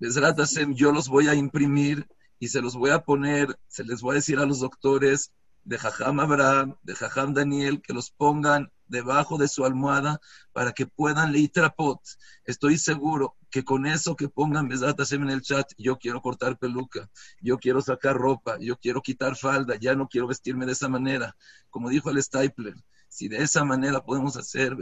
Hashem, 0.00 0.74
yo 0.74 0.90
los 0.90 1.08
voy 1.08 1.28
a 1.28 1.34
imprimir 1.34 2.06
y 2.40 2.48
se 2.48 2.60
los 2.60 2.74
voy 2.74 2.90
a 2.90 3.04
poner, 3.04 3.56
se 3.68 3.84
les 3.84 4.00
voy 4.00 4.12
a 4.12 4.14
decir 4.16 4.38
a 4.40 4.46
los 4.46 4.58
doctores 4.58 5.32
de 5.64 5.78
Jajam 5.78 6.20
Abraham, 6.20 6.76
de 6.82 6.94
Jajam 6.94 7.34
Daniel, 7.34 7.80
que 7.80 7.92
los 7.92 8.10
pongan 8.10 8.70
debajo 8.86 9.38
de 9.38 9.48
su 9.48 9.64
almohada 9.64 10.20
para 10.52 10.72
que 10.72 10.86
puedan 10.86 11.32
leer 11.32 11.50
trapot. 11.50 12.00
Estoy 12.44 12.78
seguro 12.78 13.36
que 13.50 13.64
con 13.64 13.86
eso 13.86 14.16
que 14.16 14.28
pongan 14.28 14.68
Besat 14.68 15.00
en 15.12 15.30
el 15.30 15.42
chat, 15.42 15.70
yo 15.78 15.98
quiero 15.98 16.20
cortar 16.20 16.58
peluca, 16.58 17.08
yo 17.40 17.58
quiero 17.58 17.80
sacar 17.80 18.16
ropa, 18.16 18.58
yo 18.60 18.76
quiero 18.76 19.00
quitar 19.02 19.36
falda, 19.36 19.76
ya 19.76 19.94
no 19.94 20.08
quiero 20.08 20.26
vestirme 20.26 20.66
de 20.66 20.72
esa 20.72 20.88
manera. 20.88 21.36
Como 21.70 21.88
dijo 21.88 22.10
el 22.10 22.22
Stapler, 22.22 22.74
si 23.08 23.28
de 23.28 23.42
esa 23.42 23.64
manera 23.64 24.02
podemos 24.02 24.36
hacer 24.36 24.76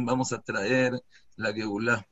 vamos 0.00 0.32
a 0.32 0.40
traer 0.40 1.00
la 1.36 1.52
Geulah. 1.52 2.06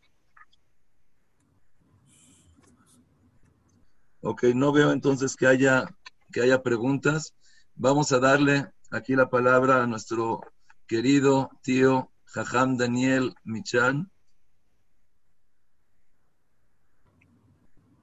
Ok, 4.21 4.45
no 4.55 4.73
veo 4.73 4.91
entonces 4.91 5.37
que 5.37 5.47
haya, 5.47 5.85
que 6.33 6.41
haya 6.41 6.63
preguntas. 6.63 7.35
Vamos 7.77 8.13
a 8.13 8.21
darle 8.21 8.73
aquí 8.93 9.17
la 9.17 9.29
palabra 9.29 9.83
a 9.83 9.87
nuestro 9.89 10.41
querido 10.87 11.51
tío 11.61 12.13
Jajam 12.27 12.77
Daniel 12.77 13.35
Michan. 13.43 14.13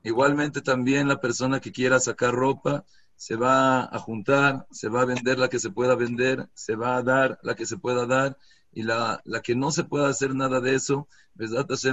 Igualmente 0.04 0.60
también 0.60 1.08
la 1.08 1.22
persona 1.22 1.62
que 1.62 1.72
quiera 1.72 2.02
sacar 2.02 2.34
ropa 2.34 2.84
se 3.16 3.38
va 3.38 3.84
a 3.86 3.98
juntar, 3.98 4.68
se 4.72 4.90
va 4.90 5.04
a 5.04 5.06
vender 5.06 5.40
la 5.40 5.48
que 5.48 5.60
se 5.60 5.70
pueda 5.70 5.96
vender, 5.96 6.50
se 6.54 6.76
va 6.76 6.98
a 6.98 7.02
dar 7.02 7.40
la 7.42 7.56
que 7.56 7.66
se 7.66 7.78
pueda 7.78 8.06
dar 8.06 8.38
y 8.74 8.84
la, 8.84 9.22
la 9.24 9.42
que 9.42 9.56
no 9.56 9.72
se 9.72 9.86
pueda 9.86 10.10
hacer 10.10 10.36
nada 10.36 10.60
de 10.60 10.76
eso, 10.76 11.08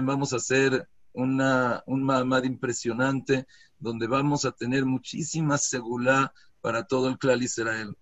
vamos 0.03 0.33
a 0.33 0.37
hacer 0.37 0.89
una, 1.13 1.85
un 1.87 2.03
mamad 2.03 2.43
impresionante 2.43 3.47
donde 3.79 4.09
vamos 4.09 4.45
a 4.45 4.51
tener 4.51 4.85
muchísima 4.85 5.59
seguridad 5.59 6.33
para 6.61 6.85
todo 6.85 7.09
el 7.09 7.19
clan 7.19 7.43
Israel. 7.43 7.95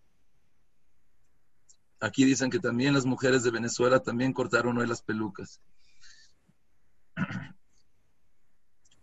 Aquí 2.00 2.24
dicen 2.24 2.50
que 2.50 2.58
también 2.58 2.94
las 2.94 3.06
mujeres 3.06 3.42
de 3.42 3.50
Venezuela 3.50 4.00
también 4.00 4.32
cortaron 4.32 4.78
hoy 4.78 4.86
las 4.86 5.02
pelucas. 5.02 5.60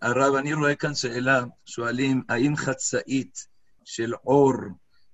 הרב, 0.02 0.36
אני 0.36 0.54
רואה 0.54 0.76
כאן 0.76 0.96
שאלה, 0.96 1.44
שואלים, 1.66 2.22
האם 2.30 2.56
חצאית 2.56 3.48
של 3.86 4.14
אור, 4.26 4.54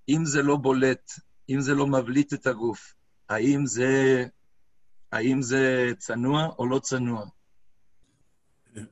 אם 0.10 0.26
זה 0.26 0.42
לא 0.42 0.56
בולט, 0.56 1.12
אם 1.50 1.62
זה 1.62 1.76
לא 1.76 1.88
מבליט 1.88 2.34
את 2.34 2.48
הגוף, 2.48 2.94
האם 3.30 3.66
זה, 3.66 4.26
האם 5.12 5.42
זה 5.42 5.92
צנוע 5.98 6.48
או 6.60 6.66
לא 6.66 6.80
צנוע? 6.80 7.26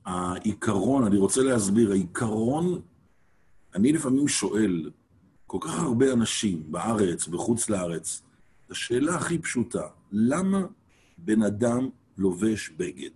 העיקרון, 0.06 1.04
אני 1.04 1.18
רוצה 1.18 1.42
להסביר, 1.42 1.92
העיקרון, 1.92 2.82
אני 3.76 3.92
לפעמים 3.92 4.28
שואל, 4.28 4.92
כל 5.48 5.58
כך 5.62 5.80
הרבה 5.80 6.14
אנשים 6.14 6.72
בארץ, 6.72 7.28
בחוץ 7.28 7.70
לארץ, 7.70 8.22
השאלה 8.70 9.16
הכי 9.16 9.40
פשוטה, 9.40 9.88
למה 10.12 10.66
בן 11.18 11.44
אדם 11.44 11.90
לובש 12.18 12.70
בגד? 12.70 13.10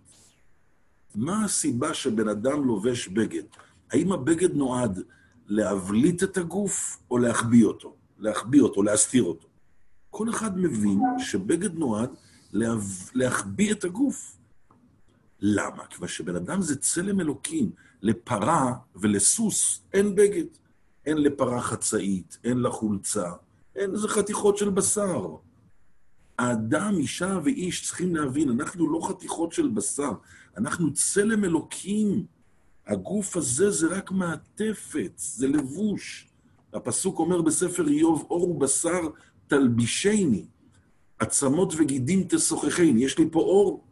מה 1.14 1.44
הסיבה 1.44 1.94
שבן 1.94 2.28
אדם 2.28 2.64
לובש 2.64 3.08
בגד? 3.08 3.42
האם 3.90 4.12
הבגד 4.12 4.54
נועד 4.54 5.02
להבליט 5.46 6.22
את 6.22 6.36
הגוף 6.36 6.98
או 7.10 7.18
להחביא 7.18 7.64
אותו? 7.64 7.94
להחביא 8.18 8.60
אותו, 8.60 8.82
להסתיר 8.82 9.22
אותו. 9.22 9.48
כל 10.10 10.30
אחד 10.30 10.58
מבין 10.58 11.00
שבגד 11.18 11.74
נועד 11.74 12.10
להחביא 13.14 13.72
את 13.72 13.84
הגוף. 13.84 14.36
למה? 15.40 15.86
כיוון 15.86 16.08
שבן 16.08 16.36
אדם 16.36 16.62
זה 16.62 16.76
צלם 16.76 17.20
אלוקים. 17.20 17.70
לפרה 18.02 18.72
ולסוס 18.96 19.82
אין 19.92 20.14
בגד. 20.14 20.44
אין 21.06 21.18
לפרה 21.18 21.60
חצאית, 21.60 22.38
אין 22.44 22.58
לה 22.58 22.70
חולצה, 22.70 23.32
אין, 23.76 23.96
זה 23.96 24.08
חתיכות 24.08 24.56
של 24.56 24.70
בשר. 24.70 25.36
האדם, 26.38 26.94
אישה 26.98 27.38
ואיש 27.44 27.86
צריכים 27.86 28.16
להבין, 28.16 28.50
אנחנו 28.50 28.92
לא 28.92 29.08
חתיכות 29.08 29.52
של 29.52 29.68
בשר, 29.68 30.12
אנחנו 30.56 30.92
צלם 30.92 31.44
אלוקים. 31.44 32.26
הגוף 32.86 33.36
הזה 33.36 33.70
זה 33.70 33.86
רק 33.86 34.10
מעטפת, 34.10 35.12
זה 35.16 35.48
לבוש. 35.48 36.28
הפסוק 36.72 37.18
אומר 37.18 37.42
בספר 37.42 37.88
איוב, 37.88 38.26
אור 38.30 38.50
ובשר 38.50 39.00
תלבישני, 39.46 40.46
עצמות 41.18 41.74
וגידים 41.76 42.24
תשוחחני. 42.28 43.04
יש 43.04 43.18
לי 43.18 43.28
פה 43.30 43.40
אור, 43.40 43.84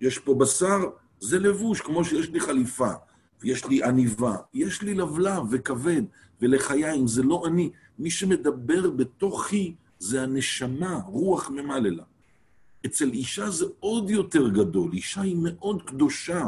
יש 0.00 0.18
פה 0.18 0.34
בשר, 0.34 0.80
זה 1.20 1.38
לבוש, 1.38 1.80
כמו 1.80 2.04
שיש 2.04 2.28
לי 2.28 2.40
חליפה, 2.40 2.92
ויש 3.40 3.66
לי 3.66 3.84
עניבה, 3.84 4.36
יש 4.54 4.82
לי 4.82 4.94
לבלב 4.94 5.42
וכבד 5.50 6.02
ולחיים, 6.42 7.06
זה 7.06 7.22
לא 7.22 7.42
אני. 7.46 7.70
מי 7.98 8.10
שמדבר 8.10 8.90
בתוכי 8.90 9.74
זה 9.98 10.22
הנשמה, 10.22 11.00
רוח 11.06 11.50
ממללה. 11.50 12.04
אצל 12.86 13.08
אישה 13.08 13.50
זה 13.50 13.64
עוד 13.80 14.10
יותר 14.10 14.48
גדול, 14.48 14.92
אישה 14.92 15.20
היא 15.20 15.36
מאוד 15.42 15.82
קדושה. 15.82 16.46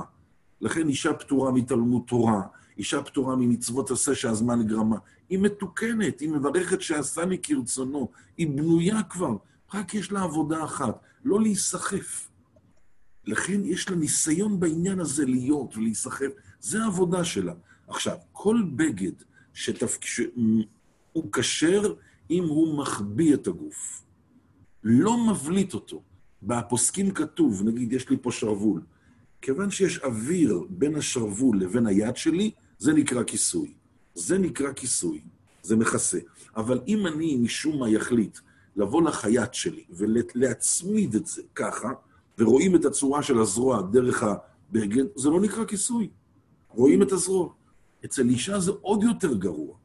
לכן 0.61 0.89
אישה 0.89 1.13
פטורה 1.13 1.53
מתלמוד 1.53 2.03
תורה, 2.07 2.43
אישה 2.79 3.03
פטורה 3.03 3.37
ממצוות 3.37 3.91
עשה 3.91 4.15
שהזמן 4.15 4.67
גרמה. 4.67 4.97
היא 5.29 5.39
מתוקנת, 5.39 6.21
היא 6.21 6.31
מברכת 6.31 6.81
שעשני 6.83 7.39
כרצונו, 7.43 8.09
היא 8.37 8.49
בנויה 8.49 9.03
כבר, 9.03 9.37
רק 9.75 9.95
יש 9.95 10.13
לה 10.13 10.23
עבודה 10.23 10.65
אחת, 10.65 11.01
לא 11.25 11.41
להיסחף. 11.41 12.29
לכן 13.25 13.61
יש 13.65 13.91
לה 13.91 13.97
ניסיון 13.97 14.61
בעניין 14.61 15.01
הזה 15.01 15.25
להיות 15.27 15.77
ולהיסחף, 15.77 16.31
זה 16.61 16.83
העבודה 16.83 17.25
שלה. 17.25 17.55
עכשיו, 17.89 18.17
כל 18.33 18.63
בגד 18.77 19.13
שתפק... 19.55 20.05
שהוא 20.05 21.33
כשר 21.33 21.95
אם 22.31 22.45
הוא 22.45 22.79
מחביא 22.79 23.35
את 23.35 23.47
הגוף. 23.47 24.03
לא 24.85 25.27
מבליט 25.27 25.75
אותו. 25.75 26.03
בפוסקים 26.43 27.11
כתוב, 27.11 27.63
נגיד, 27.63 27.93
יש 27.93 28.11
לי 28.11 28.17
פה 28.23 28.33
שרוול, 28.33 28.81
כיוון 29.43 29.71
שיש 29.71 29.99
אוויר 29.99 30.65
בין 30.71 30.97
השרוול 30.97 31.61
לבין 31.61 31.87
היד 31.87 32.17
שלי, 32.17 32.51
זה 32.79 32.93
נקרא 32.93 33.23
כיסוי. 33.23 33.73
זה 34.15 34.39
נקרא 34.39 34.73
כיסוי, 34.73 35.21
זה 35.63 35.77
מכסה. 35.77 36.19
אבל 36.57 36.81
אם 36.89 37.07
אני 37.07 37.37
משום 37.37 37.81
מה 37.81 37.89
יחליט 37.91 38.39
לבוא 38.77 39.03
לחייט 39.03 39.55
שלי 39.55 39.85
ולהצמיד 39.91 41.15
את 41.15 41.27
זה 41.27 41.43
ככה, 41.55 41.91
ורואים 42.39 42.77
את 42.77 42.85
הצורה 42.85 43.23
של 43.23 43.39
הזרוע 43.39 43.83
דרך 43.83 44.23
הבגד, 44.23 45.05
זה 45.17 45.31
לא 45.31 45.41
נקרא 45.41 45.65
כיסוי. 45.65 46.09
רואים 46.69 47.03
את 47.03 47.13
הזרוע. 47.13 47.49
אצל 48.05 48.29
אישה 48.29 48.61
זה 48.61 48.73
עוד 48.81 49.03
יותר 49.03 49.35
גרוע. 49.35 49.77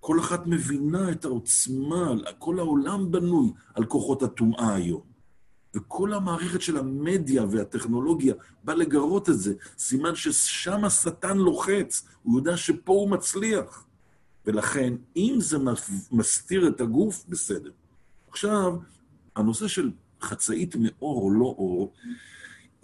כל 0.00 0.20
אחת 0.20 0.46
מבינה 0.46 1.10
את 1.10 1.24
העוצמה, 1.24 2.12
כל 2.38 2.58
העולם 2.58 3.12
בנוי 3.12 3.52
על 3.74 3.84
כוחות 3.84 4.22
הטומאה 4.22 4.74
היום. 4.74 5.12
וכל 5.74 6.14
המערכת 6.14 6.60
של 6.60 6.76
המדיה 6.76 7.44
והטכנולוגיה 7.50 8.34
בא 8.64 8.74
לגרות 8.74 9.28
את 9.28 9.38
זה. 9.38 9.54
סימן 9.78 10.14
ששם 10.14 10.84
השטן 10.84 11.38
לוחץ, 11.38 12.06
הוא 12.22 12.38
יודע 12.38 12.56
שפה 12.56 12.92
הוא 12.92 13.10
מצליח. 13.10 13.86
ולכן, 14.46 14.94
אם 15.16 15.36
זה 15.38 15.58
מסתיר 16.12 16.68
את 16.68 16.80
הגוף, 16.80 17.24
בסדר. 17.28 17.70
עכשיו, 18.28 18.76
הנושא 19.36 19.68
של 19.68 19.90
חצאית 20.20 20.76
מעור 20.76 21.22
או 21.22 21.30
לא 21.30 21.44
עור, 21.44 21.92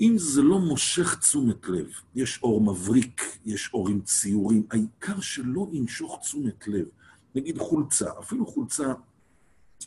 אם 0.00 0.14
זה 0.18 0.42
לא 0.42 0.58
מושך 0.58 1.18
תשומת 1.18 1.68
לב, 1.68 1.86
יש 2.14 2.42
עור 2.42 2.60
מבריק, 2.60 3.38
יש 3.44 3.70
עור 3.74 3.88
עם 3.88 4.00
ציורים, 4.00 4.66
העיקר 4.70 5.20
שלא 5.20 5.68
ימשוך 5.72 6.18
תשומת 6.20 6.68
לב. 6.68 6.86
נגיד 7.34 7.58
חולצה, 7.58 8.10
אפילו 8.18 8.46
חולצה 8.46 8.92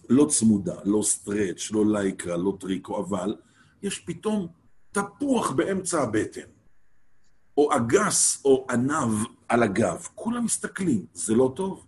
לא 0.09 0.25
צמודה, 0.25 0.75
לא 0.85 1.01
סטרץ', 1.03 1.71
לא 1.71 1.85
לייקרה, 1.85 2.37
לא 2.37 2.57
טריקו, 2.59 2.99
אבל 2.99 3.35
יש 3.83 3.99
פתאום 3.99 4.47
תפוח 4.91 5.51
באמצע 5.51 6.01
הבטן, 6.01 6.47
או 7.57 7.75
אגס 7.75 8.41
או 8.45 8.67
ענב 8.69 9.25
על 9.47 9.63
הגב. 9.63 10.07
כולם 10.15 10.45
מסתכלים, 10.45 11.05
זה 11.13 11.35
לא 11.35 11.53
טוב. 11.55 11.85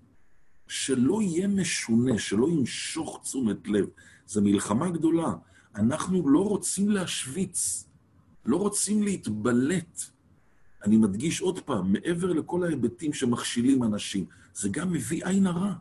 שלא 0.68 1.22
יהיה 1.22 1.48
משונה, 1.48 2.20
שלא 2.20 2.48
ימשוך 2.50 3.20
תשומת 3.24 3.68
לב. 3.68 3.86
זו 4.28 4.42
מלחמה 4.42 4.90
גדולה. 4.90 5.34
אנחנו 5.76 6.30
לא 6.30 6.48
רוצים 6.48 6.92
להשוויץ, 6.92 7.86
לא 8.46 8.58
רוצים 8.58 9.04
להתבלט. 9.04 10.02
אני 10.84 10.98
מדגיש 10.98 11.42
עוד 11.42 11.60
פעם, 11.60 11.94
מעבר 11.94 12.34
לכל 12.34 12.64
ההיבטים 12.64 13.14
שמכשילים 13.14 13.84
אנשים, 13.84 14.26
זה 14.54 14.70
גם 14.70 14.92
מביא 14.92 15.26
עין 15.26 15.48
הרע. 15.48 15.74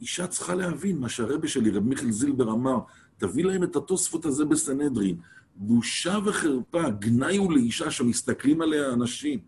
אישה 0.00 0.26
צריכה 0.26 0.54
להבין 0.54 0.98
מה 0.98 1.08
שהרבה 1.08 1.48
שלי, 1.48 1.70
רב 1.70 1.84
מיכאל 1.84 2.10
זילבר 2.10 2.52
אמר, 2.52 2.78
תביא 3.18 3.44
להם 3.44 3.62
את 3.62 3.76
התוספות 3.76 4.24
הזה 4.24 4.44
בסנהדרין. 4.44 5.16
בושה 5.56 6.18
וחרפה, 6.24 6.90
גנאי 6.90 7.36
הוא 7.36 7.52
לאישה 7.52 7.90
שמסתכלים 7.90 8.60
עליה 8.60 8.92
אנשים. 8.92 9.38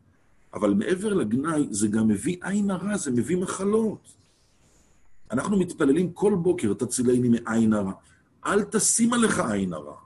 אבל 0.55 0.75
מעבר 0.75 1.15
לגנאי, 1.15 1.67
זה 1.71 1.89
גם 1.89 2.09
מביא 2.09 2.37
עין 2.43 2.71
הרע, 2.71 2.97
זה 2.97 3.11
מביא 3.11 3.37
מחלות. 3.37 4.09
אנחנו 5.31 5.59
מתפללים 5.59 6.13
כל 6.13 6.35
בוקר, 6.35 6.75
תצילני 6.75 7.29
מעין 7.29 7.73
הרע. 7.73 7.93
אל 8.47 8.63
תשים 8.63 9.13
עליך 9.13 9.39
עין 9.39 9.73
הרע. 9.73 9.97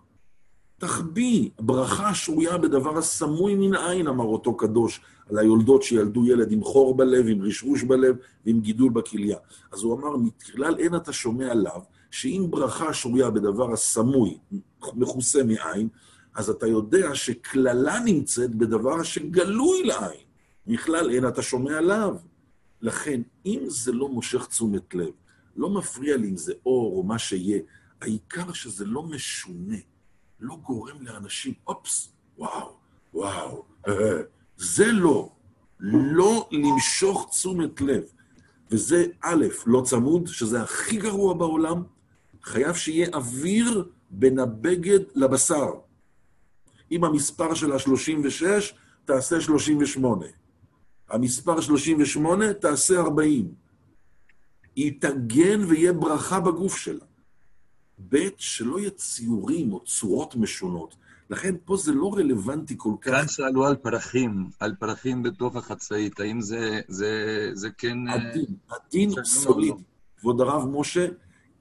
תחביא, 0.79 1.51
ברכה 1.61 2.15
שרויה 2.15 2.59
בדבר 2.59 2.99
הסמוי 2.99 3.55
מן 3.55 3.75
העין, 3.75 4.09
אמר 4.09 4.25
אותו 4.25 4.57
קדוש, 4.57 5.01
על 5.31 5.39
היולדות 5.39 5.83
שילדו 5.83 6.27
ילד 6.27 6.53
עם 6.53 6.65
חור 6.65 6.97
בלב, 6.97 7.27
עם 7.29 7.43
רשרוש 7.43 7.83
בלב 7.83 8.17
ועם 8.47 8.61
גידול 8.61 8.91
בכליה. 8.91 9.37
אז 9.73 9.83
הוא 9.83 9.99
אמר, 9.99 10.17
מכלל 10.17 10.77
אין 10.79 10.97
אתה 10.97 11.13
שומע 11.13 11.51
עליו, 11.51 11.81
שאם 12.11 12.47
ברכה 12.51 12.95
שרויה 12.95 13.31
בדבר 13.31 13.73
הסמוי, 13.73 14.39
מכוסה 14.95 15.45
מעין, 15.45 15.89
אז 16.35 16.51
אתה 16.51 16.67
יודע 16.67 17.15
שקללה 17.15 18.01
נמצאת 18.05 18.55
בדבר 18.55 19.03
שגלוי 19.03 19.83
לעין. 19.85 20.27
מכלל 20.67 21.11
אין 21.11 21.29
אתה 21.29 21.43
שומע 21.43 21.79
עליו. 21.79 22.17
לכן, 22.83 23.21
אם 23.47 23.61
זה 23.67 23.93
לא 23.93 24.09
מושך 24.09 24.47
תשומת 24.47 24.95
לב, 24.95 25.11
לא 25.57 25.71
מפריע 25.71 26.17
לי 26.17 26.29
אם 26.29 26.37
זה 26.37 26.53
אור 26.67 26.97
או 26.97 27.03
מה 27.03 27.19
שיהיה, 27.19 27.59
העיקר 28.01 28.53
שזה 28.53 28.85
לא 28.85 29.03
משונה, 29.03 29.77
לא 30.41 30.57
גורם 30.57 31.03
לאנשים, 31.03 31.55
אופס, 31.67 32.13
וואו, 32.39 32.77
וואו, 33.15 33.65
זה 34.57 34.93
לא. 34.93 35.33
לא 35.81 36.49
למשוך 36.53 37.27
תשומת 37.31 37.81
לב. 37.81 38.03
וזה 38.71 39.07
א', 39.23 39.45
לא 39.67 39.83
צמוד, 39.85 40.27
שזה 40.27 40.63
הכי 40.63 40.97
גרוע 40.97 41.35
בעולם, 41.35 41.83
חייב 42.43 42.75
שיהיה 42.75 43.09
אוויר 43.15 43.89
בין 44.11 44.39
הבגד 44.39 45.01
לבשר. 45.15 45.71
אם 46.91 47.05
המספר 47.05 47.55
שלה 47.55 47.79
36, 47.79 48.75
תעשה 49.05 49.41
38. 49.41 50.27
המספר 51.11 51.61
38, 51.61 52.55
תעשה 52.55 53.01
40. 53.01 53.55
היא 54.77 55.01
תגן 55.01 55.65
ויהיה 55.65 55.93
ברכה 55.93 56.41
בגוף 56.41 56.77
שלה. 56.77 57.05
ב', 58.09 58.29
שלא 58.39 58.79
יהיה 58.79 58.91
ציורים 58.91 59.73
או 59.73 59.85
צורות 59.85 60.37
משונות. 60.37 60.97
לכן 61.31 61.55
פה 61.65 61.77
זה 61.77 61.93
לא 61.93 62.15
רלוונטי 62.15 62.75
כל 62.79 62.95
כך. 63.01 63.11
כאן 63.11 63.29
שאלו 63.29 63.67
על 63.67 63.77
פרחים, 63.77 64.51
על 64.61 64.75
פרחים 64.75 65.23
בתוך 65.23 65.57
החצאית, 65.57 66.21
האם 66.21 66.41
זה, 66.41 66.81
זה, 66.89 67.51
זה 67.53 67.71
כן... 67.79 68.09
עדין, 68.09 68.47
עדין 68.69 69.11
סולידי. 69.25 69.83
כבוד 70.21 70.41
הרב 70.41 70.69
משה, 70.69 71.07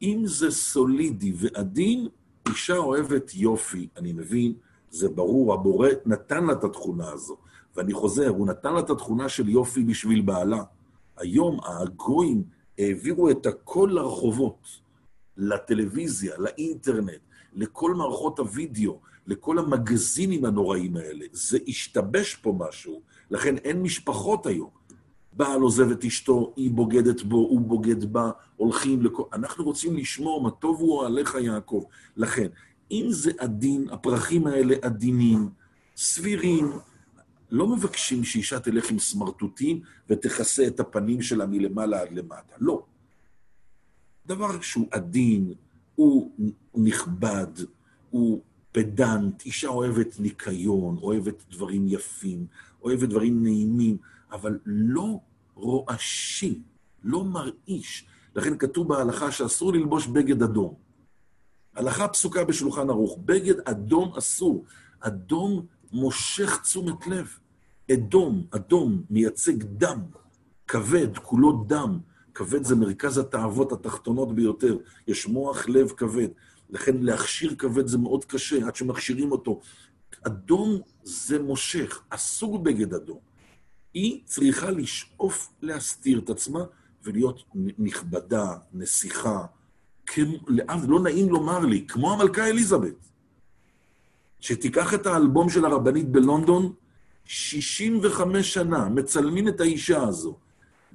אם 0.02 0.22
זה 0.26 0.52
סולידי 0.52 1.34
ועדין, 1.36 2.08
אישה 2.50 2.78
אוהבת 2.78 3.36
יופי, 3.36 3.88
אני 3.98 4.14
מבין, 4.14 4.54
זה 4.90 5.10
ברור, 5.10 5.54
הבורא 5.54 5.90
נתן 6.06 6.46
לה 6.46 6.54
את 6.54 6.64
התכונה 6.64 7.12
הזו. 7.12 7.38
ואני 7.76 7.94
חוזר, 7.94 8.30
הוא 8.30 8.48
נתן 8.48 8.74
לה 8.74 8.80
את 8.80 8.90
התכונה 8.90 9.30
של 9.30 9.50
יופי 9.50 9.84
בשביל 9.84 10.22
בעלה. 10.22 10.64
היום 11.18 11.60
הגויים 11.64 12.44
העבירו 12.80 13.30
את 13.30 13.46
הכל 13.46 13.90
לרחובות, 13.94 14.68
לטלוויזיה, 15.38 16.38
לאינטרנט, 16.38 17.22
לכל 17.54 17.94
מערכות 17.94 18.40
הוידאו, 18.40 19.00
לכל 19.28 19.60
המגזינים 19.60 20.46
הנוראים 20.46 20.98
האלה. 20.98 21.26
זה 21.32 21.58
השתבש 21.68 22.36
פה 22.36 22.56
משהו, 22.60 23.02
לכן 23.32 23.58
אין 23.58 23.82
משפחות 23.82 24.46
היום. 24.46 24.70
בעל 25.34 25.62
עוזב 25.62 25.92
את 25.92 26.04
אשתו, 26.04 26.54
היא 26.56 26.72
בוגדת 26.72 27.24
בו, 27.24 27.36
הוא 27.36 27.62
בוגד 27.62 28.04
בה, 28.06 28.32
הולכים 28.56 29.02
לכל... 29.02 29.24
אנחנו 29.34 29.64
רוצים 29.64 29.96
לשמור 29.98 30.42
מה 30.42 30.52
טוב 30.52 30.80
הוא 30.80 31.06
עליך 31.06 31.36
יעקב. 31.42 31.84
לכן, 32.18 32.48
אם 32.92 33.06
זה 33.10 33.32
עדין, 33.38 33.88
הפרחים 33.92 34.48
האלה 34.48 34.76
עדינים, 34.82 35.50
סבירים, 35.96 36.72
לא 37.52 37.68
מבקשים 37.68 38.24
שאישה 38.24 38.60
תלך 38.60 38.92
עם 38.92 39.00
סמרטוטים 39.00 39.82
ותכסה 40.10 40.68
את 40.68 40.80
הפנים 40.80 41.22
שלה 41.22 41.46
מלמעלה 41.46 42.02
עד 42.02 42.12
למטה. 42.12 42.54
לא. 42.60 42.84
דבר 44.28 44.62
שהוא 44.62 44.88
עדין, 44.92 45.54
הוא 45.96 46.32
נכבד, 46.76 47.48
הוא 48.10 48.42
פדנט, 48.72 49.46
אישה 49.46 49.68
אוהבת 49.68 50.20
ניקיון, 50.20 50.98
אוהבת 51.02 51.44
דברים 51.52 51.88
יפים, 51.88 52.46
אוהבת 52.84 53.10
דברים 53.10 53.44
נעימים, 53.44 53.98
אבל 54.32 54.60
לא 54.66 55.20
רועשים, 55.54 56.62
לא 57.04 57.24
מרעיש. 57.24 58.06
לכן 58.36 58.58
כתוב 58.58 58.88
בהלכה 58.88 59.32
שאסור 59.32 59.74
ללבוש 59.74 60.08
בגד 60.08 60.44
אדום. 60.44 60.74
הלכה 61.76 62.08
פסוקה 62.08 62.44
בשולחן 62.44 62.90
ערוך, 62.90 63.18
בגד 63.26 63.60
אדום 63.60 64.14
אסור. 64.18 64.66
אדום 65.00 65.66
מושך 65.92 66.62
תשומת 66.62 67.08
לב. 67.08 67.40
אדום, 67.92 68.46
אדום, 68.52 69.04
מייצג 69.10 69.64
דם, 69.64 70.00
כבד, 70.68 71.18
כולו 71.18 71.64
דם. 71.68 72.00
כבד 72.36 72.64
זה 72.64 72.76
מרכז 72.76 73.18
התאוות 73.18 73.72
התחתונות 73.72 74.36
ביותר. 74.36 74.78
יש 75.08 75.28
מוח 75.28 75.68
לב 75.68 75.90
כבד. 75.90 76.28
לכן 76.70 76.98
להכשיר 76.98 77.56
כבד 77.56 77.88
זה 77.88 77.98
מאוד 77.98 78.26
קשה, 78.26 78.68
עד 78.68 78.76
שמכשירים 78.76 79.32
אותו. 79.32 79.62
אדום 80.28 80.82
זה 81.04 81.44
מושך, 81.44 82.02
אסור 82.10 82.60
בגד 82.60 82.94
אדום. 82.94 83.20
היא 83.94 84.22
צריכה 84.26 84.72
לשאוף 84.72 85.54
להסתיר 85.62 86.20
את 86.20 86.30
עצמה 86.30 86.64
ולהיות 87.04 87.44
נכבדה, 87.78 88.54
נסיכה, 88.74 89.46
כמו, 90.06 90.38
לא 90.88 91.00
נעים 91.00 91.30
לומר 91.30 91.60
לי, 91.60 91.86
כמו 91.88 92.14
המלכה 92.14 92.48
אליזבת. 92.48 92.96
שתיקח 94.40 94.94
את 94.94 95.06
האלבום 95.06 95.50
של 95.50 95.66
הרבנית 95.66 96.10
בלונדון, 96.10 96.74
65 97.26 98.54
שנה 98.54 98.90
מצלמים 98.90 99.48
את 99.48 99.62
האישה 99.62 100.04
הזו. 100.04 100.38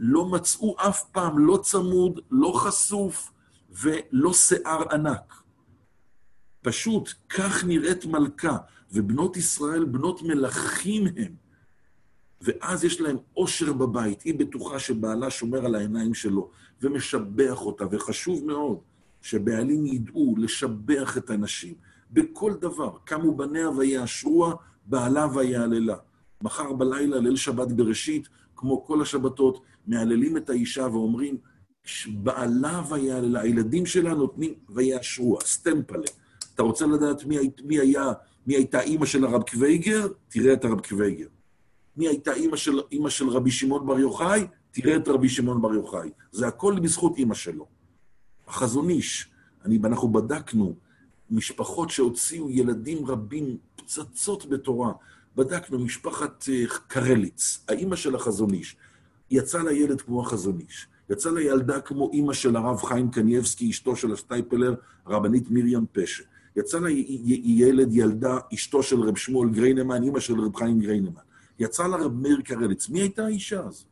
לא 0.03 0.27
מצאו 0.27 0.77
אף 0.79 1.05
פעם 1.13 1.39
לא 1.39 1.57
צמוד, 1.63 2.21
לא 2.31 2.53
חשוף 2.57 3.33
ולא 3.71 4.33
שיער 4.33 4.83
ענק. 4.93 5.43
פשוט 6.63 7.11
כך 7.29 7.65
נראית 7.65 8.05
מלכה, 8.05 8.57
ובנות 8.93 9.37
ישראל 9.37 9.85
בנות 9.85 10.23
מלכים 10.23 11.07
הם. 11.17 11.35
ואז 12.41 12.85
יש 12.85 13.01
להם 13.01 13.17
אושר 13.37 13.73
בבית, 13.73 14.23
היא 14.23 14.39
בטוחה 14.39 14.79
שבעלה 14.79 15.31
שומר 15.31 15.65
על 15.67 15.75
העיניים 15.75 16.15
שלו 16.15 16.51
ומשבח 16.83 17.61
אותה, 17.61 17.85
וחשוב 17.91 18.45
מאוד 18.45 18.79
שבעלים 19.23 19.87
ידעו 19.87 20.35
לשבח 20.39 21.17
את 21.17 21.31
הנשים 21.31 21.75
בכל 22.11 22.55
דבר. 22.55 22.97
קמו 23.05 23.37
בניה 23.37 23.71
ויאשרוה, 23.71 24.55
בעלה 24.87 25.27
ויעללה. 25.35 25.97
מחר 26.43 26.73
בלילה, 26.73 27.19
ליל 27.19 27.37
שבת 27.37 27.73
בראשית, 27.73 28.29
כמו 28.57 28.85
כל 28.85 29.03
השבתות, 29.03 29.63
מהללים 29.87 30.37
את 30.37 30.51
האישה 30.51 30.87
ואומרים, 30.93 31.37
בעלה 32.09 32.83
ויעללה, 32.91 33.41
הילדים 33.41 33.87
שלה 33.87 34.15
נותנים 34.15 34.55
ויאשרוה, 34.69 35.41
סטמפלה. 35.45 36.07
אתה 36.55 36.63
רוצה 36.63 36.87
לדעת 36.87 37.25
מי, 37.25 37.37
מי, 37.65 37.79
היה, 37.79 38.13
מי 38.47 38.55
הייתה 38.55 38.81
אימא 38.81 39.07
של 39.07 39.25
הרב 39.25 39.43
קוויגר? 39.43 40.09
תראה 40.29 40.53
את 40.53 40.65
הרב 40.65 40.81
קוויגר. 40.81 41.27
מי 41.97 42.09
הייתה 42.09 42.33
אימא 42.33 42.57
של, 42.57 42.81
אימא 42.93 43.09
של 43.09 43.29
רבי 43.29 43.51
שמעון 43.51 43.87
בר 43.87 43.99
יוחאי? 43.99 44.47
תראה 44.71 44.97
את 44.97 45.09
רבי 45.09 45.29
שמעון 45.29 45.63
בר 45.63 45.75
יוחאי. 45.75 46.11
זה 46.33 46.47
הכל 46.47 46.81
בזכות 46.81 47.19
אימא 47.19 47.35
שלו. 47.35 47.67
החזון 48.49 48.91
איש, 48.91 49.31
אנחנו 49.85 50.13
בדקנו 50.13 50.75
משפחות 51.31 51.91
שהוציאו 51.91 52.51
ילדים 52.51 53.07
רבים, 53.07 53.57
פצצות 53.77 54.47
בתורה. 54.47 54.93
בדקנו 55.37 55.79
משפחת 55.79 56.43
אה, 56.43 56.79
קרליץ, 56.87 57.65
האימא 57.69 57.97
של 57.97 58.15
החזון 58.15 58.55
איש. 58.55 58.77
יצא 59.31 59.63
לה 59.63 59.73
ילד 59.73 60.01
כמו 60.01 60.23
החזון 60.23 60.59
איש. 60.61 60.87
יצא 61.11 61.31
לה 61.31 61.41
ילדה 61.41 61.81
כמו 61.81 62.11
אימא 62.13 62.33
של 62.33 62.57
הרב 62.57 62.83
חיים 62.83 63.11
קנייבסקי, 63.11 63.71
אשתו 63.71 63.97
של 63.97 64.13
השטייפלר, 64.13 64.75
הרבנית 65.07 65.51
מרים 65.51 65.87
פשה. 65.93 66.23
יצא 66.57 66.79
לה 66.79 66.91
ילד, 67.45 67.89
ילדה, 67.93 68.39
אשתו 68.55 68.83
של 68.83 69.01
רב 69.01 69.17
שמואל 69.17 69.51
גריינמן, 69.51 70.03
אימא 70.03 70.21
של 70.21 70.41
רב 70.41 70.57
חיים 70.57 70.81
גריינמן. 70.81 71.21
יצא 71.59 71.87
לה 71.87 71.97
רב 71.97 72.15
מאיר 72.15 72.41
קרליץ. 72.41 72.89
מי 72.89 73.01
הייתה 73.01 73.25
האישה 73.25 73.67
הזו? 73.67 73.85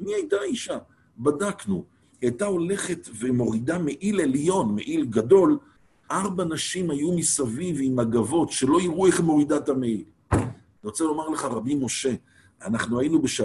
מי 0.00 0.14
הייתה 0.14 0.36
האישה? 0.36 0.78
בדקנו. 1.18 1.84
היא 2.20 2.30
הייתה 2.30 2.44
הולכת 2.44 3.08
ומורידה 3.18 3.78
מעיל 3.78 4.20
עליון, 4.20 4.74
מעיל 4.74 5.04
גדול, 5.04 5.58
ארבע 6.10 6.44
נשים 6.44 6.90
היו 6.90 7.12
מסביב 7.12 7.78
עם 7.80 7.96
מגבות, 7.96 8.50
שלא 8.50 8.80
יראו 8.80 9.06
איך 9.06 9.20
מורידה 9.20 9.56
את 9.56 9.68
המעיל. 9.68 10.04
אני 10.32 10.42
רוצה 10.82 11.04
לומר 11.04 11.28
לך, 11.28 11.44
רבי 11.44 11.74
משה, 11.74 12.14
אנחנו 12.62 13.00
היינו, 13.00 13.22
בש... 13.22 13.40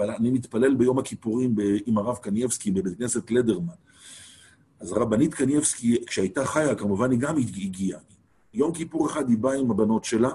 אני 0.00 0.30
מתפלל 0.30 0.74
ביום 0.74 0.98
הכיפורים 0.98 1.54
עם 1.86 1.98
הרב 1.98 2.16
קנייבסקי 2.16 2.70
בבית 2.70 2.98
כנסת 2.98 3.30
לדרמן. 3.30 3.74
אז 4.80 4.92
הרבנית 4.92 5.34
קנייבסקי, 5.34 6.04
כשהייתה 6.06 6.44
חיה, 6.44 6.74
כמובן 6.74 7.10
היא 7.10 7.18
גם 7.18 7.36
הגיעה. 7.36 8.00
יום 8.54 8.72
כיפור 8.72 9.06
אחד 9.06 9.28
היא 9.28 9.38
באה 9.38 9.54
עם 9.54 9.70
הבנות 9.70 10.04
שלה 10.04 10.30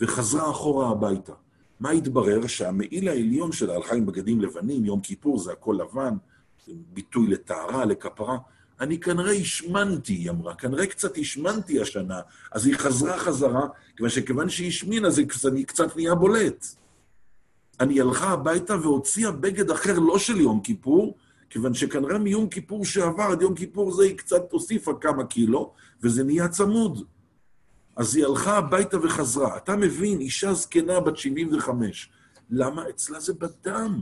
וחזרה 0.00 0.50
אחורה 0.50 0.90
הביתה. 0.90 1.32
מה 1.80 1.90
התברר? 1.90 2.46
שהמעיל 2.46 3.08
העליון 3.08 3.52
שלה 3.52 3.74
הלכה 3.74 3.94
עם 3.94 4.06
בגדים 4.06 4.40
לבנים, 4.40 4.84
יום 4.84 5.00
כיפור 5.00 5.38
זה 5.38 5.52
הכל 5.52 5.78
לבן, 5.80 6.14
זה 6.66 6.72
ביטוי 6.92 7.26
לטהרה, 7.26 7.84
לכפרה. 7.84 8.38
אני 8.80 9.00
כנראה 9.00 9.32
השמנתי, 9.32 10.12
היא 10.12 10.30
אמרה, 10.30 10.54
כנראה 10.54 10.86
קצת 10.86 11.18
השמנתי 11.18 11.80
השנה, 11.80 12.20
אז 12.52 12.66
היא 12.66 12.74
חזרה 12.76 13.18
חזרה, 13.18 13.66
כיוון 13.96 14.10
שכיוון 14.10 14.48
שהיא 14.48 14.68
השמינה 14.68 15.10
זה 15.10 15.22
קצת 15.66 15.96
נהיה 15.96 16.14
בולט. 16.14 16.66
אני 17.80 18.00
הלכה 18.00 18.28
הביתה 18.28 18.76
והוציאה 18.82 19.30
בגד 19.30 19.70
אחר 19.70 19.98
לא 19.98 20.18
של 20.18 20.40
יום 20.40 20.60
כיפור, 20.60 21.16
כיוון 21.50 21.74
שכנראה 21.74 22.18
מיום 22.18 22.48
כיפור 22.48 22.84
שעבר 22.84 23.22
עד 23.22 23.42
יום 23.42 23.54
כיפור 23.54 23.92
זה 23.92 24.04
היא 24.04 24.16
קצת 24.16 24.52
הוסיפה 24.52 24.94
כמה 25.00 25.24
קילו, 25.24 25.72
וזה 26.02 26.24
נהיה 26.24 26.48
צמוד. 26.48 27.04
אז 27.96 28.16
היא 28.16 28.24
הלכה 28.24 28.56
הביתה 28.56 28.98
וחזרה. 28.98 29.56
אתה 29.56 29.76
מבין, 29.76 30.20
אישה 30.20 30.54
זקנה 30.54 31.00
בת 31.00 31.16
75, 31.16 32.10
למה? 32.50 32.88
אצלה 32.88 33.20
זה 33.20 33.32
בדם. 33.34 34.00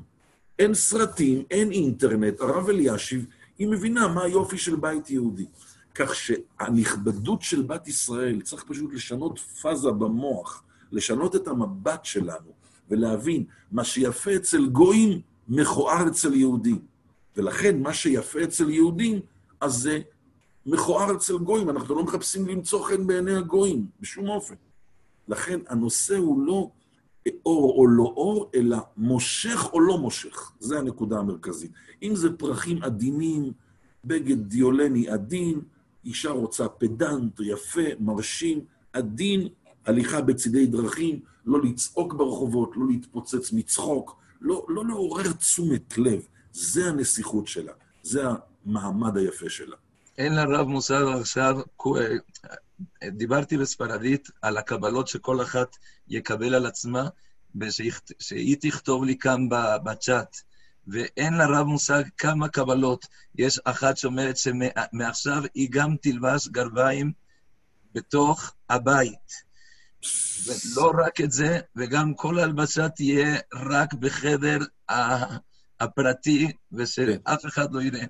אין 0.59 0.74
סרטים, 0.74 1.44
אין 1.51 1.73
אינטרנט. 1.73 2.40
הרב 2.40 2.69
אלישיב, 2.69 3.27
היא 3.59 3.69
מבינה 3.69 4.09
מה 4.09 4.23
היופי 4.23 4.59
של 4.59 4.77
בית 4.77 5.11
יהודי. 5.11 5.47
כך 5.94 6.15
שהנכבדות 6.15 7.43
של 7.43 7.62
בת 7.62 7.89
ישראל, 7.89 8.40
צריך 8.40 8.65
פשוט 8.69 8.94
לשנות 8.94 9.39
פאזה 9.39 9.90
במוח, 9.90 10.62
לשנות 10.93 11.36
את 11.36 11.48
המבט 11.48 12.05
שלנו, 12.05 12.53
ולהבין, 12.91 13.45
מה 13.73 13.85
שיפה 13.85 14.37
אצל 14.37 14.67
גויים, 14.67 15.21
מכוער 15.49 16.09
אצל 16.09 16.35
יהודים. 16.35 16.79
ולכן, 17.37 17.83
מה 17.83 17.95
שיפה 17.95 18.45
אצל 18.45 18.71
יהודים, 18.71 19.21
אז 19.61 19.73
זה 19.75 20.01
מכוער 20.67 21.17
אצל 21.17 21.39
גויים. 21.39 21.71
אנחנו 21.71 21.95
לא 21.95 22.05
מחפשים 22.05 22.49
למצוא 22.49 22.85
חן 22.85 23.07
בעיני 23.07 23.35
הגויים, 23.35 23.87
בשום 24.01 24.29
אופן. 24.29 24.55
לכן, 25.29 25.61
הנושא 25.69 26.17
הוא 26.17 26.47
לא 26.47 26.71
אור 27.47 27.75
או 27.79 27.87
לא 27.87 28.03
אור, 28.17 28.51
אלא 28.55 28.77
מושך 28.97 29.73
או 29.73 29.81
לא 29.81 29.99
מושך. 29.99 30.53
זו 30.61 30.79
הנקודה 30.79 31.19
המרכזית. 31.19 31.71
אם 32.03 32.17
זה 32.17 32.37
פרחים 32.37 32.83
עדינים, 32.83 33.53
בגד 34.05 34.49
דיולני 34.49 35.09
עדין, 35.09 35.61
אישה 36.05 36.31
רוצה 36.31 36.69
פדנט, 36.69 37.41
יפה, 37.41 37.83
מרשים, 38.01 38.61
עדין, 38.93 39.49
הליכה 39.87 40.21
בצידי 40.21 40.67
דרכים, 40.67 41.21
לא 41.47 41.62
לצעוק 41.62 42.14
ברחובות, 42.14 42.73
לא 42.77 42.86
להתפוצץ 42.89 43.52
מצחוק, 43.52 44.16
לא, 44.40 44.66
לא 44.68 44.86
לעורר 44.86 45.32
תשומת 45.32 45.98
לב. 45.98 46.20
זה 46.52 46.86
הנסיכות 46.86 47.48
שלה, 47.48 47.73
זה 48.02 48.23
המעמד 48.66 49.16
היפה 49.16 49.48
שלה. 49.48 49.77
אין 50.18 50.35
לרב 50.35 50.66
מוסר 50.66 51.09
עכשיו, 51.09 51.60
דיברתי 53.05 53.59
בספרדית 53.59 54.28
על 54.43 54.56
הקבלות 54.56 55.09
שכל 55.09 55.43
אחת 55.43 55.77
יקבל 56.09 56.55
על 56.55 56.66
עצמה, 56.66 57.09
ושהיא 57.60 58.56
תכתוב 58.60 59.05
לי 59.05 59.18
כאן 59.18 59.48
בצ'אט. 59.85 60.36
ואין 60.89 61.35
לרב 61.35 61.66
מושג 61.66 62.02
כמה 62.18 62.48
קבלות. 62.48 63.06
יש 63.35 63.59
אחת 63.64 63.97
שאומרת 63.97 64.36
שמעכשיו 64.36 65.43
היא 65.55 65.68
גם 65.70 65.97
תלבש 66.02 66.48
גרביים 66.48 67.12
בתוך 67.94 68.52
הבית. 68.70 69.45
ולא 70.47 70.93
רק 71.07 71.20
את 71.20 71.33
זה, 71.33 71.61
וגם 71.77 72.15
כל 72.15 72.39
ההלבשה 72.39 72.89
תהיה 72.89 73.39
רק 73.55 73.95
בחדר 73.95 74.59
הפרטי, 75.81 76.53
ושאף 76.73 77.47
אחד 77.47 77.73
לא 77.73 77.83
יראה. 77.83 78.05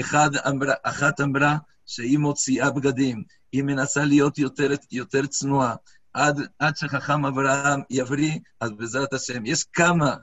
אחד 0.00 0.30
אמרה, 0.48 0.74
אחת 0.82 1.20
אמרה 1.20 1.56
שהיא 1.86 2.18
מוציאה 2.18 2.70
בגדים, 2.70 3.24
היא 3.52 3.62
מנסה 3.62 4.04
להיות 4.04 4.38
יותר, 4.38 4.70
יותר 4.92 5.26
צנועה. 5.26 5.74
עד, 6.12 6.40
עד 6.58 6.76
שחכם 6.76 7.26
אברהם 7.26 7.80
יבריא, 7.90 8.38
אז 8.60 8.70
בעזרת 8.70 9.12
השם. 9.12 9.46
יש 9.46 9.64
כמה 9.64 10.16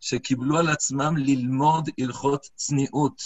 שקיבלו 0.00 0.58
על 0.58 0.68
עצמם 0.68 1.16
ללמוד 1.16 1.88
הלכות 1.98 2.46
צניעות. 2.54 3.22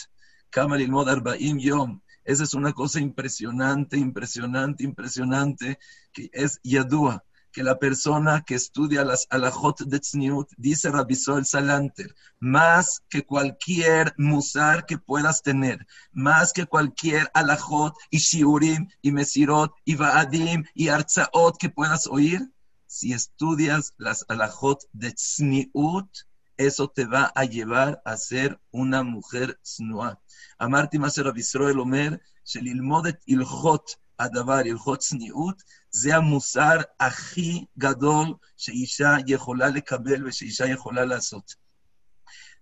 כמה 0.52 0.76
ללמוד 0.76 1.08
40 1.08 1.58
יום. 1.58 1.98
Esa 2.24 2.44
es 2.44 2.54
una 2.54 2.72
cosa 2.72 3.00
impresionante, 3.00 3.96
impresionante, 3.96 4.84
impresionante, 4.84 5.78
que 6.12 6.30
es 6.32 6.60
yadua. 6.62 7.24
que 7.52 7.62
la 7.62 7.78
persona 7.78 8.42
que 8.46 8.54
estudia 8.54 9.04
las 9.04 9.26
alajot 9.30 9.82
de 9.82 10.00
Tzniut, 10.00 10.48
dice 10.56 10.90
Rabisol 10.90 11.44
Salanter, 11.44 12.14
más 12.40 13.02
que 13.08 13.24
cualquier 13.24 14.14
musar 14.16 14.86
que 14.86 14.98
puedas 14.98 15.42
tener, 15.42 15.86
más 16.12 16.52
que 16.52 16.66
cualquier 16.66 17.30
alajot 17.34 17.94
y 18.10 18.18
shiurim 18.18 18.88
y 19.02 19.12
mesirot 19.12 19.72
y 19.84 19.94
vaadim 19.96 20.64
y 20.74 20.88
arzaot 20.88 21.56
que 21.58 21.68
puedas 21.68 22.06
oír, 22.06 22.50
si 22.86 23.12
estudias 23.12 23.94
las 23.96 24.24
alajot 24.28 24.80
de 24.92 25.12
Tzniut, 25.12 26.08
eso 26.56 26.88
te 26.88 27.06
va 27.06 27.32
a 27.34 27.44
llevar 27.44 28.02
a 28.04 28.16
ser 28.16 28.60
una 28.70 29.02
mujer 29.02 29.58
snua. 29.64 30.20
Amarti 30.58 30.98
Maser 30.98 31.26
Abisroel 31.26 31.80
Omer, 31.80 32.20
Shelilmodet 32.44 33.20
Ilhot, 33.26 33.98
הדבר, 34.24 34.52
הלכות 34.52 34.98
צניעות, 34.98 35.62
זה 35.90 36.16
המוסר 36.16 36.80
הכי 37.00 37.64
גדול 37.78 38.26
שאישה 38.56 39.16
יכולה 39.26 39.68
לקבל 39.68 40.26
ושאישה 40.26 40.66
יכולה 40.66 41.04
לעשות. 41.04 41.54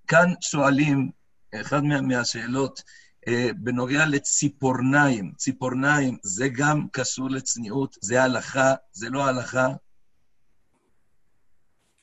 כאן 0.06 0.32
שואלים, 0.40 1.10
אחת 1.54 1.82
מה, 1.82 2.00
מהשאלות, 2.00 2.82
אה, 3.28 3.48
בנוגע 3.56 4.06
לציפורניים, 4.06 5.32
ציפורניים 5.36 6.18
זה 6.22 6.48
גם 6.48 6.86
קשור 6.92 7.30
לצניעות, 7.30 7.96
זה 8.00 8.22
הלכה, 8.22 8.74
זה 8.92 9.10
לא 9.10 9.26
הלכה? 9.26 9.68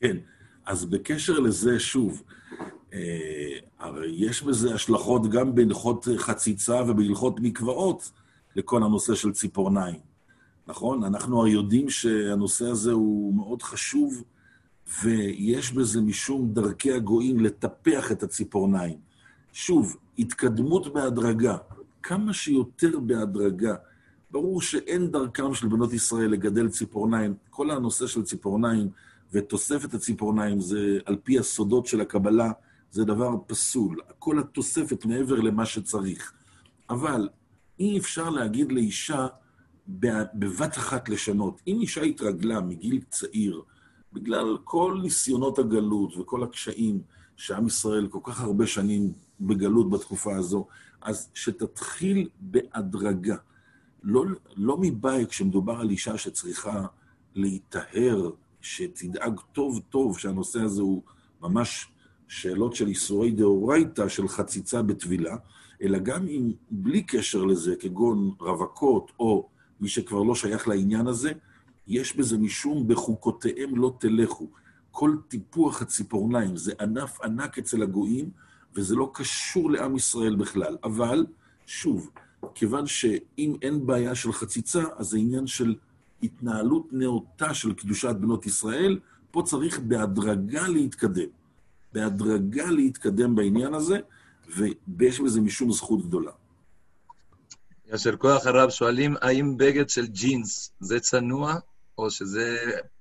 כן, 0.02 0.18
אז 0.66 0.86
בקשר 0.86 1.40
לזה, 1.40 1.80
שוב, 1.80 2.24
אה, 2.94 3.60
הרי 3.80 4.16
יש 4.16 4.44
בזה 4.44 4.76
השלכות 4.76 5.30
גם 5.32 5.56
בהלכות 5.56 6.08
חציצה 6.18 6.82
ובהלכות 6.82 7.40
מקוואות 7.40 8.12
לכל 8.58 8.84
הנושא 8.84 9.16
של 9.16 9.32
ציפורניים. 9.32 10.00
נכון? 10.68 11.04
אנחנו 11.04 11.40
הרי 11.40 11.52
יודעים 11.52 11.90
שהנושא 11.90 12.66
הזה 12.66 12.92
הוא 12.92 13.36
מאוד 13.36 13.62
חשוב, 13.62 14.24
ויש 15.04 15.72
בזה 15.72 16.02
משום 16.02 16.54
דרכי 16.54 16.92
הגויים 16.92 17.40
לטפח 17.40 18.12
את 18.12 18.24
הציפורניים. 18.24 18.98
שוב, 19.54 19.98
התקדמות 20.20 20.94
בהדרגה, 20.94 21.58
כמה 22.04 22.34
שיותר 22.34 23.00
בהדרגה. 23.00 23.76
ברור 24.32 24.62
שאין 24.62 25.12
דרכם 25.12 25.54
של 25.54 25.68
בנות 25.68 25.94
ישראל 25.94 26.30
לגדל 26.30 26.70
ציפורניים. 26.70 27.34
כל 27.50 27.72
הנושא 27.72 28.08
של 28.08 28.24
ציפורניים 28.24 28.90
ותוספת 29.34 29.94
הציפורניים 29.94 30.62
זה, 30.62 31.00
על 31.06 31.18
פי 31.24 31.40
הסודות 31.40 31.86
של 31.86 32.02
הקבלה, 32.02 32.52
זה 32.92 33.06
דבר 33.06 33.36
פסול. 33.48 34.00
כל 34.20 34.40
התוספת 34.40 35.06
מעבר 35.06 35.36
למה 35.36 35.66
שצריך. 35.66 36.34
אבל 36.90 37.30
אי 37.80 37.98
אפשר 37.98 38.30
להגיד 38.30 38.72
לאישה, 38.72 39.28
בבת 39.88 40.78
אחת 40.78 41.10
לשנות. 41.10 41.62
אם 41.68 41.78
אישה 41.82 42.02
התרגלה 42.02 42.62
מגיל 42.62 43.02
צעיר, 43.10 43.62
בגלל 44.14 44.58
כל 44.64 45.00
ניסיונות 45.02 45.60
הגלות 45.60 46.18
וכל 46.18 46.44
הקשיים 46.44 47.02
שעם 47.36 47.68
ישראל 47.68 48.08
כל 48.08 48.20
כך 48.24 48.42
הרבה 48.42 48.68
שנים 48.68 49.14
בגלות 49.42 49.90
בתקופה 49.90 50.36
הזו, 50.36 50.68
אז 51.02 51.30
שתתחיל 51.34 52.30
בהדרגה. 52.40 53.36
לא, 54.04 54.26
לא 54.56 54.78
מבית 54.78 55.30
כשמדובר 55.30 55.80
על 55.80 55.90
אישה 55.90 56.18
שצריכה 56.18 56.86
להיטהר, 57.36 58.30
שתדאג 58.62 59.40
טוב 59.54 59.82
טוב 59.90 60.20
שהנושא 60.20 60.60
הזה 60.60 60.82
הוא 60.82 61.02
ממש 61.42 61.88
שאלות 62.28 62.76
של 62.76 62.88
איסורי 62.88 63.32
דאורייתא, 63.32 64.08
של 64.08 64.28
חציצה 64.28 64.82
בטבילה, 64.82 65.36
אלא 65.82 66.00
גם 66.00 66.28
אם 66.28 66.52
בלי 66.72 67.04
קשר 67.04 67.46
לזה, 67.46 67.76
כגון 67.80 68.32
רווקות 68.40 69.12
או 69.20 69.50
מי 69.82 69.88
שכבר 69.88 70.24
לא 70.24 70.36
שייך 70.36 70.68
לעניין 70.68 71.08
הזה, 71.08 71.32
יש 71.88 72.16
בזה 72.16 72.38
משום 72.38 72.88
בחוקותיהם 72.88 73.76
לא 73.76 73.96
תלכו. 74.00 74.48
כל 74.92 75.16
טיפוח 75.28 75.82
הציפורניים 75.82 76.58
זה 76.58 76.74
ענף 76.82 77.22
ענק 77.22 77.58
אצל 77.58 77.84
הגויים, 77.84 78.30
וזה 78.76 78.96
לא 78.96 79.12
קשור 79.14 79.72
לעם 79.72 79.96
ישראל 79.96 80.36
בכלל. 80.36 80.78
אבל, 80.84 81.26
שוב, 81.66 82.10
כיוון 82.56 82.88
שאם 82.88 83.56
אין 83.62 83.88
בעיה 83.88 84.16
של 84.16 84.32
חציצה, 84.34 84.84
אז 84.96 85.08
זה 85.08 85.18
עניין 85.18 85.48
של 85.48 85.76
התנהלות 86.24 86.88
נאותה 86.92 87.54
של 87.54 87.74
קדושת 87.74 88.16
בנות 88.20 88.46
ישראל, 88.46 89.00
פה 89.32 89.42
צריך 89.46 89.80
בהדרגה 89.80 90.68
להתקדם. 90.68 91.30
בהדרגה 91.94 92.72
להתקדם 92.72 93.36
בעניין 93.36 93.74
הזה, 93.74 94.00
ויש 94.48 95.20
בזה 95.20 95.42
משום 95.42 95.72
זכות 95.72 96.06
גדולה. 96.06 96.32
יישר 97.92 98.18
כוח 98.18 98.46
הרב, 98.46 98.70
שואלים 98.70 99.16
האם 99.22 99.58
בגד 99.58 99.90
של 99.90 100.08
ג'ינס 100.08 100.72
זה 100.80 101.00
צנוע, 101.00 101.56
או 101.98 102.12
שזה 102.12 102.58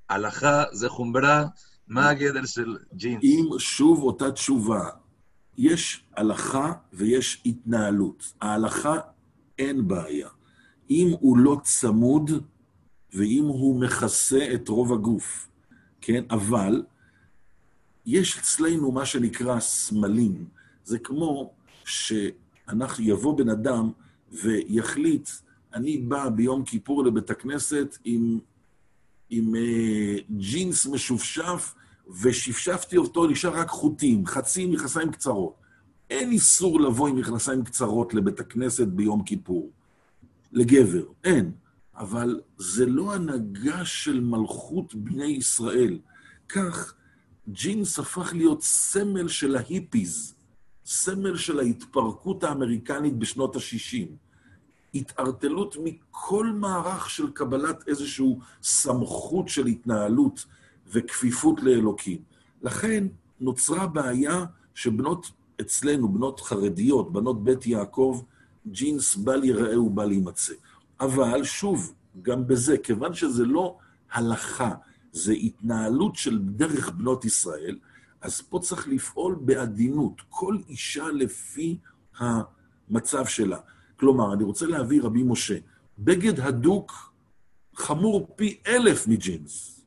הלכה, 0.08 0.64
זה 0.72 0.88
חומרה, 0.88 1.44
מה 1.88 2.08
הגדר 2.08 2.44
של 2.44 2.76
ג'ינס? 2.94 3.24
אם 3.24 3.44
שוב 3.58 4.02
אותה 4.02 4.30
תשובה, 4.30 4.88
יש 5.58 6.04
הלכה 6.16 6.72
ויש 6.92 7.42
התנהלות. 7.46 8.32
ההלכה 8.40 8.96
אין 9.58 9.88
בעיה. 9.88 10.28
אם 10.90 11.14
הוא 11.20 11.38
לא 11.38 11.60
צמוד 11.62 12.30
ואם 13.12 13.44
הוא 13.44 13.80
מכסה 13.80 14.48
את 14.54 14.68
רוב 14.68 14.92
הגוף, 14.92 15.48
כן? 16.00 16.24
אבל 16.30 16.82
יש 18.06 18.38
אצלנו 18.38 18.92
מה 18.92 19.06
שנקרא 19.06 19.60
סמלים. 19.60 20.55
זה 20.86 20.98
כמו 20.98 21.54
שאנחנו, 21.84 23.04
יבוא 23.04 23.38
בן 23.38 23.48
אדם 23.48 23.90
ויחליט, 24.32 25.30
אני 25.74 25.98
בא 25.98 26.28
ביום 26.28 26.64
כיפור 26.64 27.04
לבית 27.04 27.30
הכנסת 27.30 27.98
עם, 28.04 28.38
עם 29.30 29.54
uh, 29.54 30.22
ג'ינס 30.30 30.86
משופשף, 30.86 31.74
ושפשפתי 32.22 32.96
אותו, 32.96 33.26
נשאר 33.26 33.56
רק 33.56 33.68
חוטים, 33.68 34.26
חצי 34.26 34.66
מכנסיים 34.66 35.12
קצרות. 35.12 35.54
אין 36.10 36.30
איסור 36.30 36.80
לבוא 36.80 37.08
עם 37.08 37.16
מכנסיים 37.16 37.64
קצרות 37.64 38.14
לבית 38.14 38.40
הכנסת 38.40 38.86
ביום 38.86 39.22
כיפור. 39.22 39.70
לגבר, 40.52 41.04
אין. 41.24 41.52
אבל 41.94 42.40
זה 42.58 42.86
לא 42.86 43.14
הנהגה 43.14 43.84
של 43.84 44.20
מלכות 44.20 44.94
בני 44.94 45.24
ישראל. 45.24 45.98
כך, 46.48 46.94
ג'ינס 47.48 47.98
הפך 47.98 48.32
להיות 48.34 48.62
סמל 48.62 49.28
של 49.28 49.56
ההיפיז, 49.56 50.35
סמל 50.86 51.36
של 51.36 51.58
ההתפרקות 51.58 52.44
האמריקנית 52.44 53.16
בשנות 53.18 53.56
ה-60. 53.56 54.06
התערטלות 54.94 55.76
מכל 55.84 56.46
מערך 56.46 57.10
של 57.10 57.30
קבלת 57.30 57.88
איזושהי 57.88 58.36
סמכות 58.62 59.48
של 59.48 59.66
התנהלות 59.66 60.44
וכפיפות 60.92 61.62
לאלוקים. 61.62 62.18
לכן 62.62 63.06
נוצרה 63.40 63.86
בעיה 63.86 64.44
שבנות 64.74 65.30
אצלנו, 65.60 66.08
בנות 66.08 66.40
חרדיות, 66.40 67.12
בנות 67.12 67.44
בית 67.44 67.66
יעקב, 67.66 68.22
ג'ינס 68.66 69.16
בל 69.16 69.44
ייראה 69.44 69.80
ובל 69.80 70.12
יימצא. 70.12 70.54
אבל 71.00 71.44
שוב, 71.44 71.92
גם 72.22 72.46
בזה, 72.46 72.78
כיוון 72.78 73.14
שזה 73.14 73.44
לא 73.44 73.76
הלכה, 74.12 74.74
זה 75.12 75.32
התנהלות 75.32 76.16
של 76.16 76.38
דרך 76.38 76.90
בנות 76.90 77.24
ישראל, 77.24 77.78
אז 78.26 78.40
פה 78.40 78.58
צריך 78.58 78.88
לפעול 78.88 79.34
בעדינות, 79.40 80.22
כל 80.28 80.58
אישה 80.68 81.08
לפי 81.08 81.78
המצב 82.18 83.26
שלה. 83.26 83.58
כלומר, 83.96 84.34
אני 84.34 84.44
רוצה 84.44 84.66
להביא 84.66 85.02
רבי 85.02 85.22
משה, 85.22 85.58
בגד 85.98 86.40
הדוק 86.40 87.12
חמור 87.74 88.26
פי 88.36 88.58
אלף 88.66 89.08
מג'ינס. 89.08 89.80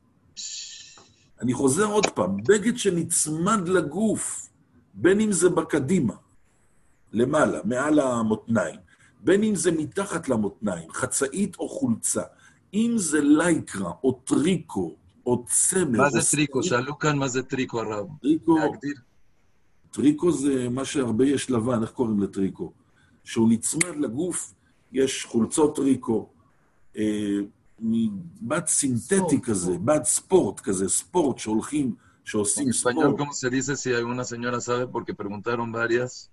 אני 1.41 1.53
חוזר 1.53 1.85
עוד 1.85 2.05
פעם, 2.05 2.37
בגד 2.37 2.77
שנצמד 2.77 3.67
לגוף, 3.67 4.49
בין 4.93 5.21
אם 5.21 5.31
זה 5.31 5.49
בקדימה, 5.49 6.15
למעלה, 7.13 7.59
מעל 7.63 7.99
המותניים, 7.99 8.79
בין 9.19 9.43
אם 9.43 9.55
זה 9.55 9.71
מתחת 9.71 10.29
למותניים, 10.29 10.91
חצאית 10.91 11.55
או 11.59 11.69
חולצה, 11.69 12.23
אם 12.73 12.93
זה 12.97 13.21
לייקרה 13.21 13.91
או 14.03 14.11
טריקו 14.23 14.95
צמר... 15.45 15.97
מה 15.97 16.09
זה 16.09 16.19
טריקו? 16.31 16.63
שאלו 16.63 16.99
כאן 16.99 17.17
מה 17.17 17.27
זה 17.27 17.43
טריקו, 17.43 17.81
הרב. 17.81 18.07
טריקו, 18.21 18.57
טריקו 19.91 20.31
זה 20.31 20.69
מה 20.69 20.85
שהרבה 20.85 21.25
יש 21.25 21.51
לבן, 21.51 21.81
איך 21.81 21.91
קוראים 21.91 22.19
לטריקו? 22.19 22.71
שהוא 23.23 23.49
נצמד 23.49 23.95
לגוף, 23.97 24.53
יש 24.91 25.25
חולצות 25.25 25.75
טריקו, 25.75 26.29
אה, 26.97 27.39
מבד 27.79 28.67
סינתטי 28.67 29.41
כזה, 29.41 29.77
בד 29.77 30.03
ספורט 30.03 30.59
כזה, 30.59 30.89
ספורט 30.89 31.37
שהולכים, 31.37 31.95
שעושים 32.23 32.71
ספורט. 32.71 33.17
כמו 33.17 33.33
se 33.33 33.49
dice 33.49 33.75
si 33.75 33.93
alguna 33.93 34.23
señora 34.23 34.59
sabe 34.61 34.87
porque 34.87 35.13
preguntaron 35.13 35.71
varias? 35.71 36.29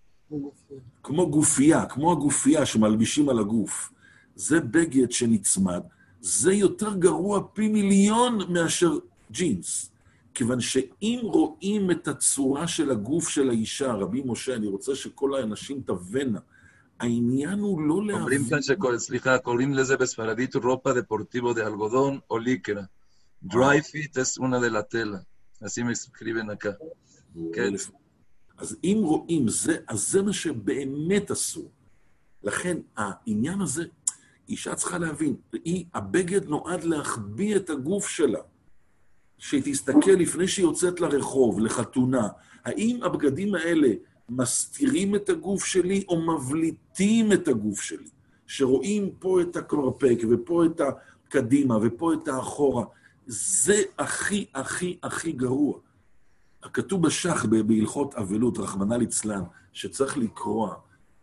כמו 1.02 1.30
גופייה, 1.30 1.86
כמו 1.86 2.12
הגופייה 2.12 2.66
שמלבישים 2.66 3.28
על 3.28 3.38
הגוף. 3.38 3.92
זה 4.36 4.60
בגד 4.60 5.12
שנצמד, 5.12 5.80
זה 6.26 6.52
יותר 6.52 6.94
גרוע 6.94 7.40
פי 7.52 7.68
מיליון 7.68 8.52
מאשר 8.52 8.98
ג'ינס. 9.30 9.90
כיוון 10.34 10.60
שאם 10.60 11.18
רואים 11.22 11.90
את 11.90 12.08
הצורה 12.08 12.68
של 12.68 12.90
הגוף 12.90 13.28
של 13.28 13.50
האישה, 13.50 13.92
רבי 13.92 14.22
משה, 14.24 14.54
אני 14.54 14.66
רוצה 14.66 14.94
שכל 14.94 15.34
האנשים 15.34 15.80
תבנה, 15.86 16.38
העניין 17.00 17.58
הוא 17.58 17.82
לא 17.82 18.06
להבין... 18.06 18.20
אומרים 18.20 18.44
כאן 18.50 18.62
שכל, 18.62 18.98
סליחה, 18.98 19.38
קוראים 19.38 19.74
לזה 19.74 19.96
בספרדית 19.96 20.54
רופה 20.56 20.92
דפורטיבו 20.92 21.52
דה 21.52 21.66
אלגודון 21.66 22.18
או 22.30 22.38
ליקרה. 22.38 22.82
dry 23.44 23.78
fit 23.90 24.16
es 24.16 24.38
una 24.38 24.58
de 24.58 24.70
la 24.70 24.82
tela. 24.82 25.18
así 25.60 25.84
me 25.84 25.92
escriben 25.92 26.50
acá. 26.50 26.70
כן. 27.52 27.72
אז 28.58 28.76
אם 28.84 28.98
רואים, 29.02 29.48
זה, 29.48 29.76
אז 29.88 30.10
זה 30.10 30.22
מה 30.22 30.32
שבאמת 30.32 31.30
אסור. 31.30 31.70
לכן 32.42 32.76
העניין 32.96 33.60
הזה, 33.60 33.84
אישה 34.48 34.74
צריכה 34.74 34.98
להבין, 34.98 35.36
היא, 35.64 35.84
הבגד 35.94 36.48
נועד 36.48 36.84
להחביא 36.84 37.56
את 37.56 37.70
הגוף 37.70 38.08
שלה. 38.08 38.40
שהיא 39.38 39.62
תסתכל 39.64 40.10
לפני 40.10 40.48
שהיא 40.48 40.64
יוצאת 40.66 41.00
לרחוב, 41.00 41.60
לחתונה, 41.60 42.28
האם 42.64 43.02
הבגדים 43.02 43.54
האלה 43.54 43.88
מסתירים 44.28 45.14
את 45.14 45.28
הגוף 45.28 45.64
שלי 45.64 46.04
או 46.08 46.20
מבליטים 46.20 47.32
את 47.32 47.48
הגוף 47.48 47.80
שלי? 47.80 48.08
שרואים 48.46 49.10
פה 49.18 49.40
את 49.40 49.56
הקרפק 49.56 50.18
ופה 50.30 50.64
את 50.66 50.80
הקדימה 50.80 51.78
ופה 51.82 52.14
את 52.14 52.28
האחורה. 52.28 52.84
זה 53.26 53.82
הכי, 53.98 54.46
הכי, 54.54 54.98
הכי 55.02 55.32
גרוע. 55.32 55.78
כתוב 56.72 57.02
בשח 57.02 57.44
בהלכות 57.44 58.14
אבלות, 58.14 58.58
רחמנא 58.58 58.94
ליצלן, 58.94 59.42
שצריך 59.72 60.18
לקרוע. 60.18 60.74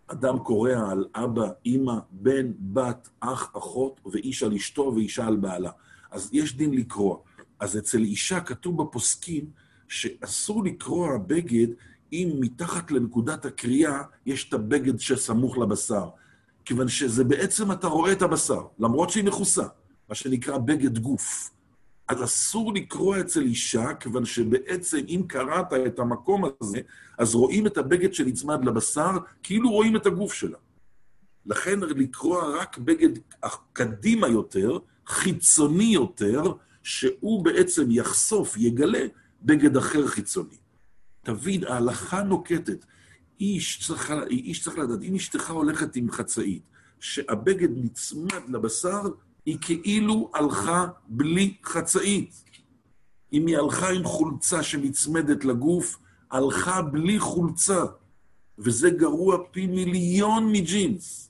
אדם 0.08 0.40
קורע 0.40 0.92
על 0.92 1.06
אבא, 1.16 1.50
אימא, 1.66 1.96
בן, 2.12 2.52
בת, 2.60 3.10
אח, 3.20 3.52
אחות, 3.58 4.02
ואיש 4.12 4.44
על 4.44 4.54
אשתו 4.54 4.92
ואישה 4.96 5.28
על 5.28 5.36
בעלה. 5.36 5.72
אז 6.12 6.30
יש 6.34 6.58
דין 6.58 6.74
לקרוע. 6.74 7.18
אז 7.60 7.78
אצל 7.78 7.98
אישה 7.98 8.40
כתוב 8.40 8.82
בפוסקים 8.84 9.46
שאסור 9.88 10.64
לקרוע 10.64 11.18
בגד 11.18 11.68
אם 12.14 12.30
מתחת 12.40 12.92
לנקודת 12.92 13.46
הקריאה 13.46 14.02
יש 14.26 14.50
את 14.50 14.54
הבגד 14.54 15.00
שסמוך 15.00 15.58
לבשר. 15.58 16.10
כיוון 16.66 16.88
שזה 16.88 17.24
בעצם, 17.24 17.72
אתה 17.72 17.88
רואה 17.88 18.12
את 18.12 18.22
הבשר, 18.22 18.62
למרות 18.80 19.10
שהיא 19.10 19.24
מכוסה, 19.24 19.68
מה 20.10 20.16
שנקרא 20.16 20.58
בגד 20.58 20.98
גוף. 20.98 21.53
אז 22.08 22.24
אסור 22.24 22.74
לקרוע 22.74 23.20
אצל 23.20 23.42
אישה, 23.42 23.94
כיוון 23.94 24.26
שבעצם 24.26 24.98
אם 25.08 25.22
קראת 25.28 25.74
את 25.88 26.00
המקום 26.00 26.44
הזה, 26.62 26.80
אז 27.18 27.36
רואים 27.36 27.68
את 27.68 27.78
הבגד 27.78 28.14
שנצמד 28.14 28.66
לבשר, 28.66 29.12
כאילו 29.44 29.72
רואים 29.72 29.96
את 29.96 30.06
הגוף 30.06 30.34
שלה. 30.34 30.58
לכן 31.46 31.80
לקרוע 31.80 32.58
רק 32.58 32.78
בגד 32.78 33.10
קדימה 33.74 34.28
יותר, 34.28 34.78
חיצוני 35.08 35.94
יותר, 35.94 36.42
שהוא 36.84 37.46
בעצם 37.46 37.92
יחשוף, 37.92 38.58
יגלה, 38.58 39.06
בגד 39.42 39.78
אחר 39.78 40.08
חיצוני. 40.08 40.58
תבין, 41.24 41.64
ההלכה 41.64 42.24
נוקטת. 42.24 42.86
איש 43.40 43.88
צריך, 43.88 44.14
איש 44.30 44.64
צריך 44.64 44.78
לדעת, 44.78 45.02
אם 45.02 45.16
אשתך 45.16 45.50
הולכת 45.52 45.96
עם 45.96 46.12
חצאית, 46.12 46.64
שהבגד 47.00 47.70
נצמד 47.76 48.50
לבשר, 48.50 49.02
היא 49.46 49.58
כאילו 49.62 50.32
הלכה 50.34 50.88
בלי 51.08 51.58
חצאית. 51.64 52.44
אם 53.34 53.48
היא 53.48 53.58
הלכה 53.58 53.90
עם 53.90 54.04
חולצה 54.04 54.64
שנצמדת 54.64 55.46
לגוף, 55.46 55.98
הלכה 56.32 56.82
בלי 56.82 57.20
חולצה. 57.20 57.86
וזה 58.58 58.90
גרוע 58.90 59.38
פי 59.52 59.68
מיליון 59.68 60.52
מג'ינס. 60.52 61.30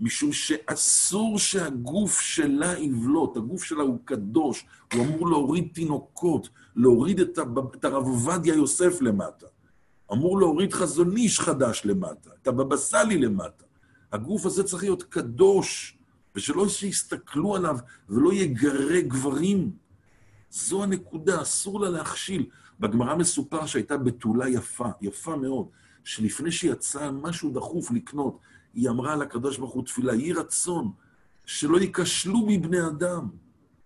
משום 0.00 0.32
שאסור 0.32 1.38
שהגוף 1.38 2.20
שלה 2.20 2.78
יבלוט, 2.78 3.36
הגוף 3.36 3.64
שלה 3.64 3.82
הוא 3.82 3.98
קדוש, 4.04 4.66
הוא 4.94 5.04
אמור 5.04 5.28
להוריד 5.28 5.68
תינוקות, 5.74 6.48
להוריד 6.76 7.20
את 7.20 7.84
הרב 7.84 8.04
עובדיה 8.06 8.54
יוסף 8.54 9.00
למטה. 9.00 9.46
אמור 10.12 10.38
להוריד 10.38 10.72
חזון 10.72 11.16
איש 11.16 11.40
חדש 11.40 11.82
למטה, 11.84 12.30
את 12.42 12.48
הבבא 12.48 12.76
סאלי 12.76 13.18
למטה. 13.18 13.64
הגוף 14.12 14.46
הזה 14.46 14.64
צריך 14.64 14.82
להיות 14.82 15.02
קדוש, 15.02 15.95
ושלא 16.36 16.68
שיסתכלו 16.68 17.56
עליו 17.56 17.78
ולא 18.08 18.32
יגרה 18.32 19.00
גברים. 19.00 19.70
זו 20.50 20.82
הנקודה, 20.82 21.42
אסור 21.42 21.80
לה 21.80 21.90
להכשיל. 21.90 22.46
בגמרא 22.80 23.14
מסופר 23.14 23.66
שהייתה 23.66 23.96
בתולה 23.96 24.48
יפה, 24.48 24.88
יפה 25.00 25.36
מאוד, 25.36 25.66
שלפני 26.04 26.52
שיצאה 26.52 27.10
משהו 27.10 27.50
דחוף 27.50 27.90
לקנות, 27.90 28.38
היא 28.74 28.88
אמרה 28.88 29.16
לקדוש 29.16 29.58
ברוך 29.58 29.72
הוא 29.72 29.84
תפילה, 29.84 30.14
יהי 30.14 30.32
רצון 30.32 30.92
שלא 31.46 31.78
ייכשלו 31.78 32.46
מבני 32.46 32.86
אדם, 32.86 33.28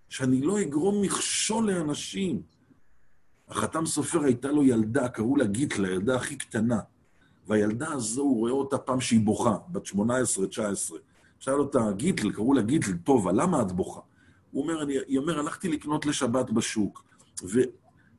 שאני 0.08 0.40
לא 0.40 0.60
אגרום 0.60 1.02
מכשול 1.02 1.70
לאנשים. 1.70 2.42
החתם 3.48 3.86
סופר 3.86 4.24
הייתה 4.24 4.48
לו 4.48 4.64
ילדה, 4.64 5.08
קראו 5.08 5.36
לה 5.36 5.44
גיטלה, 5.44 5.88
הילדה 5.88 6.16
הכי 6.16 6.36
קטנה. 6.36 6.80
והילדה 7.46 7.92
הזו, 7.92 8.22
הוא 8.22 8.38
רואה 8.38 8.52
אותה 8.52 8.78
פעם 8.78 9.00
שהיא 9.00 9.20
בוכה, 9.20 9.56
בת 9.68 9.86
18-19. 9.86 9.96
שאל 11.40 11.54
אותה, 11.54 11.92
גיטל, 11.96 12.32
קראו 12.32 12.54
לה 12.54 12.62
גיטל, 12.62 12.92
טובה, 13.04 13.32
למה 13.32 13.62
את 13.62 13.72
בוכה? 13.72 14.00
הוא 14.50 14.62
אומר, 14.62 14.82
אני, 14.82 14.94
היא 15.06 15.18
אומר, 15.18 15.38
הלכתי 15.38 15.68
לקנות 15.68 16.06
לשבת 16.06 16.50
בשוק, 16.50 17.04
והיא 17.42 17.66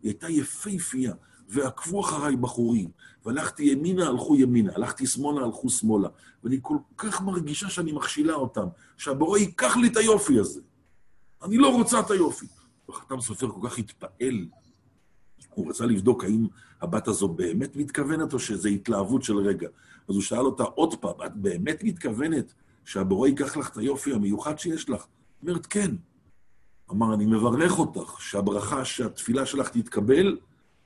הייתה 0.03 0.29
יפהפייה, 0.29 1.13
ועקבו 1.49 2.01
אחריי 2.01 2.35
בחורים, 2.35 2.89
והלכתי 3.25 3.63
ימינה, 3.63 4.07
הלכו 4.07 4.35
ימינה, 4.35 4.71
הלכתי 4.75 5.07
שמאלה, 5.07 5.45
הלכו 5.45 5.69
שמאלה, 5.69 6.09
ואני 6.43 6.59
כל 6.61 6.77
כך 6.97 7.21
מרגישה 7.21 7.69
שאני 7.69 7.91
מכשילה 7.91 8.33
אותם, 8.33 8.67
שהבורא 8.97 9.37
ייקח 9.37 9.77
לי 9.77 9.87
את 9.87 9.97
היופי 9.97 10.39
הזה. 10.39 10.61
אני 11.43 11.57
לא 11.57 11.73
רוצה 11.75 11.99
את 11.99 12.11
היופי. 12.11 12.45
וחתם 12.89 13.21
סופר 13.21 13.47
כל 13.47 13.69
כך 13.69 13.77
התפעל. 13.77 14.45
הוא 15.49 15.69
רצה 15.69 15.85
לבדוק 15.85 16.23
האם 16.23 16.47
הבת 16.81 17.07
הזו 17.07 17.27
באמת 17.27 17.75
מתכוונת 17.75 18.33
או 18.33 18.39
שזו 18.39 18.69
התלהבות 18.69 19.23
של 19.23 19.37
רגע. 19.37 19.67
אז 20.09 20.15
הוא 20.15 20.21
שאל 20.21 20.45
אותה 20.45 20.63
עוד 20.63 20.95
פעם, 20.95 21.15
את 21.25 21.35
באמת 21.35 21.83
מתכוונת 21.83 22.53
שהבורא 22.85 23.27
ייקח 23.27 23.57
לך 23.57 23.69
את 23.69 23.77
היופי 23.77 24.13
המיוחד 24.13 24.59
שיש 24.59 24.89
לך? 24.89 25.05
היא 25.41 25.49
אומרת, 25.49 25.65
כן. 25.65 25.95
אמר, 26.91 27.13
אני 27.13 27.25
מברך 27.25 27.79
אותך 27.79 28.21
שהברכה, 28.21 28.85
שהתפילה 28.85 29.45
שלך 29.45 29.69
תתקבל, 29.69 30.37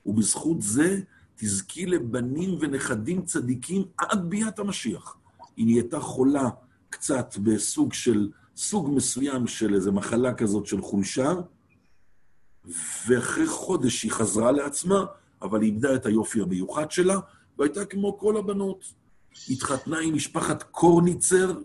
ובזכות 0.05 0.61
זה 0.61 0.99
תזכי 1.35 1.85
לבנים 1.85 2.57
ונכדים 2.59 3.25
צדיקים 3.25 3.85
עד 3.97 4.29
ביאת 4.29 4.59
המשיח. 4.59 5.17
היא 5.57 5.65
נהייתה 5.65 5.99
חולה 5.99 6.49
קצת 6.89 7.35
בסוג 7.43 7.93
של, 7.93 8.29
סוג 8.55 8.89
מסוים 8.95 9.47
של 9.47 9.75
איזו 9.75 9.91
מחלה 9.91 10.33
כזאת 10.33 10.65
של 10.65 10.81
חולשה, 10.81 11.33
ואחרי 13.07 13.47
חודש 13.47 14.03
היא 14.03 14.11
חזרה 14.11 14.51
לעצמה, 14.51 15.05
אבל 15.41 15.61
היא 15.61 15.71
איבדה 15.71 15.95
את 15.95 16.05
היופי 16.05 16.41
המיוחד 16.41 16.91
שלה, 16.91 17.19
והייתה 17.59 17.85
כמו 17.85 18.17
כל 18.17 18.37
הבנות. 18.37 18.93
התחתנה 19.49 19.99
עם 19.99 20.15
משפחת 20.15 20.63
קורניצר, 20.63 21.59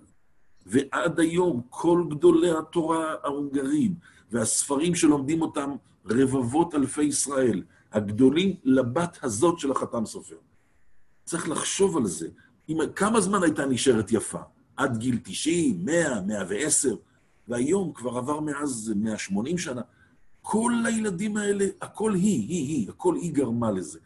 ועד 0.71 1.21
היום 1.21 1.63
כל 1.71 2.05
גדולי 2.11 2.51
התורה 2.51 3.15
ההונגרים 3.23 3.95
והספרים 4.33 4.95
שלומדים 4.95 5.43
אותם 5.43 5.71
רבבות 6.07 6.75
אלפי 6.75 7.03
ישראל, 7.03 7.63
הגדולים 7.93 8.55
לבת 8.65 9.19
הזאת 9.23 9.59
של 9.59 9.71
החתם 9.71 10.07
סופר. 10.07 10.37
צריך 11.25 11.49
לחשוב 11.49 11.97
על 11.97 12.07
זה. 12.07 12.29
עם, 12.69 12.79
כמה 12.97 13.21
זמן 13.21 13.43
הייתה 13.43 13.67
נשארת 13.67 14.13
יפה? 14.13 14.39
עד 14.77 14.97
גיל 14.99 15.19
90, 15.25 15.85
100, 15.85 16.21
110, 16.21 16.97
והיום 17.49 17.93
כבר 17.93 18.17
עבר 18.19 18.41
מאז 18.41 18.93
180 18.97 19.59
שנה. 19.59 19.83
כל 20.43 20.73
הילדים 20.87 21.37
האלה, 21.37 21.67
הכל 21.81 22.15
היא, 22.15 22.49
היא, 22.49 22.69
היא, 22.69 22.89
הכל 22.89 23.15
היא 23.15 23.33
גרמה 23.33 23.71
לזה. 23.71 23.99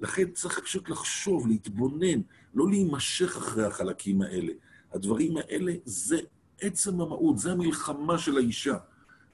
לכן 0.00 0.30
צריך 0.30 0.60
פשוט 0.60 0.88
לחשוב, 0.88 1.46
להתבונן, 1.46 2.20
לא 2.54 2.68
להימשך 2.68 3.36
אחרי 3.36 3.64
החלקים 3.66 4.22
האלה. 4.22 4.52
הדברים 4.92 5.36
האלה 5.36 5.72
זה 5.84 6.18
עצם 6.60 7.00
המהות, 7.00 7.38
זה 7.38 7.52
המלחמה 7.52 8.18
של 8.18 8.36
האישה. 8.36 8.76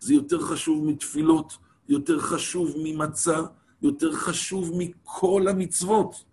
זה 0.01 0.15
יותר 0.15 0.41
חשוב 0.41 0.85
מתפילות, 0.85 1.57
יותר 1.89 2.21
חשוב 2.21 2.75
ממצה, 2.83 3.41
יותר 3.83 4.13
חשוב 4.13 4.73
מכל 4.79 5.49
המצוות. 5.49 6.25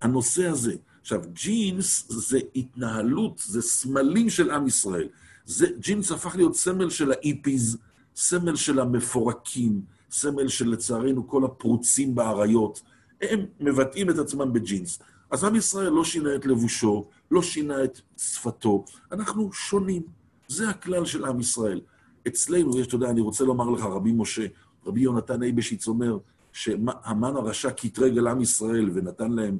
הנושא 0.00 0.46
הזה. 0.46 0.74
עכשיו, 1.00 1.22
ג'ינס 1.32 2.06
זה 2.08 2.38
התנהלות, 2.56 3.42
זה 3.46 3.62
סמלים 3.62 4.30
של 4.30 4.50
עם 4.50 4.66
ישראל. 4.66 5.08
זה, 5.44 5.66
ג'ינס 5.78 6.12
הפך 6.12 6.36
להיות 6.36 6.56
סמל 6.56 6.90
של 6.90 7.12
האיפיז, 7.12 7.78
סמל 8.16 8.56
של 8.56 8.80
המפורקים, 8.80 9.82
סמל 10.10 10.48
של 10.48 10.68
לצערנו 10.68 11.28
כל 11.28 11.44
הפרוצים 11.44 12.14
באריות. 12.14 12.82
הם 13.20 13.46
מבטאים 13.60 14.10
את 14.10 14.18
עצמם 14.18 14.52
בג'ינס. 14.52 14.98
אז 15.30 15.44
עם 15.44 15.56
ישראל 15.56 15.88
לא 15.88 16.04
שינה 16.04 16.34
את 16.34 16.46
לבושו, 16.46 17.04
לא 17.30 17.42
שינה 17.42 17.84
את 17.84 18.00
שפתו. 18.16 18.84
אנחנו 19.12 19.52
שונים. 19.52 20.02
זה 20.48 20.68
הכלל 20.68 21.04
של 21.04 21.24
עם 21.24 21.40
ישראל. 21.40 21.80
אצלנו 22.28 22.78
יש, 22.78 22.86
אתה 22.86 22.94
יודע, 22.94 23.10
אני 23.10 23.20
רוצה 23.20 23.44
לומר 23.44 23.70
לך, 23.70 23.82
רבי 23.84 24.12
משה, 24.12 24.46
רבי 24.86 25.00
יונתן 25.00 25.42
אייבשיץ 25.42 25.88
אומר, 25.88 26.18
שהמן 26.52 27.36
הרשע 27.36 27.70
קטרג 27.70 28.18
על 28.18 28.26
עם 28.26 28.40
ישראל 28.40 28.90
ונתן 28.94 29.32
להם 29.32 29.58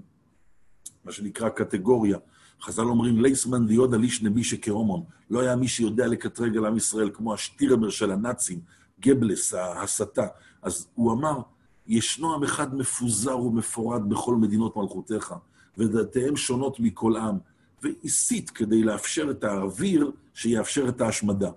מה 1.05 1.12
שנקרא 1.12 1.49
קטגוריה. 1.49 2.19
חז"ל 2.62 2.82
אומרים, 2.82 3.20
לייסמן 3.20 3.66
דיודה 3.66 3.97
ליש 3.97 4.23
נבי 4.23 4.45
שכהומון. 4.45 5.03
לא 5.31 5.41
היה 5.41 5.57
מי 5.57 5.69
שיודע 5.69 6.07
לקטרג 6.07 6.57
על 6.57 6.66
עם 6.66 6.77
ישראל 6.77 7.11
כמו 7.15 7.35
השטירמר 7.35 7.91
של 7.91 8.11
הנאצים, 8.11 8.61
גבלס, 9.01 9.55
ההסתה. 9.55 10.27
אז 10.62 10.89
הוא 10.95 11.12
אמר, 11.12 11.41
ישנו 11.86 12.35
עם 12.35 12.45
אחד 12.45 12.74
מפוזר 12.74 13.39
ומפורד 13.39 14.09
בכל 14.09 14.36
מדינות 14.36 14.77
מלכותיך, 14.77 15.35
ודעתיהם 15.79 16.37
שונות 16.37 16.81
מכל 16.81 17.17
עם, 17.17 17.39
והסית 17.83 18.51
כדי 18.51 18.83
לאפשר 18.83 19.31
את 19.31 19.45
האוויר 19.45 20.11
שיאפשר 20.35 20.89
את 20.89 21.01
ההשמדה. 21.01 21.51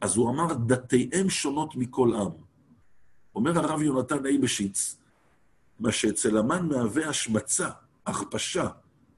אז 0.00 0.16
הוא 0.16 0.30
אמר, 0.30 0.54
דתיהם 0.54 1.30
שונות 1.30 1.76
מכל 1.76 2.14
עם. 2.14 2.30
אומר 3.34 3.58
הרב 3.58 3.82
יונתן 3.82 4.26
אייבשיץ, 4.26 4.96
מה 5.80 5.92
שאצל 5.92 6.36
המן 6.36 6.68
מהווה 6.68 7.08
השמצה, 7.08 7.68
הכפשה, 8.06 8.68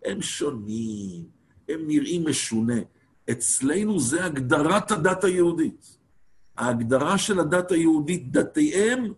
הם 0.04 0.22
שונים, 0.22 1.24
הם 1.68 1.80
נראים 1.86 2.28
משונה. 2.28 2.80
אצלנו 3.30 4.00
זה 4.00 4.24
הגדרת 4.24 4.90
הדת 4.90 5.24
היהודית. 5.24 5.98
ההגדרה 6.56 7.18
של 7.18 7.40
הדת 7.40 7.70
היהודית, 7.70 8.32
דתיהם 8.32 9.12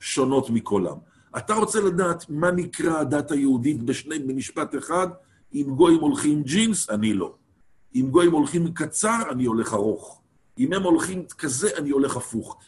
שונות 0.00 0.50
מכל 0.50 0.86
עם. 0.86 0.98
אתה 1.36 1.54
רוצה 1.54 1.80
לדעת 1.80 2.30
מה 2.30 2.50
נקרא 2.50 2.98
הדת 2.98 3.30
היהודית 3.30 3.82
בשני, 3.82 4.18
במשפט 4.18 4.74
אחד? 4.74 5.08
אם 5.54 5.66
גויים 5.76 6.00
הולכים 6.00 6.42
ג'ינס, 6.42 6.90
אני 6.90 7.14
לא. 7.14 7.34
אם 7.94 8.08
גויים 8.10 8.32
הולכים 8.32 8.72
קצר, 8.72 9.22
אני 9.30 9.44
הולך 9.44 9.74
ארוך. 9.74 10.20
אם 10.58 10.72
הם 10.72 10.82
הולכים 10.82 11.24
כזה, 11.38 11.68
אני 11.78 11.90
הולך 11.90 12.16
הפוך. 12.16 12.58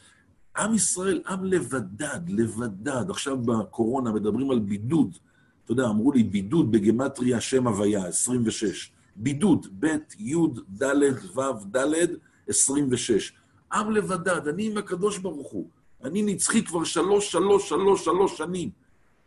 עם 0.57 0.75
ישראל, 0.75 1.23
עם 1.29 1.45
לבדד, 1.45 2.21
לבדד. 2.29 3.11
עכשיו 3.11 3.37
בקורונה 3.37 4.13
מדברים 4.13 4.51
על 4.51 4.59
בידוד. 4.59 5.17
אתה 5.65 5.73
יודע, 5.73 5.85
אמרו 5.85 6.13
לי, 6.13 6.23
בידוד 6.23 6.73
בגמטריה 6.73 7.41
שם 7.41 7.67
הוויה, 7.67 8.07
26. 8.07 8.93
בידוד, 9.17 9.67
ב', 9.79 9.87
י', 10.19 10.35
ד', 10.83 10.95
ו', 11.39 11.77
ד', 11.77 12.07
26. 12.49 13.33
עם 13.73 13.91
לבדד, 13.91 14.49
אני 14.49 14.67
עם 14.67 14.79
הקדוש 14.79 15.19
ברוך 15.19 15.51
הוא. 15.51 15.69
אני 16.05 16.23
נצחי 16.23 16.65
כבר 16.65 16.85
שלוש, 16.85 17.33
שלוש, 17.33 17.69
שלוש, 17.69 18.05
שלוש 18.05 18.39
שנים. 18.39 18.71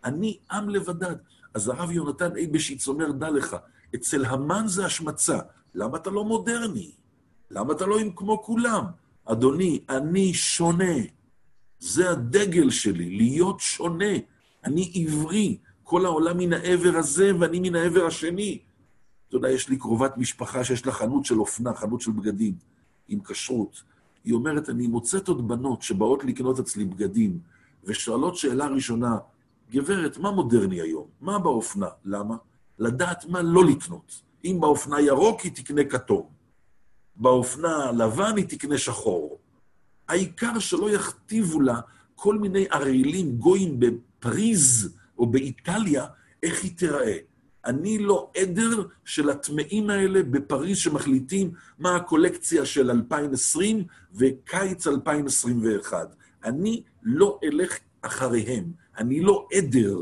אני 0.03 0.37
עם 0.51 0.69
לבדד. 0.69 1.15
אז 1.53 1.67
הרב 1.67 1.91
יונתן 1.91 2.35
אייבשיץ 2.35 2.87
אומר, 2.87 3.11
דע 3.11 3.29
לך, 3.29 3.55
אצל 3.95 4.25
המן 4.25 4.63
זה 4.67 4.85
השמצה. 4.85 5.39
למה 5.75 5.97
אתה 5.97 6.09
לא 6.09 6.25
מודרני? 6.25 6.91
למה 7.51 7.73
אתה 7.73 7.85
לא 7.85 7.99
עם 7.99 8.11
כמו 8.15 8.43
כולם? 8.43 8.83
אדוני, 9.25 9.79
אני 9.89 10.33
שונה. 10.33 10.95
זה 11.79 12.09
הדגל 12.09 12.69
שלי, 12.69 13.17
להיות 13.17 13.59
שונה. 13.59 14.13
אני 14.63 14.91
עברי. 14.95 15.57
כל 15.83 16.05
העולם 16.05 16.37
מן 16.37 16.53
העבר 16.53 16.97
הזה 16.97 17.31
ואני 17.39 17.59
מן 17.59 17.75
העבר 17.75 18.05
השני. 18.05 18.59
אתה 19.27 19.37
יודע, 19.37 19.49
יש 19.49 19.69
לי 19.69 19.77
קרובת 19.77 20.17
משפחה 20.17 20.63
שיש 20.63 20.85
לה 20.85 20.91
חנות 20.91 21.25
של 21.25 21.39
אופנה, 21.39 21.73
חנות 21.73 22.01
של 22.01 22.11
בגדים, 22.11 22.53
עם 23.07 23.19
כשרות. 23.19 23.83
היא 24.23 24.33
אומרת, 24.33 24.69
אני 24.69 24.87
מוצאת 24.87 25.27
עוד 25.27 25.47
בנות 25.47 25.81
שבאות 25.81 26.23
לקנות 26.23 26.59
אצלי 26.59 26.85
בגדים, 26.85 27.39
ושואלות 27.83 28.37
שאלה 28.37 28.67
ראשונה, 28.67 29.17
גברת, 29.71 30.17
מה 30.17 30.31
מודרני 30.31 30.81
היום? 30.81 31.07
מה 31.21 31.39
באופנה? 31.39 31.87
למה? 32.05 32.35
לדעת 32.79 33.25
מה 33.25 33.41
לא 33.41 33.65
לקנות. 33.65 34.21
אם 34.45 34.57
באופנה 34.59 35.01
ירוק, 35.01 35.41
היא 35.41 35.51
תקנה 35.51 35.83
כתום. 35.83 36.27
באופנה 37.15 37.91
לבן, 37.91 38.37
היא 38.37 38.45
תקנה 38.45 38.77
שחור. 38.77 39.39
העיקר 40.07 40.59
שלא 40.59 40.89
יכתיבו 40.91 41.61
לה 41.61 41.79
כל 42.15 42.37
מיני 42.37 42.65
ערלים 42.71 43.37
גויים 43.37 43.79
בפריז 43.79 44.97
או 45.17 45.25
באיטליה, 45.25 46.05
איך 46.43 46.63
היא 46.63 46.77
תיראה. 46.77 47.17
אני 47.69 47.97
לא 47.97 48.29
עדר 48.37 48.83
של 49.05 49.29
הטמאים 49.29 49.89
האלה 49.89 50.23
בפריז 50.23 50.77
שמחליטים 50.77 51.51
מה 51.79 51.95
הקולקציה 51.95 52.65
של 52.65 52.91
2020 52.91 53.83
וקיץ 54.13 54.87
2021. 54.87 56.15
אני 56.43 56.83
לא 57.03 57.39
אלך 57.43 57.79
אחריהם, 58.01 58.71
אני 58.97 59.21
לא 59.21 59.47
עדר. 59.53 59.97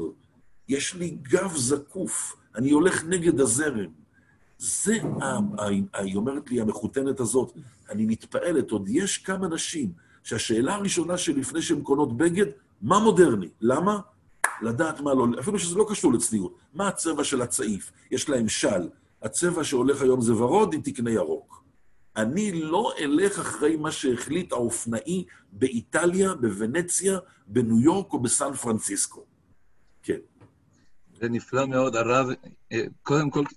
יש 0.70 0.96
לי 0.96 1.10
גב 1.22 1.54
זקוף, 1.56 2.36
אני 2.56 2.72
הולך 2.72 3.04
נגד 3.04 3.40
הזרם. 3.40 3.92
זה, 4.58 4.98
היא 5.94 6.16
אומרת 6.16 6.52
לי, 6.52 6.62
המחותנת 6.62 7.20
הזאת, 7.20 7.52
אני 7.90 8.06
מתפעלת, 8.06 8.72
עוד 8.72 8.90
יש 8.90 9.18
כמה 9.18 9.48
נשים 9.48 9.92
שהשאלה 10.24 10.76
הראשונה 10.76 11.18
שלפני 11.18 11.62
שהן 11.62 11.82
קונות 11.82 12.18
בגד, 12.18 12.46
מה 12.82 13.00
מודרני? 13.00 13.48
למה? 13.62 14.00
לדעת 14.62 15.02
מה 15.02 15.14
לא, 15.14 15.28
אפילו 15.40 15.60
שזה 15.60 15.76
לא 15.76 15.86
קשור 15.90 16.14
לצניעות. 16.14 16.56
מה 16.74 16.88
הצבע 16.88 17.24
של 17.24 17.42
הצעיף? 17.42 17.92
יש 18.12 18.30
להם 18.30 18.50
של, 18.50 18.90
הצבע 19.22 19.64
שהולך 19.64 20.02
היום 20.02 20.22
זה 20.22 20.34
ורוד, 20.34 20.74
היא 20.74 20.82
תקנה 20.84 21.12
ירוק. 21.12 21.64
אני 22.16 22.52
לא 22.52 22.92
אלך 23.00 23.40
אחרי 23.40 23.76
מה 23.76 23.92
שהחליט 23.92 24.52
האופנאי 24.52 25.26
באיטליה, 25.52 26.36
בוונציה, 26.36 27.20
בניו 27.48 27.80
יורק 27.80 28.14
או 28.14 28.20
בסן 28.20 28.54
פרנסיסקו. 28.54 29.26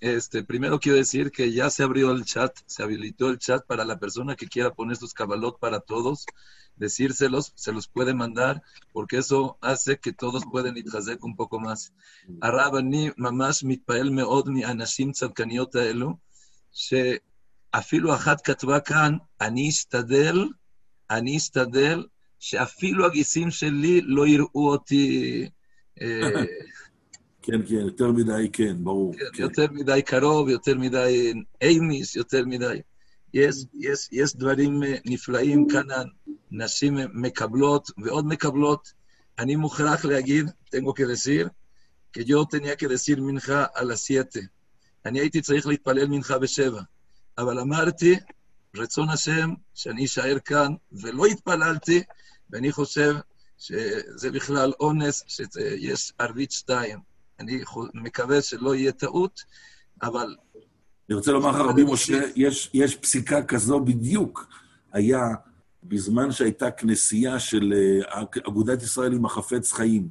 este, 0.00 0.44
primero 0.44 0.78
quiero 0.78 0.98
decir 0.98 1.30
que 1.30 1.52
ya 1.52 1.68
se 1.70 1.82
abrió 1.82 2.12
el 2.12 2.24
chat, 2.24 2.52
se 2.66 2.82
habilitó 2.82 3.28
el 3.28 3.38
chat 3.38 3.66
para 3.66 3.84
la 3.84 3.98
persona 3.98 4.36
que 4.36 4.46
quiera 4.46 4.74
poner 4.74 4.96
sus 4.96 5.12
cabalot 5.12 5.58
para 5.58 5.80
todos. 5.80 6.26
decírselos, 6.76 7.52
se 7.56 7.72
los 7.72 7.88
puede 7.88 8.14
mandar, 8.14 8.62
porque 8.92 9.18
eso 9.18 9.58
hace 9.60 9.98
que 9.98 10.12
todos 10.12 10.44
pueden 10.52 10.74
להתחזק 10.74 11.24
un 11.24 11.36
poco 11.36 11.58
más. 11.58 11.92
הרב, 12.42 12.74
אני 12.74 13.10
ממש 13.18 13.64
מתפעל 13.64 14.10
מאוד 14.10 14.48
מאנשים 14.48 15.12
צדקניות 15.12 15.74
האלו, 15.74 16.16
שאפילו 16.72 18.14
אחת 18.14 18.40
כתבה 18.40 18.80
כאן, 18.80 19.16
אני 19.40 19.68
אשתדל, 19.68 20.48
אני 21.10 21.36
אשתדל, 21.36 22.06
שאפילו 22.38 23.06
הגיסים 23.06 23.50
שלי 23.50 24.00
לא 24.00 24.26
יראו 24.26 24.70
אותי... 24.70 25.48
כן, 27.41 27.65
כן, 27.67 27.75
יותר 27.75 28.11
מדי 28.11 28.49
כן, 28.53 28.75
ברור. 28.83 29.13
כן, 29.13 29.25
כן. 29.33 29.43
יותר 29.43 29.65
מדי 29.71 30.01
קרוב, 30.01 30.49
יותר 30.49 30.77
מדי 30.77 31.33
אימיס, 31.61 32.15
יותר 32.15 32.45
מדי. 32.45 32.81
יש, 33.33 33.55
יש, 33.79 34.07
יש 34.11 34.35
דברים 34.35 34.83
נפלאים 35.05 35.67
כאן, 35.67 36.07
נשים 36.51 36.97
מקבלות 37.13 37.91
ועוד 37.97 38.25
מקבלות. 38.25 38.93
אני 39.39 39.55
מוכרח 39.55 40.05
להגיד, 40.05 40.49
tengo 40.75 40.93
que 40.93 41.05
decir, 41.05 41.49
que 42.13 42.23
yo 42.25 42.45
tenía 42.45 42.75
que 42.75 42.87
decir 42.87 43.21
מנחה 43.21 43.65
על 43.73 43.91
הסייטה. 43.91 44.39
אני 45.05 45.19
הייתי 45.19 45.41
צריך 45.41 45.67
להתפלל 45.67 46.07
מנחה 46.07 46.39
בשבע, 46.39 46.81
אבל 47.37 47.59
אמרתי, 47.59 48.15
רצון 48.75 49.09
השם 49.09 49.53
שאני 49.73 50.05
אשאר 50.05 50.39
כאן, 50.39 50.73
ולא 50.91 51.25
התפללתי, 51.25 52.03
ואני 52.49 52.71
חושב 52.71 53.15
שזה 53.57 54.31
בכלל 54.31 54.73
אונס, 54.79 55.23
שיש 55.27 56.13
ערבית 56.19 56.51
שתיים. 56.51 57.10
אני 57.41 57.63
מקווה 57.93 58.41
שלא 58.41 58.75
יהיה 58.75 58.91
טעות, 58.91 59.41
אבל... 60.01 60.35
אני 61.09 61.15
רוצה 61.15 61.31
לומר 61.31 61.49
לך, 61.49 61.57
רבי 61.57 61.83
משה, 61.83 62.21
יש, 62.35 62.69
יש 62.73 62.95
פסיקה 62.95 63.43
כזו 63.43 63.79
בדיוק. 63.79 64.47
היה 64.91 65.27
בזמן 65.83 66.31
שהייתה 66.31 66.71
כנסייה 66.71 67.39
של 67.39 67.73
אה, 68.13 68.23
אגודת 68.47 68.83
ישראל 68.83 69.13
עם 69.13 69.25
החפץ 69.25 69.71
חיים, 69.71 70.07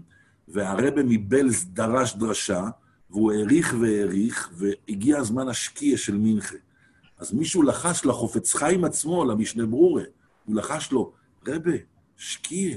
והרבי 0.48 1.02
מבלז 1.02 1.64
דרש 1.64 2.16
דרשה, 2.16 2.64
והוא 3.10 3.32
האריך 3.32 3.74
והאריך, 3.80 4.50
והגיע 4.52 5.18
הזמן 5.18 5.48
השקיעה 5.48 5.96
של 5.96 6.16
מנחה. 6.16 6.56
אז 7.18 7.32
מישהו 7.32 7.62
לחש 7.62 8.06
לחפץ 8.06 8.54
חיים 8.54 8.84
עצמו, 8.84 9.24
למשנה 9.24 9.66
ברורה, 9.66 10.02
הוא 10.44 10.56
לחש 10.56 10.92
לו, 10.92 11.12
רבי, 11.48 11.76
שקיעה. 12.16 12.76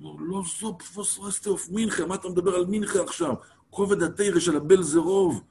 הוא 0.00 0.20
לא 0.20 0.42
זו 0.60 0.78
וואָס 0.78 1.18
רעדסטו 1.18 1.48
אויף 1.48 1.68
מנחה, 1.70 2.06
מה 2.06 2.14
אתה 2.14 2.28
מדבר 2.28 2.54
על 2.54 2.64
מנחה 2.68 3.02
עכשיו? 3.02 3.34
כובד 3.74 4.02
התרא 4.02 4.40
של 4.40 4.56
הבל 4.56 4.82
זה 4.82 4.98
רוב. 4.98 5.42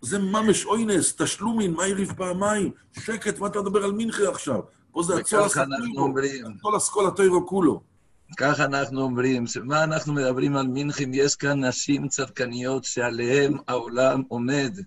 זה 0.00 0.18
ממש 0.18 0.66
אוינס, 0.66 1.14
תשלומין, 1.16 1.72
מה 1.72 1.86
יריב 1.86 2.12
פעמיים? 2.16 2.70
שקט, 2.92 3.38
מה 3.38 3.46
אתה 3.46 3.60
מדבר 3.60 3.84
על 3.84 3.92
מנחה 3.92 4.28
עכשיו? 4.28 4.60
פה 4.92 5.02
זה 5.02 5.16
הצול 5.16 5.46
אסכול 6.76 7.06
התוירו 7.06 7.46
כולו. 7.46 7.82
ככה 8.36 8.64
אנחנו 8.64 9.02
אומרים, 9.02 9.44
מה 9.64 9.84
אנחנו 9.84 10.12
מדברים 10.12 10.56
על 10.56 10.66
מנחם? 10.74 11.10
יש 11.14 11.36
כאן 11.36 11.64
נשים 11.64 12.08
צדקניות 12.08 12.84
שעליהן 12.84 13.56
העולם 13.68 14.22
עומד. 14.28 14.78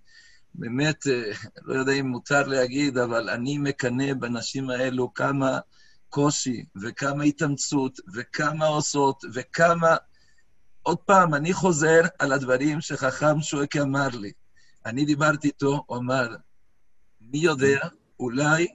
באמת, 0.55 1.07
אה, 1.07 1.31
לא 1.61 1.73
יודע 1.73 1.91
אם 1.91 2.07
מותר 2.07 2.47
להגיד, 2.47 2.97
אבל 2.97 3.29
אני 3.29 3.57
מקנא 3.57 4.13
בנשים 4.13 4.69
האלו 4.69 5.13
כמה 5.13 5.59
קושי 6.09 6.65
וכמה 6.81 7.23
התאמצות 7.23 7.99
וכמה 8.13 8.65
עושות 8.65 9.23
וכמה... 9.33 9.95
עוד 10.83 10.97
פעם, 10.97 11.33
אני 11.33 11.53
חוזר 11.53 12.01
על 12.19 12.31
הדברים 12.31 12.81
שחכם 12.81 13.41
שואקי 13.41 13.81
אמר 13.81 14.07
לי. 14.07 14.31
אני 14.85 15.05
דיברתי 15.05 15.47
איתו, 15.47 15.83
הוא 15.85 15.97
אמר, 15.97 16.35
מי 17.21 17.37
יודע, 17.37 17.87
אולי 18.19 18.67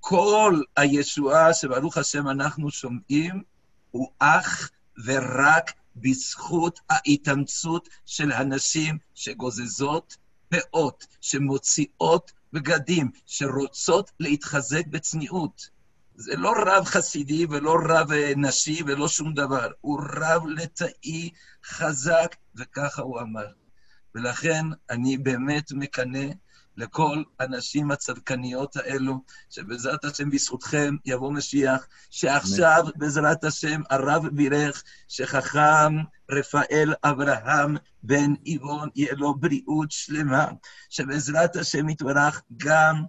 כל 0.00 0.60
הישועה 0.76 1.54
שברוך 1.54 1.96
השם 1.98 2.28
אנחנו 2.28 2.70
שומעים, 2.70 3.42
הוא 3.90 4.08
אך 4.18 4.70
ורק 5.04 5.72
בזכות 5.96 6.80
ההתאמצות 6.90 7.88
של 8.06 8.32
הנשים 8.32 8.98
שגוזזות 9.14 10.16
פאות, 10.48 11.06
שמוציאות 11.20 12.32
בגדים, 12.52 13.10
שרוצות 13.26 14.10
להתחזק 14.20 14.86
בצניעות. 14.86 15.70
זה 16.20 16.36
לא 16.36 16.54
רב 16.66 16.84
חסידי 16.84 17.46
ולא 17.50 17.76
רב 17.88 18.12
נשי 18.36 18.82
ולא 18.86 19.08
שום 19.08 19.34
דבר, 19.34 19.68
הוא 19.80 20.00
רב 20.16 20.46
לטאי 20.46 21.30
חזק, 21.64 22.36
וככה 22.54 23.02
הוא 23.02 23.20
אמר. 23.20 23.46
ולכן 24.14 24.66
אני 24.90 25.18
באמת 25.18 25.72
מקנא 25.72 26.26
לכל 26.76 27.22
הנשים 27.40 27.90
הצדקניות 27.90 28.76
האלו, 28.76 29.24
שבעזרת 29.50 30.04
השם 30.04 30.30
בזכותכם 30.30 30.96
יבוא 31.04 31.32
משיח, 31.32 31.86
שעכשיו 32.10 32.84
בעזרת 32.96 33.44
השם 33.44 33.80
הרב 33.90 34.28
בירך 34.32 34.82
שחכם 35.08 35.96
רפאל 36.30 36.94
אברהם 37.04 37.76
בן 38.02 38.32
איבון 38.46 38.88
יהיה 38.96 39.14
לו 39.14 39.34
בריאות 39.34 39.90
שלמה, 39.90 40.46
שבעזרת 40.90 41.56
השם 41.56 41.88
יתברך 41.88 42.42
גם 42.56 43.04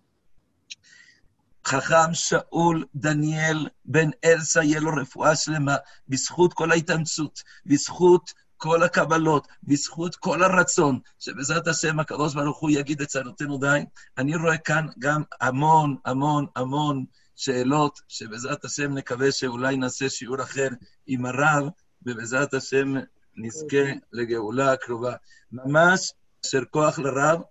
חכם 1.65 2.13
שאול 2.13 2.85
דניאל 2.95 3.67
בן 3.85 4.09
אלסה 4.25 4.63
יהיה 4.63 4.79
לו 4.79 4.91
רפואה 5.01 5.35
שלמה, 5.35 5.75
בזכות 6.07 6.53
כל 6.53 6.71
ההתאמצות, 6.71 7.43
בזכות 7.65 8.33
כל 8.57 8.83
הקבלות, 8.83 9.47
בזכות 9.63 10.15
כל 10.15 10.43
הרצון, 10.43 10.99
שבעזרת 11.19 11.67
השם 11.67 11.99
הקדוש 11.99 12.33
ברוך 12.33 12.59
הוא 12.59 12.69
יגיד 12.69 13.01
את 13.01 13.07
צרותינו 13.07 13.57
די. 13.57 13.79
אני 14.17 14.35
רואה 14.35 14.57
כאן 14.57 14.87
גם 14.99 15.21
המון, 15.41 15.95
המון, 16.05 16.45
המון 16.55 17.05
שאלות, 17.35 18.01
שבעזרת 18.07 18.65
השם 18.65 18.93
נקווה 18.93 19.31
שאולי 19.31 19.77
נעשה 19.77 20.09
שיעור 20.09 20.41
אחר 20.41 20.67
עם 21.07 21.25
הרב, 21.25 21.69
ובעזרת 22.05 22.53
השם 22.53 22.93
נזכה 23.35 23.91
לגאולה 24.13 24.71
הקרובה. 24.73 25.13
ממש 25.51 26.11
אשר 26.45 26.61
כוח 26.71 26.99
לרב. 26.99 27.41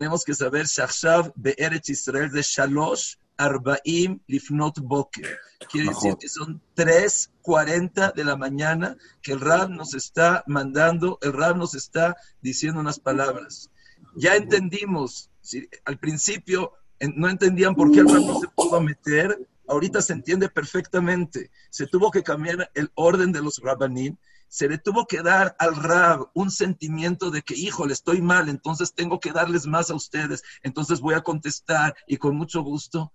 tenemos 0.00 0.24
que 0.24 0.32
saber 0.32 0.66
שעכשיו 0.66 1.24
בארץ 1.36 1.88
ישראל 1.88 2.28
זה 2.28 2.42
שלוש 2.42 3.16
Arbaim 3.40 4.20
Lifnot 4.26 4.80
Boker. 4.80 5.38
Quiere 5.70 5.88
Mejor. 5.88 6.02
decir 6.02 6.18
que 6.18 6.28
son 6.28 6.60
3.40 6.76 8.12
de 8.12 8.24
la 8.24 8.36
mañana 8.36 8.96
que 9.22 9.32
el 9.32 9.40
Rab 9.40 9.70
nos 9.70 9.94
está 9.94 10.44
mandando, 10.46 11.18
el 11.22 11.32
Rab 11.32 11.56
nos 11.56 11.74
está 11.74 12.16
diciendo 12.42 12.80
unas 12.80 13.00
palabras. 13.00 13.70
Ya 14.14 14.36
entendimos, 14.36 15.30
si, 15.40 15.68
al 15.86 15.98
principio 15.98 16.72
en, 16.98 17.14
no 17.16 17.28
entendían 17.30 17.74
por 17.74 17.90
qué 17.90 18.00
el 18.00 18.08
Rab 18.08 18.26
no 18.26 18.40
se 18.40 18.48
pudo 18.48 18.80
meter, 18.80 19.48
ahorita 19.66 20.02
se 20.02 20.12
entiende 20.12 20.50
perfectamente. 20.50 21.50
Se 21.70 21.86
tuvo 21.86 22.10
que 22.10 22.22
cambiar 22.22 22.70
el 22.74 22.90
orden 22.94 23.32
de 23.32 23.40
los 23.40 23.58
Rabanim 23.58 24.16
se 24.50 24.68
le 24.68 24.78
tuvo 24.78 25.06
que 25.06 25.22
dar 25.22 25.54
al 25.60 25.76
Rab 25.76 26.28
un 26.34 26.50
sentimiento 26.50 27.30
de 27.30 27.42
que, 27.42 27.54
híjole, 27.54 27.92
estoy 27.92 28.20
mal, 28.20 28.48
entonces 28.48 28.92
tengo 28.92 29.20
que 29.20 29.30
darles 29.30 29.64
más 29.64 29.90
a 29.90 29.94
ustedes, 29.94 30.42
entonces 30.64 30.98
voy 31.00 31.14
a 31.14 31.20
contestar 31.20 31.94
y 32.08 32.16
con 32.16 32.36
mucho 32.36 32.60
gusto 32.62 33.12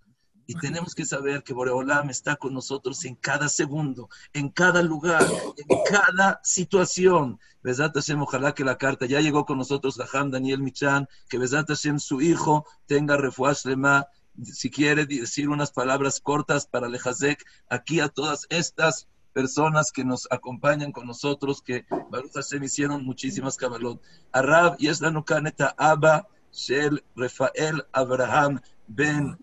y 0.47 0.55
tenemos 0.55 0.93
que 0.93 1.05
saber 1.05 1.43
que 1.43 1.53
Boreolam 1.53 2.09
está 2.09 2.35
con 2.35 2.53
nosotros 2.53 3.03
en 3.05 3.15
cada 3.15 3.49
segundo, 3.49 4.09
en 4.33 4.49
cada 4.49 4.81
lugar, 4.81 5.25
en 5.57 5.77
cada 5.89 6.39
situación. 6.43 7.39
Besat 7.63 7.95
Hashem, 7.95 8.21
ojalá 8.21 8.53
que 8.53 8.63
la 8.63 8.77
carta 8.77 9.05
ya 9.05 9.21
llegó 9.21 9.45
con 9.45 9.57
nosotros, 9.57 9.97
Raham 9.97 10.31
Daniel 10.31 10.61
Michan, 10.61 11.07
que 11.29 11.37
Besat 11.37 11.67
Hashem, 11.67 11.99
su 11.99 12.21
hijo, 12.21 12.65
tenga 12.85 13.17
refuash 13.17 13.65
lema. 13.65 14.07
Si 14.43 14.69
quiere 14.69 15.05
decir 15.05 15.49
unas 15.49 15.71
palabras 15.71 16.19
cortas 16.19 16.67
para 16.67 16.89
Lejazek, 16.89 17.43
aquí 17.69 18.01
a 18.01 18.09
todas 18.09 18.45
estas 18.49 19.07
personas 19.33 19.91
que 19.91 20.05
nos 20.05 20.27
acompañan 20.29 20.91
con 20.91 21.07
nosotros, 21.07 21.61
que 21.61 21.85
Baruch 22.09 22.33
Hashem 22.33 22.63
hicieron 22.63 23.03
muchísimas 23.05 23.57
cabalot. 23.57 24.01
Arab, 24.31 24.75
y 24.77 24.87
es 24.87 25.01
la 25.01 25.09
nukaneta 25.09 25.73
Abba, 25.77 26.27
Shel, 26.51 27.03
Rafael, 27.15 27.83
Abraham, 27.91 28.61
Ben 28.87 29.37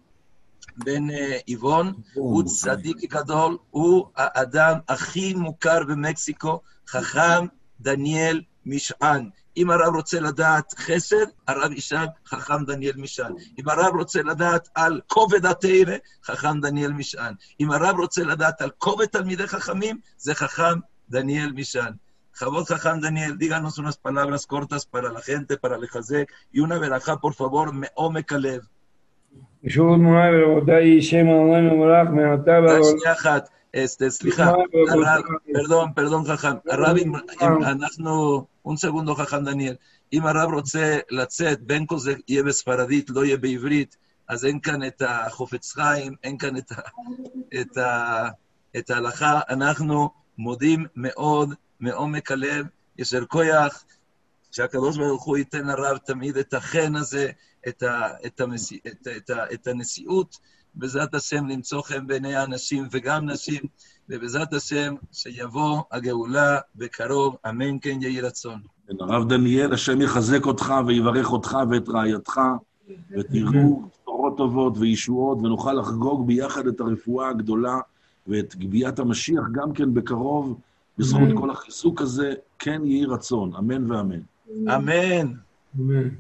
בן 0.77 1.11
איבון, 1.49 1.93
הוא 2.15 2.43
צדיק 2.45 3.13
גדול, 3.13 3.59
הוא 3.71 4.07
האדם 4.17 4.79
הכי 4.89 5.35
מוכר 5.35 5.85
במקסיקו, 5.89 6.61
חכם 6.89 7.47
דניאל 7.81 8.43
משען. 8.67 9.29
אם 9.57 9.71
הרב 9.71 9.95
רוצה 9.97 10.21
לדעת 10.21 10.75
חסד, 10.79 11.27
הרב 11.49 11.73
ישאל 11.73 12.07
חכם 12.27 12.65
דניאל 12.65 12.97
משען. 12.97 13.33
אם 13.59 13.69
הרב 13.69 13.95
רוצה 13.99 14.23
לדעת 14.23 14.69
על 14.75 15.01
כובד 15.07 15.47
התרא, 15.47 15.97
חכם 16.25 16.61
דניאל 16.61 16.93
משען. 16.93 17.35
אם 17.61 17.71
הרב 17.71 17.97
רוצה 18.01 18.25
לדעת 18.25 18.63
על 18.63 18.71
כובד 18.79 19.07
תלמידי 19.07 19.47
חכמים, 19.47 19.99
זה 20.19 20.35
חכם 20.35 20.79
דניאל 21.11 21.53
משען. 21.53 21.93
Jabot 22.35 22.67
Jajam 22.67 23.01
Daniel, 23.01 23.37
díganos 23.37 23.79
unas 23.79 23.99
palabras 23.99 24.47
cortas 24.47 24.87
para 24.87 25.13
la 25.13 25.21
gente, 25.21 25.59
para 25.59 25.77
el 25.77 25.87
Jazek, 25.87 26.33
y 26.51 26.61
una 26.61 26.79
verajá, 26.79 27.19
por 27.19 27.35
favor, 27.35 27.75
me, 27.75 27.89
o 27.95 28.11
me 28.11 28.25
Kalev. 28.25 28.63
שוב 29.69 29.97
מוריי 29.97 30.45
ורבותיי, 30.45 31.03
שם 31.03 31.27
אלוהינו 31.29 31.77
מלך 31.77 32.09
מעתה 32.11 32.51
ועד 32.51 32.83
שנייה 32.83 33.13
אחת, 33.13 33.49
este, 33.77 34.09
סליחה, 34.09 34.45
הרב, 34.45 35.23
פרדון, 35.53 35.93
פרדון 35.95 36.25
חכם, 36.25 36.53
הרב, 36.69 36.97
אם 36.97 37.13
אנחנו, 37.63 38.45
un 38.69 38.71
segundo 38.71 39.15
חכם 39.15 39.45
דניאל, 39.45 39.75
אם 40.13 40.27
הרב 40.27 40.55
רוצה 40.55 40.99
לצאת, 41.11 41.61
בין 41.61 41.87
כה 41.89 41.99
זה 41.99 42.15
יהיה 42.29 42.43
בספרדית, 42.43 43.11
לא 43.11 43.25
יהיה 43.25 43.37
בעברית, 43.37 43.97
אז 44.29 44.45
אין 44.45 44.61
כאן 44.61 44.85
את 44.87 45.03
החופץ 45.07 45.73
חיים, 45.73 46.15
אין 46.25 46.39
כאן 46.39 46.57
את, 46.57 46.73
את, 47.61 47.79
את 48.77 48.91
ההלכה. 48.91 49.41
אנחנו 49.49 50.11
מודים 50.39 50.87
מאוד, 50.97 51.55
מעומק 51.81 52.31
הלב, 52.31 52.67
ישר 52.99 53.25
כויח, 53.27 53.85
שהקדוש 54.53 54.99
ברוך 54.99 55.25
הוא 55.25 55.37
ייתן 55.37 55.67
לרב 55.67 55.97
תמיד 55.97 56.37
את 56.37 56.55
החן 56.55 56.97
הזה, 56.97 57.31
את, 57.69 57.83
ה, 57.83 58.09
את, 58.27 58.41
המסי, 58.41 58.79
את, 58.87 59.09
את, 59.17 59.31
ה, 59.31 59.53
את 59.53 59.67
הנשיאות, 59.67 60.39
בעזרת 60.75 61.15
השם 61.15 61.47
למצוא 61.47 61.83
חן 61.83 62.07
בעיני 62.07 62.35
האנשים 62.35 62.89
וגם 62.91 63.31
נשים, 63.31 63.63
ובעזרת 64.09 64.53
השם 64.53 64.95
שיבוא 65.13 65.83
הגאולה 65.93 66.59
בקרוב, 66.77 67.37
אמן 67.49 67.79
כן 67.81 67.99
יהי 68.03 68.21
רצון. 68.21 68.61
כן, 68.89 68.95
הרב 69.01 69.29
דניאל, 69.29 69.73
השם 69.73 70.01
יחזק 70.01 70.47
אותך 70.47 70.75
ויברך 70.87 71.33
אותך 71.33 71.59
ואת 71.71 71.89
רעייתך, 71.89 72.41
ותראו 73.11 73.83
בשורות 74.03 74.37
טובות 74.37 74.79
וישועות, 74.79 75.39
ונוכל 75.39 75.73
לחגוג 75.73 76.27
ביחד 76.27 76.67
את 76.67 76.81
הרפואה 76.81 77.29
הגדולה 77.29 77.79
ואת 78.27 78.57
גביית 78.57 78.99
המשיח 78.99 79.45
גם 79.53 79.73
כן 79.73 79.95
בקרוב, 79.95 80.61
בזכות 80.99 81.29
כל 81.35 81.51
החיזוק 81.51 82.01
הזה, 82.01 82.35
כן 82.59 82.81
יהי 82.85 83.05
רצון, 83.05 83.57
אמן 83.59 83.91
ואמן. 83.91 84.21
Amén. 84.67 85.41
Amén. 85.75 86.19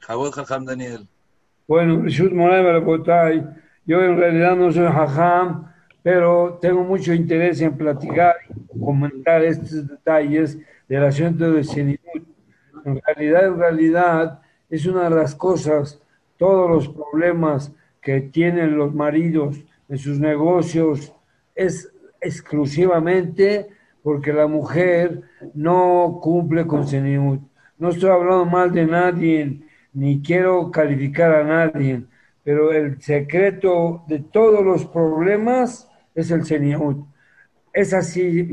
Jabot 0.00 0.34
Jajam 0.34 0.64
Daniel. 0.64 1.08
Bueno, 1.66 2.06
yo 2.06 2.26
en 2.26 4.16
realidad 4.16 4.56
no 4.56 4.70
soy 4.70 4.86
Jajam, 4.86 5.72
pero 6.02 6.58
tengo 6.60 6.84
mucho 6.84 7.12
interés 7.12 7.60
en 7.60 7.76
platicar 7.76 8.36
y 8.74 8.78
comentar 8.78 9.42
estos 9.42 9.88
detalles 9.88 10.58
del 10.88 11.04
asunto 11.04 11.52
de 11.52 11.64
Sinidut. 11.64 12.24
En 12.84 13.00
realidad, 13.04 13.46
en 13.46 13.58
realidad, 13.58 14.40
es 14.70 14.86
una 14.86 15.08
de 15.08 15.16
las 15.16 15.34
cosas, 15.34 16.00
todos 16.36 16.70
los 16.70 16.88
problemas 16.88 17.72
que 18.00 18.20
tienen 18.20 18.76
los 18.76 18.94
maridos 18.94 19.60
en 19.88 19.98
sus 19.98 20.20
negocios 20.20 21.12
es 21.54 21.92
exclusivamente 22.20 23.68
porque 24.06 24.32
la 24.32 24.46
mujer 24.46 25.22
no 25.52 26.20
cumple 26.22 26.64
con 26.64 26.86
Senidut. 26.86 27.40
No 27.76 27.88
estoy 27.88 28.10
hablando 28.10 28.44
mal 28.44 28.70
de 28.70 28.86
nadie, 28.86 29.62
ni 29.92 30.22
quiero 30.22 30.70
calificar 30.70 31.34
a 31.34 31.42
nadie, 31.42 32.04
pero 32.44 32.70
el 32.70 33.02
secreto 33.02 34.04
de 34.06 34.20
todos 34.20 34.64
los 34.64 34.86
problemas 34.86 35.90
es 36.14 36.30
el 36.30 36.44
Seniut. 36.44 37.04
Es 37.72 37.92
así, 37.92 38.48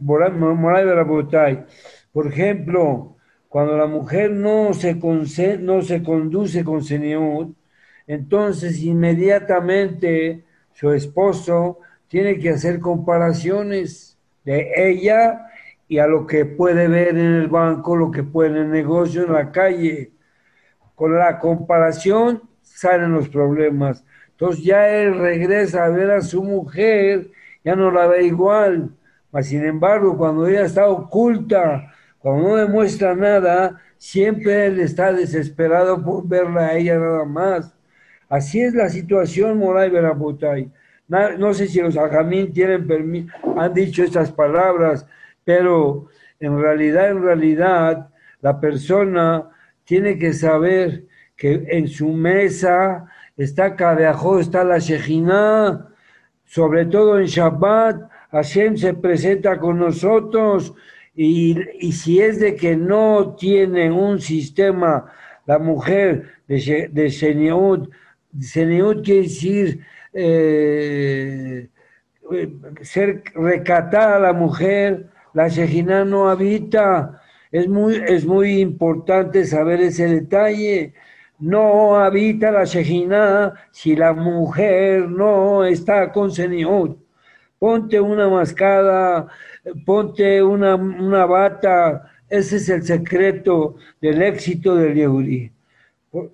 Moray 0.00 0.30
Moray 0.30 0.86
de 0.86 0.94
la 0.94 1.02
Botay. 1.02 1.64
Por 2.12 2.28
ejemplo, 2.28 3.16
cuando 3.48 3.76
la 3.76 3.86
mujer 3.88 4.30
no 4.30 4.72
se, 4.72 4.94
no 5.58 5.82
se 5.82 6.02
conduce 6.04 6.62
con 6.62 6.84
Seniut, 6.84 7.56
entonces 8.06 8.80
inmediatamente 8.80 10.44
su 10.74 10.92
esposo 10.92 11.80
tiene 12.06 12.38
que 12.38 12.50
hacer 12.50 12.78
comparaciones 12.78 14.11
de 14.44 14.72
ella 14.76 15.46
y 15.88 15.98
a 15.98 16.06
lo 16.06 16.26
que 16.26 16.44
puede 16.44 16.88
ver 16.88 17.08
en 17.08 17.18
el 17.18 17.48
banco, 17.48 17.96
lo 17.96 18.10
que 18.10 18.22
puede 18.22 18.50
en 18.50 18.56
el 18.56 18.70
negocio, 18.70 19.24
en 19.24 19.32
la 19.32 19.52
calle 19.52 20.12
con 20.94 21.18
la 21.18 21.38
comparación 21.38 22.42
salen 22.62 23.12
los 23.12 23.28
problemas. 23.28 24.04
Entonces 24.30 24.64
ya 24.64 24.88
él 24.88 25.18
regresa 25.18 25.84
a 25.84 25.88
ver 25.88 26.10
a 26.10 26.20
su 26.20 26.42
mujer, 26.42 27.30
ya 27.64 27.74
no 27.74 27.90
la 27.90 28.06
ve 28.06 28.24
igual. 28.24 28.90
Mas 29.30 29.46
sin 29.46 29.64
embargo, 29.64 30.16
cuando 30.16 30.46
ella 30.46 30.64
está 30.64 30.86
oculta, 30.88 31.92
cuando 32.18 32.50
no 32.50 32.56
demuestra 32.56 33.14
nada, 33.14 33.80
siempre 33.98 34.66
él 34.66 34.80
está 34.80 35.12
desesperado 35.12 36.02
por 36.04 36.28
verla 36.28 36.68
a 36.68 36.74
ella 36.74 36.98
nada 36.98 37.24
más. 37.24 37.74
Así 38.28 38.60
es 38.60 38.74
la 38.74 38.88
situación, 38.88 39.58
Moray 39.58 39.90
Berabotay. 39.90 40.70
No 41.08 41.52
sé 41.52 41.66
si 41.66 41.80
los 41.80 41.96
ajamín 41.96 42.52
tienen 42.52 43.28
han 43.56 43.74
dicho 43.74 44.02
estas 44.02 44.32
palabras, 44.32 45.06
pero 45.44 46.08
en 46.40 46.58
realidad, 46.60 47.10
en 47.10 47.22
realidad, 47.22 48.08
la 48.40 48.58
persona 48.60 49.50
tiene 49.84 50.18
que 50.18 50.32
saber 50.32 51.04
que 51.36 51.64
en 51.68 51.88
su 51.88 52.08
mesa 52.08 53.06
está 53.36 53.76
Kabeajó, 53.76 54.40
está 54.40 54.64
la 54.64 54.78
Shejina, 54.78 55.88
sobre 56.44 56.86
todo 56.86 57.18
en 57.18 57.26
Shabbat, 57.26 58.10
Hashem 58.30 58.76
se 58.76 58.94
presenta 58.94 59.58
con 59.58 59.78
nosotros 59.78 60.74
y, 61.14 61.56
y 61.80 61.92
si 61.92 62.20
es 62.20 62.40
de 62.40 62.56
que 62.56 62.76
no 62.76 63.34
tiene 63.38 63.90
un 63.90 64.20
sistema, 64.20 65.12
la 65.46 65.58
mujer 65.58 66.30
de, 66.48 66.88
de 66.90 67.10
Seniut, 67.10 67.90
Seniut 68.40 69.04
quiere 69.04 69.22
decir 69.22 69.80
eh, 70.12 71.68
ser 72.82 73.22
recatada 73.34 74.18
la 74.18 74.32
mujer, 74.32 75.08
la 75.34 75.48
Shejina 75.48 76.04
no 76.04 76.28
habita. 76.28 77.20
Es 77.50 77.68
muy, 77.68 77.96
es 78.06 78.24
muy 78.26 78.60
importante 78.60 79.44
saber 79.44 79.80
ese 79.80 80.08
detalle. 80.08 80.94
No 81.38 81.96
habita 81.96 82.50
la 82.50 82.64
Shejina 82.64 83.54
si 83.72 83.96
la 83.96 84.12
mujer 84.12 85.08
no 85.08 85.64
está 85.64 86.12
con 86.12 86.30
Seniut. 86.30 86.98
Ponte 87.58 88.00
una 88.00 88.28
mascada, 88.28 89.28
ponte 89.86 90.42
una, 90.42 90.74
una 90.76 91.26
bata. 91.26 92.10
Ese 92.28 92.56
es 92.56 92.68
el 92.68 92.82
secreto 92.82 93.76
del 94.00 94.22
éxito 94.22 94.74
del 94.76 94.94
Yehudi. 94.94 95.52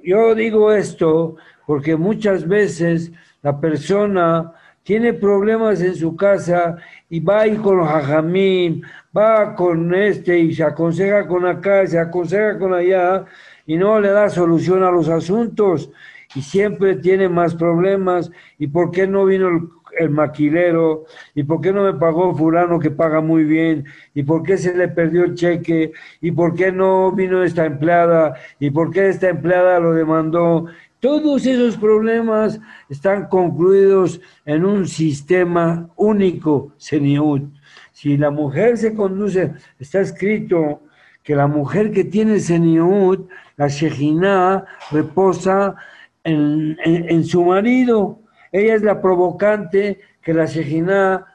Yo 0.02 0.34
digo 0.34 0.72
esto 0.72 1.36
porque 1.66 1.96
muchas 1.96 2.46
veces 2.46 3.12
la 3.42 3.60
persona 3.60 4.52
tiene 4.82 5.12
problemas 5.12 5.82
en 5.82 5.94
su 5.94 6.16
casa 6.16 6.76
y 7.10 7.20
va 7.20 7.40
ahí 7.40 7.56
con 7.56 7.80
hajamim, 7.80 8.80
va 9.16 9.54
con 9.54 9.94
este 9.94 10.38
y 10.38 10.54
se 10.54 10.64
aconseja 10.64 11.26
con 11.26 11.46
acá, 11.46 11.86
se 11.86 11.98
aconseja 11.98 12.58
con 12.58 12.72
allá 12.72 13.24
y 13.66 13.76
no 13.76 14.00
le 14.00 14.08
da 14.08 14.30
solución 14.30 14.82
a 14.82 14.90
los 14.90 15.08
asuntos 15.08 15.90
y 16.34 16.42
siempre 16.42 16.96
tiene 16.96 17.28
más 17.28 17.54
problemas. 17.54 18.30
¿Y 18.58 18.68
por 18.68 18.90
qué 18.90 19.06
no 19.06 19.24
vino 19.24 19.48
el, 19.48 19.68
el 19.98 20.10
maquilero? 20.10 21.04
¿Y 21.34 21.42
por 21.42 21.60
qué 21.60 21.72
no 21.72 21.84
me 21.84 21.94
pagó 21.98 22.34
fulano 22.34 22.78
que 22.78 22.90
paga 22.90 23.20
muy 23.20 23.44
bien? 23.44 23.84
¿Y 24.14 24.22
por 24.22 24.42
qué 24.42 24.56
se 24.56 24.74
le 24.74 24.88
perdió 24.88 25.24
el 25.24 25.34
cheque? 25.34 25.92
¿Y 26.20 26.32
por 26.32 26.54
qué 26.54 26.72
no 26.72 27.12
vino 27.12 27.42
esta 27.42 27.66
empleada? 27.66 28.34
¿Y 28.58 28.70
por 28.70 28.90
qué 28.90 29.08
esta 29.08 29.28
empleada 29.28 29.80
lo 29.80 29.92
demandó? 29.92 30.66
Todos 31.00 31.46
esos 31.46 31.76
problemas 31.76 32.60
están 32.88 33.28
concluidos 33.28 34.20
en 34.44 34.64
un 34.64 34.86
sistema 34.88 35.88
único, 35.96 36.72
Seniut. 36.76 37.44
Si 37.92 38.16
la 38.16 38.30
mujer 38.30 38.76
se 38.76 38.94
conduce, 38.94 39.52
está 39.78 40.00
escrito 40.00 40.82
que 41.22 41.36
la 41.36 41.46
mujer 41.46 41.92
que 41.92 42.04
tiene 42.04 42.40
Seniut, 42.40 43.28
la 43.56 43.68
Shejina, 43.68 44.64
reposa 44.90 45.76
en, 46.24 46.76
en- 46.84 47.24
su 47.24 47.44
marido. 47.44 48.18
Ella 48.50 48.74
es 48.74 48.82
la 48.82 49.00
provocante 49.00 50.00
que 50.22 50.34
la 50.34 50.46
Shejina 50.46 51.26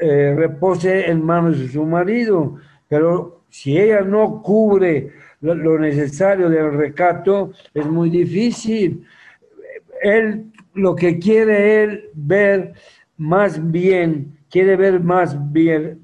eh, 0.00 0.34
repose 0.36 1.08
en 1.10 1.24
manos 1.24 1.58
de 1.60 1.68
su 1.68 1.84
marido. 1.84 2.56
Pero 2.88 3.42
si 3.50 3.78
ella 3.78 4.00
no 4.00 4.42
cubre 4.42 5.12
lo 5.40 5.78
necesario 5.78 6.48
del 6.48 6.72
recato, 6.72 7.52
es 7.74 7.86
muy 7.86 8.10
difícil. 8.10 9.06
Él 10.02 10.46
lo 10.76 10.94
que 10.94 11.18
quiere 11.18 11.82
él 11.82 12.10
ver 12.14 12.74
más 13.16 13.70
bien, 13.70 14.38
quiere 14.50 14.76
ver 14.76 15.00
más 15.00 15.52
bien, 15.52 16.00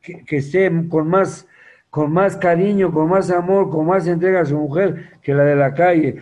que, 0.00 0.36
esté 0.36 0.70
con 0.88 1.08
más, 1.08 1.46
con 1.90 2.12
más 2.12 2.36
cariño, 2.36 2.90
con 2.92 3.08
más 3.08 3.30
amor, 3.30 3.70
con 3.70 3.86
más 3.86 4.06
entrega 4.06 4.40
a 4.40 4.44
su 4.44 4.58
mujer 4.58 5.10
que 5.22 5.34
la 5.34 5.44
de 5.44 5.56
la 5.56 5.72
calle. 5.74 6.12